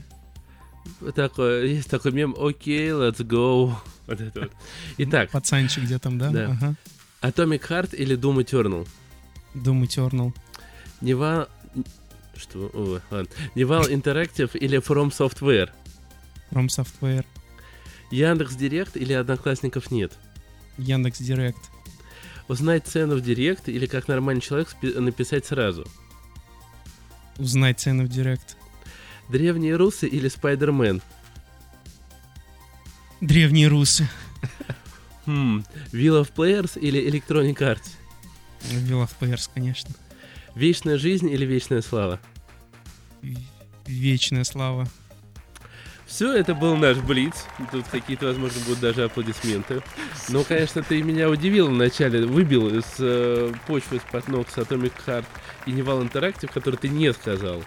Такой, 1.14 1.70
есть 1.70 1.90
такой 1.90 2.12
мем, 2.12 2.36
окей, 2.38 2.90
let's 2.90 3.18
go. 3.18 3.74
Вот 4.06 4.20
это 4.20 4.38
вот. 4.38 4.52
Итак, 4.98 5.30
Пацанчик 5.30 5.84
где 5.84 5.98
там, 5.98 6.18
да? 6.18 6.28
Да. 6.30 6.50
Ага. 6.50 6.74
Atomic 7.24 7.66
Heart 7.70 7.96
или 7.96 8.18
Doom 8.18 8.44
Eternal? 8.44 8.86
Doom 9.54 9.82
Eternal. 9.84 10.34
Нева... 11.00 11.48
Что? 12.36 12.70
О, 12.74 13.00
ладно. 13.10 13.30
Nival 13.54 13.88
Interactive 13.88 14.50
или 14.58 14.78
From 14.78 15.10
Software? 15.10 15.70
From 16.50 16.66
Software. 16.66 17.24
Яндекс 18.10 18.56
Директ 18.56 18.98
или 18.98 19.14
Одноклассников 19.14 19.90
нет? 19.90 20.12
Яндекс 20.76 21.18
Директ. 21.20 21.70
Узнать 22.46 22.86
цену 22.86 23.16
в 23.16 23.22
Директ 23.22 23.70
или 23.70 23.86
как 23.86 24.06
нормальный 24.06 24.42
человек 24.42 24.68
написать 24.82 25.46
сразу? 25.46 25.86
Узнать 27.38 27.80
цены 27.80 28.04
в 28.04 28.08
Директ. 28.08 28.58
Древние 29.30 29.76
русы 29.76 30.06
или 30.06 30.28
Спайдермен? 30.28 31.00
Древние 33.22 33.68
русы. 33.68 34.06
Хм, 35.26 35.64
Wheel 35.92 36.22
of 36.22 36.32
Players 36.34 36.78
или 36.78 37.00
Electronic 37.00 37.56
Arts? 37.58 37.90
Вилла 38.70 39.08
Players, 39.20 39.48
конечно. 39.52 39.90
Вечная 40.54 40.98
жизнь 40.98 41.28
или 41.30 41.44
вечная 41.44 41.82
слава? 41.82 42.20
Вечная 43.86 44.44
слава. 44.44 44.86
Все, 46.06 46.32
это 46.32 46.54
был 46.54 46.76
наш 46.76 46.98
Блиц. 46.98 47.46
Тут 47.72 47.86
какие-то, 47.88 48.26
возможно, 48.26 48.60
будут 48.66 48.80
даже 48.80 49.04
аплодисменты. 49.04 49.82
Ну, 50.28 50.44
конечно, 50.44 50.82
ты 50.82 51.02
меня 51.02 51.28
удивил 51.28 51.68
вначале, 51.68 52.24
выбил 52.24 52.68
из 52.68 52.84
э, 52.98 53.52
почвы 53.66 53.96
из-под 53.96 54.28
ног 54.28 54.48
с 54.48 54.58
Atomic 54.58 54.92
Heart 55.06 55.24
и 55.66 55.72
Nival 55.72 56.02
Interactive, 56.02 56.52
который 56.52 56.76
ты 56.76 56.88
не 56.88 57.12
сказал. 57.12 57.64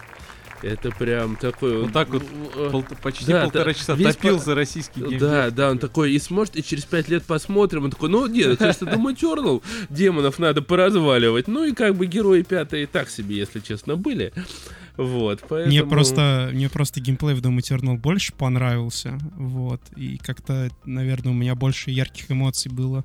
Это 0.62 0.90
прям 0.90 1.36
такой... 1.36 1.82
Вот 1.82 1.92
так 1.92 2.08
вот 2.10 2.22
э, 2.56 2.68
Пол- 2.70 2.84
почти 3.02 3.26
да, 3.26 3.44
полтора 3.44 3.74
часа 3.74 3.94
весь 3.94 4.16
топил 4.16 4.38
по- 4.38 4.44
за 4.44 4.54
российский 4.54 5.00
геймдев. 5.00 5.20
Да, 5.20 5.50
да, 5.50 5.70
он 5.70 5.78
такой, 5.78 6.12
и 6.12 6.18
сможет, 6.18 6.56
и 6.56 6.64
через 6.64 6.84
пять 6.84 7.08
лет 7.08 7.24
посмотрим. 7.24 7.84
Он 7.84 7.90
такой, 7.90 8.08
ну 8.08 8.26
нет, 8.26 8.58
честно, 8.58 8.90
думаю, 8.90 9.14
Eternal 9.14 9.62
демонов 9.88 10.38
надо 10.38 10.62
поразваливать. 10.62 11.48
Ну 11.48 11.64
и 11.64 11.72
как 11.72 11.94
бы 11.94 12.06
герои 12.06 12.42
пятые 12.42 12.86
так 12.86 13.08
себе, 13.08 13.36
если 13.36 13.60
честно, 13.60 13.96
были. 13.96 14.32
Вот, 14.96 15.44
поэтому... 15.48 15.66
Мне 15.68 15.84
просто, 15.84 16.50
мне 16.52 16.68
просто 16.68 17.00
геймплей 17.00 17.34
в 17.34 17.40
Doom 17.40 17.58
Eternal 17.58 17.96
больше 17.96 18.32
понравился, 18.32 19.16
вот, 19.36 19.80
и 19.94 20.18
как-то, 20.18 20.70
наверное, 20.84 21.30
у 21.30 21.36
меня 21.36 21.54
больше 21.54 21.92
ярких 21.92 22.32
эмоций 22.32 22.68
было, 22.72 23.04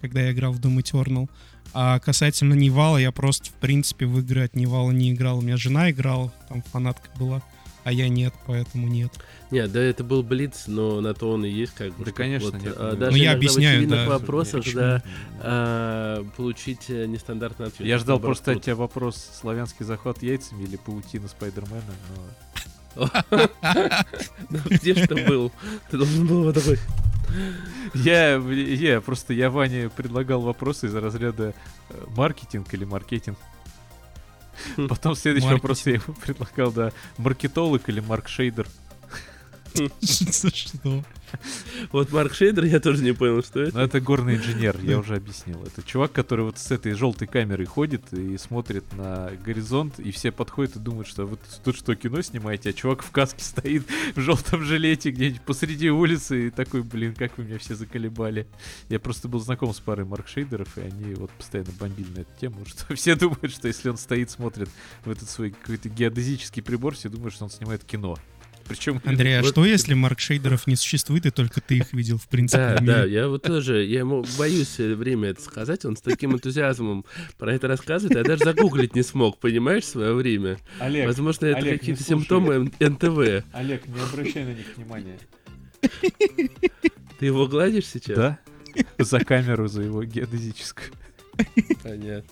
когда 0.00 0.22
я 0.22 0.32
играл 0.32 0.52
в 0.52 0.60
Doom 0.60 0.78
Eternal. 0.78 1.28
А 1.74 1.98
касательно 1.98 2.54
Невала, 2.54 2.98
я 2.98 3.10
просто, 3.10 3.50
в 3.50 3.54
принципе, 3.54 4.06
в 4.06 4.20
игры 4.20 4.44
от 4.44 4.54
Невала 4.54 4.92
не 4.92 5.12
играл. 5.12 5.38
У 5.38 5.40
меня 5.42 5.56
жена 5.56 5.90
играла, 5.90 6.32
там 6.48 6.62
фанатка 6.62 7.08
была, 7.18 7.42
а 7.82 7.90
я 7.90 8.08
нет, 8.08 8.32
поэтому 8.46 8.86
нет. 8.86 9.12
Нет, 9.50 9.72
да, 9.72 9.80
это 9.80 10.04
был 10.04 10.22
Блиц, 10.22 10.64
но 10.68 11.00
на 11.00 11.14
то 11.14 11.32
он 11.32 11.44
и 11.44 11.50
есть 11.50 11.74
как 11.74 11.92
бы. 11.96 12.04
Да, 12.04 12.12
конечно, 12.12 12.52
вот, 12.52 12.62
нет, 12.62 12.74
а, 12.76 12.94
даже 12.94 13.10
Ну, 13.10 13.16
я 13.16 13.32
объясняю, 13.32 13.86
в 13.86 13.90
да, 13.90 14.08
вопросах, 14.08 14.64
да, 14.72 15.02
а, 15.40 16.24
получить 16.36 16.88
э, 16.88 17.06
нестандартный 17.06 17.66
ответ. 17.66 17.88
Я 17.88 17.98
ждал 17.98 18.20
просто 18.20 18.52
от 18.52 18.62
тебя 18.62 18.76
вопрос, 18.76 19.16
славянский 19.40 19.84
захват 19.84 20.22
яйцами 20.22 20.62
или 20.62 20.76
паутина 20.76 21.26
Спайдермена, 21.26 21.82
но... 22.16 22.22
Ну, 24.50 24.58
Где 24.70 24.94
ж 24.94 25.08
ты 25.08 25.26
был? 25.26 25.50
Ты 25.90 25.98
должен 25.98 26.26
был 26.26 26.44
вот 26.44 26.54
такой. 26.54 26.78
Я, 27.94 28.36
я 28.36 29.00
просто, 29.00 29.32
я 29.32 29.50
Ване 29.50 29.90
предлагал 29.90 30.40
вопросы 30.40 30.86
из 30.86 30.94
разряда 30.94 31.54
э, 31.90 32.04
маркетинг 32.16 32.72
или 32.74 32.84
маркетинг. 32.84 33.38
Хм. 34.76 34.88
Потом 34.88 35.14
следующий 35.14 35.46
Маркетинг. 35.46 35.62
вопрос 35.62 35.86
я 35.86 35.92
ему 35.94 36.14
предлагал, 36.24 36.72
да, 36.72 36.92
маркетолог 37.18 37.88
или 37.88 38.00
маркшейдер. 38.00 38.68
Что? 39.74 41.04
Вот 41.92 42.12
Марк 42.12 42.34
Шейдер, 42.34 42.64
я 42.64 42.80
тоже 42.80 43.02
не 43.02 43.12
понял, 43.12 43.42
что 43.42 43.60
Но 43.60 43.64
это. 43.64 43.80
это 43.80 44.00
горный 44.00 44.36
инженер, 44.36 44.78
я 44.82 44.98
уже 44.98 45.16
объяснил. 45.16 45.62
Это 45.62 45.82
чувак, 45.82 46.12
который 46.12 46.44
вот 46.44 46.58
с 46.58 46.70
этой 46.70 46.92
желтой 46.92 47.28
камерой 47.28 47.66
ходит 47.66 48.12
и 48.12 48.36
смотрит 48.38 48.84
на 48.92 49.30
горизонт, 49.44 49.98
и 49.98 50.10
все 50.10 50.32
подходят 50.32 50.76
и 50.76 50.78
думают, 50.78 51.08
что 51.08 51.26
вы 51.26 51.38
тут 51.64 51.76
что, 51.76 51.94
кино 51.94 52.22
снимаете, 52.22 52.70
а 52.70 52.72
чувак 52.72 53.02
в 53.02 53.10
каске 53.10 53.44
стоит 53.44 53.84
в 54.14 54.20
желтом 54.20 54.62
жилете 54.62 55.10
где-нибудь 55.10 55.42
посреди 55.42 55.90
улицы 55.90 56.48
и 56.48 56.50
такой, 56.50 56.82
блин, 56.82 57.14
как 57.14 57.36
вы 57.38 57.44
меня 57.44 57.58
все 57.58 57.74
заколебали. 57.74 58.46
Я 58.88 58.98
просто 59.00 59.28
был 59.28 59.40
знаком 59.40 59.72
с 59.72 59.80
парой 59.80 60.04
маркшейдеров, 60.04 60.76
и 60.78 60.82
они 60.82 61.14
вот 61.14 61.30
постоянно 61.30 61.70
бомбили 61.78 62.10
на 62.14 62.20
эту 62.20 62.40
тему, 62.40 62.64
что 62.66 62.94
все 62.94 63.14
думают, 63.14 63.52
что 63.52 63.68
если 63.68 63.88
он 63.88 63.96
стоит, 63.96 64.30
смотрит 64.30 64.68
в 65.04 65.10
этот 65.10 65.28
свой 65.28 65.50
какой-то 65.50 65.88
геодезический 65.88 66.62
прибор, 66.62 66.94
все 66.94 67.08
думают, 67.08 67.34
что 67.34 67.44
он 67.44 67.50
снимает 67.50 67.84
кино. 67.84 68.16
Причем 68.66 69.00
Андрей, 69.04 69.38
а 69.38 69.42
Вот- 69.42 69.50
что 69.50 69.64
если 69.64 69.94
Марк 69.94 70.20
Шейдеров 70.20 70.66
не 70.66 70.76
существует, 70.76 71.26
и 71.26 71.30
только 71.30 71.60
ты 71.60 71.76
их 71.78 71.92
видел, 71.92 72.18
в 72.18 72.28
принципе, 72.28 72.62
Да, 72.62 72.76
в 72.76 72.84
да, 72.84 73.04
я 73.04 73.28
вот 73.28 73.42
тоже, 73.42 73.84
я 73.84 74.00
ему 74.00 74.24
боюсь 74.38 74.68
все 74.68 74.94
время 74.94 75.30
это 75.30 75.42
сказать, 75.42 75.84
он 75.84 75.96
с 75.96 76.00
таким 76.00 76.32
энтузиазмом 76.34 77.04
про 77.38 77.52
это 77.54 77.68
рассказывает, 77.68 78.16
я 78.16 78.24
даже 78.24 78.44
загуглить 78.44 78.94
не 78.94 79.02
смог, 79.02 79.38
понимаешь, 79.38 79.84
в 79.84 79.88
свое 79.88 80.14
время. 80.14 80.58
Олег, 80.78 81.06
Возможно, 81.06 81.46
это 81.46 81.60
какие-то 81.68 82.02
симптомы 82.02 82.70
НТВ. 82.80 83.44
Олег, 83.52 83.86
не 83.86 84.00
обращай 84.00 84.44
на 84.44 84.54
них 84.54 84.66
внимания. 84.76 85.18
Ты 87.18 87.26
его 87.26 87.46
гладишь 87.46 87.86
сейчас? 87.86 88.16
Да? 88.16 88.38
За 88.98 89.20
камеру, 89.20 89.68
за 89.68 89.82
его 89.82 90.02
геодезическую. 90.04 90.90
Понятно. 91.82 92.24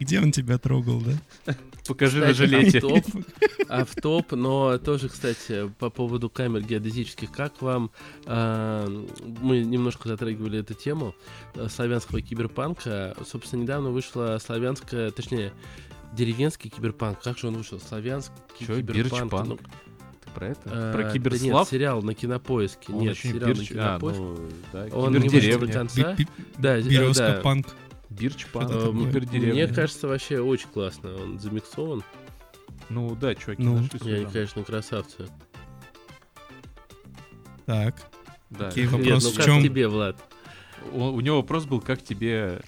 Где 0.00 0.20
он 0.20 0.32
тебя 0.32 0.58
трогал, 0.58 1.00
да? 1.02 1.54
Покажи 1.86 2.20
на 2.20 2.34
жилете. 2.34 2.78
Автоп, 2.78 3.04
автоп, 3.68 4.32
но 4.32 4.76
тоже, 4.78 5.08
кстати, 5.08 5.68
по 5.78 5.88
поводу 5.90 6.28
камер 6.28 6.60
геодезических, 6.62 7.32
как 7.32 7.62
вам, 7.62 7.90
а, 8.26 8.86
мы 9.40 9.60
немножко 9.60 10.08
затрагивали 10.08 10.58
эту 10.60 10.74
тему 10.74 11.14
э, 11.54 11.66
славянского 11.68 12.20
киберпанка, 12.20 13.16
собственно, 13.26 13.62
недавно 13.62 13.88
вышла 13.90 14.38
славянская, 14.44 15.10
точнее, 15.10 15.52
деревенский 16.12 16.68
киберпанк, 16.68 17.22
как 17.22 17.38
же 17.38 17.48
он 17.48 17.56
вышел, 17.56 17.80
славянский 17.80 18.34
Чё, 18.66 18.76
киберпанк, 18.76 19.32
ну, 19.46 19.56
Ты 19.56 20.30
про 20.34 20.46
это? 20.48 20.60
э, 20.66 20.92
Про 20.92 21.02
да 21.04 21.10
киберслав? 21.12 21.42
нет, 21.42 21.68
сериал 21.68 22.02
на 22.02 22.14
кинопоиске, 22.14 22.92
Он 22.92 23.00
нет, 23.00 23.16
сериал 23.16 23.48
на 23.48 23.52
Бирч- 23.52 23.70
а, 23.70 23.74
кинопоиске, 23.98 24.22
ну, 24.22 24.48
да, 24.74 24.86
он 24.96 25.12
не 25.14 25.28
вышел 25.28 25.58
до 25.60 25.66
конца, 25.72 26.12
Би- 26.12 26.24
би- 26.24 26.30
да, 26.58 26.76
э, 26.76 26.82
Березка 26.82 27.26
да. 27.36 27.40
панк. 27.40 27.66
Бирчпанк, 28.10 28.70
Э, 28.70 28.86
кибердеревня. 28.92 29.52
Мне 29.52 29.66
кажется, 29.74 30.08
вообще 30.08 30.40
очень 30.40 30.68
классно, 30.68 31.14
он 31.14 31.38
замиксован, 31.38 32.02
Ну 32.88 33.14
да, 33.14 33.34
чуваки 33.34 33.62
Ну. 33.62 33.78
нашли 33.80 33.98
жанр. 33.98 34.30
конечно, 34.32 34.64
красавцы. 34.64 35.28
Так. 37.66 37.94
Да. 38.50 38.68
Окей, 38.68 38.84
Нет, 38.84 38.92
вопрос 38.92 39.24
ну 39.24 39.30
в 39.30 39.36
как 39.36 39.44
чем? 39.44 39.62
тебе, 39.62 39.88
Влад? 39.88 40.16
У 40.92 41.04
у 41.04 41.20
него 41.20 41.36
вопрос 41.36 41.66
был, 41.66 41.80
как 41.82 42.02
тебе 42.02 42.62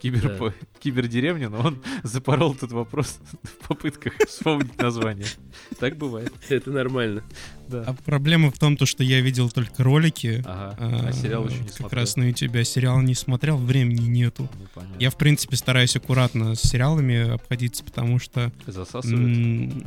кибер... 0.00 0.54
кибердеревня, 0.78 1.48
но 1.48 1.60
он 1.60 1.82
запорол 2.04 2.54
этот 2.54 2.70
вопрос 2.70 3.18
в 3.42 3.68
попытках 3.68 4.12
вспомнить 4.28 4.76
название. 4.78 5.26
Так 5.80 5.96
бывает. 5.96 6.32
Это 6.48 6.70
нормально. 6.70 7.24
Да. 7.70 7.84
А 7.86 7.92
проблема 7.94 8.50
в 8.50 8.58
том, 8.58 8.76
то, 8.76 8.86
что 8.86 9.04
я 9.04 9.20
видел 9.20 9.48
только 9.50 9.82
ролики. 9.82 10.42
Ага. 10.44 10.76
А 11.08 11.12
сериал 11.12 11.46
еще 11.46 11.58
не 11.58 11.64
Как 11.68 11.76
смотрел. 11.76 12.00
раз 12.00 12.16
на 12.16 12.22
YouTube. 12.24 12.64
Сериал 12.66 13.00
не 13.00 13.14
смотрел, 13.14 13.56
времени 13.58 14.06
нету. 14.08 14.48
Ну. 14.74 14.82
Я, 14.98 15.10
в 15.10 15.16
принципе, 15.16 15.56
стараюсь 15.56 15.94
аккуратно 15.96 16.54
с 16.54 16.62
сериалами 16.62 17.34
обходиться, 17.34 17.84
потому 17.84 18.18
что 18.18 18.52
Засасывает. 18.66 19.84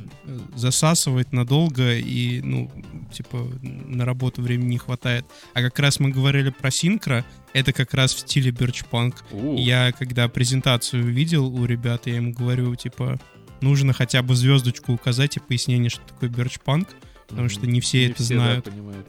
засасывает 0.55 1.31
надолго 1.33 1.95
и, 1.97 2.41
ну, 2.41 2.71
типа, 3.11 3.37
на 3.61 4.05
работу 4.05 4.41
времени 4.41 4.69
не 4.71 4.77
хватает. 4.77 5.25
А 5.53 5.61
как 5.61 5.77
раз 5.79 5.99
мы 5.99 6.09
говорили 6.09 6.49
про 6.49 6.71
синкро, 6.71 7.25
это 7.53 7.73
как 7.73 7.93
раз 7.93 8.13
в 8.13 8.19
стиле 8.19 8.51
бирчпанк. 8.51 9.23
Я, 9.57 9.91
когда 9.91 10.27
презентацию 10.27 11.03
видел 11.03 11.47
у 11.53 11.65
ребят, 11.65 12.07
я 12.07 12.15
ему 12.15 12.31
говорю, 12.33 12.75
типа, 12.75 13.19
нужно 13.61 13.93
хотя 13.93 14.21
бы 14.21 14.35
звездочку 14.35 14.93
указать 14.93 15.37
и 15.37 15.39
пояснение, 15.39 15.89
что 15.89 16.01
такое 16.01 16.29
бирчпанк, 16.29 16.89
потому 17.33 17.49
что 17.49 17.67
не 17.67 17.81
все 17.81 18.07
это 18.07 18.19
да, 18.19 18.23
знают. 18.23 18.65
понимают. 18.65 19.07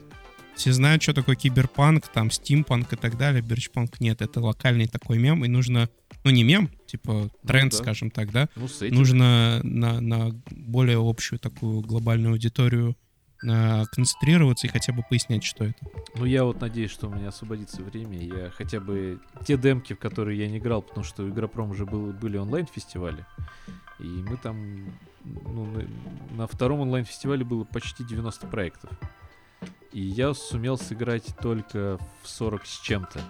Все 0.56 0.72
знают, 0.72 1.02
что 1.02 1.12
такое 1.12 1.34
киберпанк, 1.34 2.06
там, 2.09 2.30
стимпанк 2.30 2.92
и 2.92 2.96
так 2.96 3.18
далее. 3.18 3.42
Бирчпанк 3.42 4.01
нет, 4.01 4.22
это 4.22 4.40
локальный 4.40 4.86
такой 4.86 5.18
мем, 5.18 5.44
и 5.44 5.48
нужно, 5.48 5.88
ну 6.22 6.30
не 6.30 6.44
мем, 6.44 6.70
типа 6.86 7.28
тренд, 7.44 7.72
да. 7.72 7.78
скажем 7.78 8.10
так, 8.10 8.30
да, 8.30 8.48
Ну, 8.55 8.68
с 8.68 8.82
этим. 8.82 8.94
нужно 8.94 9.60
на, 9.64 10.01
на 10.01 10.30
более 10.51 10.98
общую 11.01 11.40
такую 11.40 11.80
глобальную 11.80 12.32
аудиторию 12.32 12.96
а, 13.46 13.84
концентрироваться 13.86 14.66
и 14.66 14.70
хотя 14.70 14.92
бы 14.92 15.02
пояснять, 15.09 15.44
что 15.44 15.64
это. 15.64 15.76
Ну, 16.14 16.24
я 16.24 16.44
вот 16.44 16.60
надеюсь, 16.60 16.90
что 16.90 17.09
у 17.09 17.14
меня 17.14 17.28
освободится 17.28 17.82
время. 17.82 18.18
Я 18.18 18.51
хотя 18.51 18.80
бы 18.80 19.20
те 19.44 19.56
демки, 19.59 19.92
в 19.92 19.98
которые 19.98 20.38
я 20.38 20.48
не 20.48 20.59
играл, 20.59 20.82
потому 20.82 21.05
что 21.05 21.24
у 21.24 21.28
Игропром 21.28 21.70
уже 21.70 21.84
был, 21.84 22.12
были 22.12 22.36
онлайн-фестивали. 22.36 23.26
И 23.98 24.05
мы 24.05 24.36
там, 24.36 24.86
ну, 25.24 25.64
на, 25.64 25.86
на 26.36 26.46
втором 26.46 26.80
онлайн-фестивале 26.80 27.44
было 27.44 27.64
почти 27.64 28.05
90 28.05 28.46
проектов. 28.46 28.90
И 29.92 30.01
я 30.01 30.34
сумел 30.34 30.76
сыграть 30.76 31.34
только 31.40 31.98
в 32.22 32.28
40 32.28 32.66
с 32.66 32.80
чем-то. 32.80 33.20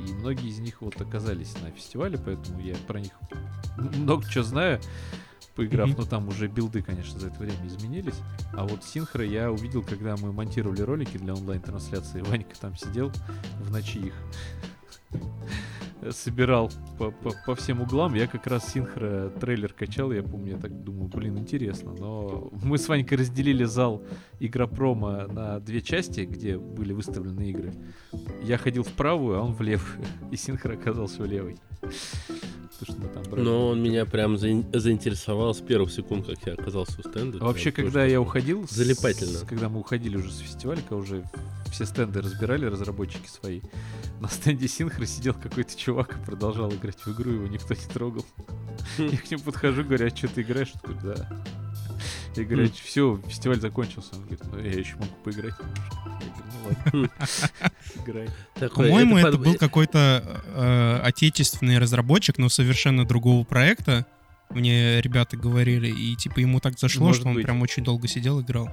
И 0.00 0.12
многие 0.12 0.48
из 0.48 0.58
них 0.58 0.82
вот 0.82 1.00
оказались 1.00 1.54
на 1.62 1.70
фестивале, 1.70 2.18
поэтому 2.18 2.60
я 2.60 2.74
про 2.86 3.00
них 3.00 3.12
много 3.76 4.28
чего 4.28 4.44
знаю, 4.44 4.80
поиграв, 5.54 5.96
но 5.96 6.04
там 6.04 6.28
уже 6.28 6.48
билды, 6.48 6.82
конечно, 6.82 7.18
за 7.18 7.28
это 7.28 7.38
время 7.38 7.66
изменились. 7.66 8.20
А 8.52 8.66
вот 8.66 8.84
синхро 8.84 9.24
я 9.24 9.50
увидел, 9.50 9.82
когда 9.82 10.16
мы 10.16 10.32
монтировали 10.32 10.82
ролики 10.82 11.16
для 11.16 11.34
онлайн-трансляции. 11.34 12.22
Ванька 12.22 12.58
там 12.60 12.76
сидел 12.76 13.12
в 13.60 13.70
ночи 13.70 13.98
их 13.98 14.14
собирал 16.10 16.70
по, 16.98 17.10
по, 17.10 17.32
по 17.46 17.54
всем 17.54 17.80
углам. 17.80 18.14
Я 18.14 18.26
как 18.26 18.46
раз 18.46 18.72
синхро 18.72 19.30
трейлер 19.40 19.72
качал, 19.72 20.12
я 20.12 20.22
помню, 20.22 20.52
я 20.52 20.58
так 20.58 20.82
думаю, 20.82 21.08
блин, 21.08 21.38
интересно. 21.38 21.92
Но 21.98 22.50
мы 22.62 22.78
с 22.78 22.88
Ванькой 22.88 23.18
разделили 23.18 23.64
зал 23.64 24.02
Игропрома 24.40 25.26
на 25.26 25.60
две 25.60 25.80
части, 25.80 26.20
где 26.20 26.58
были 26.58 26.92
выставлены 26.92 27.50
игры. 27.50 27.72
Я 28.42 28.58
ходил 28.58 28.82
в 28.82 28.92
правую, 28.92 29.38
а 29.38 29.42
он 29.42 29.54
в 29.54 29.62
левую. 29.62 30.04
И 30.30 30.36
синхро 30.36 30.74
оказался 30.74 31.24
левой. 31.24 31.56
Потому 32.86 33.08
что 33.08 33.18
мы 33.18 33.22
там 33.22 33.30
брали. 33.32 33.44
Но 33.44 33.68
он 33.68 33.82
меня 33.82 34.04
прям 34.06 34.34
заин- 34.36 34.64
заинтересовал 34.78 35.54
с 35.54 35.60
первых 35.60 35.90
секунд, 35.92 36.26
как 36.26 36.38
я 36.46 36.52
оказался 36.54 37.00
у 37.04 37.08
стенда. 37.08 37.38
А 37.40 37.44
вообще, 37.44 37.72
когда 37.72 38.00
тоже 38.00 38.10
я 38.10 38.20
уходил, 38.20 38.66
с- 38.66 38.70
Залипательно. 38.72 39.38
когда 39.46 39.68
мы 39.68 39.80
уходили 39.80 40.16
уже 40.16 40.30
с 40.30 40.38
фестиваля, 40.38 40.80
когда 40.80 40.96
уже 40.96 41.24
все 41.72 41.84
стенды 41.86 42.20
разбирали, 42.20 42.66
разработчики 42.66 43.26
свои, 43.28 43.60
на 44.20 44.28
стенде 44.28 44.68
Синхро 44.68 45.04
сидел 45.06 45.34
какой-то 45.34 45.76
чувак 45.76 46.16
и 46.16 46.24
продолжал 46.24 46.70
играть 46.72 46.98
в 47.04 47.08
игру, 47.12 47.32
его 47.32 47.46
никто 47.48 47.74
не 47.74 47.92
трогал. 47.92 48.24
Я 48.98 49.16
к 49.18 49.30
нему 49.30 49.42
подхожу, 49.42 49.82
говорю, 49.84 50.06
а 50.06 50.16
что 50.16 50.28
ты 50.28 50.42
играешь? 50.42 50.72
Он 50.84 50.94
говорит, 50.94 51.18
да. 51.18 51.44
Я 52.36 52.44
говорю, 52.44 52.68
все, 52.72 53.20
фестиваль 53.28 53.60
закончился. 53.60 54.14
Он 54.14 54.20
говорит, 54.22 54.40
ну 54.52 54.58
я 54.58 54.70
еще 54.72 54.94
могу 54.96 55.12
поиграть 55.24 55.54
немножко. 55.60 56.23
По-моему, 58.74 59.18
это, 59.18 59.38
был 59.38 59.54
какой-то 59.54 60.42
э, 60.46 61.00
отечественный 61.02 61.78
разработчик, 61.78 62.38
но 62.38 62.48
совершенно 62.48 63.04
другого 63.04 63.44
проекта. 63.44 64.06
Мне 64.50 65.00
ребята 65.00 65.36
говорили, 65.36 65.88
и 65.88 66.14
типа 66.16 66.40
ему 66.40 66.60
так 66.60 66.78
зашло, 66.78 67.12
что 67.12 67.28
он 67.28 67.42
прям 67.42 67.62
очень 67.62 67.82
долго 67.82 68.08
сидел, 68.08 68.40
играл. 68.40 68.70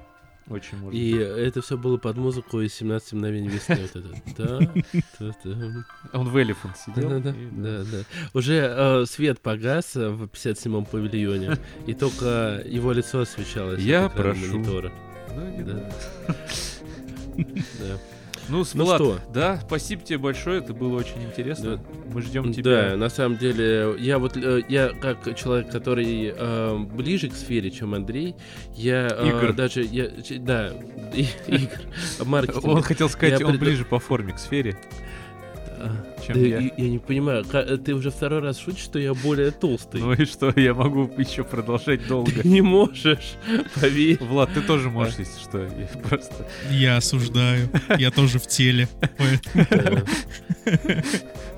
Очень 0.49 0.79
может 0.79 0.99
И 0.99 1.11
это 1.11 1.61
все 1.61 1.77
было 1.77 1.97
под 1.97 2.17
музыку 2.17 2.61
из 2.61 2.73
17 2.73 3.13
мгновений 3.13 3.47
весны. 3.47 3.77
Вот 3.81 3.95
это. 3.95 4.09
Да, 4.37 4.59
да, 5.19 5.35
да. 5.43 5.85
Он 6.13 6.29
в 6.29 6.37
Elephant 6.37 6.75
сидел. 6.77 7.09
Да, 7.09 7.19
да, 7.19 7.29
и, 7.29 7.49
да, 7.51 7.83
да. 7.83 8.03
Уже 8.33 8.55
э, 8.55 9.05
свет 9.05 9.39
погас 9.39 9.95
э, 9.95 10.09
в 10.09 10.25
57-м 10.25 10.85
павильоне, 10.85 11.57
и 11.87 11.93
только 11.93 12.61
его 12.65 12.91
лицо 12.91 13.21
освещалось. 13.21 13.81
Я 13.81 14.09
прошу. 14.09 14.47
монитора. 14.47 14.91
Ну, 17.35 17.45
Да. 17.79 17.85
Да. 17.87 17.97
Ну, 18.49 18.63
Влад, 18.73 18.97
что? 18.99 19.19
да, 19.31 19.61
спасибо 19.65 20.01
тебе 20.03 20.17
большое, 20.17 20.59
это 20.59 20.73
было 20.73 20.97
очень 20.97 21.23
интересно. 21.23 21.79
Мы 22.11 22.21
ждем 22.23 22.47
Да, 22.47 22.53
тебя. 22.53 22.97
на 22.97 23.07
самом 23.09 23.37
деле, 23.37 23.95
я 23.99 24.17
вот, 24.17 24.35
э, 24.35 24.63
я 24.67 24.89
как 24.89 25.35
человек, 25.37 25.69
который 25.71 26.33
э, 26.35 26.77
ближе 26.91 27.29
к 27.29 27.35
сфере, 27.35 27.69
чем 27.69 27.93
Андрей, 27.93 28.35
я 28.75 29.07
э, 29.11 29.53
даже, 29.53 29.83
я, 29.83 30.09
да, 30.39 30.71
и- 31.13 31.27
игр, 31.47 31.69
маркетинг. 32.25 32.65
Он 32.65 32.81
хотел 32.81 33.09
сказать, 33.09 33.39
Я 33.39 33.45
он 33.45 33.53
пред- 33.53 33.61
ближе 33.61 33.85
по 33.85 33.99
форме 33.99 34.33
к 34.33 34.39
сфере, 34.39 34.75
чем 36.25 36.35
да 36.35 36.41
я. 36.41 36.57
и- 36.59 36.71
я 36.77 36.89
не 36.89 36.99
понимаю, 36.99 37.45
ка- 37.45 37.77
ты 37.77 37.93
уже 37.93 38.11
второй 38.11 38.39
раз 38.41 38.59
шутишь, 38.59 38.83
что 38.83 38.99
я 38.99 39.13
более 39.13 39.51
толстый. 39.51 40.01
Ну 40.01 40.13
и 40.13 40.25
что, 40.25 40.53
я 40.55 40.73
могу 40.73 41.09
еще 41.17 41.43
продолжать 41.43 42.07
долго. 42.07 42.31
Ты 42.41 42.47
не 42.47 42.61
можешь, 42.61 43.33
поверь. 43.79 44.17
Влад, 44.21 44.51
ты 44.53 44.61
тоже 44.61 44.89
можешь, 44.89 45.15
если 45.19 45.39
что. 45.41 45.59
Я 45.59 45.87
просто... 46.07 46.47
Я 46.69 46.97
осуждаю. 46.97 47.69
Я 47.97 48.11
тоже 48.11 48.39
в 48.39 48.47
теле. 48.47 48.87
Э, 49.01 50.01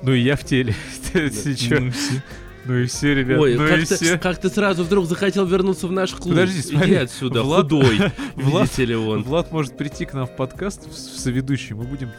Ну 0.02 0.12
и 0.12 0.20
я 0.20 0.36
в 0.36 0.44
теле. 0.44 0.74
Чё. 1.12 1.80
ну, 1.80 1.90
всё. 1.90 2.14
Ну 2.66 2.78
и 2.78 2.86
все, 2.86 3.14
ребят. 3.14 3.38
Ой, 3.38 3.56
ну 3.56 3.66
и 3.66 3.68
как, 3.68 3.86
ты, 3.86 3.94
все. 3.96 4.18
как 4.18 4.40
ты 4.40 4.48
сразу 4.48 4.84
вдруг 4.84 5.04
захотел 5.06 5.44
вернуться 5.44 5.86
в 5.86 5.92
наш 5.92 6.12
клуб? 6.12 6.30
Подожди, 6.30 6.62
смотри, 6.62 6.92
Иди 6.92 6.96
отсюда, 6.96 7.40
Влад- 7.40 7.62
худой, 7.62 7.98
Влад- 8.36 8.62
видите 8.62 8.84
ли 8.86 8.94
он. 8.96 9.22
Влад 9.22 9.52
может 9.52 9.76
прийти 9.76 10.06
к 10.06 10.14
нам 10.14 10.26
в 10.26 10.34
подкаст 10.34 10.86
в, 10.86 10.90
в 10.90 10.96
соведущий. 11.20 11.74
Мы 11.74 11.84
будем 11.84 12.10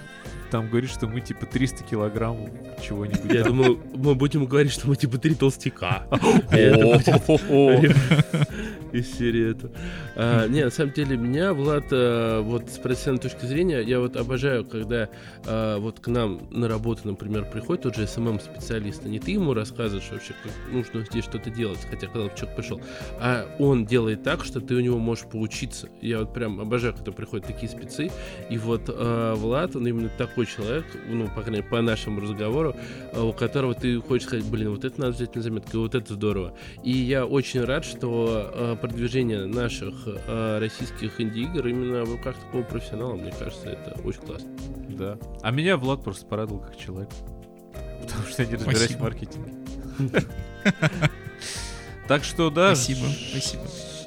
там 0.56 0.69
говорить, 0.69 0.90
что 0.90 1.06
мы 1.06 1.19
типа 1.19 1.45
300 1.45 1.84
килограмм 1.84 2.38
чего-нибудь. 2.82 3.30
Я 3.30 3.44
думаю, 3.44 3.77
мы 3.94 4.15
будем 4.15 4.45
говорить, 4.45 4.72
что 4.72 4.88
мы 4.88 4.95
типа 4.95 5.18
три 5.18 5.36
толстяка. 5.36 6.03
Из 8.95 9.13
серии 9.17 9.51
это. 9.51 9.72
А, 10.15 10.47
Не, 10.47 10.63
на 10.63 10.69
самом 10.69 10.93
деле 10.93 11.17
меня, 11.17 11.53
Влад, 11.53 11.88
э, 11.91 12.39
вот 12.39 12.69
с 12.69 12.77
профессиональной 12.77 13.22
точки 13.22 13.45
зрения, 13.45 13.81
я 13.81 13.99
вот 13.99 14.15
обожаю, 14.15 14.63
когда 14.63 15.09
э, 15.45 15.77
вот 15.80 15.99
к 15.99 16.07
нам 16.07 16.47
на 16.49 16.69
работу, 16.69 17.01
например, 17.03 17.43
приходит 17.43 17.84
тот 17.84 17.97
же 17.97 18.07
СММ-специалист, 18.07 19.05
а 19.05 19.09
не 19.09 19.19
ты 19.19 19.31
ему 19.31 19.53
рассказываешь 19.53 20.09
вообще, 20.09 20.34
как 20.41 20.53
нужно 20.72 21.01
здесь 21.11 21.26
что-то 21.26 21.49
делать, 21.49 21.80
хотя 21.89 22.07
когда 22.07 22.30
человек 22.30 22.55
пришел, 22.55 22.81
а 23.19 23.45
он 23.59 23.85
делает 23.85 24.23
так, 24.23 24.45
что 24.45 24.61
ты 24.61 24.76
у 24.76 24.80
него 24.80 24.97
можешь 24.97 25.26
поучиться. 25.26 25.89
Я 26.01 26.19
вот 26.19 26.34
прям 26.34 26.61
обожаю, 26.61 26.93
когда 26.93 27.11
приходят 27.11 27.45
такие 27.45 27.69
спецы, 27.69 28.09
и 28.49 28.57
вот 28.57 28.84
э, 28.88 29.34
Влад, 29.35 29.76
он 29.76 29.85
именно 29.88 30.09
такой 30.17 30.45
человек, 30.45 30.85
ну, 31.09 31.26
по 31.27 31.41
крайней 31.41 31.57
мере, 31.57 31.69
по 31.69 31.81
нашему 31.81 32.22
разговору, 32.22 32.77
у 33.13 33.34
которого 33.34 33.73
ты 33.73 33.99
хочешь 33.99 34.27
сказать, 34.27 34.45
блин, 34.45 34.69
вот 34.69 34.85
это 34.85 35.01
надо 35.01 35.11
взять 35.11 35.35
на 35.35 35.41
заметку, 35.41 35.80
вот 35.80 35.95
это 35.95 36.13
здорово. 36.13 36.53
И 36.81 36.91
я 36.91 37.26
очень 37.26 37.61
рад, 37.61 37.84
что 37.84 38.77
продвижение 38.88 39.48
наших 39.48 39.95
э, 40.06 40.60
российских 40.60 41.20
инди-игр 41.20 41.68
именно 41.68 42.03
в 42.06 42.12
руках 42.12 42.36
такого 42.36 42.62
профессионала, 42.62 43.16
мне 43.16 43.32
кажется, 43.32 43.70
это 43.70 43.99
очень 44.03 44.22
классно. 44.22 44.49
Да. 44.90 45.18
А 45.41 45.52
меня 45.52 45.78
Влад 45.78 46.03
просто 46.03 46.26
порадовал 46.28 46.62
как 46.62 46.78
человек. 46.78 47.10
Потому 48.02 48.26
что 48.28 48.44
я 48.44 48.49
не 48.49 48.56
разбираюсь 48.56 48.82
в 48.82 48.84
Спасибо. 48.84 49.03
маркетинге. 49.03 49.53
Так 52.07 52.24
что 52.24 52.52
да, 52.52 52.76
Спасибо, 52.76 53.07
спасибо. 53.32 53.64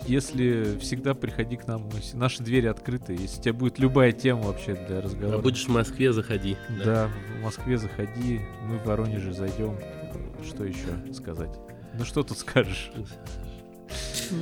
Если 0.07 0.79
всегда 0.79 1.15
приходи 1.15 1.57
к 1.57 1.67
нам, 1.67 1.91
наши 2.15 2.45
двери 2.45 2.69
открыты. 2.69 3.15
Если 3.15 3.41
у 3.41 3.43
тебя 3.43 3.53
будет 3.55 3.81
любая 3.81 4.13
тема 4.13 4.43
вообще 4.43 4.77
для 4.87 5.01
разговора. 5.01 5.39
А 5.39 5.43
будешь 5.43 5.65
в 5.65 5.69
Москве, 5.69 6.13
заходи. 6.13 6.57
Да, 6.85 7.11
в 7.41 7.43
Москве 7.43 7.77
заходи, 7.77 8.41
мы 8.69 8.79
в 8.79 8.87
Воронеже 8.87 9.33
зайдем. 9.33 9.77
Что 10.49 10.63
еще 10.63 11.13
сказать? 11.13 11.51
Ну 11.95 12.05
что 12.05 12.23
тут 12.23 12.39
скажешь? 12.39 12.93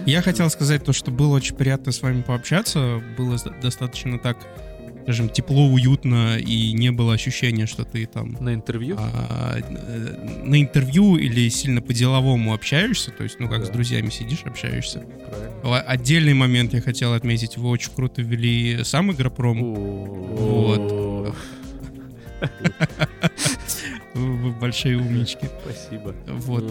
Я 0.07 0.23
хотел 0.23 0.51
сказать 0.51 0.85
то, 0.85 0.93
что 0.93 1.11
было 1.11 1.37
очень 1.37 1.55
приятно 1.57 1.93
с 1.93 2.03
вами 2.03 2.23
пообщаться. 2.23 3.03
Было 3.17 3.37
достаточно 3.63 4.19
так, 4.19 4.37
скажем, 5.03 5.29
тепло, 5.29 5.67
уютно, 5.69 6.37
и 6.39 6.73
не 6.73 6.91
было 6.91 7.15
ощущения, 7.15 7.67
что 7.67 7.85
ты 7.85 8.07
там 8.07 8.37
На 8.41 8.55
интервью? 8.55 8.97
а, 8.99 9.57
э, 9.59 10.43
на 10.45 10.61
интервью 10.61 11.17
или 11.17 11.49
сильно 11.49 11.81
по-деловому 11.83 12.53
общаешься, 12.55 13.11
то 13.13 13.23
есть, 13.23 13.39
ну, 13.39 13.49
как 13.49 13.61
Да. 13.61 13.67
с 13.67 13.71
друзьями 13.71 14.11
сидишь, 14.11 14.43
общаешься. 14.45 15.01
Правильно. 15.63 15.81
Отдельный 15.83 16.35
момент 16.35 16.73
я 16.75 16.81
хотел 16.81 17.13
отметить, 17.15 17.57
вы 17.57 17.69
очень 17.69 17.93
круто 17.95 18.23
ввели 18.23 18.83
сам 18.85 19.13
игропром. 19.13 19.75
Вот. 19.75 21.35
Вы 24.15 24.51
большие 24.53 24.97
умнички. 24.99 25.47
Спасибо. 25.63 26.15
Вот, 26.27 26.65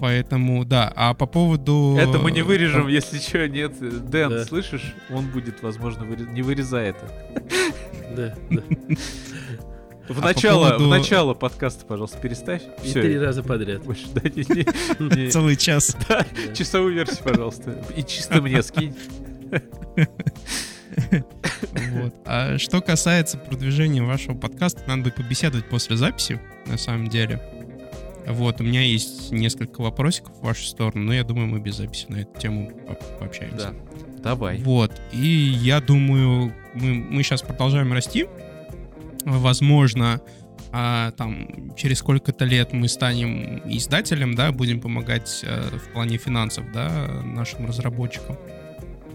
поэтому, 0.00 0.64
да. 0.64 0.92
А 0.96 1.14
по 1.14 1.26
поводу... 1.26 1.96
Это 1.98 2.18
мы 2.18 2.32
не 2.32 2.40
э, 2.40 2.44
вырежем, 2.44 2.88
если 2.88 3.18
что, 3.18 3.46
нет. 3.48 3.72
Дэн, 4.10 4.30
Да. 4.30 4.44
слышишь? 4.44 4.94
Он 5.10 5.26
будет, 5.28 5.62
возможно, 5.62 6.04
вырез- 6.04 6.32
не 6.32 6.42
вырезай 6.42 6.88
это. 6.90 7.10
Да, 8.16 8.34
да. 8.50 8.62
В 10.08 10.18
А 10.18 10.20
по 10.20 10.20
начало, 10.22 10.64
поводу- 10.70 10.84
в 10.86 10.88
начало 10.88 11.34
подкаста, 11.34 11.84
пожалуйста, 11.86 12.18
переставь. 12.18 12.62
И 12.82 12.88
Все. 12.88 13.02
три 13.02 13.16
раза 13.16 13.44
подряд. 13.44 13.84
Больше, 13.84 14.06
да, 14.12 14.22
не- 14.28 14.44
не- 15.08 15.24
не- 15.26 15.30
Целый 15.30 15.54
час. 15.56 15.96
да, 16.08 16.26
Да. 16.48 16.54
часовую 16.54 16.94
версию, 16.94 17.18
пожалуйста. 17.22 17.76
И 17.96 18.02
чисто 18.02 18.42
мне 18.42 18.62
скинь. 18.62 18.94
Вот. 21.92 22.14
А 22.26 22.58
что 22.58 22.80
касается 22.80 23.38
продвижения 23.38 24.02
вашего 24.02 24.34
подкаста, 24.36 24.82
надо 24.86 25.02
будет 25.04 25.14
побеседовать 25.16 25.66
после 25.68 25.96
записи, 25.96 26.40
на 26.66 26.76
самом 26.78 27.08
деле. 27.08 27.40
Вот, 28.32 28.60
у 28.60 28.64
меня 28.64 28.82
есть 28.82 29.30
несколько 29.30 29.80
вопросиков 29.80 30.36
в 30.36 30.42
вашу 30.42 30.64
сторону, 30.64 31.04
но 31.04 31.14
я 31.14 31.24
думаю, 31.24 31.46
мы 31.46 31.60
без 31.60 31.76
записи 31.76 32.06
на 32.08 32.16
эту 32.16 32.38
тему 32.38 32.70
по- 32.86 32.94
пообщаемся. 33.18 33.72
Да. 33.72 33.74
Давай. 34.22 34.58
Вот, 34.58 35.00
и 35.12 35.26
я 35.26 35.80
думаю, 35.80 36.52
мы, 36.74 36.94
мы 36.94 37.22
сейчас 37.22 37.42
продолжаем 37.42 37.92
расти. 37.92 38.26
Возможно, 39.24 40.20
а, 40.72 41.10
там, 41.12 41.74
через 41.76 41.98
сколько-то 41.98 42.44
лет 42.44 42.72
мы 42.72 42.88
станем 42.88 43.62
издателем, 43.64 44.34
да, 44.34 44.52
будем 44.52 44.80
помогать 44.80 45.40
э, 45.42 45.76
в 45.76 45.92
плане 45.92 46.16
финансов, 46.16 46.64
да, 46.72 47.08
нашим 47.24 47.66
разработчикам. 47.66 48.36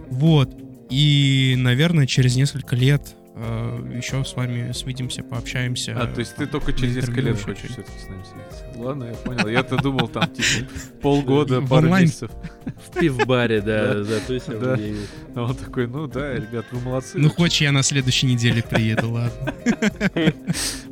Вот. 0.09 0.49
И, 0.89 1.55
наверное, 1.57 2.07
через 2.07 2.35
несколько 2.35 2.75
лет 2.75 3.15
еще 3.35 4.23
с 4.23 4.33
вами 4.35 4.71
свидимся, 4.71 5.21
пообщаемся. 5.21 5.93
А, 5.99 6.07
то 6.07 6.19
есть 6.19 6.35
ты 6.35 6.47
только 6.47 6.71
через 6.71 6.95
несколько 6.95 7.19
лет 7.21 7.41
хочешь 7.41 7.69
все-таки 7.69 7.99
с 7.99 8.07
нами 8.07 8.23
встретиться? 8.23 8.65
Ладно, 8.77 9.03
я 9.05 9.13
понял. 9.13 9.47
Я-то 9.47 9.75
думал, 9.77 10.07
там, 10.07 10.29
типа, 10.31 10.69
полгода, 11.01 11.59
В 11.59 11.67
пару 11.67 11.89
месяцев. 11.89 12.31
В 12.65 12.97
пивбаре, 12.97 13.61
Да. 13.61 14.03
да. 14.03 14.77
А 15.35 15.43
он 15.43 15.55
такой, 15.55 15.87
ну 15.87 16.07
да, 16.07 16.33
ребят, 16.33 16.65
вы 16.71 16.79
молодцы. 16.79 17.17
Ну, 17.17 17.29
хочешь, 17.29 17.61
я 17.61 17.71
на 17.73 17.83
следующей 17.83 18.27
неделе 18.27 18.63
приеду, 18.63 19.11
ладно. 19.11 19.53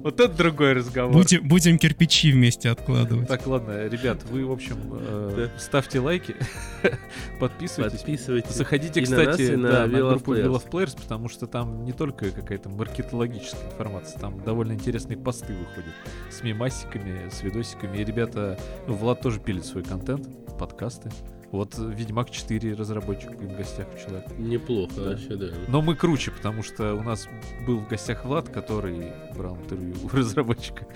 Вот 0.04 0.20
это 0.20 0.36
другой 0.36 0.74
разговор. 0.74 1.24
Будем, 1.44 1.78
кирпичи 1.78 2.34
вместе 2.34 2.70
откладывать. 2.70 3.30
Так, 3.30 3.48
ладно, 3.48 3.88
ребят, 3.88 4.22
вы, 4.30 4.46
в 4.46 4.52
общем, 4.52 4.76
э, 4.92 5.48
ставьте 5.58 6.02
лайки, 6.02 6.36
подписывайтесь. 7.40 8.00
Подписывайтесь. 8.00 8.54
Заходите, 8.54 9.02
кстати, 9.02 9.56
на 9.56 9.88
группу. 9.88 10.34
Love 10.34 10.70
Players, 10.70 10.98
потому 11.02 11.30
что 11.30 11.48
там 11.48 11.86
не 11.86 11.94
только 11.94 12.33
какая-то 12.34 12.70
маркетологическая 12.70 13.66
информация, 13.72 14.20
там 14.20 14.44
довольно 14.44 14.74
интересные 14.74 15.18
посты 15.18 15.54
выходят 15.54 15.94
с 16.32 16.44
мемасиками, 16.44 17.30
с 17.30 17.42
видосиками. 17.44 17.98
И 17.98 18.04
ребята, 18.04 18.58
ну, 18.88 18.94
Влад 18.96 19.22
тоже 19.22 19.40
пилит 19.40 19.66
свой 19.66 19.84
контент, 19.84 20.28
подкасты. 20.58 21.10
Вот 21.52 21.78
Ведьмак 21.78 22.32
4 22.32 22.74
разработчик 22.74 23.30
в 23.40 23.56
гостях 23.56 23.86
у 23.94 23.98
человека. 24.00 24.32
Неплохо 24.40 24.94
Да. 24.98 25.02
вообще, 25.12 25.36
да. 25.36 25.50
Но 25.68 25.84
мы 25.84 25.96
круче, 25.96 26.32
потому 26.32 26.64
что 26.64 26.96
у 26.96 27.04
нас 27.04 27.28
был 27.68 27.78
в 27.78 27.88
гостях 27.88 28.26
Влад, 28.26 28.50
который 28.50 29.12
брал 29.36 29.56
интервью 29.58 29.94
у 30.04 30.08
разработчика 30.16 30.88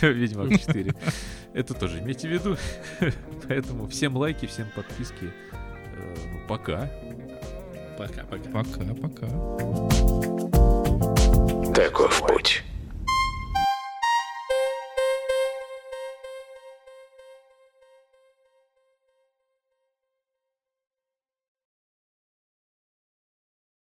Да. 0.00 0.08
Ведьмак 0.08 0.58
4. 0.58 0.94
Это 1.52 1.74
тоже 1.74 1.98
имейте 2.00 2.28
в 2.28 2.32
виду. 2.32 2.56
Поэтому 3.48 3.86
всем 3.88 4.16
лайки, 4.16 4.46
всем 4.46 4.68
подписки. 4.74 5.32
Э, 5.52 6.14
Ну, 6.32 6.38
пока. 6.48 6.90
Пока-пока. 7.98 8.50
Пока, 8.94 10.35
Таков 11.76 12.22
путь. 12.26 12.62